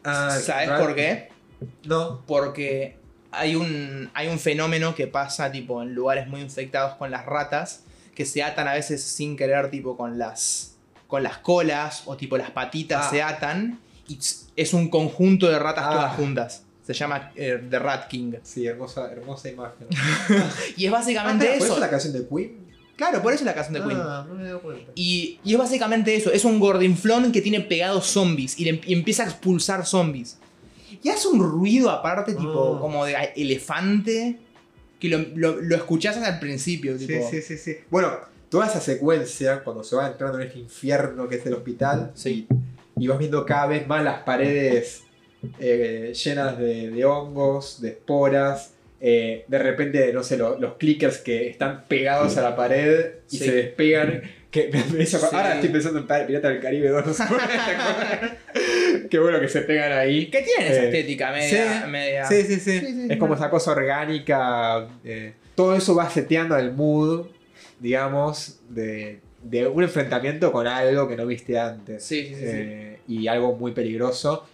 Ah, 0.05 0.37
¿Sabes 0.41 0.71
por 0.81 0.95
qué? 0.95 1.29
No. 1.85 2.23
Porque 2.27 2.97
hay 3.31 3.55
un, 3.57 4.11
hay 4.15 4.29
un 4.29 4.39
fenómeno 4.39 4.95
que 4.95 5.07
pasa 5.07 5.51
tipo 5.53 5.83
en 5.83 5.95
lugares 5.95 6.27
muy 6.29 6.41
infectados 6.41 6.95
con 6.97 7.11
las 7.11 7.25
ratas, 7.27 7.85
que 8.15 8.25
se 8.27 8.43
atan 8.43 8.69
a 8.69 8.75
veces 8.75 9.03
sin 9.03 9.37
querer 9.37 9.71
tipo 9.71 9.97
con 9.97 10.19
las, 10.19 10.75
con 11.07 11.23
las 11.23 11.39
colas 11.39 12.03
o 12.07 12.17
tipo 12.17 12.37
las 12.37 12.51
patitas 12.51 13.07
Ah. 13.07 13.11
se 13.11 13.23
atan 13.23 13.79
y 14.09 14.19
es 14.57 14.75
un 14.75 14.89
conjunto 14.91 15.49
de 15.49 15.59
ratas 15.59 15.85
Ah. 15.87 15.93
todas 15.93 16.17
juntas. 16.17 16.63
Se 16.85 16.93
llama 16.95 17.31
eh, 17.37 17.63
The 17.71 17.79
Rat 17.79 18.09
King. 18.09 18.33
Sí, 18.43 18.67
hermosa, 18.67 19.11
hermosa 19.13 19.49
imagen. 19.49 19.87
Y 20.77 20.87
es 20.87 20.93
Ah, 20.93 20.97
básicamente 20.97 21.47
¿por 21.47 21.55
eso. 21.55 21.65
eso 21.67 21.79
la 21.79 21.89
canción 21.89 22.13
de 22.13 22.27
Queen? 22.29 22.62
Claro, 23.03 23.21
por 23.23 23.33
eso 23.33 23.43
es 23.43 23.47
la 23.47 23.55
canción 23.55 23.75
de 23.75 23.81
Queen. 23.89 24.01
Ah, 24.01 24.25
no 24.29 24.35
me 24.35 24.49
he 24.49 24.55
cuenta. 24.55 24.93
Y, 24.95 25.41
y 25.43 25.53
es 25.53 25.59
básicamente 25.59 26.15
eso, 26.15 26.31
es 26.31 26.45
un 26.45 26.61
gordinflón 26.61 27.33
que 27.33 27.41
tiene 27.43 27.61
pegados 27.61 28.07
zombies 28.07 28.59
y, 28.61 28.65
le- 28.65 28.81
y 28.87 28.93
empieza 28.93 29.25
a 29.25 29.27
expulsar 29.27 29.85
zombies. 29.85 30.39
Y 31.03 31.09
hace 31.09 31.27
un 31.27 31.41
ruido 31.41 31.91
aparte, 31.91 32.33
tipo, 32.35 32.77
Ah. 32.77 32.81
como 32.81 33.05
de 33.05 33.17
elefante, 33.35 34.39
que 35.01 35.09
lo, 35.09 35.19
lo, 35.35 35.61
lo 35.61 35.75
escuchás 35.77 36.17
el 36.17 36.39
principio, 36.39 36.97
Sí, 36.97 37.07
tipo. 37.09 37.29
sí, 37.29 37.43
sí, 37.43 37.59
sí. 37.59 37.77
Bueno, 37.91 38.13
toda 38.49 38.67
esa 38.69 38.81
secuencia, 38.81 39.65
cuando 39.65 39.83
se 39.83 39.97
va 39.97 40.07
entrando 40.07 40.39
en 40.39 40.47
este 40.47 40.61
infierno 40.61 41.29
que 41.29 41.37
es 41.37 41.47
el 41.47 41.55
hospital, 41.55 42.13
Sí. 42.15 42.47
y 42.97 43.07
vas 43.09 43.19
viendo 43.19 43.45
cada 43.45 43.67
vez 43.67 43.85
más 43.89 44.05
las 44.05 44.23
paredes 44.23 45.03
eh, 45.59 46.13
llenas 46.25 46.57
de, 46.57 46.91
de 46.91 47.05
hongos, 47.05 47.81
de 47.81 47.89
esporas. 47.89 48.75
Eh, 49.05 49.45
de 49.49 49.59
repente, 49.59 50.13
no 50.13 50.23
sé, 50.23 50.37
lo- 50.37 50.59
los 50.61 50.77
clickers 50.77 51.19
que 51.19 51.49
están 51.49 51.85
pegados 51.89 52.37
a 52.37 52.43
la 52.43 52.55
pared 52.57 53.15
y 53.31 53.37
Sí. 53.39 53.45
se 53.45 53.53
despegan. 53.53 54.23
Que 54.53 54.69
me- 54.73 54.85
me 54.97 55.03
hizo- 55.03 55.19
Sí. 55.19 55.27
Ahora 55.33 55.55
estoy 55.55 55.71
pensando 55.71 55.99
en 55.99 56.07
Pir- 56.07 56.27
Pirata 56.27 56.49
del 56.51 56.61
Caribe 56.61 56.89
2. 56.91 57.07
no 57.07 57.13
sé 57.15 57.25
por 57.27 57.39
qué, 59.09 59.19
bueno 59.19 59.41
que 59.41 59.49
se 59.49 59.63
pegan 59.63 59.93
ahí. 59.93 60.31
Que 60.31 60.43
tiene 60.43 60.71
esa 60.71 60.83
Eh, 60.83 60.87
estética 60.87 61.33
media. 61.33 61.83
sí, 61.85 61.91
media- 61.91 62.25
Sí, 62.27 62.43
sí, 62.43 62.55
sí. 62.61 62.79
Sí, 62.81 62.87
sí, 62.87 63.07
es 63.11 63.17
como 63.19 63.35
esa 63.35 63.51
cosa 63.51 63.73
orgánica. 63.73 64.89
eh, 65.05 65.35
todo 65.55 65.75
eso 65.77 65.95
va 65.95 66.09
seteando 66.09 66.57
el 66.57 66.73
mood, 66.73 67.27
digamos, 67.81 68.61
de, 68.69 69.21
de 69.43 69.67
un 69.67 69.83
enfrentamiento 69.83 70.53
con 70.53 70.67
algo 70.67 71.09
que 71.09 71.17
no 71.17 71.27
viste 71.27 71.59
antes. 71.59 72.05
Sí, 72.05 72.35
sí, 72.35 72.97
Y 73.09 73.27
algo 73.29 73.57
muy 73.57 73.73
peligroso. 73.73 74.47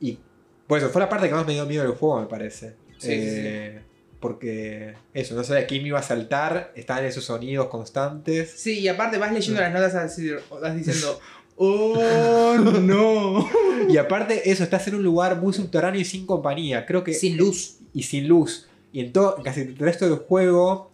Y 0.00 0.18
por 0.66 0.78
eso, 0.78 0.88
fue 0.90 1.00
la 1.02 1.08
parte 1.08 1.28
que 1.28 1.34
más 1.34 1.46
me 1.46 1.52
dio 1.54 1.66
miedo 1.66 1.82
del 1.82 1.92
juego, 1.92 2.20
me 2.20 2.26
parece. 2.26 2.74
Sí, 3.00 3.08
sí, 3.08 3.12
Eh, 3.16 3.80
Porque 4.20 4.94
eso, 5.14 5.34
no 5.34 5.42
sabía 5.44 5.66
quién 5.66 5.82
me 5.82 5.88
iba 5.88 5.98
a 5.98 6.02
saltar, 6.02 6.72
estaban 6.76 7.04
esos 7.06 7.24
sonidos 7.24 7.68
constantes. 7.68 8.50
Sí, 8.54 8.80
y 8.80 8.88
aparte 8.88 9.16
vas 9.18 9.32
leyendo 9.32 9.60
las 9.60 9.72
notas 9.72 9.94
así, 9.94 10.30
vas 10.60 10.76
diciendo, 10.76 11.18
¡Oh, 11.56 12.56
no! 12.58 13.48
Y 13.88 13.96
aparte, 13.96 14.50
eso, 14.50 14.62
estás 14.64 14.86
en 14.88 14.94
un 14.96 15.02
lugar 15.02 15.36
muy 15.36 15.52
subterráneo 15.52 16.00
y 16.00 16.04
sin 16.04 16.26
compañía. 16.26 16.86
Creo 16.86 17.02
que. 17.04 17.12
Sin 17.14 17.36
luz. 17.36 17.78
y 17.94 18.02
sin 18.04 18.28
luz. 18.28 18.68
Y 18.92 19.00
en 19.00 19.12
todo, 19.12 19.36
casi 19.42 19.60
el 19.62 19.76
resto 19.78 20.06
del 20.08 20.18
juego, 20.18 20.90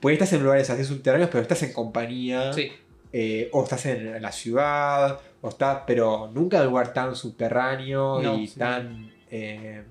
pues 0.00 0.14
estás 0.14 0.32
en 0.32 0.42
lugares 0.42 0.68
así 0.70 0.84
subterráneos, 0.84 1.30
pero 1.30 1.42
estás 1.42 1.62
en 1.62 1.72
compañía. 1.72 2.52
Sí. 2.52 2.70
eh, 3.12 3.48
o 3.52 3.62
estás 3.64 3.86
en, 3.86 4.06
en 4.16 4.22
la 4.22 4.32
ciudad, 4.32 5.18
o 5.40 5.48
estás, 5.48 5.80
pero 5.86 6.30
nunca 6.34 6.56
en 6.58 6.64
un 6.64 6.68
lugar 6.70 6.92
tan 6.92 7.14
subterráneo 7.16 8.20
No, 8.22 8.38
y 8.38 8.46
sí. 8.48 8.58
tan 8.58 9.10
eh, 9.30 9.82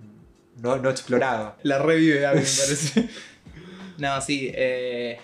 no, 0.61 0.77
no 0.77 0.89
explorado. 0.89 1.55
La 1.63 1.79
revive 1.79 2.25
a 2.25 2.31
mí, 2.33 2.39
me 2.39 2.45
parece. 2.45 3.09
no, 3.97 4.21
sí. 4.21 4.51
Eh... 4.53 5.19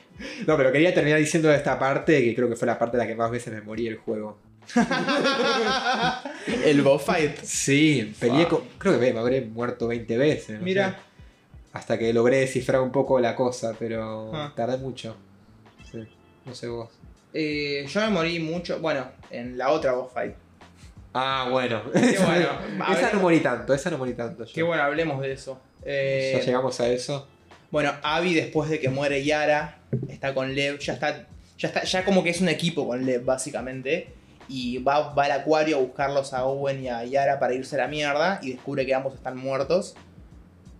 No, 0.48 0.56
pero 0.58 0.72
quería 0.72 0.94
terminar 0.94 1.20
diciendo 1.20 1.52
esta 1.52 1.78
parte, 1.80 2.24
que 2.24 2.36
creo 2.36 2.48
que 2.48 2.56
fue 2.56 2.68
la 2.68 2.78
parte 2.78 2.98
de 2.98 3.04
la 3.04 3.08
que 3.08 3.16
más 3.16 3.32
veces 3.32 3.54
me 3.54 3.62
morí 3.62 3.88
el 3.88 3.98
juego. 3.98 4.38
El 6.66 6.82
boss 6.82 7.04
fight. 7.04 7.38
Sí, 7.44 8.14
peleé 8.20 8.48
con- 8.48 8.62
creo 8.78 9.00
que 9.00 9.12
me 9.14 9.20
habré 9.20 9.42
muerto 9.42 9.88
20 9.88 10.18
veces. 10.18 10.62
Mira. 10.62 11.00
hasta 11.74 11.98
que 11.98 12.14
logré 12.14 12.38
descifrar 12.38 12.82
un 12.82 12.92
poco 12.92 13.20
la 13.20 13.36
cosa, 13.36 13.76
pero 13.80 14.30
Ah. 14.34 14.54
tardé 14.56 14.78
mucho. 14.78 15.16
Sí, 15.92 16.08
no 16.46 16.54
sé 16.54 16.68
vos. 16.68 16.90
Eh, 17.34 17.86
yo 17.90 18.00
me 18.02 18.10
morí 18.10 18.40
mucho, 18.40 18.80
bueno, 18.80 19.08
en 19.32 19.58
la 19.58 19.72
otra 19.72 19.94
boss 19.94 20.14
fight. 20.14 20.36
Ah, 21.14 21.48
bueno. 21.52 21.82
Qué 21.94 22.18
bueno. 22.26 22.50
esa 22.92 23.12
no 23.14 23.20
morí 23.20 23.40
tanto, 23.40 23.74
esa 23.74 23.90
no 23.92 23.98
morí 23.98 24.14
tanto. 24.14 24.46
yo. 24.46 24.54
Qué 24.54 24.64
bueno, 24.64 24.84
hablemos 24.84 25.22
de 25.22 25.32
eso. 25.34 25.60
Eh, 25.86 26.34
Ya 26.40 26.46
llegamos 26.46 26.80
a 26.80 26.88
eso. 26.88 27.28
bueno, 27.72 27.92
Abby 28.04 28.34
después 28.34 28.70
de 28.70 28.80
que 28.80 28.90
muere 28.90 29.24
Yara, 29.24 29.80
está 30.10 30.34
con 30.34 30.56
Lev, 30.56 30.80
ya 30.80 30.94
está, 30.94 31.28
ya 31.58 31.68
está, 31.68 31.84
ya 31.84 32.04
como 32.06 32.24
que 32.24 32.30
es 32.32 32.42
un 32.42 32.50
equipo 32.50 32.88
con 32.88 33.06
Lev, 33.06 33.24
básicamente. 33.26 34.10
Y 34.50 34.80
va, 34.80 35.14
va 35.14 35.26
al 35.26 35.32
acuario 35.32 35.78
a 35.78 35.80
buscarlos 35.80 36.34
a 36.34 36.46
Owen 36.46 36.84
y 36.84 36.90
a 36.90 37.04
Yara 37.06 37.40
para 37.40 37.54
irse 37.54 37.76
a 37.76 37.80
la 37.80 37.88
mierda. 37.88 38.40
Y 38.42 38.52
descubre 38.54 38.86
que 38.86 38.94
ambos 38.94 39.14
están 39.14 39.38
muertos. 39.38 39.96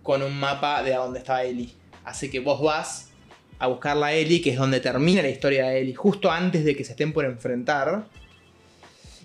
Con 0.02 0.22
un 0.22 0.38
mapa 0.38 0.82
de 0.82 0.94
a 0.94 0.98
donde 0.98 1.20
estaba 1.20 1.44
Ellie. 1.44 1.72
Así 2.04 2.30
que 2.30 2.40
vos 2.40 2.60
vas 2.60 3.10
a 3.58 3.68
buscarla 3.68 4.08
a 4.08 4.12
Ellie, 4.12 4.42
que 4.42 4.50
es 4.50 4.58
donde 4.58 4.80
termina 4.80 5.22
la 5.22 5.28
historia 5.30 5.68
de 5.68 5.80
Ellie, 5.80 5.94
justo 5.94 6.30
antes 6.30 6.64
de 6.64 6.76
que 6.76 6.84
se 6.84 6.90
estén 6.92 7.12
por 7.14 7.24
enfrentar. 7.24 8.04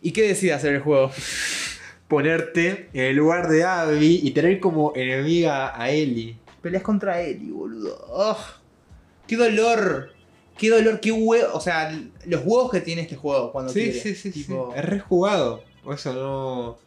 ¿Y 0.02 0.12
qué 0.12 0.24
decide 0.28 0.54
hacer 0.54 0.76
el 0.76 0.82
juego? 0.82 1.12
Ponerte 2.08 2.90
en 2.94 3.06
el 3.06 3.16
lugar 3.16 3.50
de 3.50 3.64
Abby 3.64 4.20
y 4.24 4.32
tener 4.32 4.60
como 4.60 4.94
enemiga 4.96 5.80
a 5.80 5.90
Ellie. 5.92 6.38
Peleas 6.62 6.82
contra 6.84 7.22
Ellie, 7.22 7.52
boludo. 7.52 8.06
Ugh, 8.10 8.38
¡Qué 9.28 9.36
dolor! 9.38 10.14
qué 10.58 10.70
dolor, 10.70 11.00
qué 11.00 11.12
huevo. 11.14 11.54
O 11.54 11.62
sea, 11.62 11.90
los 12.26 12.42
huevos 12.44 12.70
que 12.72 12.82
tiene 12.82 13.04
este 13.04 13.16
juego 13.16 13.52
cuando 13.54 13.72
Sí, 13.72 13.80
quiere. 13.84 14.00
sí, 14.02 14.14
sí, 14.16 14.32
Tipo, 14.32 14.72
sí. 14.74 14.80
Es 14.80 14.86
rejugado. 14.86 15.64
O 15.86 15.94
eso 15.94 16.12
no. 16.14 16.78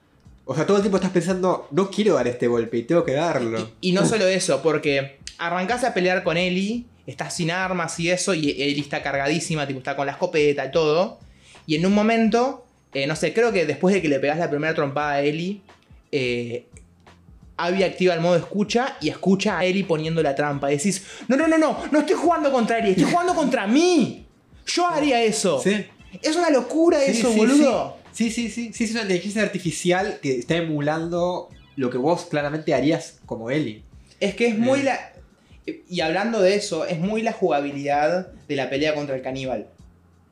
O 0.45 0.55
sea, 0.55 0.67
todo 0.67 0.77
el 0.79 0.83
tiempo 0.83 0.97
estás 0.99 1.13
pensando, 1.13 1.69
no 1.71 1.89
quiero 1.91 2.15
dar 2.15 2.27
este 2.29 2.49
golpe 2.49 2.77
y 2.79 2.83
tengo 2.83 3.03
que 3.05 3.13
darlo. 3.13 3.71
Y, 3.81 3.91
y 3.91 3.93
no 3.93 4.05
solo 4.05 4.27
eso, 4.27 4.61
porque 4.61 5.19
arrancás 5.39 5.85
a 5.85 5.95
pelear 5.95 6.23
con 6.25 6.37
Ellie, 6.37 6.85
estás 7.07 7.35
sin 7.37 7.51
armas 7.53 7.99
y 8.01 8.11
eso, 8.11 8.35
y 8.35 8.51
Ellie 8.61 8.81
está 8.83 9.03
cargadísima, 9.03 9.67
tipo, 9.67 9.79
está 9.79 9.97
con 9.97 10.05
la 10.05 10.13
escopeta 10.13 10.67
y 10.67 10.71
todo. 10.73 11.19
Y 11.65 11.77
en 11.77 11.87
un 11.87 11.95
momento, 11.95 12.67
eh, 12.95 13.07
no 13.07 13.17
sé, 13.17 13.33
creo 13.33 13.53
que 13.53 13.67
después 13.67 13.95
de 13.95 14.03
que 14.03 14.09
le 14.09 14.21
pegás 14.21 14.39
la 14.39 14.51
primera 14.51 14.75
trompada 14.75 15.13
a 15.13 15.21
Ellie, 15.23 15.63
eh, 16.11 16.67
Abby 17.57 17.83
activa 17.85 18.15
el 18.15 18.21
modo 18.21 18.37
escucha 18.37 18.97
y 19.01 19.09
escucha 19.09 19.59
a 19.59 19.65
Ellie 19.65 19.85
poniendo 19.85 20.23
la 20.23 20.35
trampa. 20.35 20.73
Y 20.73 20.77
decís, 20.77 21.05
no, 21.29 21.37
no, 21.37 21.47
no, 21.47 21.59
no, 21.59 21.79
no 21.91 21.99
estoy 22.01 22.17
jugando 22.17 22.51
contra 22.51 22.79
Ellie, 22.79 22.91
estoy 22.93 23.11
jugando 23.11 23.35
contra 23.35 23.67
mí. 23.67 24.27
Yo 24.67 24.87
haría 24.87 25.23
eso. 25.23 25.61
Sí. 25.63 25.87
Es 26.21 26.37
una 26.37 26.51
locura 26.51 26.99
Sí, 27.01 27.13
eso, 27.13 27.33
sí, 27.33 27.39
boludo. 27.39 27.97
Sí, 28.13 28.31
sí, 28.31 28.51
sí. 28.51 28.73
Sí, 28.73 28.85
es 28.85 28.91
una 28.93 29.03
inteligencia 29.03 29.43
artificial 29.43 30.19
que 30.21 30.39
está 30.39 30.57
emulando 30.57 31.49
lo 31.77 31.89
que 31.89 31.97
vos 31.99 32.27
claramente 32.27 32.75
harías 32.75 33.21
como 33.27 33.51
Ellie. 33.51 33.83
Es 34.21 34.35
que 34.35 34.49
es 34.49 34.59
muy 34.59 34.81
Eh. 34.81 34.85
la. 34.85 35.13
Y 35.89 36.01
hablando 36.01 36.41
de 36.43 36.57
eso, 36.57 36.85
es 36.87 36.99
muy 36.99 37.23
la 37.23 37.33
jugabilidad 37.33 38.33
de 38.49 38.57
la 38.57 38.69
pelea 38.69 38.95
contra 38.95 39.15
el 39.15 39.23
caníbal. 39.23 39.69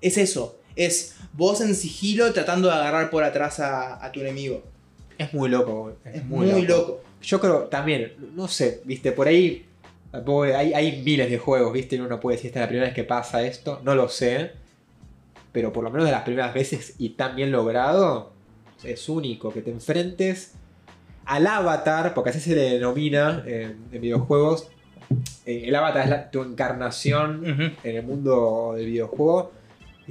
Es 0.00 0.18
eso. 0.18 0.58
Es 0.76 1.14
vos 1.32 1.60
en 1.60 1.74
sigilo 1.74 2.32
tratando 2.32 2.68
de 2.68 2.74
agarrar 2.74 3.10
por 3.10 3.24
atrás 3.24 3.60
a, 3.60 4.04
a 4.04 4.12
tu 4.12 4.20
enemigo. 4.20 4.62
Es 5.18 5.32
muy 5.34 5.48
loco. 5.48 5.92
Es, 6.04 6.16
Es 6.16 6.24
muy, 6.24 6.62
loco. 6.62 7.00
Yo 7.22 7.38
creo 7.40 7.64
también, 7.64 8.14
no 8.34 8.48
sé, 8.48 8.80
viste, 8.84 9.12
por 9.12 9.28
ahí 9.28 9.66
tampoco- 10.10 10.44
hay, 10.44 10.72
hay 10.72 11.02
miles 11.02 11.30
de 11.30 11.38
juegos, 11.38 11.72
viste, 11.72 11.96
y 11.96 12.00
uno 12.00 12.18
puede 12.18 12.36
decir 12.36 12.48
esta 12.48 12.60
es 12.60 12.62
la 12.64 12.68
primera 12.68 12.86
vez 12.86 12.94
que 12.94 13.04
pasa 13.04 13.42
esto, 13.42 13.80
no 13.84 13.94
lo 13.94 14.08
sé, 14.08 14.52
pero 15.52 15.72
por 15.72 15.84
lo 15.84 15.90
menos 15.90 16.06
de 16.06 16.12
las 16.12 16.22
primeras 16.22 16.54
veces 16.54 16.94
y 16.98 17.10
tan 17.10 17.36
bien 17.36 17.52
logrado, 17.52 18.32
es 18.82 19.08
único 19.10 19.52
que 19.52 19.60
te 19.60 19.70
enfrentes 19.70 20.52
al 21.26 21.46
avatar, 21.46 22.14
porque 22.14 22.30
así 22.30 22.40
se 22.40 22.54
le 22.56 22.62
denomina 22.62 23.44
eh, 23.46 23.76
en 23.92 24.00
videojuegos, 24.00 24.68
eh, 25.44 25.64
el 25.66 25.74
avatar 25.76 26.04
es 26.04 26.10
la- 26.10 26.30
tu 26.30 26.42
encarnación 26.42 27.44
en 27.84 27.96
el 27.96 28.02
mundo 28.02 28.72
del 28.76 28.86
videojuego, 28.86 29.52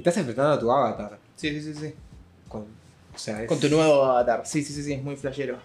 estás 0.00 0.16
enfrentando 0.18 0.52
a 0.52 0.58
tu 0.58 0.70
avatar. 0.70 1.18
Sí, 1.36 1.50
sí, 1.50 1.62
sí, 1.62 1.74
sí. 1.80 1.94
Con, 2.48 2.62
o 3.14 3.18
sea, 3.18 3.42
es- 3.42 3.48
Con 3.48 3.58
tu 3.60 3.68
nuevo 3.68 4.04
avatar. 4.04 4.42
Sí, 4.44 4.62
sí, 4.62 4.72
sí, 4.72 4.82
sí, 4.82 4.92
es 4.92 5.02
muy 5.02 5.16
flashero. 5.16 5.58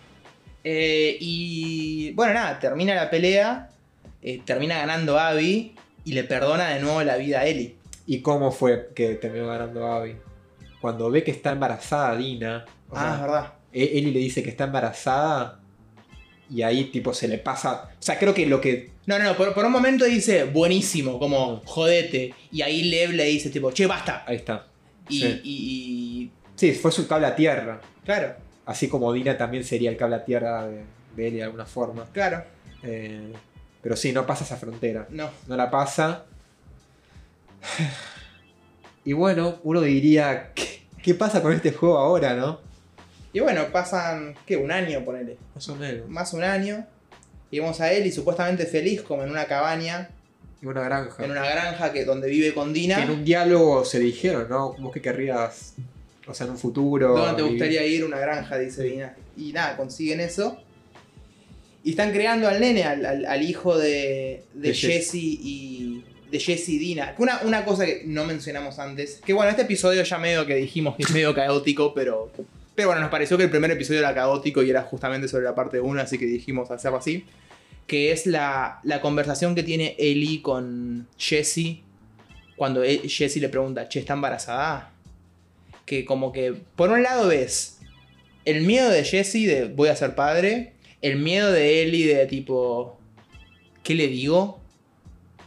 Eh, 0.64 1.18
y 1.20 2.12
bueno, 2.14 2.34
nada, 2.34 2.60
termina 2.60 2.96
la 2.96 3.10
pelea. 3.10 3.70
eh, 4.22 4.42
termina 4.44 4.78
ganando 4.78 5.20
Abby. 5.20 5.76
Y 6.04 6.14
le 6.14 6.24
perdona 6.24 6.70
de 6.70 6.80
nuevo 6.82 7.02
la 7.04 7.16
vida 7.18 7.40
a 7.42 7.46
Ellie. 7.46 7.76
¿Y 8.08 8.22
cómo 8.22 8.52
fue 8.52 8.90
que 8.96 9.16
terminó 9.16 9.48
ganando 9.48 9.86
Abby? 9.92 10.16
Cuando 10.82 11.10
ve 11.12 11.24
que 11.24 11.32
está 11.32 11.52
embarazada 11.52 12.16
Dina. 12.16 12.66
ah, 12.92 13.00
sea, 13.00 13.14
es 13.16 13.22
verdad. 13.22 13.54
E- 13.74 13.98
Ellie 14.00 14.12
le 14.12 14.20
dice 14.20 14.42
que 14.44 14.50
está 14.50 14.64
embarazada. 14.66 15.60
Y 16.50 16.62
ahí 16.62 16.86
tipo 16.86 17.14
se 17.14 17.28
le 17.28 17.38
pasa. 17.40 17.90
O 18.00 18.02
sea, 18.02 18.20
creo 18.20 18.34
que 18.34 18.46
lo 18.46 18.62
que. 18.62 18.92
No, 19.08 19.18
no, 19.18 19.26
no, 19.26 19.36
por, 19.38 19.54
por 19.54 19.66
un 19.66 19.72
momento 19.72 20.06
dice 20.06 20.44
buenísimo, 20.46 21.18
como 21.20 21.62
jodete. 21.66 22.34
Y 22.52 22.62
ahí 22.62 22.84
Lev 22.84 23.12
le 23.14 23.26
dice, 23.26 23.50
tipo, 23.50 23.72
che, 23.72 23.86
basta. 23.88 24.24
Ahí 24.28 24.36
está. 24.38 24.68
Y, 25.10 25.20
Sí. 25.22 25.42
y- 25.44 26.32
Sí, 26.56 26.72
fue 26.74 26.92
su 26.92 27.08
cable 27.08 27.28
a 27.28 27.36
tierra. 27.36 27.82
Claro, 28.06 28.36
Así 28.66 28.88
como 28.88 29.12
Dina 29.14 29.38
también 29.38 29.64
sería 29.64 29.90
el 29.92 29.98
cable 29.98 30.16
a 30.16 30.26
tierra 30.26 30.66
de, 30.68 30.84
de 31.16 31.28
Ellie 31.28 31.38
de 31.40 31.44
alguna 31.44 31.66
forma. 31.66 32.06
claro. 32.14 32.44
Eh, 32.84 33.32
pero 33.82 33.96
sí, 33.96 34.12
no 34.12 34.26
pasa 34.26 34.44
esa 34.44 34.58
frontera. 34.58 35.06
No. 35.10 35.30
No 35.48 35.56
la 35.56 35.70
pasa. 35.70 36.26
Y 39.04 39.14
bueno, 39.14 39.60
uno 39.64 39.82
diría. 39.82 40.52
¿Qué, 40.56 40.82
qué 41.04 41.14
pasa 41.14 41.42
con 41.42 41.54
este 41.54 41.72
juego 41.72 41.98
ahora, 41.98 42.34
no? 42.34 42.60
Y 43.36 43.42
bueno, 43.42 43.68
pasan, 43.72 44.34
¿qué? 44.46 44.56
Un 44.56 44.72
año, 44.72 45.04
ponele. 45.04 45.36
Más 45.54 45.68
o 45.68 45.76
menos. 45.76 46.08
Más 46.08 46.32
un 46.34 46.44
año. 46.44 46.86
Y 47.52 47.60
vemos 47.60 47.82
a 47.82 47.92
Ellie 47.92 48.12
supuestamente 48.12 48.66
feliz, 48.66 49.02
como 49.02 49.24
en 49.24 49.30
una 49.30 49.44
cabaña, 49.46 50.10
Y 50.62 50.66
una 50.68 50.84
granja. 50.84 51.22
en 51.24 51.32
una 51.32 51.46
granja 51.46 51.92
que, 51.92 52.06
donde 52.06 52.30
vive 52.30 52.54
con 52.54 52.72
Dina. 52.72 53.04
en 53.04 53.12
un 53.12 53.26
diálogo 53.26 53.84
se 53.84 54.00
dijeron, 54.00 54.48
¿no? 54.50 54.74
Vos 54.80 54.94
que 54.94 55.02
querrías, 55.02 55.74
o 56.26 56.34
sea, 56.34 56.46
en 56.46 56.54
un 56.54 56.58
futuro. 56.58 57.10
¿Dónde 57.16 57.44
te 57.44 57.50
gustaría 57.50 57.86
ir? 57.86 58.06
Una 58.06 58.20
granja, 58.20 58.58
dice 58.58 58.84
Dina. 58.84 59.14
Y 59.36 59.52
nada, 59.52 59.76
consiguen 59.76 60.22
eso. 60.22 60.58
Y 61.84 61.92
están 61.92 62.12
creando 62.14 62.48
al 62.48 62.60
nene, 62.62 62.84
al, 62.86 63.06
al- 63.06 63.26
al 63.26 63.44
hijo 63.44 63.78
de, 63.78 64.44
de 64.54 64.70
De 64.70 64.74
Jess. 64.74 65.12
Jesse 65.12 65.16
y. 65.16 66.04
De 66.32 66.40
Jesse 66.40 66.70
y 66.70 66.78
Dina. 66.80 67.14
Una, 67.18 67.42
una 67.44 67.64
cosa 67.66 67.86
que 67.86 68.04
no 68.06 68.24
mencionamos 68.26 68.80
antes. 68.80 69.22
Que 69.26 69.34
bueno, 69.34 69.50
este 69.52 69.62
episodio 69.64 70.02
ya 70.04 70.18
medio 70.18 70.46
que 70.46 70.56
dijimos 70.56 70.96
que 70.96 71.04
es 71.04 71.12
medio 71.12 71.36
caótico, 71.36 71.94
pero. 71.94 72.32
Pero 72.76 72.90
bueno, 72.90 73.02
nos 73.02 73.10
pareció 73.10 73.38
que 73.38 73.44
el 73.46 73.50
primer 73.50 73.72
episodio 73.72 74.00
era 74.00 74.14
caótico 74.14 74.62
y 74.62 74.70
era 74.70 74.82
justamente 74.84 75.28
sobre 75.28 75.46
la 75.46 75.56
parte 75.56 75.80
1, 75.80 76.02
así 76.02 76.18
que 76.18 76.26
dijimos 76.26 76.70
hacerlo 76.72 76.98
así. 76.98 77.26
Que 77.88 78.12
es 78.12 78.26
la, 78.26 78.80
la 78.84 79.00
conversación 79.00 79.56
que 79.56 79.64
tiene 79.64 79.96
Ellie 79.98 80.42
con 80.42 81.08
Jesse. 81.18 81.80
Cuando 82.58 82.84
e- 82.84 83.08
Jesse 83.08 83.38
le 83.38 83.50
pregunta, 83.50 83.88
che, 83.88 84.00
¿está 84.00 84.14
embarazada? 84.14 84.92
Que 85.86 86.04
como 86.04 86.32
que, 86.32 86.54
por 86.76 86.90
un 86.90 87.04
lado 87.04 87.28
ves 87.28 87.80
el 88.44 88.62
miedo 88.62 88.90
de 88.90 89.04
Jesse 89.04 89.48
de 89.48 89.72
voy 89.74 89.90
a 89.90 89.96
ser 89.96 90.16
padre, 90.16 90.74
el 91.02 91.18
miedo 91.18 91.52
de 91.52 91.84
Ellie 91.84 92.08
de 92.08 92.26
tipo, 92.26 93.00
¿qué 93.84 93.96
le 93.96 94.08
digo? 94.08 94.60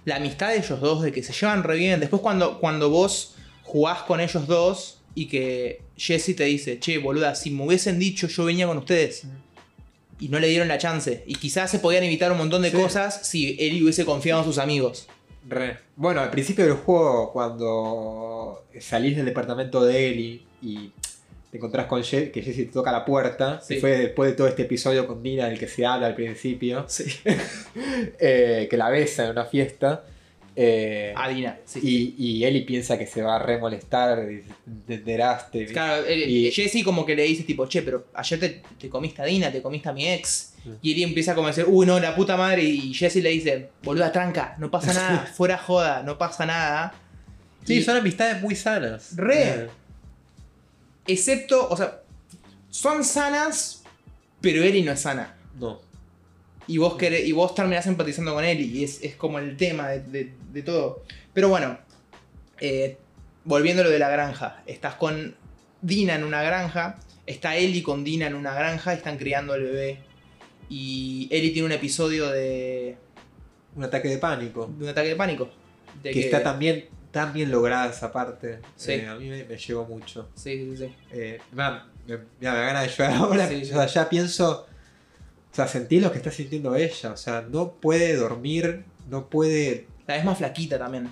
La 0.05 0.17
amistad 0.17 0.49
de 0.49 0.59
ellos 0.59 0.81
dos, 0.81 1.03
de 1.03 1.13
que 1.13 1.23
se 1.23 1.33
llevan 1.33 1.63
re 1.63 1.77
bien. 1.77 2.01
Después 2.01 2.23
cuando, 2.23 2.59
cuando 2.59 2.91
vos 2.91 3.37
jugás 3.63 4.03
con 4.03 4.21
ellos 4.21 4.47
dos 4.47 5.03
y 5.15 5.27
que 5.27 5.83
Jesse 5.99 6.35
te 6.35 6.45
dice, 6.45 6.79
che, 6.79 6.99
boluda, 6.99 7.35
si 7.35 7.51
me 7.51 7.65
hubiesen 7.67 7.99
dicho 7.99 8.27
yo 8.29 8.45
venía 8.45 8.67
con 8.67 8.79
ustedes. 8.79 9.25
Y 10.21 10.29
no 10.31 10.39
le 10.39 10.49
dieron 10.49 10.69
la 10.69 10.79
chance. 10.79 11.23
Y 11.27 11.35
quizás 11.37 11.71
se 11.71 11.79
podían 11.79 12.05
evitar 12.05 12.33
un 12.33 12.39
montón 12.39 12.63
de 12.63 12.71
Sí. 12.71 12.77
cosas 12.77 13.27
si 13.27 13.57
Ellie 13.61 13.83
hubiese 13.83 14.05
confiado 14.05 14.41
en 14.41 14.47
sus 14.47 14.59
amigos. 14.59 15.07
Re. 15.49 15.79
Bueno, 15.97 16.21
al 16.21 16.31
principio 16.31 16.65
del 16.65 16.75
juego, 16.75 17.33
cuando 17.33 18.65
salís 18.81 19.17
del 19.17 19.27
departamento 19.27 19.83
de 19.85 20.09
Ellie 20.09 20.43
y 20.61 20.91
te 21.51 21.57
encontrás 21.57 21.87
con 21.87 22.03
Jesse, 22.05 22.31
que 22.31 22.43
Jesse 22.43 22.57
te 22.57 22.65
toca 22.67 22.93
la 22.93 23.05
puerta, 23.05 23.61
Sí. 23.63 23.75
que 23.75 23.81
fue 23.81 23.91
después 23.97 24.31
de 24.31 24.37
todo 24.37 24.49
este 24.49 24.63
episodio 24.63 25.07
con 25.07 25.23
Dina 25.23 25.49
del 25.49 25.59
que 25.59 25.69
se 25.69 25.87
habla 25.87 26.07
al 26.09 26.15
principio, 26.15 26.85
Sí. 26.89 27.05
eh, 28.19 28.67
que 28.71 28.77
la 28.77 28.91
besa 28.91 29.25
en 29.25 29.31
una 29.31 29.45
fiesta. 29.45 30.05
Eh, 30.61 31.13
A 31.17 31.29
Dina, 31.29 31.57
sí. 31.65 31.79
y, 32.19 32.39
y 32.41 32.45
Ellie 32.45 32.63
piensa 32.63 32.99
que 32.99 33.07
se 33.07 33.23
va 33.23 33.37
a 33.37 33.39
remolestar, 33.39 34.27
te 34.89 34.95
enteraste. 34.95 35.67
Claro, 35.67 36.05
el- 36.05 36.29
Y- 36.29 36.51
Jesse 36.51 36.83
como 36.85 37.07
que 37.07 37.15
le 37.15 37.23
dice 37.23 37.45
tipo, 37.45 37.69
che, 37.69 37.83
pero 37.83 38.07
ayer 38.13 38.41
te, 38.41 38.63
te 38.77 38.89
comiste 38.89 39.23
a 39.23 39.25
Dina, 39.25 39.53
te 39.53 39.63
comiste 39.63 39.89
a 39.89 39.93
mi 39.93 40.09
ex. 40.09 40.55
Y 40.83 40.93
Ellie 40.93 41.05
empieza 41.05 41.33
a 41.33 41.35
convencer, 41.37 41.65
uy, 41.69 41.87
no, 41.87 42.01
la 42.01 42.17
puta 42.17 42.37
madre. 42.37 42.65
Y 42.65 42.93
Jesse 42.93 43.23
le 43.23 43.31
dice, 43.31 43.69
boluda, 43.85 44.11
tranca, 44.11 44.57
no 44.59 44.69
pasa 44.69 44.93
nada, 44.95 45.27
fuera 45.33 45.57
joda, 45.59 46.03
no 46.03 46.19
pasa 46.19 46.45
nada. 46.45 46.93
Sí, 47.65 47.75
Y- 47.79 47.83
son 47.83 47.97
amistades 47.97 48.43
muy 48.43 48.57
sanas. 48.57 49.15
Re. 49.17 49.43
Eh, 49.51 49.67
Excepto, 51.07 51.69
o 51.71 51.77
sea, 51.77 52.01
son 52.71 53.03
sanas, 53.05 53.83
pero 54.41 54.63
Ellie 54.63 54.83
no 54.83 54.93
es 54.93 55.01
sana. 55.01 55.37
no. 55.59 55.87
Y 56.69 56.79
vos, 56.79 56.95
querés- 56.97 57.25
y 57.27 57.33
vos 57.33 57.55
terminás 57.55 57.87
empatizando 57.87 58.33
con 58.35 58.45
Ellie. 58.45 58.67
Y 58.67 58.85
es, 58.85 59.03
es 59.03 59.17
como 59.17 59.39
el 59.41 59.57
tema 59.57 59.89
de, 59.89 60.01
de- 60.01 60.33
de 60.53 60.63
todo. 60.63 61.03
Pero 61.35 61.49
bueno, 61.49 61.79
eh, 62.61 62.97
volviendo 63.45 63.83
a 63.83 63.87
lo 63.87 63.91
de 63.91 63.99
la 63.99 64.09
granja. 64.11 64.63
Estás 64.67 64.95
con 64.95 65.35
Dina 65.83 66.15
en 66.15 66.25
una 66.25 66.43
granja. 66.43 66.97
Está 67.27 67.57
Ellie 67.57 67.83
con 67.83 68.05
Dina 68.05 68.27
en 68.27 68.35
una 68.35 68.55
granja. 68.55 68.93
Y 68.95 68.99
están 68.99 69.17
criando 69.19 69.55
al 69.55 69.63
bebé. 69.63 69.99
Y 70.69 71.29
Ellie 71.33 71.51
tiene 71.51 71.67
un 71.67 71.73
episodio 71.73 72.29
de, 72.31 72.97
Un 73.75 73.85
ataque 73.85 74.09
de 74.09 74.19
pánico. 74.19 74.71
de 74.79 74.85
un 74.85 74.91
ataque 74.91 75.09
de 75.09 75.17
pánico. 75.17 75.49
De 76.03 76.11
que, 76.11 76.21
está 76.21 76.43
también 76.43 76.87
tan 77.11 77.33
bien 77.33 77.51
lograda 77.51 77.91
esa 77.91 78.13
parte. 78.13 78.59
Sí. 78.77 78.93
Eh, 78.93 79.07
a 79.09 79.15
mí 79.15 79.31
me, 79.31 79.45
me 79.45 79.57
llegó 79.57 79.87
mucho. 79.87 80.29
Sí, 80.35 80.53
sí, 80.71 80.77
sí. 80.77 80.95
Eh, 81.11 81.41
me, 81.53 81.65
me, 82.07 82.19
da 82.41 82.55
ganas 82.55 82.83
de 82.83 82.89
llorar 82.95 83.13
ahora. 83.17 83.49
Sí, 83.49 83.65
sí. 83.65 83.71
O 83.73 83.75
sea, 83.77 83.87
ya 83.87 84.09
pienso. 84.11 84.67
O 85.53 85.55
sea, 85.55 85.67
sentí 85.67 86.01
lo 86.01 86.11
que 86.13 86.19
está 86.19 86.31
sintiendo 86.31 86.75
ella. 86.77 87.13
O 87.13 87.17
sea, 87.17 87.43
no 87.43 87.73
puede 87.73 88.15
dormir, 88.17 88.85
no 89.09 89.29
puede. 89.29 89.87
La 90.07 90.15
vez 90.17 90.25
más 90.25 90.39
flaquita 90.39 90.79
también. 90.79 91.11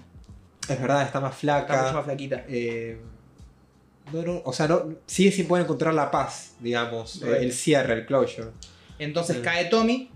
Es 0.69 0.81
verdad, 0.81 1.03
está 1.03 1.21
más 1.21 1.35
Está 1.37 1.55
mucho 1.61 1.67
flaca. 1.69 1.93
más 1.93 2.05
flaquita. 2.05 2.45
eh, 2.49 2.99
no, 4.13 4.23
no, 4.23 4.43
o 4.45 4.53
sea, 4.53 4.69
no, 4.69 4.95
sigue 5.07 5.33
sin 5.33 5.49
poder 5.49 5.65
encontrar 5.65 5.93
la 5.95 6.11
paz, 6.11 6.55
digamos. 6.61 7.23
Eh, 7.23 7.39
el 7.41 7.53
cierre, 7.53 7.95
el 7.95 8.07
closure. 8.07 8.51
Entonces 8.99 9.37
Sí. 9.37 9.43
cae 9.43 9.65
Tommy. 9.67 10.11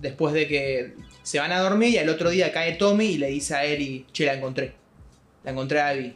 Después 0.00 0.32
de 0.34 0.46
que 0.48 0.94
se 1.22 1.38
van 1.38 1.52
a 1.52 1.60
dormir. 1.60 1.90
Y 1.90 1.98
al 1.98 2.08
otro 2.08 2.30
día 2.30 2.52
cae 2.52 2.74
Tommy 2.74 3.04
y 3.06 3.18
le 3.18 3.28
dice 3.28 3.54
a 3.54 3.64
Ellie: 3.64 4.06
Che, 4.12 4.24
la 4.26 4.34
encontré. 4.34 4.72
La 5.44 5.50
encontré 5.52 5.80
a 5.80 5.88
Abby. 5.88 6.14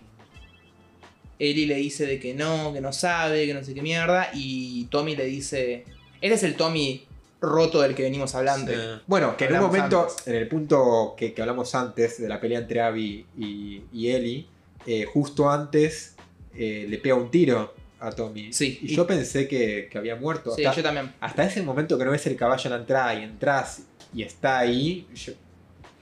Ellie 1.38 1.66
le 1.66 1.74
dice 1.76 2.06
de 2.06 2.18
que 2.20 2.32
no, 2.34 2.72
que 2.72 2.80
no 2.80 2.92
sabe, 2.92 3.46
que 3.46 3.54
no 3.54 3.62
sé 3.64 3.74
qué 3.74 3.82
mierda. 3.82 4.30
Y 4.34 4.84
Tommy 4.86 5.16
le 5.16 5.24
dice. 5.26 5.84
Este 6.20 6.34
es 6.36 6.42
el 6.44 6.54
Tommy 6.56 7.03
roto 7.44 7.80
del 7.82 7.94
que 7.94 8.02
venimos 8.02 8.34
hablando. 8.34 8.72
Sí. 8.72 8.78
Bueno, 9.06 9.36
que 9.36 9.44
en 9.46 9.54
un 9.54 9.60
momento, 9.60 10.02
antes. 10.08 10.26
en 10.26 10.34
el 10.34 10.48
punto 10.48 11.14
que, 11.16 11.32
que 11.34 11.40
hablamos 11.42 11.74
antes 11.74 12.20
de 12.20 12.28
la 12.28 12.40
pelea 12.40 12.58
entre 12.60 12.80
Abby 12.80 13.26
y, 13.38 13.82
y 13.92 14.08
Ellie, 14.10 14.46
eh, 14.86 15.04
justo 15.04 15.50
antes 15.50 16.14
eh, 16.54 16.86
le 16.88 16.98
pega 16.98 17.14
un 17.14 17.30
tiro 17.30 17.74
a 18.00 18.10
Tommy. 18.10 18.52
Sí. 18.52 18.78
Y 18.82 18.94
yo 18.94 19.06
pensé 19.06 19.48
que, 19.48 19.88
que 19.90 19.96
había 19.98 20.16
muerto. 20.16 20.54
Sí, 20.54 20.64
hasta, 20.64 20.76
yo 20.76 20.82
también. 20.82 21.12
hasta 21.20 21.44
ese 21.44 21.62
momento 21.62 21.96
que 21.96 22.04
no 22.04 22.10
ves 22.10 22.26
el 22.26 22.36
caballo 22.36 22.62
en 22.64 22.70
la 22.72 22.78
entrada 22.78 23.14
y 23.14 23.22
entras 23.22 23.82
y 24.12 24.22
está 24.22 24.58
ahí. 24.58 25.06
yo- 25.14 25.32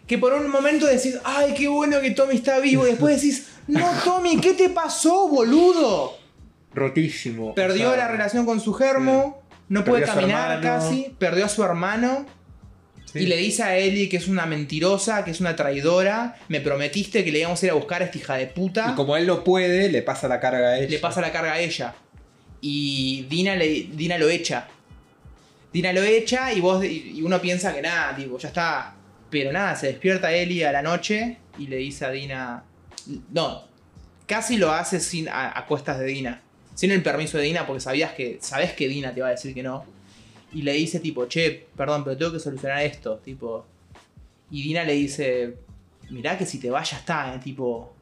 Que 0.07 0.18
por 0.18 0.32
un 0.32 0.51
momento 0.51 0.86
decís, 0.86 1.18
ay, 1.24 1.55
qué 1.55 1.68
bueno 1.68 2.01
que 2.01 2.11
Tommy 2.11 2.34
está 2.36 2.59
vivo. 2.59 2.86
Y 2.86 2.90
después 2.90 3.16
decís, 3.22 3.49
no, 3.68 3.88
Tommy, 4.05 4.40
¿qué 4.40 4.55
te 4.55 4.68
pasó, 4.70 5.28
boludo? 5.28 6.20
rotísimo. 6.74 7.55
Perdió 7.55 7.88
O 7.90 7.95
sea, 7.95 7.99
la 8.07 8.09
relación 8.09 8.47
con 8.47 8.59
su 8.59 8.72
germo, 8.72 9.41
no 9.73 9.85
puede 9.85 10.05
caminar 10.05 10.61
casi, 10.61 11.14
perdió 11.18 11.47
a 11.47 11.49
su 11.49 11.64
hermano. 11.64 12.27
sí. 13.07 13.20
Y 13.20 13.27
le 13.27 13.39
dice 13.39 13.62
a 13.62 13.77
Ellie 13.79 14.11
que 14.11 14.18
es 14.18 14.29
una 14.29 14.45
mentirosa, 14.45 15.25
que 15.25 15.31
es 15.31 15.41
una 15.41 15.57
traidora. 15.57 16.37
Me 16.49 16.61
prometiste 16.61 17.25
que 17.25 17.33
le 17.33 17.39
íbamos 17.39 17.62
a 17.62 17.66
ir 17.66 17.73
a 17.73 17.75
buscar 17.75 18.03
a 18.03 18.05
esta 18.05 18.18
hija 18.18 18.35
de 18.35 18.49
puta. 18.49 18.91
Y 18.93 18.95
como 18.95 19.16
él 19.16 19.27
no 19.27 19.43
puede, 19.43 19.89
le 19.89 20.03
pasa 20.03 20.29
la 20.29 20.41
carga 20.41 20.68
a 20.68 20.79
ella. 20.79 20.91
le 20.91 20.99
pasa 20.99 21.23
la 21.23 21.33
carga 21.33 21.55
a 21.55 21.59
ella. 21.59 21.95
Y 22.61 23.27
Dina, 23.31 23.57
le, 23.57 23.89
Dina 23.95 24.18
lo 24.18 24.29
echa. 24.29 24.68
Dina 25.73 25.91
lo 25.95 26.03
echa 26.03 26.53
y 26.53 26.61
vos 26.61 26.85
y 26.85 27.23
uno 27.23 27.41
piensa 27.41 27.75
que 27.75 27.81
nada, 27.81 28.14
tipo, 28.14 28.37
ya 28.37 28.49
está. 28.49 28.95
Pero 29.31 29.53
nada, 29.53 29.75
se 29.75 29.87
despierta 29.87 30.31
Ellie 30.33 30.66
a 30.66 30.73
la 30.73 30.83
noche 30.83 31.39
y 31.59 31.66
le 31.68 31.77
dice 31.77 32.05
a 32.05 32.11
Dina. 32.11 32.64
No, 33.33 33.64
casi 34.27 34.59
lo 34.59 34.70
hace 34.70 35.01
sin, 35.01 35.31
a, 35.31 35.59
a 35.59 35.64
cuestas 35.64 35.99
de 35.99 36.05
Dina. 36.05 36.43
Sin 36.75 36.91
el 36.91 37.03
permiso 37.03 37.39
de 37.39 37.45
Dina, 37.45 37.66
porque 37.66 37.81
sabías 37.81 38.12
que. 38.12 38.39
Sabes 38.41 38.73
que 38.73 38.89
Dina 38.89 39.12
te 39.14 39.20
va 39.20 39.29
a 39.29 39.31
decir 39.33 39.55
que 39.55 39.62
no. 39.62 39.85
Y 40.53 40.62
le 40.62 40.73
dice 40.73 41.01
tipo, 41.01 41.27
che, 41.27 41.66
perdón, 41.77 42.05
pero 42.05 42.16
tengo 42.16 42.33
que 42.33 42.39
solucionar 42.41 42.83
esto. 42.83 43.16
Tipo. 43.18 43.66
Y 44.51 44.62
Dina 44.62 44.85
le 44.85 44.95
dice. 44.95 45.57
Mirá 46.11 46.37
que 46.37 46.45
si 46.47 46.59
te 46.59 46.70
vas 46.70 46.91
ya 46.91 46.99
está, 46.99 47.35
eh, 47.35 47.39
tipo. 47.39 47.95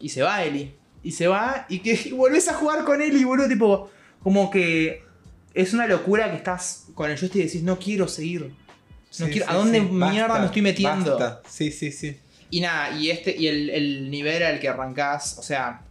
Y 0.00 0.08
se 0.08 0.22
va 0.22 0.42
Eli. 0.44 0.74
Y 1.02 1.12
se 1.12 1.28
va 1.28 1.66
y 1.68 1.78
que 1.80 1.98
y 2.06 2.10
volvés 2.12 2.48
a 2.48 2.54
jugar 2.54 2.84
con 2.84 3.00
Eli, 3.00 3.22
boludo. 3.24 3.48
Tipo, 3.48 3.90
como 4.22 4.50
que 4.50 5.02
es 5.54 5.72
una 5.72 5.86
locura 5.86 6.30
que 6.30 6.36
estás 6.36 6.86
con 6.94 7.10
el 7.10 7.16
joystick 7.18 7.42
y 7.42 7.46
decís, 7.46 7.62
no 7.62 7.78
quiero 7.78 8.08
seguir. 8.08 8.52
No 9.18 9.26
quiero- 9.28 9.48
¿a 9.48 9.54
dónde 9.54 9.80
mierda 9.80 10.38
me 10.40 10.46
estoy 10.46 10.62
metiendo? 10.62 11.16
basta. 11.18 11.42
Sí, 11.48 11.70
sí, 11.70 11.92
sí. 11.92 12.16
Y 12.50 12.60
nada, 12.60 12.98
y 12.98 13.10
este, 13.10 13.34
y 13.36 13.46
el, 13.48 13.70
el 13.70 14.10
nivel 14.10 14.42
al 14.42 14.60
que 14.60 14.68
arrancás, 14.68 15.38
o 15.38 15.42
sea, 15.42 15.82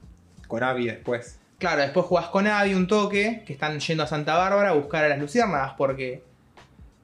Con 0.47 0.63
Abby 0.63 0.85
después. 0.85 1.39
Claro, 1.65 1.81
después 1.81 2.05
jugás 2.05 2.27
con 2.27 2.47
Abby 2.47 2.73
un 2.73 2.87
toque, 2.87 3.43
que 3.45 3.53
están 3.53 3.79
yendo 3.79 4.03
a 4.03 4.07
Santa 4.07 4.35
Bárbara 4.35 4.69
a 4.69 4.73
buscar 4.73 5.03
a 5.03 5.09
las 5.09 5.19
luciérnagas, 5.19 5.73
porque 5.77 6.21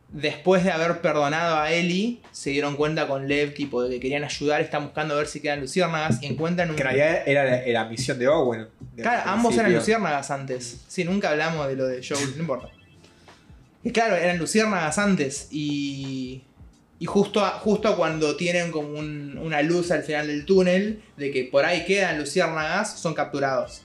después 0.09 0.64
de 0.64 0.72
haber 0.72 0.99
perdonado 1.01 1.57
a 1.57 1.72
Eli, 1.72 2.22
se 2.32 2.49
dieron 2.51 2.76
cuenta 2.76 3.07
con 3.07 3.28
Lev, 3.28 3.53
tipo, 3.53 3.82
de 3.82 3.89
que 3.91 3.99
querían 3.99 4.24
ayudar, 4.24 4.62
están 4.62 4.84
buscando 4.84 5.14
a 5.14 5.18
ver 5.18 5.28
si 5.28 5.39
quedan 5.39 5.62
luciérnagas 5.62 6.22
y 6.22 6.28
encuentran 6.28 6.70
un. 6.70 6.76
Que 6.76 6.82
en 6.84 6.88
realidad 6.89 7.24
era 7.26 7.43
la, 7.45 7.64
era 7.64 7.84
la 7.84 7.89
misión 7.89 8.20
de 8.20 8.28
Owen. 8.28 8.68
desde 8.91 9.01
Claro, 9.03 9.24
ambos 9.32 9.57
eran 9.57 9.74
luciérnagas 9.74 10.30
antes. 10.32 10.82
Sí, 10.88 11.03
nunca 11.03 11.30
hablamos 11.30 11.68
de 11.68 11.76
lo 11.76 11.88
de 11.88 12.05
Joel, 12.07 12.34
no 12.36 12.41
importa. 12.41 12.68
Y 13.84 13.91
claro, 13.91 14.16
eran 14.16 14.38
luciérnagas 14.38 14.97
antes 14.99 15.47
y. 15.51 16.43
Y 16.99 17.05
justo, 17.07 17.43
a- 17.43 17.49
justo 17.51 17.95
cuando 17.97 18.36
tienen 18.36 18.70
como 18.72 18.89
un- 18.89 19.36
una 19.39 19.64
luz 19.64 19.89
al 19.89 20.03
final 20.03 20.28
del 20.28 20.45
túnel 20.45 21.01
de 21.18 21.32
que 21.32 21.45
por 21.45 21.66
ahí 21.66 21.84
quedan 21.84 22.20
luciérnagas, 22.20 22.99
son 22.99 23.16
capturados. 23.16 23.84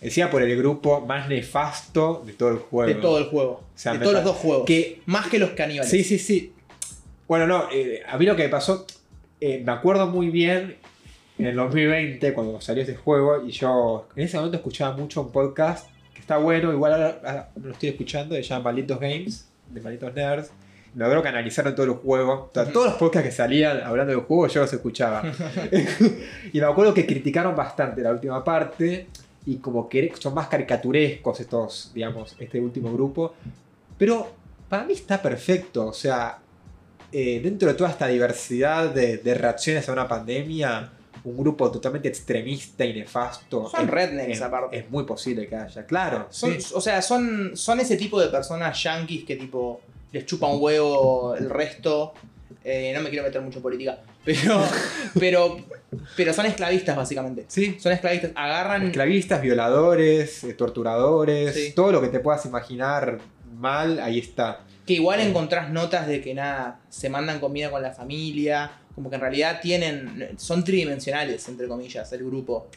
Decía 0.00 0.30
por 0.30 0.42
el 0.42 0.56
grupo 0.56 1.00
más 1.00 1.28
nefasto 1.28 2.22
de 2.26 2.34
todo 2.34 2.50
el 2.50 2.58
juego. 2.58 2.88
De 2.88 3.00
todo 3.00 3.18
el 3.18 3.24
juego. 3.24 3.62
sea, 3.74 3.94
de 3.94 4.00
todos 4.00 4.12
los 4.12 4.24
dos 4.24 4.36
juegos. 4.36 4.66
Que, 4.66 5.00
Más 5.06 5.28
que 5.28 5.38
los 5.38 5.50
caníbales. 5.50 5.90
sí, 5.90 6.04
sí, 6.04 6.18
sí. 6.18 6.52
Bueno, 7.26 7.46
no, 7.46 7.68
eh, 7.72 8.02
a 8.06 8.16
mí 8.18 8.26
lo 8.26 8.36
que 8.36 8.44
me 8.44 8.48
pasó, 8.48 8.86
eh, 9.40 9.62
me 9.64 9.72
acuerdo 9.72 10.06
muy 10.06 10.28
bien 10.28 10.76
en 11.38 11.46
el 11.46 11.56
2020 11.56 12.32
cuando 12.34 12.60
salió 12.60 12.82
este 12.82 12.94
juego 12.94 13.44
y 13.44 13.50
yo 13.50 14.06
en 14.14 14.24
ese 14.24 14.36
momento 14.36 14.58
escuchaba 14.58 14.96
mucho 14.96 15.22
un 15.22 15.32
podcast 15.32 15.88
que 16.14 16.20
está 16.20 16.36
bueno, 16.36 16.72
igual 16.72 16.92
ahora, 16.92 17.20
ahora 17.24 17.48
lo 17.60 17.72
estoy 17.72 17.88
escuchando, 17.88 18.36
se 18.36 18.42
llama 18.42 18.64
Malditos 18.64 19.00
Games, 19.00 19.48
de 19.70 19.80
Malditos 19.80 20.14
Nerds. 20.14 20.50
Me 20.94 21.04
acuerdo 21.04 21.22
que 21.24 21.28
analizaron 21.28 21.74
todos 21.74 21.88
los 21.88 21.98
juegos, 21.98 22.52
todos 22.52 22.86
los 22.86 22.94
podcasts 22.94 23.28
que 23.28 23.34
salían 23.34 23.80
hablando 23.80 24.12
de 24.14 24.20
juegos 24.20 24.54
yo 24.54 24.60
los 24.60 24.72
escuchaba. 24.72 25.22
y 26.52 26.60
me 26.60 26.66
acuerdo 26.66 26.94
que 26.94 27.04
criticaron 27.06 27.56
bastante 27.56 28.02
la 28.02 28.12
última 28.12 28.44
parte 28.44 29.08
y 29.46 29.56
como 29.58 29.88
que 29.88 30.12
son 30.18 30.34
más 30.34 30.48
caricaturescos 30.48 31.40
estos, 31.40 31.92
digamos, 31.94 32.34
este 32.38 32.60
último 32.60 32.92
grupo. 32.92 33.34
Pero 33.96 34.28
para 34.68 34.84
mí 34.84 34.92
está 34.92 35.22
perfecto, 35.22 35.86
o 35.86 35.92
sea, 35.92 36.38
eh, 37.12 37.40
dentro 37.42 37.68
de 37.68 37.74
toda 37.74 37.90
esta 37.90 38.08
diversidad 38.08 38.90
de, 38.92 39.18
de 39.18 39.34
reacciones 39.34 39.88
a 39.88 39.92
una 39.92 40.08
pandemia, 40.08 40.92
un 41.24 41.36
grupo 41.36 41.70
totalmente 41.70 42.08
extremista 42.08 42.84
y 42.84 42.92
nefasto. 42.92 43.68
Son 43.70 43.84
es- 43.84 43.90
rednecks, 43.90 44.32
es, 44.32 44.42
aparte. 44.42 44.78
Es 44.78 44.90
muy 44.90 45.04
posible 45.04 45.46
que 45.48 45.56
haya, 45.56 45.86
claro. 45.86 46.26
Son- 46.30 46.60
sí. 46.60 46.72
O 46.74 46.80
sea, 46.80 47.00
son, 47.02 47.56
son 47.56 47.80
ese 47.80 47.96
tipo 47.96 48.20
de 48.20 48.28
personas 48.28 48.80
yankees 48.82 49.24
que 49.24 49.36
tipo 49.36 49.80
les 50.12 50.26
chupa 50.26 50.46
un 50.48 50.60
huevo 50.62 51.34
el 51.36 51.48
resto. 51.50 52.12
Eh, 52.64 52.92
no 52.94 53.00
me 53.02 53.10
quiero 53.10 53.24
meter 53.24 53.40
mucho 53.40 53.58
en 53.58 53.62
política. 53.62 53.98
Pero, 54.26 54.62
pero, 55.18 55.56
pero 56.16 56.32
son 56.34 56.44
esclavistas 56.46 56.96
básicamente. 56.96 57.44
Sí, 57.48 57.76
Son 57.80 57.92
esclavistas. 57.92 58.32
Agarran... 58.34 58.82
Esclavistas, 58.88 59.40
violadores, 59.40 60.44
eh, 60.44 60.52
torturadores, 60.54 61.54
Sí. 61.54 61.72
todo 61.74 61.92
lo 61.92 62.00
que 62.02 62.08
te 62.08 62.20
puedas 62.20 62.44
imaginar 62.44 63.18
mal, 63.58 63.98
ahí 64.00 64.18
está. 64.18 64.60
Que 64.84 64.94
igual 64.94 65.20
encontrás 65.20 65.70
notas 65.70 66.06
de 66.06 66.20
que 66.20 66.34
nada, 66.34 66.80
se 66.90 67.08
mandan 67.08 67.40
comida 67.40 67.70
con 67.70 67.80
la 67.82 67.92
familia. 67.92 68.70
Como 68.94 69.08
que 69.10 69.16
en 69.16 69.20
realidad 69.22 69.60
tienen... 69.62 70.34
Son 70.38 70.64
tridimensionales, 70.64 71.48
entre 71.48 71.68
comillas, 71.68 72.12
el 72.12 72.24
grupo. 72.24 72.68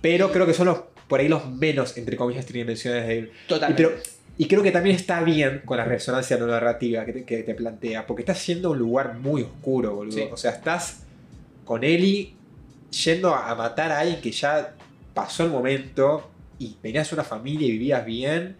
Pero 0.00 0.30
creo 0.32 0.46
que 0.46 0.54
son 0.54 0.66
los, 0.66 0.80
por 1.08 1.20
ahí 1.20 1.28
los 1.28 1.48
menos, 1.50 1.96
entre 1.96 2.16
comillas, 2.16 2.46
tridimensionales 2.46 3.06
de 3.08 3.16
Y, 3.18 3.30
Totalmente. 3.48 3.82
pero, 3.82 3.96
y 4.38 4.46
creo 4.46 4.62
que 4.62 4.70
también 4.70 4.96
está 4.96 5.22
bien 5.22 5.62
con 5.64 5.76
la 5.76 5.84
resonancia 5.84 6.36
no 6.38 6.46
narrativa 6.46 7.04
que 7.04 7.12
te, 7.12 7.24
que 7.24 7.42
te 7.42 7.54
plantea, 7.54 8.06
porque 8.06 8.22
estás 8.22 8.46
yendo 8.46 8.68
a 8.68 8.70
un 8.72 8.78
lugar 8.78 9.14
muy 9.18 9.42
oscuro, 9.42 9.94
boludo. 9.94 10.16
Sí. 10.16 10.28
O 10.32 10.36
sea, 10.36 10.52
estás 10.52 11.02
con 11.64 11.84
Eli 11.84 12.34
yendo 13.04 13.34
a 13.34 13.54
matar 13.54 13.92
a 13.92 14.00
alguien 14.00 14.20
que 14.20 14.32
ya 14.32 14.74
pasó 15.14 15.44
el 15.44 15.50
momento 15.50 16.30
y 16.58 16.74
tenías 16.82 17.12
una 17.12 17.24
familia 17.24 17.66
y 17.66 17.72
vivías 17.72 18.04
bien, 18.04 18.56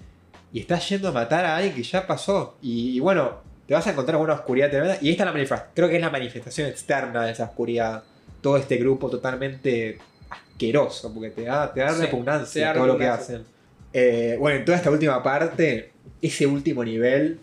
y 0.53 0.61
estás 0.61 0.89
yendo 0.89 1.09
a 1.09 1.13
matar 1.13 1.45
a 1.45 1.57
alguien 1.57 1.75
que 1.75 1.83
ya 1.83 2.07
pasó. 2.07 2.57
Y, 2.61 2.97
y 2.97 3.01
bueno, 3.01 3.41
te 3.67 3.75
vas 3.75 3.87
a 3.87 3.91
encontrar 3.91 4.17
con 4.17 4.25
una 4.25 4.35
oscuridad 4.35 4.71
tremenda, 4.71 4.99
y 5.01 5.11
esta 5.11 5.23
es 5.23 5.27
la 5.27 5.33
manifestación, 5.33 5.73
creo 5.75 5.89
que 5.89 5.97
es 5.97 6.03
la 6.03 6.11
manifestación 6.11 6.69
externa 6.69 7.25
de 7.25 7.33
esa 7.33 7.45
oscuridad. 7.45 8.03
Todo 8.41 8.57
este 8.57 8.77
grupo 8.77 9.09
totalmente 9.09 9.99
asqueroso, 10.29 11.13
porque 11.15 11.31
te 11.31 11.43
da, 11.43 11.73
te 11.73 11.81
da 11.81 11.95
Sí, 11.95 12.03
repugnancia 12.03 12.73
todo 12.75 12.87
lo 12.87 12.99
que 12.99 13.07
hacen. 13.07 13.45
Eh, 13.93 14.37
bueno, 14.39 14.59
en 14.59 14.65
toda 14.65 14.79
esta 14.79 14.91
última 14.91 15.23
parte, 15.23 15.93
ese 16.21 16.47
último 16.47 16.85
nivel 16.85 17.41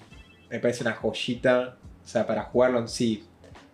me 0.49 0.59
parece 0.59 0.83
una 0.83 0.93
joyita, 0.93 1.77
o 2.03 2.07
sea, 2.07 2.25
para 2.25 2.43
jugarlo 2.43 2.79
en 2.79 2.87
sí. 2.87 3.23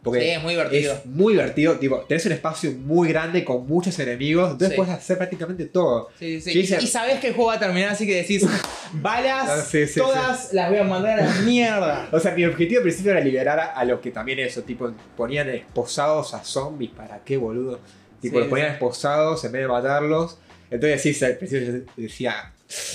Porque 0.04 0.22
Sí, 0.22 0.28
es 0.30 0.44
muy 0.44 0.54
divertido. 0.54 0.94
es 0.94 1.06
muy 1.08 1.34
divertido, 1.34 1.80
tipo, 1.80 1.98
tenés 2.02 2.24
un 2.28 2.34
espacio 2.34 2.72
muy 2.74 3.10
grande 3.10 3.44
con 3.44 3.66
muchos 3.66 3.98
enemigos, 3.98 4.52
entonces 4.52 4.70
Sí. 4.70 4.76
puedes 4.76 4.94
hacer 4.94 5.18
prácticamente 5.18 5.66
todo. 5.66 6.10
Sí, 6.20 6.40
sí. 6.42 6.52
Sí, 6.52 6.60
dice- 6.60 6.78
Y 6.80 6.86
sabes 6.86 7.20
que 7.20 7.30
el 7.30 7.34
juego 7.34 7.48
va 7.50 7.56
a 7.56 7.60
terminar, 7.60 7.90
así 7.90 8.06
que 8.06 8.18
decís, 8.18 8.46
balas, 8.94 9.50
Ah, 9.50 9.62
sí, 9.68 9.84
todas 9.96 10.54
las 10.54 10.70
voy 10.70 10.78
a 10.78 10.84
mandar 10.84 11.20
a 11.22 11.26
la 11.26 11.34
mierda. 11.42 12.10
O 12.12 12.20
sea, 12.20 12.36
mi 12.36 12.46
objetivo 12.46 12.80
al 12.80 12.84
principio 12.84 13.14
era 13.14 13.22
liberar 13.22 13.60
a, 13.60 13.66
a 13.74 13.84
los 13.84 14.00
que 14.00 14.12
también 14.12 14.38
eso, 14.40 14.62
tipo, 14.62 14.92
ponían 15.18 15.50
esposados 15.50 16.36
a 16.36 16.44
zombies, 16.44 16.92
¿para 16.92 17.20
qué, 17.24 17.38
boludo? 17.38 17.80
Tipo, 18.22 18.40
los 18.40 18.48
ponían 18.48 18.74
esposados 18.74 19.44
en 19.46 19.54
vez 19.54 19.62
de 19.64 19.68
matarlos. 19.70 20.38
Entonces 20.70 21.02
sí, 21.02 21.26
al 21.26 21.38
principio 21.38 21.68
yo 21.80 21.94
decía, 21.98 22.54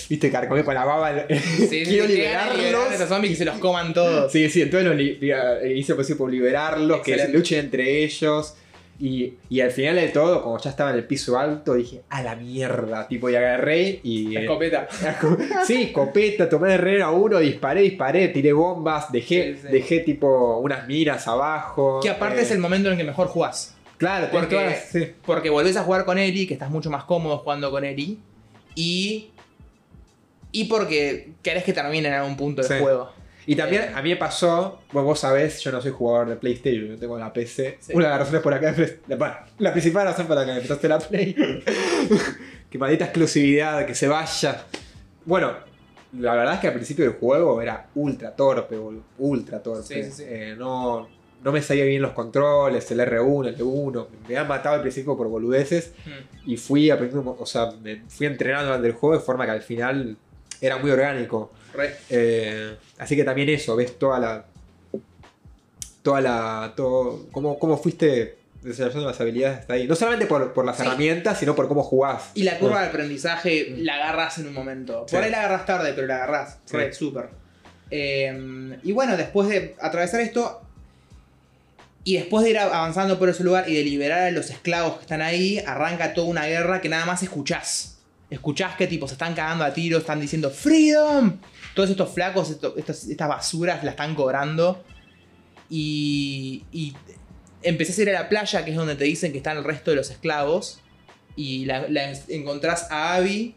viste, 0.09 0.31
carcomí 0.31 0.63
con 0.63 0.75
la 0.75 0.85
baba, 0.85 1.27
Sí, 1.29 1.69
quiero 1.85 2.07
sí, 2.07 2.13
que 2.13 2.19
liberarlos. 2.19 2.93
esos 2.93 3.09
zombies 3.09 3.33
y 3.33 3.37
se 3.37 3.45
los 3.45 3.59
coman 3.59 3.93
todos. 3.95 4.31
Sí, 4.33 4.49
sí, 4.51 4.63
entonces 4.63 4.87
lo 4.87 4.99
eh, 4.99 5.75
hice 5.77 5.95
posible 5.95 6.19
por 6.19 6.31
liberarlos, 6.31 7.01
que 7.01 7.19
se 7.19 7.29
luchen 7.29 7.61
entre 7.61 8.05
ellos. 8.05 8.55
Y, 9.03 9.33
y 9.49 9.61
al 9.63 9.71
final 9.71 9.97
de 9.97 10.09
todo, 10.09 10.43
como 10.43 10.59
ya 10.61 10.69
estaba 10.69 10.91
en 10.91 10.97
el 10.97 11.05
piso 11.05 11.39
alto, 11.39 11.73
dije, 11.73 12.03
a 12.11 12.23
la 12.23 12.37
mierda, 12.37 13.09
tipo, 13.09 13.31
y 13.31 13.35
agarré 13.35 13.99
y... 14.03 14.37
eh, 14.37 14.41
Escopeta. 14.43 14.89
sí, 15.67 15.85
escopeta, 15.85 16.51
tomé 16.51 16.69
de 16.73 16.77
rehén 16.77 17.01
a 17.01 17.11
uno, 17.11 17.39
disparé, 17.39 17.81
disparé, 17.81 18.29
tiré 18.29 18.53
bombas, 18.53 19.11
dejé, 19.11 19.55
Sí, 19.55 19.61
sí. 19.63 19.69
dejé 19.73 20.01
tipo 20.01 20.59
unas 20.59 20.87
minas 20.87 21.27
abajo. 21.29 22.01
Que 22.03 22.11
aparte 22.11 22.41
eh, 22.41 22.43
es 22.43 22.51
el 22.51 22.59
momento 22.59 22.89
en 22.89 22.93
el 22.93 22.99
que 22.99 23.05
mejor 23.05 23.29
jugás. 23.29 23.75
Claro, 23.97 24.29
porque- 24.31 24.57
todas 24.57 24.71
las- 24.71 24.89
sí. 24.91 25.07
Porque 25.25 25.49
volvés 25.49 25.79
a 25.79 25.83
jugar 25.83 26.05
con 26.05 26.19
Eli, 26.19 26.47
que 26.47 26.53
estás 26.53 26.69
mucho 26.69 26.91
más 26.91 27.05
cómodo 27.05 27.39
jugando 27.39 27.71
con 27.71 27.85
Eli. 27.87 28.19
Y. 28.75 29.31
Y 30.53 30.65
porque 30.65 31.33
querés 31.43 31.65
que 31.65 31.73
termine 31.73 32.09
en 32.09 32.15
algún 32.15 32.37
punto 32.37 32.63
del 32.63 32.71
Sí. 32.71 32.83
juego. 32.83 33.13
Y 33.47 33.57
también 33.57 33.83
Eh. 33.85 33.93
a 33.95 34.03
mí 34.03 34.11
me 34.11 34.17
pasó, 34.17 34.81
bueno, 34.93 35.07
vos 35.09 35.19
sabés, 35.21 35.61
yo 35.61 35.73
no 35.73 35.81
soy 35.81 35.91
jugador 35.93 36.29
de 36.29 36.37
PlayStation, 36.37 36.87
yo 36.89 36.99
tengo 36.99 37.19
la 37.19 37.33
PC. 37.33 37.79
Sí. 37.81 37.93
Una 37.95 38.05
de 38.07 38.11
las 38.11 38.19
razones 38.21 38.43
por 38.43 38.53
la 38.53 38.61
que 38.61 38.99
la, 39.09 39.17
bueno, 39.17 39.35
la 39.59 39.73
principal 39.73 40.05
razón 40.07 40.27
por 40.27 40.37
la 40.37 40.45
que 40.45 40.53
me 40.53 40.59
prestaste 40.59 40.89
la 40.89 40.99
Play. 40.99 41.35
que 42.71 42.79
maldita 42.79 43.07
exclusividad, 43.07 43.87
que 43.87 43.95
se 43.95 44.09
vaya. 44.09 44.65
Bueno, 45.25 45.53
la 46.19 46.35
verdad 46.35 46.55
es 46.55 46.61
que 46.61 46.67
al 46.69 46.75
principio 46.75 47.05
del 47.05 47.15
juego 47.15 47.61
era 47.63 47.89
ultra 47.95 48.35
torpe, 48.37 48.77
boludo. 48.77 49.03
Ultra 49.19 49.63
torpe. 49.63 49.83
Sí, 49.83 50.05
sí, 50.05 50.11
sí. 50.13 50.25
Eh, 50.27 50.55
no, 50.57 51.09
no 51.43 51.53
me 51.53 51.63
salía 51.63 51.85
bien 51.85 52.03
los 52.03 52.13
controles, 52.13 52.91
el 52.91 53.01
R1, 53.01 53.49
el 53.49 53.57
L1. 53.57 54.07
Me 54.29 54.37
han 54.37 54.47
matado 54.47 54.77
al 54.77 54.83
principio 54.83 55.17
por 55.17 55.29
boludeces. 55.29 55.93
Mm. 56.05 56.51
Y 56.51 56.57
fui 56.57 56.91
aprendiendo, 56.91 57.37
o 57.39 57.47
sea, 57.47 57.71
me 57.83 58.03
fui 58.09 58.27
entrenando 58.27 58.67
durante 58.67 58.89
el 58.89 58.95
juego 58.95 59.17
de 59.17 59.23
forma 59.23 59.45
que 59.47 59.53
al 59.53 59.63
final 59.63 60.17
era 60.61 60.79
muy 60.79 60.91
orgánico. 60.91 61.53
Eh, 62.09 62.77
así 62.99 63.17
que 63.17 63.25
también 63.25 63.49
eso, 63.49 63.77
ves 63.77 63.99
toda 63.99 64.19
la. 64.19 64.45
Toda 66.03 66.21
la. 66.21 66.73
Todo, 66.77 67.27
cómo, 67.31 67.59
cómo 67.59 67.77
fuiste 67.79 68.39
desarrollando 68.63 69.07
las 69.09 69.21
habilidades 69.21 69.61
hasta 69.61 69.75
ahí. 69.75 69.87
No 69.87 69.95
solamente 69.97 70.27
por, 70.27 70.53
por 70.53 70.65
las 70.65 70.77
Sí. 70.77 70.83
herramientas, 70.83 71.39
sino 71.39 71.55
por 71.55 71.69
cómo 71.69 71.83
jugás. 71.83 72.31
Y 72.35 72.43
la 72.43 72.59
curva 72.59 72.83
de 72.83 72.89
aprendizaje 72.89 73.75
la 73.79 73.95
agarras 73.95 74.39
en 74.39 74.49
un 74.49 74.55
momento. 74.55 75.07
Sí. 75.09 75.15
Por 75.17 75.25
ahí 75.25 75.31
la 75.31 75.39
agarras 75.39 75.67
tarde, 75.67 75.93
pero 75.95 76.07
la 76.07 76.17
agarras. 76.17 76.59
Re, 76.71 76.93
súper. 76.93 77.29
Eh, 77.91 78.77
y 78.83 78.93
bueno, 78.93 79.17
después 79.17 79.49
de 79.49 79.77
atravesar 79.81 80.21
esto. 80.21 80.63
Y 82.03 82.17
después 82.17 82.45
de 82.45 82.51
ir 82.51 82.59
avanzando 82.59 83.19
por 83.19 83.29
ese 83.29 83.45
lugar 83.45 83.69
y 83.69 83.75
de 83.75 83.85
liberar 83.85 84.21
a 84.23 84.31
los 84.31 84.49
esclavos 84.49 84.95
que 84.97 85.03
están 85.03 85.21
ahí, 85.21 85.59
arranca 85.67 86.15
toda 86.15 86.29
una 86.29 86.47
guerra 86.47 86.81
que 86.81 86.89
nada 86.89 87.05
más 87.05 87.23
escuchás. 87.23 87.90
Escuchás 88.31 88.77
que 88.77 88.87
tipo 88.87 89.07
se 89.09 89.15
están 89.15 89.35
cagando 89.35 89.65
a 89.65 89.73
tiros, 89.75 90.01
están 90.01 90.21
diciendo 90.21 90.51
¡Freedom! 90.51 91.37
Todos 91.75 91.91
estos 91.91 92.11
flacos, 92.15 92.51
esto- 92.51 92.75
estas, 92.77 93.05
estas 93.09 93.29
basuras 93.29 93.83
la 93.85 93.91
están 93.91 94.15
cobrando. 94.15 94.83
Y, 95.69 96.65
y 96.73 96.95
empezás 97.63 97.99
a 97.99 98.03
ir 98.03 98.11
a 98.11 98.13
la 98.23 98.29
playa, 98.29 98.65
que 98.65 98.71
es 98.71 98.77
donde 98.77 98.97
te 98.97 99.05
dicen 99.05 99.33
que 99.33 99.39
están 99.39 99.57
el 99.57 99.65
resto 99.65 99.91
de 99.91 99.97
los 99.97 100.11
esclavos. 100.11 100.81
Y 101.37 101.65
la, 101.65 101.89
la 101.89 102.13
encontrás 102.29 102.89
a 102.91 103.15
Abby. 103.15 103.55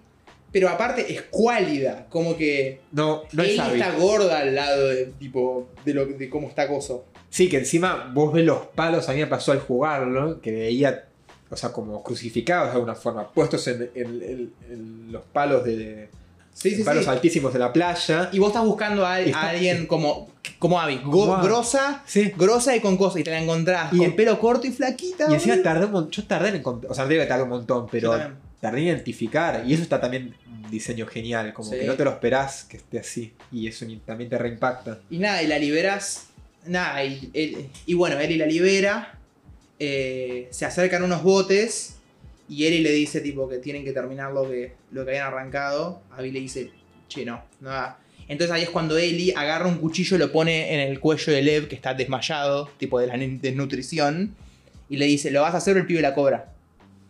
Pero 0.51 0.69
aparte 0.69 1.11
es 1.11 1.24
cuálida, 1.24 2.05
como 2.09 2.38
que 2.38 2.82
No, 2.91 3.24
no 3.32 3.41
es 3.41 3.51
ella 3.53 3.65
Abby. 3.65 3.80
está 3.82 3.95
gorda 3.95 4.39
al 4.39 4.53
lado 4.53 4.88
de, 4.88 5.05
tipo, 5.17 5.69
de, 5.84 5.93
lo, 5.95 6.05
de 6.05 6.30
cómo 6.30 6.47
está 6.47 6.67
Coso. 6.67 7.05
Sí, 7.32 7.49
que 7.49 7.57
encima 7.57 8.11
vos 8.13 8.32
ves 8.32 8.45
los 8.45 8.67
palos, 8.67 9.09
a 9.09 9.13
mí 9.13 9.19
me 9.19 9.26
pasó 9.26 9.51
al 9.51 9.59
jugarlo, 9.59 10.39
que 10.41 10.51
veía, 10.51 11.07
o 11.50 11.56
sea, 11.58 11.72
como 11.72 12.02
crucificados 12.04 12.68
de 12.70 12.74
alguna 12.74 12.96
forma, 12.96 13.28
puestos 13.32 13.68
en, 13.68 13.89
en- 13.96 14.22
en- 14.24 14.54
en 14.70 15.12
los 15.12 15.24
palos 15.24 15.64
de. 15.64 16.10
Sí, 16.54 16.70
sí, 16.76 16.84
palos 16.84 17.04
sí. 17.06 17.10
altísimos 17.10 17.52
de 17.54 17.58
la 17.60 17.74
playa. 17.74 18.30
Y 18.32 18.38
vos 18.39 18.50
estás 18.50 18.64
buscando 18.64 19.06
a, 19.06 19.16
alguien 19.16 19.88
como, 19.88 20.30
como 20.60 20.80
Abby, 20.80 21.02
go- 21.04 21.34
Abby. 21.34 21.48
grosa, 21.48 22.04
Sí. 22.06 22.32
grosa 22.38 22.76
y 22.76 22.80
con 22.80 22.96
cosas, 22.96 23.22
y 23.22 23.24
te 23.24 23.32
la 23.32 23.39
encontrás 23.41 23.91
Y 23.91 23.98
con 23.98 24.06
en- 24.06 24.16
pelo 24.16 24.39
corto 24.39 24.68
y 24.68 24.72
flaquita. 24.72 25.26
Y 25.30 25.34
encima 25.34 25.58
tardé 25.64 25.86
un 25.86 25.91
montón. 25.91 26.12
Yo 26.12 26.24
tardé 26.26 26.50
en 26.50 26.56
encontrar. 26.58 26.91
O 26.91 26.96
sea, 26.96 27.08
que 27.08 27.26
tardé 27.26 27.44
un 27.44 27.50
montón, 27.50 27.88
pero 27.91 28.16
tardé 28.62 28.82
en 28.82 28.88
identificar. 28.88 29.64
Y 29.66 29.74
eso 29.74 29.82
está 29.82 30.00
también 30.00 30.36
un 30.48 30.70
diseño 30.70 31.08
genial. 31.08 31.54
Como 31.54 31.72
que 31.72 31.86
no 31.86 31.96
te 31.96 32.04
lo 32.04 32.12
esperás 32.12 32.66
que 32.66 32.78
esté 32.78 33.00
así. 33.00 33.34
Y 33.52 33.68
eso 33.68 33.86
también 34.06 34.30
te 34.30 34.38
reimpacta. 34.38 35.00
Y 35.10 35.18
nada, 35.18 35.41
y 35.41 35.48
la 35.48 35.58
liberas. 35.58 36.28
Nada, 36.68 37.04
y, 37.04 37.30
él- 37.34 37.70
y 37.88 37.94
bueno, 37.96 38.20
Eli 38.20 38.38
la 38.38 38.46
libera. 38.46 39.20
Eh, 39.80 40.47
se 40.51 40.65
acercan 40.65 41.03
unos 41.03 41.24
botes. 41.24 41.97
Y 42.49 42.65
Eli 42.65 42.80
le 42.80 42.91
dice 42.91 43.21
tipo 43.21 43.47
que 43.47 43.57
tienen 43.57 43.84
que 43.84 43.93
terminar 43.93 44.32
lo 44.32 44.49
que, 44.49 44.74
lo 44.91 45.05
que 45.05 45.11
habían 45.11 45.28
arrancado. 45.28 46.01
Abby 46.11 46.32
le 46.32 46.39
dice, 46.41 46.71
che, 47.07 47.26
no, 47.26 47.43
nada. 47.61 47.99
Entonces 48.28 48.53
ahí 48.53 48.63
es 48.63 48.69
cuando 48.69 48.97
Eli 48.97 49.32
agarra 49.32 49.67
un 49.67 49.78
cuchillo 49.78 50.15
y 50.15 50.19
lo 50.19 50.32
pone 50.32 50.74
en 50.74 50.80
el 50.80 50.99
cuello 50.99 51.34
de 51.34 51.41
Lev, 51.41 51.67
que 51.67 51.76
está 51.76 51.93
desmayado, 51.93 52.69
tipo 52.78 52.99
de 52.99 53.07
la 53.07 53.17
desnutrición. 53.17 54.36
Y 54.89 54.97
le 54.97 55.05
dice, 55.05 55.32
lo 55.32 55.41
vas 55.41 55.53
a 55.53 55.57
hacer 55.57 55.76
o 55.76 55.80
el 55.80 55.86
pibe 55.86 56.01
la 56.01 56.13
cobra. 56.13 56.53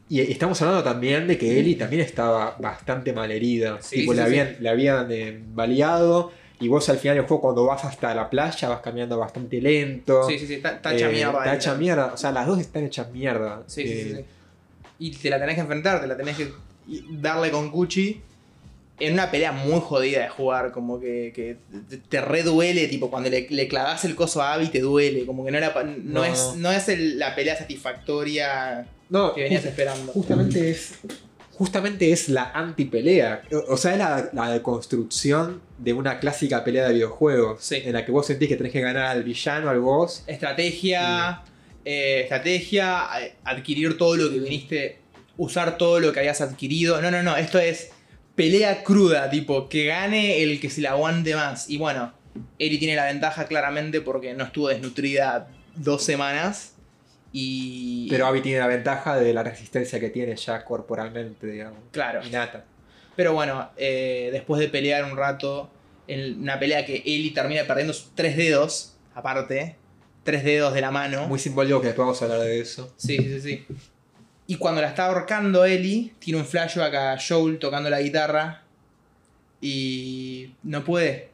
Y 0.09 0.19
estamos 0.19 0.61
hablando 0.61 0.83
también 0.83 1.27
de 1.27 1.37
que 1.37 1.59
Ellie 1.59 1.75
también 1.75 2.01
estaba 2.01 2.55
bastante 2.59 3.13
mal 3.13 3.31
herida. 3.31 3.79
Sí, 3.81 4.01
tipo, 4.01 4.11
sí, 4.13 4.19
sí, 4.19 4.23
habían, 4.23 4.67
habían 4.67 5.11
eh, 5.11 5.39
baleado. 5.53 6.31
Y 6.59 6.67
vos 6.69 6.87
al 6.89 6.97
final 6.97 7.17
del 7.17 7.25
juego, 7.25 7.41
cuando 7.41 7.65
vas 7.65 7.83
hasta 7.83 8.13
la 8.15 8.29
playa, 8.29 8.69
vas 8.69 8.79
caminando 8.81 9.17
bastante 9.17 9.59
lento. 9.59 10.23
Sí, 10.29 10.39
sí, 10.39 10.47
sí, 10.47 10.53
está, 10.55 10.73
está 10.73 10.93
hecha 10.93 11.09
Eh, 11.09 11.13
mierda. 11.13 11.39
Está 11.39 11.55
hecha 11.55 11.75
mierda. 11.75 12.11
O 12.13 12.17
sea, 12.17 12.31
las 12.31 12.47
dos 12.47 12.59
están 12.59 12.85
hechas 12.85 13.11
mierda. 13.11 13.63
Sí, 13.67 13.83
sí, 13.83 13.91
Eh, 13.91 14.03
sí, 14.03 14.15
sí. 14.15 14.25
Y 14.99 15.11
te 15.11 15.29
la 15.29 15.39
tenés 15.39 15.55
que 15.55 15.61
enfrentar, 15.61 15.99
te 16.01 16.07
la 16.07 16.15
tenés 16.15 16.37
que 16.37 16.53
darle 17.11 17.51
con 17.51 17.69
Cuchi. 17.71 18.21
En 18.99 19.13
una 19.13 19.31
pelea 19.31 19.51
muy 19.51 19.81
jodida 19.81 20.21
de 20.21 20.29
jugar, 20.29 20.71
como 20.71 20.99
que, 20.99 21.33
que 21.35 21.57
te, 22.09 22.21
reduele, 22.21 22.87
tipo 22.87 23.09
cuando 23.09 23.27
le, 23.29 23.47
le 23.49 23.67
clavas 23.67 24.05
el 24.05 24.15
coso 24.15 24.41
a 24.41 24.53
Abby 24.53 24.67
te 24.69 24.79
duele, 24.81 25.25
como 25.25 25.43
que 25.43 25.51
no, 25.51 25.57
era, 25.57 25.73
pa- 25.73 25.83
no, 25.83 25.93
No. 26.19 26.23
es, 26.23 26.53
no 26.57 26.71
es 26.71 26.87
el- 26.89 27.17
la 27.17 27.33
pelea 27.35 27.57
satisfactoria 27.57 28.85
No, 29.09 29.33
que 29.33 29.41
venías 29.43 29.61
just- 29.63 29.71
esperando. 29.71 30.11
justamente 30.11 30.69
es. 30.71 30.93
Justamente 31.53 32.11
es 32.11 32.29
la 32.29 32.51
anti-pelea. 32.51 33.43
O 33.51 33.73
o 33.73 33.77
sea, 33.77 33.91
es 33.93 33.97
la, 33.99 34.29
la 34.33 34.51
deconstrucción 34.51 35.61
de 35.83 35.93
una 35.93 36.19
clásica 36.19 36.63
pelea 36.63 36.87
de 36.87 36.93
videojuegos. 36.93 37.61
Sí. 37.63 37.81
En 37.83 37.93
la 37.93 38.05
que 38.05 38.11
vos 38.11 38.25
sentís 38.25 38.47
que 38.47 38.55
tenés 38.55 38.71
que 38.71 38.81
ganar 38.81 39.05
al 39.05 39.23
villano, 39.23 39.69
al 39.69 39.79
boss. 39.79 40.23
Estrategia, 40.27 41.43
eh, 41.83 42.21
estrategia, 42.23 43.07
adquirir 43.43 43.97
todo 43.97 44.15
lo 44.15 44.29
que 44.29 44.39
viniste, 44.39 44.99
usar 45.37 45.77
todo 45.77 45.99
lo 45.99 46.13
que 46.13 46.19
habías 46.19 46.41
adquirido. 46.41 47.01
No, 47.01 47.11
no, 47.11 47.21
no, 47.21 47.35
esto 47.35 47.59
es 47.59 47.91
pelea 48.35 48.83
cruda, 48.83 49.29
tipo, 49.29 49.67
que 49.69 49.85
gane 49.85 50.41
el 50.41 50.59
que 50.59 50.69
se 50.69 50.81
la 50.81 50.91
aguante 50.91 51.35
más. 51.35 51.69
Y 51.69 51.77
bueno, 51.77 52.13
Eri 52.59 52.77
tiene 52.77 52.95
la 52.95 53.05
ventaja 53.05 53.45
claramente 53.47 54.01
porque 54.01 54.33
no 54.33 54.45
estuvo 54.45 54.69
desnutrida 54.69 55.47
dos 55.75 56.03
semanas. 56.03 56.75
Y. 57.31 58.07
Pero 58.09 58.27
Abby 58.27 58.41
tiene 58.41 58.59
la 58.59 58.67
ventaja 58.67 59.17
de 59.17 59.33
la 59.33 59.43
resistencia 59.43 59.99
que 59.99 60.09
tiene 60.09 60.35
ya 60.35 60.63
corporalmente, 60.63 61.47
digamos. 61.47 61.79
Claro. 61.91 62.25
Innata. 62.25 62.65
Pero 63.15 63.33
bueno, 63.33 63.69
eh, 63.77 64.29
después 64.31 64.59
de 64.59 64.69
pelear 64.69 65.03
un 65.03 65.17
rato, 65.17 65.69
en 66.07 66.41
una 66.41 66.59
pelea 66.59 66.85
que 66.85 67.03
Eli 67.05 67.31
termina 67.31 67.65
perdiendo 67.65 67.93
sus 67.93 68.11
tres 68.15 68.35
dedos, 68.37 68.95
aparte, 69.15 69.75
tres 70.23 70.43
dedos 70.43 70.73
de 70.73 70.81
la 70.81 70.91
mano. 70.91 71.27
Muy 71.27 71.39
simbólico 71.39 71.81
que 71.81 71.87
después 71.87 72.05
vamos 72.05 72.21
a 72.21 72.25
hablar 72.25 72.39
de 72.41 72.59
eso. 72.59 72.93
Sí, 72.97 73.17
sí, 73.17 73.41
sí. 73.41 73.65
Y 74.47 74.57
cuando 74.57 74.81
la 74.81 74.89
está 74.89 75.05
ahorcando 75.07 75.63
Ellie, 75.65 76.13
tiene 76.19 76.39
un 76.39 76.45
flashback 76.45 76.93
a 76.95 77.17
Joel 77.25 77.59
tocando 77.59 77.89
la 77.89 78.01
guitarra 78.01 78.63
y 79.61 80.53
no 80.63 80.83
puede. 80.83 81.29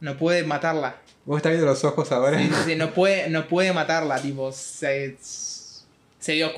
No 0.00 0.16
puede 0.16 0.42
matarla. 0.44 0.96
¿Vos 1.24 1.38
estás 1.38 1.52
viendo 1.52 1.66
los 1.66 1.82
ojos 1.84 2.10
ahora? 2.12 2.38
Sí, 2.38 2.48
sí, 2.48 2.54
sí, 2.66 2.76
no, 2.76 2.92
puede, 2.92 3.28
no 3.30 3.48
puede 3.48 3.72
matarla, 3.72 4.20
tipo. 4.20 4.52
Se, 4.52 5.16
se 5.20 6.32
dio 6.32 6.52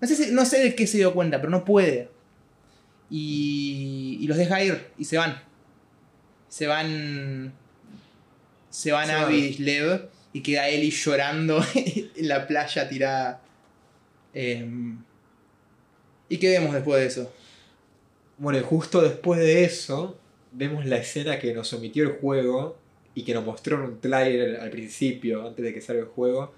no 0.00 0.06
sé, 0.08 0.14
si- 0.16 0.30
no 0.32 0.44
sé 0.46 0.60
de 0.60 0.74
qué 0.74 0.86
se 0.86 0.98
dio 0.98 1.12
cuenta, 1.14 1.38
pero 1.38 1.50
no 1.50 1.64
puede. 1.64 2.08
Y, 3.10 4.18
y 4.20 4.26
los 4.26 4.36
deja 4.36 4.62
ir 4.62 4.88
y 4.98 5.04
se 5.04 5.16
van. 5.18 5.42
Se 6.56 6.66
van. 6.66 7.52
Se 8.70 8.90
van 8.90 9.10
a 9.10 9.24
van. 9.24 9.54
Lev 9.58 10.08
y 10.32 10.40
queda 10.42 10.70
Ellie 10.70 10.90
llorando 10.90 11.62
en 11.74 12.28
la 12.28 12.46
playa 12.46 12.88
tirada. 12.88 13.42
Em, 14.32 14.96
¿Y 16.30 16.38
qué 16.38 16.48
vemos 16.48 16.72
después 16.72 16.98
de 16.98 17.08
eso? 17.08 17.30
Bueno, 18.38 18.58
y 18.58 18.62
justo 18.62 19.02
después 19.02 19.38
de 19.38 19.64
eso, 19.64 20.18
vemos 20.50 20.86
la 20.86 20.96
escena 20.96 21.38
que 21.38 21.52
nos 21.52 21.70
omitió 21.74 22.04
el 22.04 22.12
juego 22.12 22.78
y 23.14 23.24
que 23.24 23.34
nos 23.34 23.44
mostró 23.44 23.76
en 23.76 23.82
un 23.90 24.00
trailer 24.00 24.58
al 24.58 24.70
principio, 24.70 25.46
antes 25.46 25.62
de 25.62 25.74
que 25.74 25.82
salga 25.82 26.04
el 26.04 26.08
juego, 26.08 26.54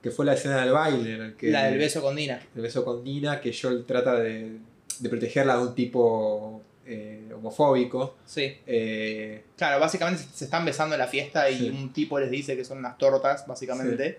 que 0.00 0.12
fue 0.12 0.26
la 0.26 0.34
escena 0.34 0.60
del 0.60 0.70
baile, 0.70 1.14
en 1.16 1.22
el 1.22 1.34
que 1.34 1.50
La 1.50 1.64
del 1.64 1.78
beso 1.78 2.00
con 2.00 2.14
Dina. 2.14 2.40
el 2.54 2.62
beso 2.62 2.84
con 2.84 3.02
Dina, 3.02 3.40
que 3.40 3.52
Joel 3.52 3.84
trata 3.84 4.14
de, 4.20 4.58
de 5.00 5.08
protegerla 5.08 5.56
de 5.56 5.62
un 5.62 5.74
tipo 5.74 6.62
eh, 6.90 7.32
homofóbico. 7.34 8.16
Sí. 8.26 8.56
Eh, 8.66 9.44
Claro, 9.56 9.78
básicamente 9.80 10.22
se 10.32 10.44
están 10.46 10.64
besando 10.64 10.94
en 10.94 10.98
la 11.00 11.06
fiesta 11.06 11.48
y 11.50 11.58
Sí. 11.58 11.68
un 11.70 11.92
tipo 11.92 12.18
les 12.18 12.30
dice 12.30 12.56
que 12.56 12.64
son 12.64 12.78
unas 12.78 12.98
tortas, 12.98 13.46
básicamente. 13.46 14.18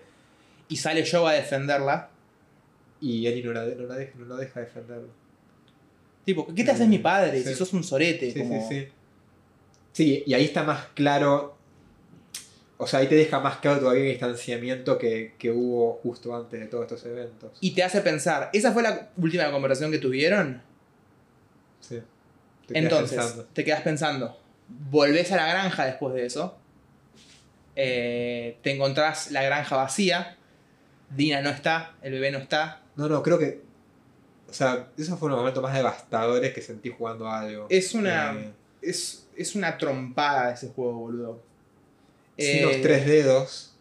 Y 0.68 0.76
sale 0.76 1.04
Joe 1.08 1.28
a 1.30 1.32
defenderla. 1.34 2.08
y 3.00 3.26
Ellie 3.26 3.42
no 3.42 3.52
la, 3.52 3.64
no 3.64 3.82
la 3.86 3.96
deja, 3.96 4.12
no 4.16 4.24
lo 4.26 4.36
deja 4.36 4.60
defenderlo. 4.60 5.08
Tipo, 6.24 6.46
¿qué 6.54 6.62
te 6.62 6.70
haces 6.70 6.86
mi 6.86 6.98
padre 6.98 7.42
Sí. 7.42 7.48
si 7.48 7.54
sos 7.56 7.72
un 7.72 7.82
sorete? 7.82 8.30
Sí, 8.30 8.38
como... 8.38 8.68
sí, 8.68 8.80
sí. 8.80 8.88
Sí, 9.92 10.22
y 10.24 10.34
ahí 10.34 10.44
está 10.44 10.62
más 10.62 10.86
claro. 10.94 11.56
O 12.78 12.86
sea, 12.86 13.00
ahí 13.00 13.08
te 13.08 13.16
deja 13.16 13.40
más 13.40 13.56
claro 13.58 13.80
todavía 13.80 14.04
el 14.04 14.10
distanciamiento 14.10 14.98
que, 14.98 15.34
que 15.38 15.50
hubo 15.50 15.94
justo 16.02 16.34
antes 16.34 16.60
de 16.60 16.66
todos 16.66 16.84
estos 16.84 17.04
eventos. 17.06 17.58
Y 17.60 17.72
te 17.74 17.82
hace 17.82 18.00
pensar, 18.02 18.50
¿esa 18.52 18.72
fue 18.72 18.82
la 18.84 19.10
última 19.16 19.50
conversación 19.50 19.90
que 19.90 19.98
tuvieron? 19.98 20.62
Sí. 21.80 22.00
Te 22.66 22.78
Entonces, 22.78 23.18
pensando. 23.18 23.44
te 23.52 23.64
quedas 23.64 23.80
pensando, 23.82 24.38
volvés 24.90 25.30
a 25.32 25.36
la 25.36 25.46
granja 25.46 25.84
después 25.86 26.14
de 26.14 26.26
eso, 26.26 26.56
eh, 27.76 28.58
te 28.62 28.72
encontrás 28.72 29.30
la 29.30 29.42
granja 29.42 29.76
vacía, 29.76 30.36
Dina 31.10 31.40
no 31.42 31.50
está, 31.50 31.94
el 32.02 32.12
bebé 32.12 32.30
no 32.30 32.38
está, 32.38 32.82
No, 32.96 33.08
no, 33.08 33.22
creo 33.22 33.38
que. 33.38 33.62
O 34.48 34.52
sea, 34.52 34.88
esos 34.98 35.18
fueron 35.18 35.30
los 35.36 35.40
momentos 35.40 35.62
más 35.62 35.74
devastadores 35.74 36.52
que 36.52 36.60
sentí 36.60 36.90
jugando 36.90 37.26
a 37.26 37.40
algo. 37.40 37.66
es 37.70 37.94
una, 37.94 38.32
Eh, 38.34 38.52
es, 38.82 39.26
es 39.36 39.54
una 39.54 39.78
trompada 39.78 40.52
ese 40.52 40.68
juego, 40.68 40.92
boludo. 40.98 41.42
sin 42.36 42.58
Eh, 42.58 42.62
los 42.62 42.80
tres 42.82 43.06
dedos. 43.06 43.71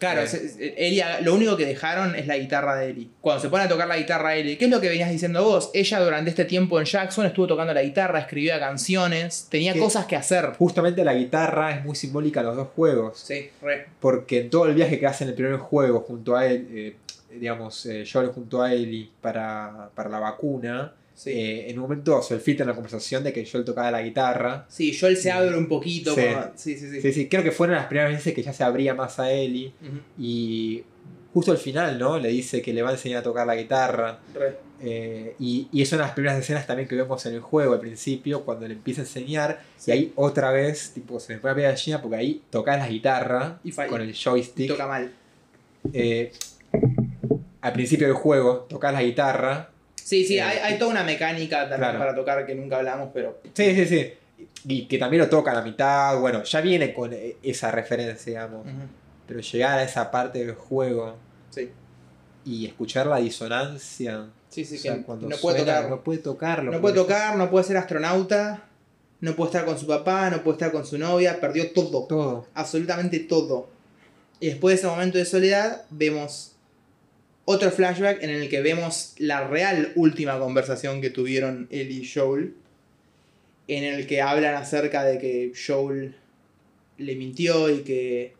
Claro, 0.00 0.22
Eh. 0.22 0.26
se- 0.26 0.74
Ellie, 0.76 1.04
lo 1.22 1.34
único 1.34 1.56
que 1.56 1.64
dejaron 1.66 2.16
es 2.16 2.26
la 2.26 2.36
guitarra 2.36 2.74
de 2.74 2.90
Ellie. 2.90 3.08
Cuando 3.20 3.40
se 3.40 3.48
pone 3.48 3.62
a 3.64 3.68
tocar 3.68 3.86
la 3.86 3.96
guitarra 3.96 4.34
Ellie, 4.34 4.58
¿qué 4.58 4.64
es 4.64 4.70
lo 4.72 4.80
que 4.80 4.88
venías 4.88 5.10
diciendo 5.10 5.44
vos? 5.44 5.70
Ella 5.74 6.00
durante 6.00 6.30
este 6.30 6.44
tiempo 6.46 6.80
en 6.80 6.86
Jackson 6.86 7.26
estuvo 7.26 7.46
tocando 7.46 7.72
la 7.72 7.82
guitarra, 7.82 8.18
escribía 8.18 8.58
canciones, 8.58 9.46
tenía 9.48 9.78
cosas 9.78 10.06
que 10.06 10.16
hacer. 10.16 10.46
Justamente 10.58 11.04
la 11.04 11.14
guitarra 11.14 11.70
es 11.76 11.84
muy 11.84 11.94
simbólica 11.94 12.40
en 12.40 12.46
los 12.46 12.56
dos 12.56 12.68
juegos. 12.74 13.20
Sí, 13.20 13.50
re. 13.62 13.86
Porque 14.00 14.40
en 14.40 14.50
todo 14.50 14.66
el 14.66 14.74
viaje 14.74 14.98
que 14.98 15.06
hace 15.06 15.24
en 15.24 15.30
el 15.30 15.36
primer 15.36 15.56
juego 15.58 16.00
junto 16.00 16.34
a 16.34 16.46
él, 16.46 16.66
eh, 16.72 16.96
digamos, 17.38 17.86
eh, 17.86 18.04
Joel 18.10 18.28
junto 18.30 18.60
a 18.62 18.72
Ellie 18.72 19.08
para, 19.20 19.90
para 19.94 20.08
la 20.08 20.18
vacuna, 20.18 20.92
Sí. 21.22 21.30
eh, 21.32 21.70
en 21.70 21.76
un 21.78 21.82
momento 21.82 22.22
se 22.22 22.38
filtra 22.38 22.64
en 22.64 22.68
la 22.68 22.74
conversación 22.74 23.22
de 23.22 23.30
que 23.32 23.44
Joel 23.44 23.64
tocaba 23.64 23.90
la 23.90 24.00
guitarra. 24.00 24.64
Sí, 24.70 24.96
Joel 24.98 25.18
se 25.18 25.30
abre 25.30 25.54
un 25.56 25.68
poquito. 25.68 26.14
Sí. 26.14 26.22
Sí, 26.56 26.78
sí, 26.78 26.90
sí. 26.90 27.00
Sí, 27.02 27.12
sí, 27.12 27.28
creo 27.28 27.42
que 27.42 27.50
fueron 27.52 27.76
las 27.76 27.86
primeras 27.86 28.12
veces 28.12 28.32
que 28.32 28.42
ya 28.42 28.52
se 28.54 28.64
abría 28.64 28.94
más 28.94 29.18
a 29.18 29.30
Ellie. 29.30 29.72
Y 30.18 30.82
justo 31.34 31.52
al 31.52 31.58
final, 31.58 31.98
¿no? 31.98 32.18
Le 32.18 32.28
dice 32.30 32.62
que 32.62 32.72
le 32.72 32.80
va 32.80 32.88
a 32.88 32.92
enseñar 32.92 33.18
a 33.18 33.22
tocar 33.22 33.46
la 33.46 33.54
guitarra. 33.56 34.18
re. 34.34 34.56
Eh, 34.82 35.34
y, 35.38 35.68
y 35.70 35.82
es 35.82 35.92
una 35.92 36.00
de 36.02 36.06
las 36.06 36.14
primeras 36.14 36.38
escenas 36.38 36.66
también 36.66 36.88
que 36.88 36.96
vemos 36.96 37.26
en 37.26 37.34
el 37.34 37.40
juego 37.40 37.74
al 37.74 37.80
principio, 37.80 38.46
cuando 38.46 38.66
le 38.66 38.72
empieza 38.72 39.02
a 39.02 39.04
enseñar. 39.04 39.60
Sí. 39.76 39.90
Y 39.90 39.92
ahí 39.92 40.12
otra 40.16 40.50
vez, 40.52 40.92
tipo, 40.94 41.20
se 41.20 41.34
me 41.34 41.38
pone 41.40 41.52
a 41.52 41.54
pegar 41.54 41.72
gallina 41.74 42.00
porque 42.00 42.16
ahí 42.16 42.42
tocas 42.48 42.78
la 42.78 42.88
guitarra 42.88 43.60
Y 43.62 43.72
con 43.72 44.00
el 44.00 44.08
Y 44.08 44.14
joystick. 44.14 44.68
toca 44.70 44.86
mal. 44.86 45.12
Eh, 45.92 46.32
al 47.60 47.72
principio 47.74 48.06
del 48.06 48.16
juego, 48.16 48.66
tocas 48.70 48.92
la 48.94 49.02
guitarra. 49.02 49.70
Sí, 50.10 50.24
sí, 50.24 50.38
Eh, 50.38 50.42
hay, 50.42 50.58
hay 50.58 50.78
toda 50.78 50.90
una 50.90 51.04
mecánica 51.04 51.60
también 51.68 51.78
Claro. 51.78 51.98
para 52.00 52.14
tocar 52.16 52.44
que 52.44 52.54
nunca 52.56 52.78
hablamos, 52.78 53.10
pero. 53.14 53.40
Sí, 53.54 53.74
sí, 53.76 53.86
sí. 53.86 54.12
Y 54.64 54.86
que 54.88 54.98
también 54.98 55.22
lo 55.22 55.28
toca 55.28 55.52
a 55.52 55.54
la 55.54 55.62
mitad. 55.62 56.18
Bueno, 56.18 56.42
ya 56.42 56.60
viene 56.60 56.92
con 56.92 57.12
eh, 57.12 57.36
esa 57.44 57.70
referencia, 57.70 58.32
digamos. 58.48 58.66
Pero 59.28 59.38
llegar 59.40 59.78
a 59.78 59.84
esa 59.84 60.10
parte 60.10 60.40
del 60.44 60.54
juego 60.56 61.14
Sí, 61.50 61.70
y 62.44 62.66
escuchar 62.66 63.06
la 63.06 63.18
disonancia. 63.18 64.26
sí, 64.48 64.64
sí. 64.64 64.76
o 64.76 64.78
sea, 64.80 64.94
que 64.96 65.02
cuando 65.02 65.28
no 65.28 65.36
puede 65.36 65.58
suena, 65.58 65.74
tocar. 65.76 65.90
No 65.90 66.02
puede 66.02 66.18
tocarlo. 66.18 66.72
No 66.72 66.80
puede 66.80 66.94
tocar, 66.96 67.36
no 67.36 67.48
puede 67.50 67.64
ser 67.64 67.76
astronauta, 67.76 68.64
no 69.20 69.36
puede 69.36 69.50
estar 69.50 69.64
con 69.64 69.78
su 69.78 69.86
papá, 69.86 70.28
no 70.30 70.42
puede 70.42 70.56
estar 70.56 70.72
con 70.72 70.84
su 70.84 70.98
novia, 70.98 71.38
perdió 71.40 71.70
todo, 71.72 72.06
Todo. 72.08 72.46
absolutamente 72.54 73.20
todo. 73.20 73.68
Y 74.40 74.48
después 74.48 74.72
de 74.74 74.78
ese 74.80 74.86
momento 74.88 75.18
de 75.18 75.24
soledad, 75.24 75.82
vemos 75.90 76.56
otro 77.44 77.70
flashback 77.70 78.22
en 78.22 78.30
el 78.30 78.48
que 78.48 78.60
vemos 78.60 79.14
la 79.18 79.46
real 79.48 79.92
última 79.96 80.38
conversación 80.38 81.00
que 81.00 81.10
tuvieron 81.10 81.66
él 81.70 81.90
y 81.90 82.08
Joel, 82.08 82.54
en 83.66 83.84
el 83.84 84.06
que 84.06 84.22
hablan 84.22 84.54
acerca 84.54 85.04
de 85.04 85.18
que 85.18 85.52
Joel 85.54 86.16
le 86.98 87.16
mintió 87.16 87.70
y 87.70 87.78
que 87.80 88.34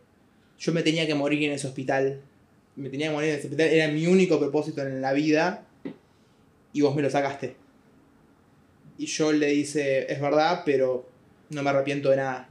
yo 0.59 0.71
me 0.71 0.83
tenía 0.83 1.07
que 1.07 1.15
morir 1.15 1.43
en 1.43 1.53
ese 1.53 1.67
hospital. 1.67 2.21
Me 2.75 2.89
tenía 2.89 3.07
que 3.07 3.13
morir 3.13 3.29
en 3.31 3.35
ese 3.35 3.47
hospital, 3.47 3.67
era 3.67 3.87
mi 3.89 4.07
único 4.07 4.39
propósito 4.39 4.81
en 4.81 5.01
la 5.01 5.13
vida 5.13 5.65
y 6.73 6.81
vos 6.81 6.95
me 6.95 7.01
lo 7.01 7.09
sacaste. 7.09 7.55
Y 8.97 9.07
Joel 9.07 9.39
le 9.39 9.47
dice, 9.47 10.11
es 10.11 10.21
verdad, 10.21 10.61
pero 10.65 11.09
no 11.49 11.63
me 11.63 11.69
arrepiento 11.69 12.09
de 12.11 12.17
nada. 12.17 12.47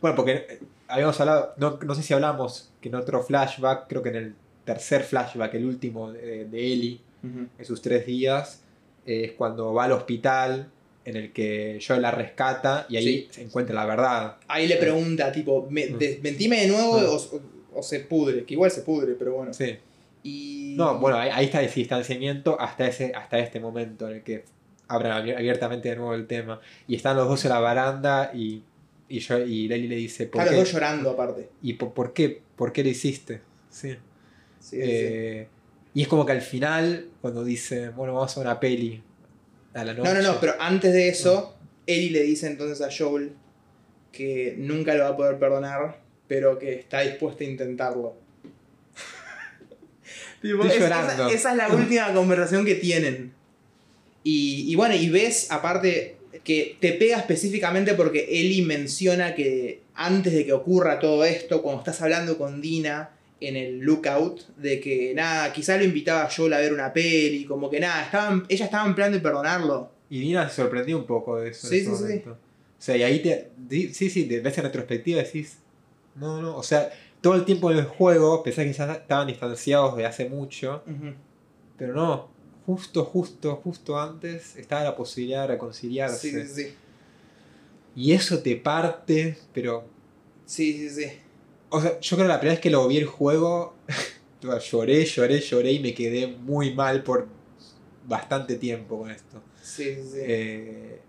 Bueno, 0.00 0.14
porque 0.14 0.32
eh, 0.32 0.60
habíamos 0.88 1.18
hablado, 1.20 1.54
no, 1.56 1.78
no 1.82 1.94
sé 1.94 2.02
si 2.02 2.12
hablamos 2.12 2.70
que 2.80 2.90
en 2.90 2.96
otro 2.96 3.22
flashback, 3.22 3.88
creo 3.88 4.02
que 4.02 4.10
en 4.10 4.16
el 4.16 4.34
tercer 4.66 5.02
flashback, 5.02 5.54
el 5.54 5.64
último 5.64 6.12
de, 6.12 6.44
de 6.44 6.72
Ellie, 6.72 7.00
en 7.22 7.64
sus 7.64 7.80
tres 7.80 8.04
días, 8.06 8.62
es 9.06 9.32
cuando 9.32 9.72
va 9.72 9.84
al 9.84 9.92
hospital 9.92 10.68
en 11.04 11.16
el 11.16 11.32
que 11.32 11.78
Joel 11.84 12.02
la 12.02 12.10
rescata 12.10 12.86
y 12.88 12.96
ahí 12.96 13.28
se 13.30 13.42
encuentra 13.42 13.74
la 13.74 13.86
verdad. 13.86 14.36
Ahí 14.48 14.66
le 14.68 14.76
pregunta, 14.76 15.32
tipo, 15.32 15.66
me, 15.70 15.86
Mm. 15.86 15.98
de- 15.98 16.20
mentime 16.22 16.60
de 16.62 16.68
nuevo 16.68 16.98
Mm. 17.00 17.04
o, 17.04 17.78
o 17.78 17.82
se 17.82 18.00
pudre, 18.00 18.44
que 18.44 18.54
igual 18.54 18.70
se 18.70 18.82
pudre, 18.82 19.14
pero 19.14 19.34
bueno. 19.34 19.54
Sí. 19.54 19.76
Y... 20.22 20.74
No, 20.76 20.98
bueno, 20.98 21.16
ahí, 21.18 21.30
ahí 21.32 21.44
está 21.46 21.62
ese 21.62 21.80
distanciamiento 21.80 22.60
hasta, 22.60 22.86
ese, 22.88 23.12
hasta 23.14 23.38
este 23.38 23.60
momento 23.60 24.08
en 24.08 24.16
el 24.16 24.22
que 24.22 24.44
abier- 24.88 25.36
abiertamente 25.36 25.88
de 25.90 25.96
nuevo 25.96 26.14
el 26.14 26.26
tema. 26.26 26.60
Y 26.88 26.96
están 26.96 27.16
los 27.16 27.28
dos 27.28 27.44
en 27.44 27.50
la 27.52 27.60
baranda 27.60 28.30
y, 28.34 28.62
y, 29.08 29.18
yo, 29.20 29.38
y 29.38 29.68
Lely 29.68 29.86
le 29.88 29.96
dice, 29.96 30.26
¿por 30.26 30.40
Están 30.42 30.54
qué? 30.54 30.60
los 30.60 30.68
dos 30.68 30.74
llorando 30.74 31.10
aparte. 31.10 31.48
¿Y 31.62 31.74
por, 31.74 31.92
por 31.92 32.12
qué? 32.12 32.40
¿Por 32.56 32.72
qué 32.72 32.82
lo 32.82 32.90
hiciste? 32.90 33.40
Sí. 33.70 33.96
Sí, 34.68 34.76
sí, 34.76 34.82
Eh, 34.82 35.48
Y 35.94 36.02
es 36.02 36.08
como 36.08 36.26
que 36.26 36.32
al 36.32 36.42
final, 36.42 37.08
cuando 37.20 37.44
dice, 37.44 37.90
bueno, 37.90 38.14
vamos 38.14 38.36
a 38.36 38.40
una 38.40 38.58
peli 38.60 39.02
a 39.74 39.84
la 39.84 39.94
noche. 39.94 40.08
No, 40.12 40.14
no, 40.20 40.22
no, 40.32 40.40
pero 40.40 40.54
antes 40.58 40.92
de 40.92 41.08
eso, 41.08 41.54
Ellie 41.86 42.10
le 42.10 42.22
dice 42.22 42.46
entonces 42.48 42.80
a 42.86 42.88
Joel 42.96 43.32
que 44.12 44.54
nunca 44.58 44.94
lo 44.94 45.04
va 45.04 45.10
a 45.10 45.16
poder 45.16 45.38
perdonar, 45.38 46.00
pero 46.26 46.58
que 46.58 46.74
está 46.74 47.02
dispuesta 47.02 47.44
a 47.44 47.46
intentarlo. 47.46 48.14
Estoy 50.42 50.68
es- 50.70 50.78
llorando. 50.80 51.12
Esa, 51.28 51.30
esa 51.34 51.50
es 51.52 51.56
la 51.56 51.68
última 51.74 52.12
conversación 52.12 52.64
que 52.64 52.74
tienen. 52.74 53.32
Y, 54.24 54.64
y 54.70 54.74
bueno, 54.74 54.94
y 54.96 55.08
ves 55.08 55.50
aparte 55.50 56.16
que 56.44 56.76
te 56.80 56.92
pega 56.92 57.16
específicamente 57.18 57.94
porque 57.94 58.26
Ellie 58.40 58.62
menciona 58.64 59.34
que 59.34 59.82
antes 59.94 60.32
de 60.32 60.44
que 60.44 60.52
ocurra 60.52 60.98
todo 60.98 61.24
esto, 61.24 61.62
cuando 61.62 61.80
estás 61.80 62.02
hablando 62.02 62.36
con 62.36 62.60
Dina 62.60 63.10
en 63.40 63.56
el 63.56 63.78
lookout, 63.80 64.46
de 64.56 64.80
que 64.80 65.12
nada, 65.14 65.52
quizá 65.52 65.76
lo 65.76 65.84
invitaba 65.84 66.24
a 66.24 66.30
Joel 66.30 66.54
a 66.54 66.58
ver 66.58 66.72
una 66.72 66.92
peli, 66.92 67.44
como 67.44 67.68
que 67.68 67.80
nada, 67.80 68.04
estaban, 68.04 68.44
ella 68.48 68.64
estaba 68.64 68.86
en 68.86 68.94
plan 68.94 69.12
de 69.12 69.20
perdonarlo. 69.20 69.90
Y 70.08 70.20
Dina 70.20 70.48
se 70.48 70.56
sorprendió 70.56 70.98
un 70.98 71.06
poco 71.06 71.36
de 71.36 71.50
eso. 71.50 71.66
Sí, 71.66 71.80
sí, 71.84 71.90
sí. 71.96 72.22
O 72.26 72.36
sea, 72.78 72.96
y 72.96 73.02
ahí 73.02 73.20
te. 73.20 73.50
Sí, 73.92 74.10
sí, 74.10 74.24
te 74.24 74.40
ves 74.40 74.56
en 74.58 74.64
retrospectiva 74.64 75.20
y 75.20 75.24
decís. 75.24 75.58
No, 76.14 76.40
no. 76.40 76.56
O 76.56 76.62
sea, 76.62 76.90
todo 77.20 77.34
el 77.34 77.44
tiempo 77.44 77.70
en 77.70 77.78
el 77.78 77.84
juego 77.84 78.42
pensás 78.42 78.64
que 78.64 78.72
ya 78.72 78.92
estaban 78.92 79.26
distanciados 79.26 79.96
de 79.96 80.06
hace 80.06 80.28
mucho. 80.28 80.82
Pero 81.76 81.94
no. 81.94 82.28
Justo, 82.66 83.04
justo, 83.04 83.56
justo 83.56 84.00
antes 84.00 84.56
estaba 84.56 84.84
la 84.84 84.96
posibilidad 84.96 85.42
de 85.42 85.48
reconciliarse. 85.48 86.30
Sí, 86.30 86.46
sí, 86.46 86.62
sí. 86.64 86.74
Y 87.94 88.12
eso 88.12 88.40
te 88.40 88.56
parte, 88.56 89.36
pero. 89.52 89.84
Sí, 90.44 90.72
sí, 90.72 90.90
sí. 90.90 91.12
O 91.70 91.80
sea, 91.80 91.98
yo 92.00 92.16
creo 92.16 92.26
que 92.26 92.32
la 92.32 92.38
primera 92.40 92.54
vez 92.54 92.60
que 92.60 92.70
lo 92.70 92.86
vi 92.88 92.98
el 92.98 93.06
juego. 93.06 93.74
lloré, 94.70 95.04
lloré, 95.04 95.40
lloré 95.40 95.72
y 95.72 95.80
me 95.80 95.94
quedé 95.94 96.26
muy 96.28 96.74
mal 96.74 97.02
por 97.02 97.26
bastante 98.06 98.56
tiempo 98.56 99.00
con 99.00 99.10
esto. 99.10 99.42
Sí, 99.62 99.94
sí, 99.96 100.02
sí. 100.12 100.18
Eh, 100.22 101.00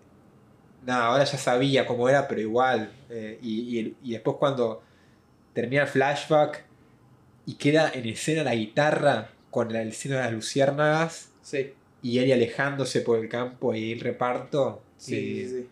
nada, 0.86 1.08
ahora 1.08 1.24
ya 1.24 1.38
sabía 1.38 1.86
cómo 1.86 2.10
era, 2.10 2.28
pero 2.28 2.42
igual. 2.42 2.92
eh, 3.10 3.38
y, 3.42 3.80
y- 3.80 3.96
y 4.04 4.12
después 4.14 4.38
cuando 4.40 4.82
termina 5.54 5.84
el 5.84 5.88
flashback 5.88 6.64
y 7.46 7.56
queda 7.56 7.92
en 7.94 8.06
escena 8.08 8.44
la 8.44 8.56
guitarra 8.56 9.30
con 9.52 9.72
la 9.72 9.82
escena 9.84 10.18
de 10.18 10.22
las 10.24 10.34
luciérnagas 10.34 11.30
sí, 11.42 11.74
y 12.02 12.20
él 12.20 12.32
alejándose 12.32 13.02
por 13.02 13.20
el 13.20 13.30
campo 13.30 13.74
y 13.74 13.92
el 13.94 14.00
reparto. 14.00 14.82
sí, 14.98 15.16
y- 15.16 15.46
sí, 15.46 15.50
sí. 15.62 15.70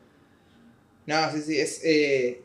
No, 1.06 1.32
sí, 1.32 1.42
sí, 1.42 1.60
es... 1.60 1.82
eh, 1.84 2.42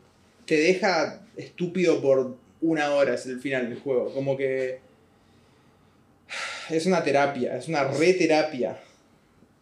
te 0.47 0.57
deja 0.57 1.27
estúpido 1.41 2.01
por 2.01 2.37
una 2.61 2.93
hora, 2.95 3.15
es 3.15 3.27
el 3.27 3.41
final 3.41 3.69
del 3.69 3.79
juego. 3.81 4.13
Como 4.13 4.37
que... 4.37 4.79
Es 6.71 6.87
una 6.87 7.03
terapia, 7.03 7.57
es 7.57 7.69
una 7.69 7.85
reterapia. 7.85 8.79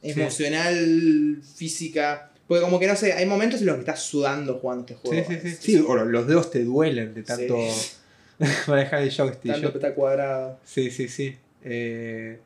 Sí. 0.03 0.11
Emocional, 0.11 1.39
física. 1.57 2.31
Porque 2.47 2.63
como 2.63 2.79
que 2.79 2.87
no 2.87 2.97
sé, 2.97 3.13
hay 3.15 3.27
momentos 3.27 3.61
en 3.61 3.67
los 3.67 3.77
que 3.77 3.81
estás 3.81 4.01
sudando 4.03 4.59
jugando 4.59 4.83
este 4.87 4.95
Sí, 4.95 5.01
juego. 5.09 5.27
sí, 5.31 5.39
sí. 5.41 5.49
Es- 5.49 5.59
Sí, 5.59 5.85
o 5.87 5.95
lo- 5.95 6.05
los 6.05 6.27
dedos 6.27 6.51
te 6.51 6.65
duelen 6.65 7.15
de 7.15 7.23
tanto 7.23 7.57
Sí. 7.71 7.91
manejar 8.69 9.03
el 9.03 9.11
joystick. 9.11 9.53
Tanto 9.53 9.73
peta 9.73 9.95
cuadrado. 9.95 10.59
Sí, 10.65 10.91
sí, 10.91 11.09
sí. 11.09 11.37
Eh, 11.65 12.39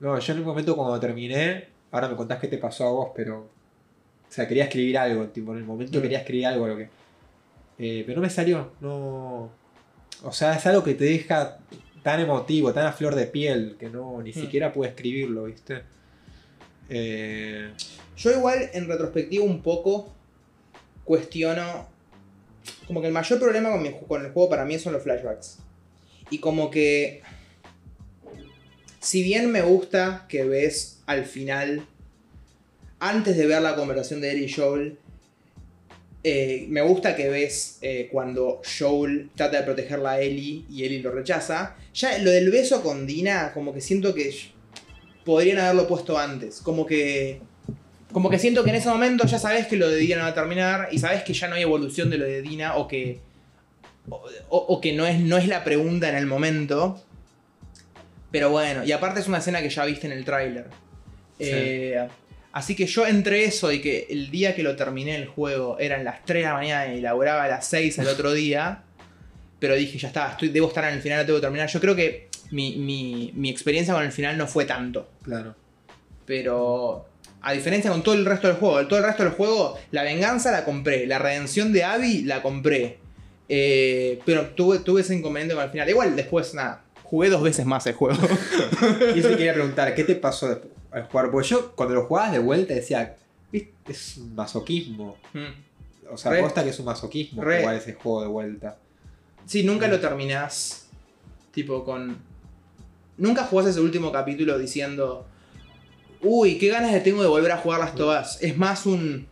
no, 0.00 0.18
yo 0.18 0.32
en 0.32 0.38
un 0.40 0.44
momento 0.46 0.76
cuando 0.76 1.00
terminé, 1.00 1.64
ahora 1.90 2.08
me 2.08 2.16
contás 2.16 2.38
qué 2.38 2.48
te 2.48 2.58
pasó 2.58 2.86
a 2.86 2.90
vos, 2.90 3.10
pero. 3.16 3.38
O 3.40 4.30
sea, 4.32 4.46
quería 4.46 4.64
escribir 4.64 4.98
algo, 4.98 5.26
tipo, 5.28 5.52
en 5.52 5.58
el 5.58 5.64
momento 5.64 5.98
Mm. 5.98 6.02
quería 6.02 6.18
escribir 6.18 6.46
algo, 6.46 6.68
lo 6.68 6.76
que. 6.76 6.88
Eh, 7.78 8.02
pero 8.06 8.16
no 8.16 8.22
me 8.22 8.30
salió, 8.30 8.72
no. 8.80 9.50
O 10.22 10.32
sea, 10.32 10.54
es 10.56 10.66
algo 10.66 10.82
que 10.82 10.94
te 10.94 11.04
deja 11.04 11.58
tan 12.02 12.20
emotivo, 12.20 12.72
tan 12.72 12.86
a 12.86 12.92
flor 12.92 13.14
de 13.14 13.26
piel, 13.26 13.76
que 13.78 13.88
no, 13.88 14.20
ni 14.22 14.30
Mm. 14.30 14.34
siquiera 14.34 14.72
pude 14.72 14.88
escribirlo, 14.88 15.44
¿viste? 15.44 15.82
Eh, 16.88 17.72
Yo 18.16 18.32
igual, 18.32 18.70
en 18.72 18.88
retrospectiva, 18.88 19.44
un 19.44 19.62
poco 19.62 20.12
cuestiono... 21.04 21.88
Como 22.86 23.00
que 23.00 23.06
el 23.08 23.12
mayor 23.12 23.38
problema 23.38 23.70
con, 23.70 23.82
mi 23.82 23.90
ju- 23.90 24.06
con 24.06 24.24
el 24.24 24.32
juego 24.32 24.48
para 24.48 24.64
mí 24.64 24.78
son 24.78 24.92
los 24.94 25.02
flashbacks. 25.02 25.58
Y 26.30 26.38
como 26.38 26.70
que... 26.70 27.22
Si 29.00 29.22
bien 29.22 29.50
me 29.52 29.62
gusta 29.62 30.26
que 30.28 30.44
ves 30.44 31.00
al 31.06 31.24
final, 31.24 31.86
antes 32.98 33.36
de 33.36 33.46
ver 33.46 33.62
la 33.62 33.76
conversación 33.76 34.20
de 34.20 34.32
Ellie 34.32 34.46
y 34.46 34.52
Joel, 34.52 34.98
eh, 36.30 36.66
me 36.68 36.82
gusta 36.82 37.16
que 37.16 37.30
ves 37.30 37.78
eh, 37.80 38.10
cuando 38.12 38.60
Joel 38.78 39.30
trata 39.34 39.56
de 39.56 39.62
protegerla 39.62 40.10
a 40.10 40.20
Ellie 40.20 40.66
y 40.68 40.84
Ellie 40.84 41.00
lo 41.00 41.10
rechaza. 41.10 41.74
Ya 41.94 42.18
lo 42.18 42.30
del 42.30 42.50
beso 42.50 42.82
con 42.82 43.06
Dina, 43.06 43.52
como 43.54 43.72
que 43.72 43.80
siento 43.80 44.14
que 44.14 44.30
podrían 45.24 45.58
haberlo 45.58 45.88
puesto 45.88 46.18
antes. 46.18 46.60
Como 46.60 46.84
que. 46.84 47.40
Como 48.12 48.28
que 48.28 48.38
siento 48.38 48.62
que 48.62 48.68
en 48.68 48.76
ese 48.76 48.90
momento 48.90 49.26
ya 49.26 49.38
sabes 49.38 49.68
que 49.68 49.76
lo 49.76 49.88
de 49.88 49.96
Dina 49.96 50.16
no 50.16 50.24
va 50.24 50.28
a 50.28 50.34
terminar 50.34 50.88
y 50.92 50.98
sabes 50.98 51.22
que 51.22 51.32
ya 51.32 51.48
no 51.48 51.54
hay 51.54 51.62
evolución 51.62 52.10
de 52.10 52.18
lo 52.18 52.26
de 52.26 52.42
Dina 52.42 52.76
o 52.76 52.86
que. 52.86 53.20
o, 54.10 54.26
o 54.50 54.80
que 54.82 54.92
no 54.92 55.06
es, 55.06 55.18
no 55.20 55.38
es 55.38 55.48
la 55.48 55.64
pregunta 55.64 56.10
en 56.10 56.16
el 56.16 56.26
momento. 56.26 57.02
Pero 58.30 58.50
bueno, 58.50 58.84
y 58.84 58.92
aparte 58.92 59.20
es 59.20 59.28
una 59.28 59.38
escena 59.38 59.62
que 59.62 59.70
ya 59.70 59.86
viste 59.86 60.06
en 60.06 60.12
el 60.12 60.26
tráiler. 60.26 60.66
Sí. 61.38 61.48
Eh, 61.50 62.06
así 62.58 62.74
que 62.76 62.86
yo 62.86 63.06
entre 63.06 63.44
eso 63.44 63.70
y 63.72 63.80
que 63.80 64.06
el 64.10 64.30
día 64.30 64.54
que 64.54 64.62
lo 64.62 64.76
terminé 64.76 65.16
el 65.16 65.26
juego 65.26 65.78
eran 65.78 66.04
las 66.04 66.24
3 66.24 66.42
de 66.42 66.48
la 66.48 66.54
mañana 66.54 66.92
y 66.94 67.00
laburaba 67.00 67.44
a 67.44 67.48
las 67.48 67.66
6 67.66 67.98
al 68.00 68.08
otro 68.08 68.32
día, 68.32 68.82
pero 69.58 69.74
dije, 69.74 69.98
ya 69.98 70.08
está, 70.08 70.30
estoy, 70.32 70.48
debo 70.50 70.68
estar 70.68 70.84
en 70.84 70.94
el 70.94 71.00
final, 71.02 71.20
lo 71.20 71.26
tengo 71.26 71.38
que 71.38 71.42
terminar. 71.42 71.68
Yo 71.68 71.80
creo 71.80 71.96
que 71.96 72.28
mi, 72.50 72.76
mi- 72.76 73.32
mi 73.34 73.50
experiencia 73.50 73.94
con 73.94 74.02
el 74.04 74.12
final 74.12 74.36
no 74.38 74.46
fue 74.46 74.64
tanto. 74.64 75.08
Claro. 75.22 75.54
Pero 76.26 77.06
a 77.40 77.52
diferencia 77.52 77.90
con 77.90 78.02
todo 78.02 78.14
el 78.14 78.24
resto 78.26 78.48
del 78.48 78.56
juego, 78.56 78.86
todo 78.86 78.98
el 78.98 79.04
resto 79.04 79.22
del 79.24 79.32
juego, 79.32 79.78
la 79.90 80.02
venganza 80.02 80.50
la 80.50 80.64
compré, 80.64 81.06
la 81.06 81.18
redención 81.18 81.72
de 81.72 81.84
Abby 81.84 82.22
la 82.22 82.42
compré. 82.42 82.98
Eh, 83.48 84.18
pero 84.26 84.46
tuve, 84.50 84.80
tuve 84.80 85.00
ese 85.00 85.14
inconveniente 85.14 85.54
con 85.54 85.64
el 85.64 85.70
final. 85.70 85.88
Igual 85.88 86.14
después, 86.16 86.52
nada, 86.54 86.82
jugué 87.02 87.30
dos 87.30 87.42
veces 87.42 87.64
más 87.64 87.86
el 87.86 87.94
juego. 87.94 88.18
Y 89.14 89.20
eso 89.20 89.28
te 89.30 89.36
quería 89.36 89.54
preguntar, 89.54 89.94
¿qué 89.94 90.04
te 90.04 90.14
pasó 90.16 90.48
después 90.48 90.72
al 90.90 91.04
jugar? 91.04 91.30
Porque 91.30 91.48
yo 91.48 91.72
cuando 91.74 91.94
lo 91.94 92.06
jugabas 92.06 92.32
de 92.32 92.38
vuelta 92.38 92.74
decía, 92.74 93.16
"Viste, 93.52 93.72
es 93.88 94.16
un 94.18 94.34
masoquismo. 94.34 95.16
Mm. 95.32 95.68
O 96.10 96.16
sea, 96.16 96.32
Re. 96.32 96.42
posta 96.42 96.64
que 96.64 96.70
es 96.70 96.78
un 96.78 96.86
masoquismo 96.86 97.42
Re. 97.42 97.60
jugar 97.60 97.74
ese 97.74 97.94
juego 97.94 98.22
de 98.22 98.28
vuelta. 98.28 98.78
Sí, 99.46 99.62
nunca 99.62 99.88
lo 99.88 100.00
terminás. 100.00 100.86
Tipo 101.52 101.84
con. 101.84 102.18
Nunca 103.16 103.44
jugás 103.44 103.66
ese 103.66 103.80
último 103.80 104.12
capítulo 104.12 104.58
diciendo. 104.58 105.26
Uy, 106.20 106.58
qué 106.58 106.68
ganas 106.68 106.92
de 106.92 107.00
tengo 107.00 107.22
de 107.22 107.28
volver 107.28 107.52
a 107.52 107.58
jugarlas 107.58 107.94
todas. 107.94 108.42
Es 108.42 108.56
más 108.56 108.86
un. 108.86 109.26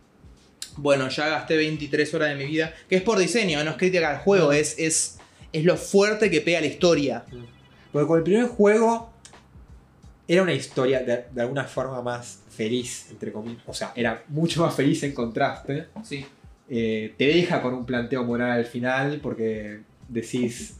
Bueno, 0.77 1.09
ya 1.09 1.27
gasté 1.27 1.57
23 1.57 2.13
horas 2.13 2.29
de 2.29 2.35
mi 2.35 2.45
vida. 2.45 2.73
Que 2.87 2.97
es 2.97 3.01
por 3.01 3.17
diseño, 3.17 3.63
no 3.63 3.71
es 3.71 3.77
crítica 3.77 4.09
al 4.09 4.19
juego. 4.19 4.51
Es, 4.51 4.75
es, 4.77 5.17
es 5.51 5.65
lo 5.65 5.75
fuerte 5.75 6.29
que 6.29 6.41
pega 6.41 6.61
la 6.61 6.67
historia. 6.67 7.25
Porque 7.91 8.07
con 8.07 8.17
el 8.19 8.23
primer 8.23 8.47
juego 8.47 9.11
era 10.27 10.41
una 10.43 10.53
historia 10.53 10.99
de, 11.01 11.25
de 11.31 11.41
alguna 11.41 11.63
forma 11.63 12.01
más 12.01 12.41
feliz, 12.49 13.07
entre 13.11 13.31
comillas. 13.31 13.63
O 13.65 13.73
sea, 13.73 13.93
era 13.95 14.23
mucho 14.27 14.61
más 14.65 14.75
feliz 14.75 15.01
en 15.03 15.13
contraste. 15.13 15.85
Sí. 16.03 16.25
Eh, 16.69 17.13
te 17.17 17.27
deja 17.27 17.61
con 17.61 17.73
un 17.73 17.85
planteo 17.85 18.23
moral 18.23 18.51
al 18.51 18.65
final 18.65 19.19
porque 19.21 19.79
decís... 20.09 20.75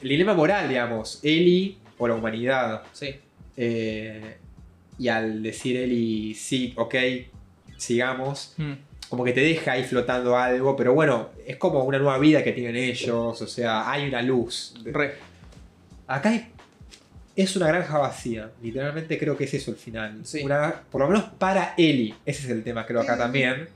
El 0.00 0.08
dilema 0.08 0.32
moral, 0.34 0.68
digamos, 0.68 1.18
Eli 1.24 1.76
o 1.98 2.06
la 2.06 2.14
humanidad. 2.14 2.82
Sí. 2.92 3.16
Eh, 3.56 4.36
y 4.98 5.08
al 5.08 5.42
decir 5.42 5.76
Eli, 5.76 6.34
sí, 6.34 6.72
ok, 6.76 6.94
sigamos, 7.76 8.54
Mm. 8.56 8.72
como 9.08 9.24
que 9.24 9.32
te 9.32 9.40
deja 9.40 9.72
ahí 9.72 9.84
flotando 9.84 10.36
algo, 10.36 10.76
pero 10.76 10.94
bueno, 10.94 11.30
es 11.46 11.56
como 11.56 11.84
una 11.84 11.98
nueva 11.98 12.18
vida 12.18 12.42
que 12.44 12.52
tienen 12.52 12.76
ellos, 12.76 13.42
o 13.42 13.46
sea, 13.46 13.90
hay 13.90 14.06
una 14.08 14.22
luz. 14.22 14.74
Re. 14.84 15.14
Acá 16.06 16.30
hay- 16.30 16.46
es 17.36 17.54
una 17.56 17.68
granja 17.68 17.98
vacía, 17.98 18.50
literalmente 18.62 19.18
creo 19.18 19.36
que 19.36 19.44
es 19.44 19.54
eso 19.54 19.70
el 19.70 19.76
final. 19.76 20.20
Sí. 20.24 20.42
Una- 20.42 20.82
por 20.90 21.02
lo 21.02 21.08
menos 21.08 21.24
para 21.38 21.74
Eli, 21.76 22.14
ese 22.24 22.44
es 22.44 22.50
el 22.50 22.64
tema 22.64 22.86
creo 22.86 23.00
acá 23.02 23.16
también, 23.18 23.68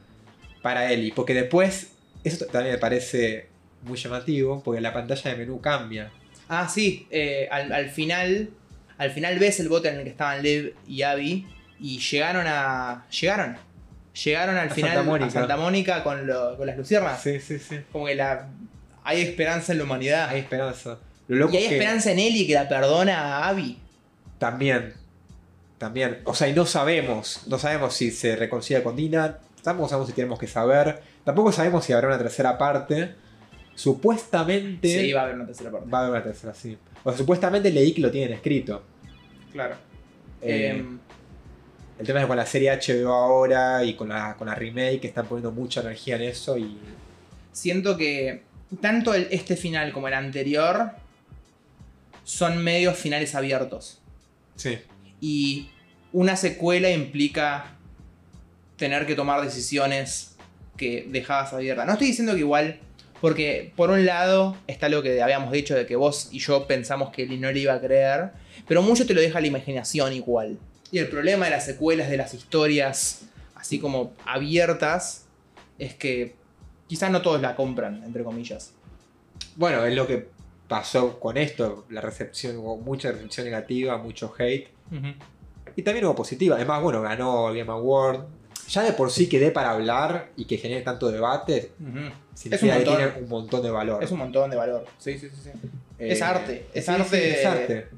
para 0.63 0.91
Eli, 0.93 1.13
porque 1.13 1.35
después, 1.35 1.93
eso 2.25 2.47
también 2.47 2.75
me 2.75 2.79
parece 2.79 3.49
muy 3.83 3.97
llamativo, 3.99 4.63
porque 4.63 4.81
la 4.81 4.93
pantalla 4.93 5.31
de 5.31 5.37
menú 5.37 5.61
cambia. 5.61 6.11
Ah, 6.49 6.69
sí. 6.69 7.07
eh, 7.11 7.49
al, 7.51 7.73
al 7.73 7.91
final. 7.91 8.51
Al 8.99 9.11
final 9.13 9.39
ves 9.39 9.61
el 9.61 9.69
bote 9.71 9.89
en 9.89 9.97
el 9.97 10.03
que 10.05 10.11
estaban 10.11 10.43
Lev 10.43 10.75
y 10.87 11.03
Abby. 11.03 11.47
Y 11.79 11.99
llegaron 12.01 12.45
a. 12.47 13.07
Llegaron. 13.11 13.57
Llegaron 14.25 14.57
al 14.57 14.69
A 14.69 14.75
final 14.75 14.91
Santa 14.95 15.03
Mónica. 15.11 15.27
a 15.29 15.31
Santa 15.31 15.57
Mónica 15.57 16.03
con, 16.03 16.27
lo- 16.27 16.57
con 16.59 16.67
las 16.67 16.77
luciernas. 16.77 17.23
Sí, 17.23 17.41
sí, 17.41 17.59
sí. 17.59 17.79
Como 17.93 18.05
que 18.07 18.15
la. 18.17 18.49
Hay 19.05 19.23
esperanza 19.23 19.73
en 19.73 19.79
la 19.79 19.85
humanidad. 19.85 20.29
Hay 20.29 20.41
esperanza. 20.41 20.99
Lo 21.31 21.37
loco 21.47 21.55
y 21.55 21.57
hay 21.59 21.69
que 21.69 21.75
esperanza 21.77 22.11
en 22.13 22.19
Ellie 22.19 22.47
que 22.47 22.55
la 22.55 22.69
perdona 22.69 23.19
a 23.39 23.49
Abby. 23.49 23.79
También, 24.39 24.95
también. 25.79 26.19
O 26.25 26.35
sea, 26.35 26.49
y 26.49 26.53
no 26.53 26.67
sabemos, 26.67 27.43
no 27.47 27.59
sabemos 27.59 27.95
si 27.95 28.11
se 28.11 28.37
reconcilia 28.37 28.83
con 28.85 28.97
Dina, 28.97 29.39
tampoco 29.63 29.89
sabemos 29.89 30.09
si 30.09 30.15
tenemos 30.15 30.39
que 30.39 30.47
saber, 30.47 31.01
tampoco 31.25 31.53
sabemos 31.53 31.85
si 31.85 31.93
habrá 31.93 32.09
una 32.09 32.19
tercera 32.19 32.57
parte. 32.59 33.15
Supuestamente 33.75 34.89
Sí, 34.89 35.13
va 35.13 35.21
a 35.21 35.25
haber 35.25 35.37
una 35.37 35.47
tercera 35.47 35.71
parte. 35.71 35.89
va 35.91 35.99
a 35.99 36.01
haber 36.07 36.13
una 36.21 36.23
tercera, 36.25 36.53
sí. 36.55 36.77
O 37.03 37.11
sea, 37.11 37.19
supuestamente 37.19 37.71
leí 37.71 37.93
que 37.93 38.01
lo 38.03 38.11
tienen 38.11 38.33
escrito. 38.35 38.83
Claro. 39.53 39.75
Eh, 40.43 40.69
Em, 40.77 40.99
el 41.99 42.07
tema 42.07 42.19
es 42.21 42.25
que 42.25 42.29
con 42.29 42.37
la 42.37 42.47
serie 42.47 42.71
HBO 42.73 43.13
ahora 43.13 43.83
y 43.85 43.95
con 43.95 44.09
la, 44.09 44.35
con 44.37 44.49
la 44.49 44.55
remake 44.55 45.05
están 45.07 45.27
poniendo 45.27 45.51
mucha 45.53 45.81
energía 45.81 46.17
en 46.17 46.23
eso 46.23 46.57
y 46.59 46.79
siento 47.53 47.97
que 47.97 48.43
tanto 48.81 49.13
el- 49.15 49.29
este 49.31 49.57
final 49.57 49.93
como 49.93 50.09
el 50.09 50.15
anterior 50.15 50.93
son 52.31 52.63
medios 52.63 52.97
finales 52.97 53.35
abiertos. 53.35 54.01
sí. 54.57 54.79
Y 55.21 55.69
una 56.13 56.35
secuela 56.35 56.91
implica 56.91 57.77
tener 58.77 59.07
que 59.07 59.15
tomar 59.15 59.43
decisiones 59.43 60.37
que 60.77 61.07
dejabas 61.09 61.53
abiertas. 61.53 61.87
No 61.87 61.93
estoy 61.93 62.09
diciendo 62.09 62.33
que 62.33 62.41
igual, 62.41 62.81
porque 63.21 63.73
por 63.77 63.91
un 63.91 64.07
lado 64.07 64.57
está 64.67 64.89
lo 64.89 65.03
que 65.03 65.21
habíamos 65.21 65.53
dicho 65.53 65.75
de 65.75 65.87
que 65.87 65.97
vos 65.97 66.31
y 66.33 66.39
yo 66.39 66.67
pensamos 66.67 67.11
que 67.11 67.25
Eli 67.25 67.37
no 67.37 67.53
le 67.53 67.61
iba 67.61 67.75
a 67.75 67.81
creer, 67.81 68.31
pero 68.67 68.81
mucho 68.81 69.07
te 69.07 69.13
lo 69.13 69.21
deja 69.21 69.41
la 69.41 69.47
imaginación 69.47 70.15
igual. 70.15 70.59
Y 70.91 70.99
el 70.99 71.09
problema 71.09 71.45
de 71.45 71.51
las 71.51 71.67
secuelas, 71.67 72.09
de 72.09 72.17
las 72.17 72.33
historias 72.33 73.23
así 73.55 73.79
como 73.79 74.15
abiertas, 74.25 75.27
es 75.79 75.95
que 75.95 76.35
quizás 76.89 77.11
no 77.11 77.21
todos 77.21 77.43
la 77.43 77.55
compran, 77.55 78.03
entre 78.05 78.25
comillas. 78.25 78.73
Bueno, 79.57 79.85
es 79.85 79.95
lo 79.95 80.07
que 80.07 80.29
pasó 80.71 81.19
con 81.19 81.37
esto, 81.37 81.85
la 81.91 82.01
recepción, 82.01 82.57
hubo 82.59 82.77
mucha 82.77 83.11
recepción 83.11 83.45
negativa, 83.45 83.99
mucho 83.99 84.33
hate. 84.39 84.69
Y 85.75 85.83
también 85.83 86.05
hubo 86.07 86.15
positiva. 86.15 86.55
Además, 86.55 86.81
bueno, 86.81 87.03
ganó 87.03 87.51
el 87.51 87.59
Game 87.59 87.73
Award. 87.73 88.21
Ya 88.69 88.83
de 88.85 88.93
por 88.93 89.11
sí 89.11 89.29
que 89.29 89.41
dé 89.41 89.51
para 89.51 89.73
hablar 89.73 90.31
y 90.37 90.45
que 90.45 90.57
genere 90.59 90.83
tanto 90.83 91.11
debate, 91.11 91.73
Ujú. 91.81 91.99
significa 92.35 92.79
que 92.79 92.85
montón. 92.85 92.97
tiene 92.97 93.13
un 93.21 93.29
montón 93.29 93.63
de 93.65 93.71
valor. 93.73 94.05
Es 94.05 94.13
un 94.13 94.19
montón 94.19 94.49
de 94.49 94.57
valor. 94.57 94.87
Sí, 94.97 95.19
sí, 95.19 95.29
sí. 95.29 95.41
sí. 95.43 95.51
Eh, 95.99 96.13
es 96.13 96.23
arte, 96.23 96.67
es 96.73 96.85
sí, 96.85 96.91
arte. 96.93 97.05
sí, 97.21 97.27
es 97.41 97.45
arte. 97.45 97.89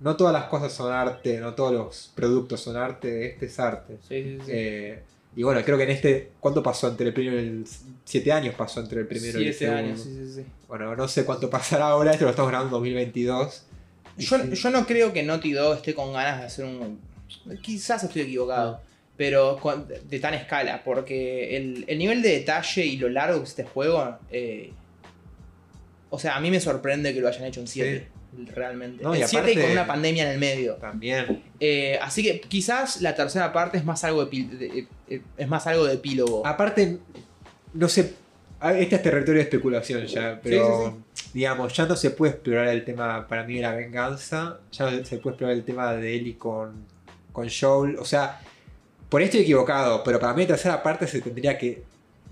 No 0.00 0.16
todas 0.16 0.32
las 0.32 0.44
cosas 0.44 0.72
son 0.72 0.90
arte, 0.94 1.38
no 1.40 1.52
todos 1.54 1.72
los 1.74 2.10
productos 2.14 2.62
son 2.62 2.76
arte, 2.78 3.26
este 3.32 3.44
es 3.46 3.60
arte. 3.60 3.98
Sí, 4.08 4.22
sí, 4.24 4.38
sí. 4.46 4.50
Eh, 4.54 5.02
y 5.34 5.42
bueno, 5.42 5.62
creo 5.64 5.76
que 5.78 5.84
en 5.84 5.90
este. 5.90 6.32
¿Cuánto 6.40 6.62
pasó 6.62 6.88
entre 6.88 7.08
el 7.08 7.14
primero 7.14 7.36
y 7.36 7.46
el. 7.46 7.64
Siete 8.04 8.32
años 8.32 8.54
pasó 8.54 8.80
entre 8.80 9.00
el 9.00 9.06
primero 9.06 9.40
y 9.40 9.46
el 9.46 9.54
Siete 9.54 9.72
segundo? 9.72 9.92
años, 9.92 10.00
sí, 10.02 10.14
sí, 10.14 10.32
sí. 10.42 10.44
Bueno, 10.68 10.94
no 10.96 11.08
sé 11.08 11.24
cuánto 11.24 11.48
pasará 11.50 11.86
ahora, 11.88 12.12
esto 12.12 12.24
lo 12.24 12.30
estamos 12.30 12.50
grabando 12.50 12.76
en 12.76 12.80
2022. 12.82 13.62
Y 14.18 14.24
Yo, 14.24 14.44
yo 14.44 14.70
no 14.70 14.86
creo 14.86 15.12
que 15.12 15.22
Naughty 15.22 15.52
Dog 15.52 15.76
esté 15.76 15.94
con 15.94 16.12
ganas 16.12 16.40
de 16.40 16.46
hacer 16.46 16.64
un. 16.66 17.00
Quizás 17.62 18.04
estoy 18.04 18.22
equivocado. 18.22 18.80
Ah. 18.82 18.88
Pero 19.16 19.56
con- 19.58 19.86
de 19.88 20.18
tan 20.20 20.34
escala. 20.34 20.82
Porque 20.84 21.56
el, 21.56 21.84
el 21.86 21.98
nivel 21.98 22.20
de 22.22 22.30
detalle 22.30 22.84
y 22.84 22.96
lo 22.96 23.08
largo 23.08 23.38
que 23.38 23.44
es 23.44 23.50
este 23.50 23.64
juego. 23.64 24.18
eh, 24.30 24.72
o 26.10 26.18
sea, 26.18 26.36
a 26.36 26.40
mí 26.40 26.50
me 26.50 26.60
sorprende 26.60 27.14
que 27.14 27.20
lo 27.20 27.28
hayan 27.28 27.44
hecho 27.44 27.60
en 27.60 27.66
7. 27.66 28.06
Realmente. 28.54 29.02
No, 29.04 29.14
y 29.14 29.22
en 29.22 29.28
7 29.28 29.48
y 29.48 29.52
aparte- 29.52 29.62
con 29.62 29.72
una 29.72 29.86
pandemia 29.86 30.24
en 30.24 30.30
el 30.32 30.38
medio. 30.38 30.74
También. 30.76 31.42
Eh, 31.60 31.98
así 32.00 32.22
que 32.22 32.40
quizás 32.40 33.00
la 33.02 33.14
tercera 33.14 33.52
parte 33.52 33.78
es 33.78 33.84
más 33.84 34.02
algo 34.04 34.24
de, 34.26 34.44
de- 34.44 34.86
eh, 35.08 35.20
es 35.36 35.48
más 35.48 35.66
algo 35.66 35.84
de 35.84 35.94
epílogo. 35.94 36.46
Aparte, 36.46 36.98
no 37.74 37.88
sé. 37.88 38.14
Este 38.62 38.94
es 38.94 39.02
territorio 39.02 39.34
de 39.38 39.42
especulación 39.42 40.06
ya, 40.06 40.38
pero 40.42 40.98
digamos, 41.34 41.72
ya 41.74 41.84
no 41.84 41.96
se 41.96 42.10
puede 42.10 42.32
explorar 42.34 42.68
el 42.68 42.84
tema 42.84 43.26
para 43.26 43.42
mí 43.44 43.56
de 43.56 43.62
la 43.62 43.74
venganza, 43.74 44.60
ya 44.70 44.84
no 44.88 45.04
se 45.04 45.18
puede 45.18 45.32
explorar 45.34 45.56
el 45.56 45.64
tema 45.64 45.92
de 45.94 46.14
Ellie 46.14 46.38
con, 46.38 46.86
con 47.32 47.48
Joel, 47.50 47.96
o 47.98 48.04
sea, 48.04 48.40
por 49.08 49.20
ahí 49.20 49.24
estoy 49.24 49.40
equivocado, 49.40 50.04
pero 50.04 50.20
para 50.20 50.32
mí 50.34 50.42
la 50.42 50.48
tercera 50.48 50.80
parte 50.80 51.08
se 51.08 51.20
tendría 51.20 51.58
que 51.58 51.82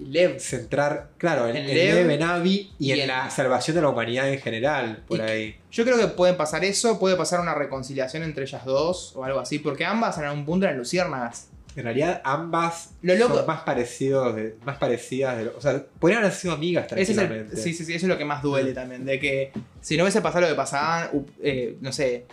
Lev. 0.07 0.39
centrar, 0.41 1.11
claro, 1.19 1.49
en, 1.49 1.57
En 1.57 1.69
en 1.69 1.75
Lev 1.75 1.95
Lev, 2.07 2.11
en 2.11 2.23
Abby 2.23 2.73
y, 2.79 2.89
y 2.89 2.93
en, 2.93 3.01
en- 3.01 3.09
la 3.09 3.31
salvación 3.31 3.77
de 3.77 3.83
la 3.83 3.89
humanidad 3.89 4.29
en 4.33 4.41
general, 4.41 5.03
por 5.07 5.21
ahí. 5.23 5.57
Yo 5.71 5.85
creo 5.85 5.99
que 5.99 6.07
puede 6.09 6.35
pasar 6.35 6.65
eso, 6.65 6.99
puede 6.99 7.17
pasar 7.17 7.41
una 7.41 7.55
reconciliación 7.55 8.23
entre 8.23 8.45
ellas 8.45 8.65
dos 8.65 9.13
o 9.17 9.25
algo 9.25 9.39
así, 9.41 9.59
porque 9.59 9.85
ambas 9.85 10.19
en 10.19 10.25
algún 10.25 10.45
punto 10.45 10.67
eran 10.67 10.79
luciérnagas. 10.79 11.49
En 11.77 11.85
realidad 11.85 12.21
ambas 12.25 12.95
Lo 13.01 13.15
loco- 13.15 13.37
son 13.37 13.47
más 13.47 13.61
parecidos, 13.63 14.35
de- 14.35 14.57
más 14.65 14.77
parecidas, 14.79 15.39
de 15.39 15.49
o 15.49 15.61
sea, 15.61 15.85
podrían 16.01 16.23
haber 16.25 16.35
sido 16.35 16.55
amigas 16.55 16.87
Ese 16.93 17.03
es 17.03 17.09
el, 17.11 17.15
tranquilamente. 17.17 17.57
sí, 17.57 17.75
sí, 17.75 17.85
sí, 17.85 17.95
eso 17.95 18.07
es 18.07 18.09
lo 18.11 18.19
que 18.19 18.25
más 18.25 18.43
duele 18.43 18.73
también, 18.73 19.05
de 19.05 19.21
que 19.21 19.53
si 19.81 19.97
no 19.97 20.03
hubiese 20.03 20.21
pasado 20.21 20.43
lo 20.43 20.49
que 20.49 20.55
pasaban, 20.57 21.11
u- 21.13 21.27
eh, 21.43 21.77
no 21.81 21.93
sé, 21.93 22.27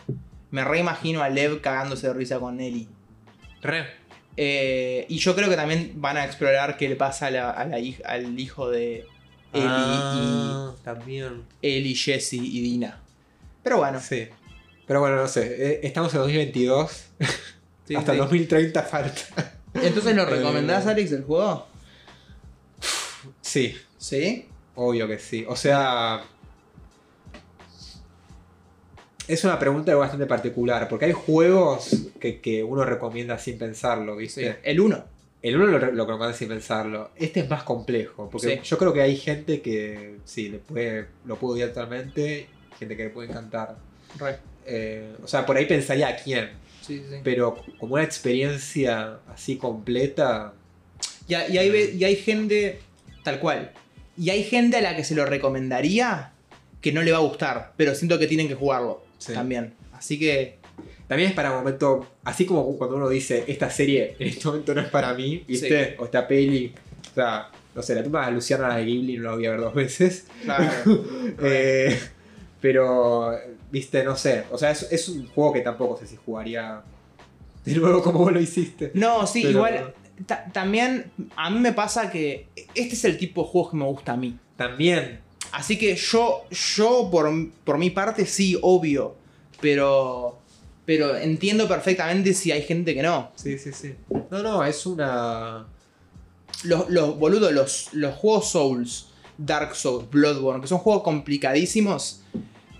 me 0.50 0.64
reimagino 0.64 1.22
a 1.22 1.30
Lev 1.30 1.62
cagándose 1.62 2.08
de 2.08 2.14
risa 2.14 2.40
con 2.40 2.58
Nelly. 2.58 2.88
Re. 3.62 3.86
Eh, 4.38 5.06
y 5.10 5.18
yo 5.18 5.36
creo 5.36 5.50
que 5.50 5.56
también 5.56 5.94
van 5.96 6.16
a 6.18 6.24
explorar 6.26 6.78
qué 6.78 6.88
le 6.88 6.96
pasa 6.96 7.28
a 7.28 7.32
la- 7.32 7.50
a 7.52 7.66
la 7.66 7.78
al 8.06 8.40
hijo 8.40 8.70
de 8.70 9.06
Ellie, 9.54 9.68
Ah, 9.68 10.74
también. 10.84 11.44
y, 11.62 11.68
Ellie, 11.78 11.96
Jesse 11.96 12.34
y 12.34 12.62
Dina. 12.62 13.02
Pero 13.64 13.78
bueno, 13.78 14.00
Sí. 14.00 14.28
Pero 14.86 15.00
bueno, 15.02 15.16
no 15.18 15.28
sé. 15.28 15.42
eh, 15.74 15.80
Estamos 15.84 16.14
en 16.14 16.20
2022. 16.22 16.92
sí, 17.86 17.96
Hasta 17.96 18.12
sí. 18.14 18.18
el 18.18 18.24
2030 18.24 18.84
falta. 18.84 19.54
Entonces, 19.74 20.16
¿lo 20.16 20.24
Eh, 20.24 20.26
recomendás, 20.28 20.86
Alex, 20.88 21.12
el 21.12 21.24
juego? 21.24 21.68
Sí. 23.42 23.76
Sí. 23.98 24.48
Obvio 24.76 25.08
que 25.08 25.20
sí. 25.20 25.46
O 25.48 25.56
sea. 25.56 26.24
Es 29.28 29.44
una 29.44 29.60
pregunta 29.60 29.94
bastante 29.96 30.26
particular, 30.26 30.88
porque 30.88 31.06
hay 31.06 31.12
juegos 31.12 32.08
que, 32.20 32.40
que 32.40 32.64
uno 32.64 32.86
recomienda 32.86 33.38
sin 33.40 33.58
pensarlo, 33.58 34.16
¿viste? 34.16 34.52
Sí, 34.54 34.58
El 34.64 34.80
1. 34.80 35.04
El 35.42 35.56
uno 35.56 35.66
lo, 35.68 35.80
lo 35.92 36.06
recomienda 36.06 36.34
sin 36.34 36.48
pensarlo. 36.48 37.12
Este 37.16 37.42
es 37.42 37.50
más 37.50 37.64
complejo, 37.64 38.30
porque 38.30 38.56
Sí. 38.56 38.60
yo 38.64 38.78
creo 38.78 38.94
que 38.94 39.02
hay 39.02 39.18
gente 39.18 39.62
que 39.62 40.16
sí, 40.26 40.50
le 40.50 40.60
puede, 40.60 41.08
lo 41.26 41.36
puede 41.38 41.56
odiar 41.56 41.70
totalmente, 41.70 42.48
gente 42.80 42.96
que 42.98 43.04
le 43.06 43.10
puede 43.10 43.30
encantar. 43.30 43.76
Eh, 44.66 45.14
o 45.24 45.28
sea, 45.28 45.46
por 45.46 45.58
ahí 45.58 45.66
pensaría 45.66 46.08
a 46.08 46.16
quién, 46.16 46.50
Sí, 46.82 47.04
sí. 47.10 47.18
pero 47.24 47.58
como 47.80 47.96
una 47.96 48.04
experiencia 48.04 49.20
así 49.34 49.58
completa, 49.58 50.54
Y, 51.28 51.34
hay- 51.36 51.54
y 51.54 51.58
hay, 51.58 51.70
ve- 51.70 51.94
y 51.98 52.04
hay 52.06 52.16
gente, 52.16 52.80
tal 53.24 53.40
cual. 53.40 53.72
Y 54.18 54.30
hay 54.30 54.44
gente 54.44 54.78
a 54.78 54.82
la 54.82 54.96
que 54.96 55.04
se 55.04 55.14
lo 55.14 55.26
recomendaría 55.26 56.32
que 56.82 56.92
no 56.94 57.02
le 57.04 57.12
va 57.12 57.18
a 57.18 57.22
gustar, 57.22 57.74
pero 57.78 57.94
siento 57.94 58.18
que 58.18 58.28
tienen 58.28 58.48
que 58.48 58.56
jugarlo 58.56 59.04
Sí. 59.18 59.34
también. 59.34 59.74
Así 59.94 60.20
que, 60.20 60.60
también 61.08 61.30
es 61.30 61.36
para 61.36 61.52
un 61.52 61.58
momento, 61.60 62.06
así 62.24 62.46
como 62.46 62.78
cuando 62.78 62.98
uno 62.98 63.10
dice, 63.10 63.46
esta 63.48 63.70
serie 63.70 64.16
en 64.20 64.28
este 64.28 64.46
momento 64.48 64.74
no 64.76 64.82
es 64.82 64.90
para 64.90 65.14
mí, 65.14 65.44
¿viste? 65.48 65.96
O 66.00 66.06
esta 66.06 66.28
peli, 66.28 66.74
o 67.12 67.16
sea, 67.16 67.50
no 67.74 67.82
sé, 67.82 67.96
la 67.96 68.04
tumba 68.04 68.26
de 68.28 68.32
Luciana 68.34 68.76
de 68.76 68.86
Ghibli 68.86 69.18
no 69.18 69.24
la 69.24 69.32
voy 69.36 69.46
a 69.46 69.52
ver 69.52 69.60
dos 69.62 69.74
veces. 69.74 70.28
claro. 70.44 70.66
Eh, 71.42 71.98
pero, 72.60 73.38
viste, 73.72 74.04
no 74.04 74.16
sé. 74.16 74.44
O 74.52 74.58
sea, 74.58 74.72
es, 74.72 74.88
es 74.92 75.10
un 75.10 75.28
juego 75.28 75.54
que 75.54 75.62
tampoco 75.62 75.98
sé 75.98 76.08
si 76.08 76.16
jugaría 76.16 76.82
de 77.66 77.76
nuevo 77.76 78.02
como 78.02 78.20
vos 78.20 78.32
lo 78.34 78.40
hiciste. 78.40 78.92
No, 78.94 79.28
sí, 79.28 79.42
Pero- 79.44 79.52
igual. 79.58 79.94
ta- 80.26 80.46
también 80.52 81.12
a 81.36 81.50
mí 81.50 81.60
me 81.60 81.74
pasa 81.74 82.10
que 82.10 82.48
este 82.74 82.96
es 82.96 83.06
el 83.06 83.18
tipo 83.18 83.44
de 83.44 83.50
juegos 83.50 83.72
que 83.72 83.78
me 83.78 83.86
gusta 83.86 84.14
a 84.14 84.18
mí. 84.18 84.38
También, 84.56 85.20
Así 85.58 85.80
que 85.80 85.96
yo, 85.96 86.44
yo 86.52 87.10
por, 87.12 87.28
por 87.64 87.80
mi 87.80 87.90
parte 87.90 88.28
sí, 88.28 88.56
obvio. 88.62 89.16
Pero, 89.60 90.38
pero 90.86 91.18
entiendo 91.18 91.68
perfectamente 91.68 92.36
si 92.36 92.52
hay 92.52 92.62
gente 92.62 92.94
que 92.94 93.02
no. 93.02 93.32
sí, 93.34 93.58
sí, 93.58 93.72
sí. 93.74 93.96
No, 94.30 94.44
no, 94.44 94.64
es 94.64 94.86
una. 94.86 95.66
Los, 96.64 96.92
los 96.92 97.18
boludos, 97.18 97.52
los, 97.54 97.90
los 97.94 98.14
juegos 98.14 98.52
Souls, 98.52 99.08
Dark 99.40 99.76
Souls, 99.76 100.08
Bloodborne, 100.12 100.62
que 100.62 100.68
son 100.68 100.78
juegos 100.78 101.02
complicadísimos. 101.02 102.22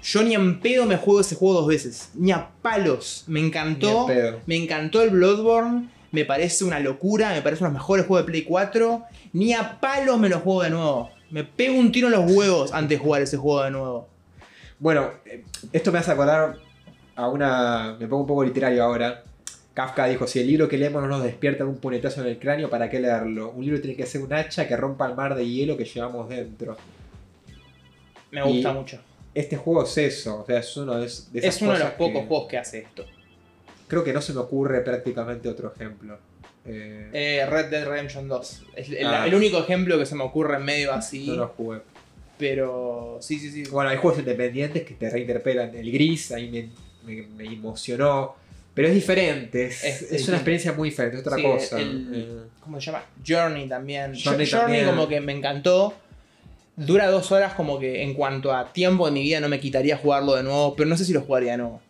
Yo 0.04 0.22
ni 0.22 0.36
en 0.36 0.60
pedo 0.60 0.86
me 0.86 0.98
juego 0.98 1.22
ese 1.22 1.34
juego 1.34 1.56
dos 1.56 1.68
veces. 1.68 2.12
Ni 2.14 2.32
a 2.32 2.52
palos. 2.62 3.24
Me 3.26 3.40
encantó. 3.40 4.08
Me 4.46 4.56
encantó 4.56 5.02
el 5.02 5.10
Bloodborne. 5.10 5.90
Me 6.12 6.26
parece 6.26 6.64
una 6.64 6.80
locura. 6.80 7.32
Me 7.32 7.42
parece 7.42 7.64
uno 7.64 7.72
de 7.72 7.74
los 7.74 7.82
mejores 7.82 8.06
juegos 8.06 8.24
de 8.28 8.32
Play 8.32 8.44
4. 8.44 9.04
Ni 9.34 9.54
a 9.54 9.80
palos 9.80 10.20
me 10.20 10.30
lo 10.30 10.42
juego 10.42 10.62
de 10.62 10.70
nuevo. 10.70 11.17
Me 11.30 11.44
pego 11.44 11.78
un 11.78 11.92
tiro 11.92 12.08
en 12.08 12.14
los 12.14 12.32
huevos 12.32 12.72
antes 12.74 12.98
de 12.98 13.04
jugar 13.04 13.22
ese 13.22 13.38
juego 13.38 13.64
de 13.64 13.72
nuevo. 13.72 14.08
Bueno, 14.80 15.10
eh, 15.26 15.44
esto 15.74 15.92
me 15.92 16.00
hace 16.00 16.12
acordar 16.12 16.56
a 17.16 17.28
una. 17.30 17.96
Me 18.00 18.08
pongo 18.08 18.22
un 18.24 18.28
poco 18.28 18.44
literario 18.44 18.84
ahora. 18.84 19.24
Kafka 19.74 20.06
dijo: 20.08 20.26
Si 20.28 20.40
el 20.40 20.48
libro 20.48 20.68
que 20.68 20.78
leemos 20.78 21.02
no 21.02 21.08
nos 21.08 21.24
despierta 21.24 21.66
un 21.66 21.78
puñetazo 21.78 22.22
en 22.22 22.28
el 22.28 22.40
cráneo, 22.40 22.70
¿para 22.70 22.90
qué 22.90 23.00
leerlo? 23.00 23.52
Un 23.52 23.66
libro 23.66 23.82
tiene 23.82 23.96
que 23.98 24.06
ser 24.06 24.22
un 24.22 24.32
hacha 24.34 24.68
que 24.68 24.76
rompa 24.78 25.06
el 25.08 25.16
mar 25.16 25.36
de 25.36 25.48
hielo 25.48 25.76
que 25.78 25.86
llevamos 25.86 26.30
dentro. 26.30 26.78
Me 28.32 28.42
gusta 28.44 28.72
Y- 28.72 28.74
mucho. 28.74 29.00
Este 29.34 29.56
juego 29.56 29.84
es 29.84 29.96
eso, 30.00 30.42
o 30.42 30.46
sea, 30.48 30.58
es 30.60 30.78
uno 30.78 30.96
de, 30.96 31.02
de 31.02 31.06
esas 31.06 31.56
Es 31.56 31.62
uno 31.62 31.74
de 31.74 31.80
los 31.80 31.92
pocos 31.92 32.26
juegos 32.26 32.48
que 32.48 32.58
hace 32.58 32.80
esto. 32.80 33.06
Creo 33.88 34.04
que 34.04 34.12
no 34.12 34.20
se 34.20 34.34
me 34.34 34.40
ocurre 34.40 34.82
prácticamente 34.82 35.48
otro 35.48 35.72
ejemplo. 35.76 36.18
Eh, 36.68 37.10
Eh, 37.14 37.46
Red 37.46 37.66
Dead 37.70 37.88
Redemption 37.88 38.28
2. 38.28 38.64
Es 38.76 38.90
el, 38.90 39.08
Ah. 39.08 39.26
el 39.26 39.34
único 39.36 39.60
ejemplo 39.60 39.98
que 39.98 40.06
se 40.06 40.16
me 40.16 40.24
ocurre 40.24 40.60
medio 40.60 40.94
así. 40.94 41.28
no 41.28 41.36
lo 41.36 41.48
jugué. 41.50 41.80
Pero 42.38 43.18
sí, 43.22 43.40
sí, 43.40 43.50
sí. 43.52 43.64
Bueno, 43.72 43.90
hay 43.90 43.98
juegos 43.98 44.20
independientes 44.20 44.84
que 44.84 44.94
te 44.94 45.10
reinterpelan. 45.10 45.76
El 45.76 45.92
gris 45.92 46.32
ahí 46.32 46.50
me, 46.52 46.70
me- 47.16 47.28
me 47.28 47.46
emocionó. 47.54 48.36
Pero 48.74 48.90
es 48.90 48.94
diferente, 48.94 49.66
es, 49.66 49.84
Es- 49.84 50.02
es 50.04 50.12
es- 50.12 50.28
una 50.28 50.38
experiencia 50.38 50.72
muy 50.74 50.90
diferente, 50.90 51.18
es 51.18 51.22
otra 51.26 51.38
Sí, 51.38 51.42
cosa. 51.44 51.80
el- 51.80 52.10
Eh, 52.14 52.48
¿Cómo 52.60 52.80
se 52.80 52.86
llama? 52.92 53.04
Journey 53.28 53.68
también. 53.68 54.14
Journey 54.14 54.46
Journey, 54.46 54.50
también. 54.82 54.86
como 54.86 55.08
que 55.08 55.20
me 55.20 55.32
encantó. 55.34 55.96
Dura 56.76 57.08
dos 57.10 57.32
horas 57.32 57.56
como 57.56 57.80
que 57.80 58.04
en 58.04 58.14
cuanto 58.14 58.54
a 58.54 58.72
tiempo 58.72 59.08
de 59.08 59.12
mi 59.14 59.24
vida 59.24 59.40
no 59.40 59.50
me 59.50 59.60
quitaría 59.60 59.98
jugarlo 59.98 60.36
de 60.36 60.44
nuevo, 60.44 60.76
pero 60.76 60.88
no 60.88 60.96
sé 60.96 61.06
si 61.06 61.14
lo 61.14 61.22
jugaría 61.22 61.54
de 61.54 61.58
nuevo. 61.58 61.82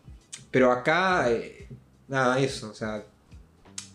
pero 0.49 0.71
acá, 0.71 1.29
eh, 1.29 1.67
nada, 2.07 2.39
eso, 2.39 2.69
o 2.71 2.73
sea. 2.73 3.03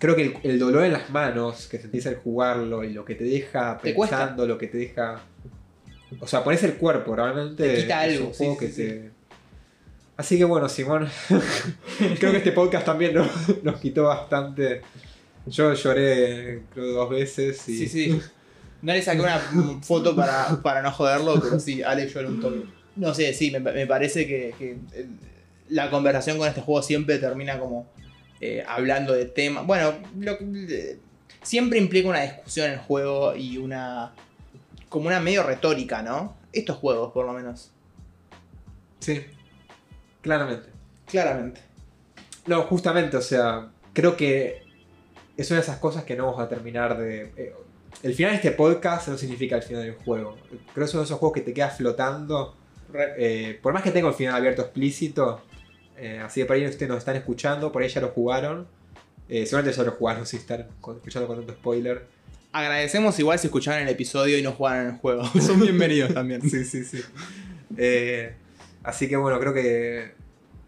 Creo 0.03 0.17
que 0.17 0.23
el, 0.23 0.37
el 0.43 0.59
dolor 0.59 0.85
en 0.85 0.95
las 0.95 1.11
manos 1.11 1.69
que 1.69 1.79
sentís 1.79 2.09
al 2.09 2.17
jugarlo 2.17 2.83
y 2.83 2.93
lo 2.93 3.05
que 3.05 3.15
te 3.15 3.23
deja 3.23 3.79
Te 3.81 3.95
pensando, 3.95 4.49
lo 4.49 4.59
que 4.59 4.67
te 4.67 4.77
deja. 4.77 5.21
O 6.19 6.27
sea, 6.27 6.43
pones 6.43 6.61
el 6.65 6.75
cuerpo, 6.75 7.15
realmente. 7.15 7.69
Te 7.69 7.83
quita 7.83 8.01
algo, 8.01 8.27
un 8.27 8.35
sí, 8.35 8.39
juego 8.39 8.55
sí, 8.55 8.59
que 8.59 8.73
sí. 8.73 8.83
te. 8.83 9.11
Así 10.17 10.39
que 10.39 10.43
bueno, 10.43 10.69
Simón. 10.69 11.09
creo 12.19 12.33
que 12.33 12.39
este 12.39 12.51
podcast 12.51 12.85
también 12.85 13.15
nos, 13.15 13.29
nos 13.63 13.79
quitó 13.79 14.03
bastante. 14.03 14.81
Yo 15.47 15.73
lloré, 15.73 16.63
creo, 16.75 16.95
dos 16.95 17.09
veces. 17.09 17.69
Y... 17.69 17.79
Sí, 17.79 17.87
sí. 17.87 18.21
No 18.83 18.93
le 18.93 19.03
saqué 19.03 19.21
una 19.21 19.39
foto 19.83 20.17
para, 20.17 20.61
para 20.63 20.83
no 20.83 20.91
joderlo, 20.91 21.41
pero 21.41 21.61
sí, 21.61 21.81
Ale 21.81 22.09
lloró 22.09 22.29
un 22.29 22.41
toque. 22.41 22.65
No 22.97 23.15
sé, 23.15 23.33
sí, 23.35 23.53
me, 23.53 23.61
me 23.61 23.87
parece 23.87 24.27
que, 24.27 24.53
que, 24.59 24.79
la 25.69 25.91
conversación 25.91 26.39
con 26.39 26.49
este 26.49 26.61
juego 26.61 26.83
siempre 26.83 27.19
termina 27.19 27.61
como 27.61 27.87
eh, 28.43 28.65
hablando 28.67 29.13
de 29.13 29.27
temas. 29.27 29.65
Bueno, 29.65 29.95
lo 30.19 30.37
eh, 30.43 30.99
siempre 31.43 31.79
implica 31.79 32.09
una 32.09 32.23
discusión 32.23 32.67
en 32.67 32.73
el 32.73 32.79
juego 32.81 33.37
y 33.37 33.57
una. 33.57 34.13
como 34.89 35.07
una 35.07 35.21
medio 35.21 35.45
retórica, 35.45 36.03
¿no? 36.03 36.37
Estos 36.53 36.77
juegos, 36.77 37.13
por 37.13 37.25
lo 37.25 37.33
menos. 37.33 37.71
Sí, 38.99 39.25
claramente. 40.21 40.71
Claramente. 41.07 41.61
No, 42.47 42.63
justamente, 42.63 43.17
o 43.17 43.23
sea, 43.23 43.71
creo 43.93 44.17
que 44.17 44.63
es 45.37 45.49
una 45.53 45.61
de 45.61 45.65
esas 45.65 45.79
cosas 45.79 46.03
que 46.03 46.17
no 46.17 46.27
vamos 46.27 46.41
a 46.41 46.49
terminar 46.49 46.99
de... 46.99 47.33
eh, 47.37 47.55
el 48.03 48.15
final 48.15 48.33
de 48.33 48.37
este 48.39 48.51
podcast 48.51 49.07
no 49.07 49.17
significa 49.17 49.55
el 49.55 49.63
final 49.63 49.85
del 49.85 49.95
juego. 49.95 50.37
Creo 50.51 50.65
que 50.75 50.85
es 50.85 50.95
uno 50.95 51.03
de 51.03 51.05
esos 51.05 51.19
juegos 51.21 51.35
que 51.35 51.43
te 51.43 51.55
queda 51.55 51.71
flotando. 51.71 52.57
Eh, 53.17 53.59
por 53.63 53.73
más 53.73 53.85
que 53.85 53.93
tenga 53.93 54.09
el 54.09 54.15
final 54.15 54.35
abierto 54.35 54.63
explícito, 54.63 55.43
eh, 56.03 56.19
así 56.19 56.41
que 56.41 56.47
por 56.47 56.57
ahí 56.57 56.67
ustedes 56.67 56.89
nos 56.89 56.99
están 56.99 57.15
escuchando, 57.15 57.71
por 57.71 57.83
ahí 57.83 57.89
ya 57.89 58.01
lo 58.01 58.09
jugaron. 58.09 58.67
Eh, 59.29 59.47
seguramente 59.47 59.77
ya 59.77 59.85
lo 59.85 59.93
jugaron 59.93 60.27
si 60.27 60.37
están 60.37 60.61
escuchando 60.61 61.29
con 61.29 61.39
tanto 61.39 61.53
spoiler. 61.53 62.07
Agradecemos 62.51 63.17
igual 63.21 63.39
si 63.39 63.47
escucharon 63.47 63.83
el 63.83 63.89
episodio 63.89 64.37
y 64.37 64.43
no 64.43 64.53
jugaron 64.53 64.89
el 64.89 64.97
juego. 64.97 65.25
Son 65.41 65.61
bienvenidos 65.61 66.13
también. 66.13 66.43
Sí, 66.43 66.65
sí, 66.65 66.85
sí. 66.85 67.01
Eh, 67.79 68.35
así 68.83 69.09
que 69.09 69.17
bueno, 69.17 69.39
creo 69.39 69.55
que 69.55 70.13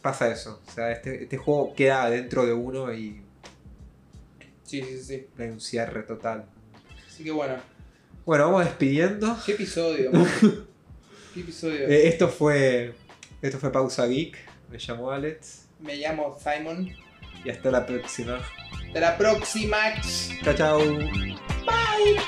pasa 0.01 0.31
eso. 0.31 0.63
O 0.67 0.71
sea, 0.71 0.93
este, 0.93 1.25
este 1.25 1.37
juego 1.37 1.75
queda 1.75 2.09
dentro 2.09 2.47
de 2.47 2.53
uno 2.53 2.95
y 2.95 3.21
Sí, 4.63 4.83
sí, 4.83 4.99
sí. 5.03 5.27
hay 5.37 5.49
un 5.49 5.61
cierre 5.61 6.05
total. 6.05 6.47
Así 7.07 7.25
que 7.25 7.33
bueno. 7.33 7.57
Bueno, 8.25 8.45
vamos 8.47 8.65
despidiendo. 8.65 9.37
¿Qué 9.45 9.53
episodio? 9.53 10.11
¿Qué 11.35 11.41
episodio? 11.41 11.89
Eh, 11.89 12.09
esto 12.09 12.29
fue. 12.29 12.95
Esto 13.43 13.59
fue 13.59 13.71
Pausa 13.71 14.07
Geek. 14.07 14.39
Me 14.75 14.81
llamo 14.81 15.11
Alex. 15.13 15.69
Me 15.79 15.95
llamo 15.95 16.37
Simon. 16.37 16.91
Y 17.45 17.51
hasta 17.51 17.71
la 17.71 17.87
próxima. 17.87 18.41
Hasta 18.89 19.01
la 19.01 19.17
próxima. 19.17 19.77
Chao, 20.43 20.55
chao. 20.55 20.81
Bye. 21.65 22.19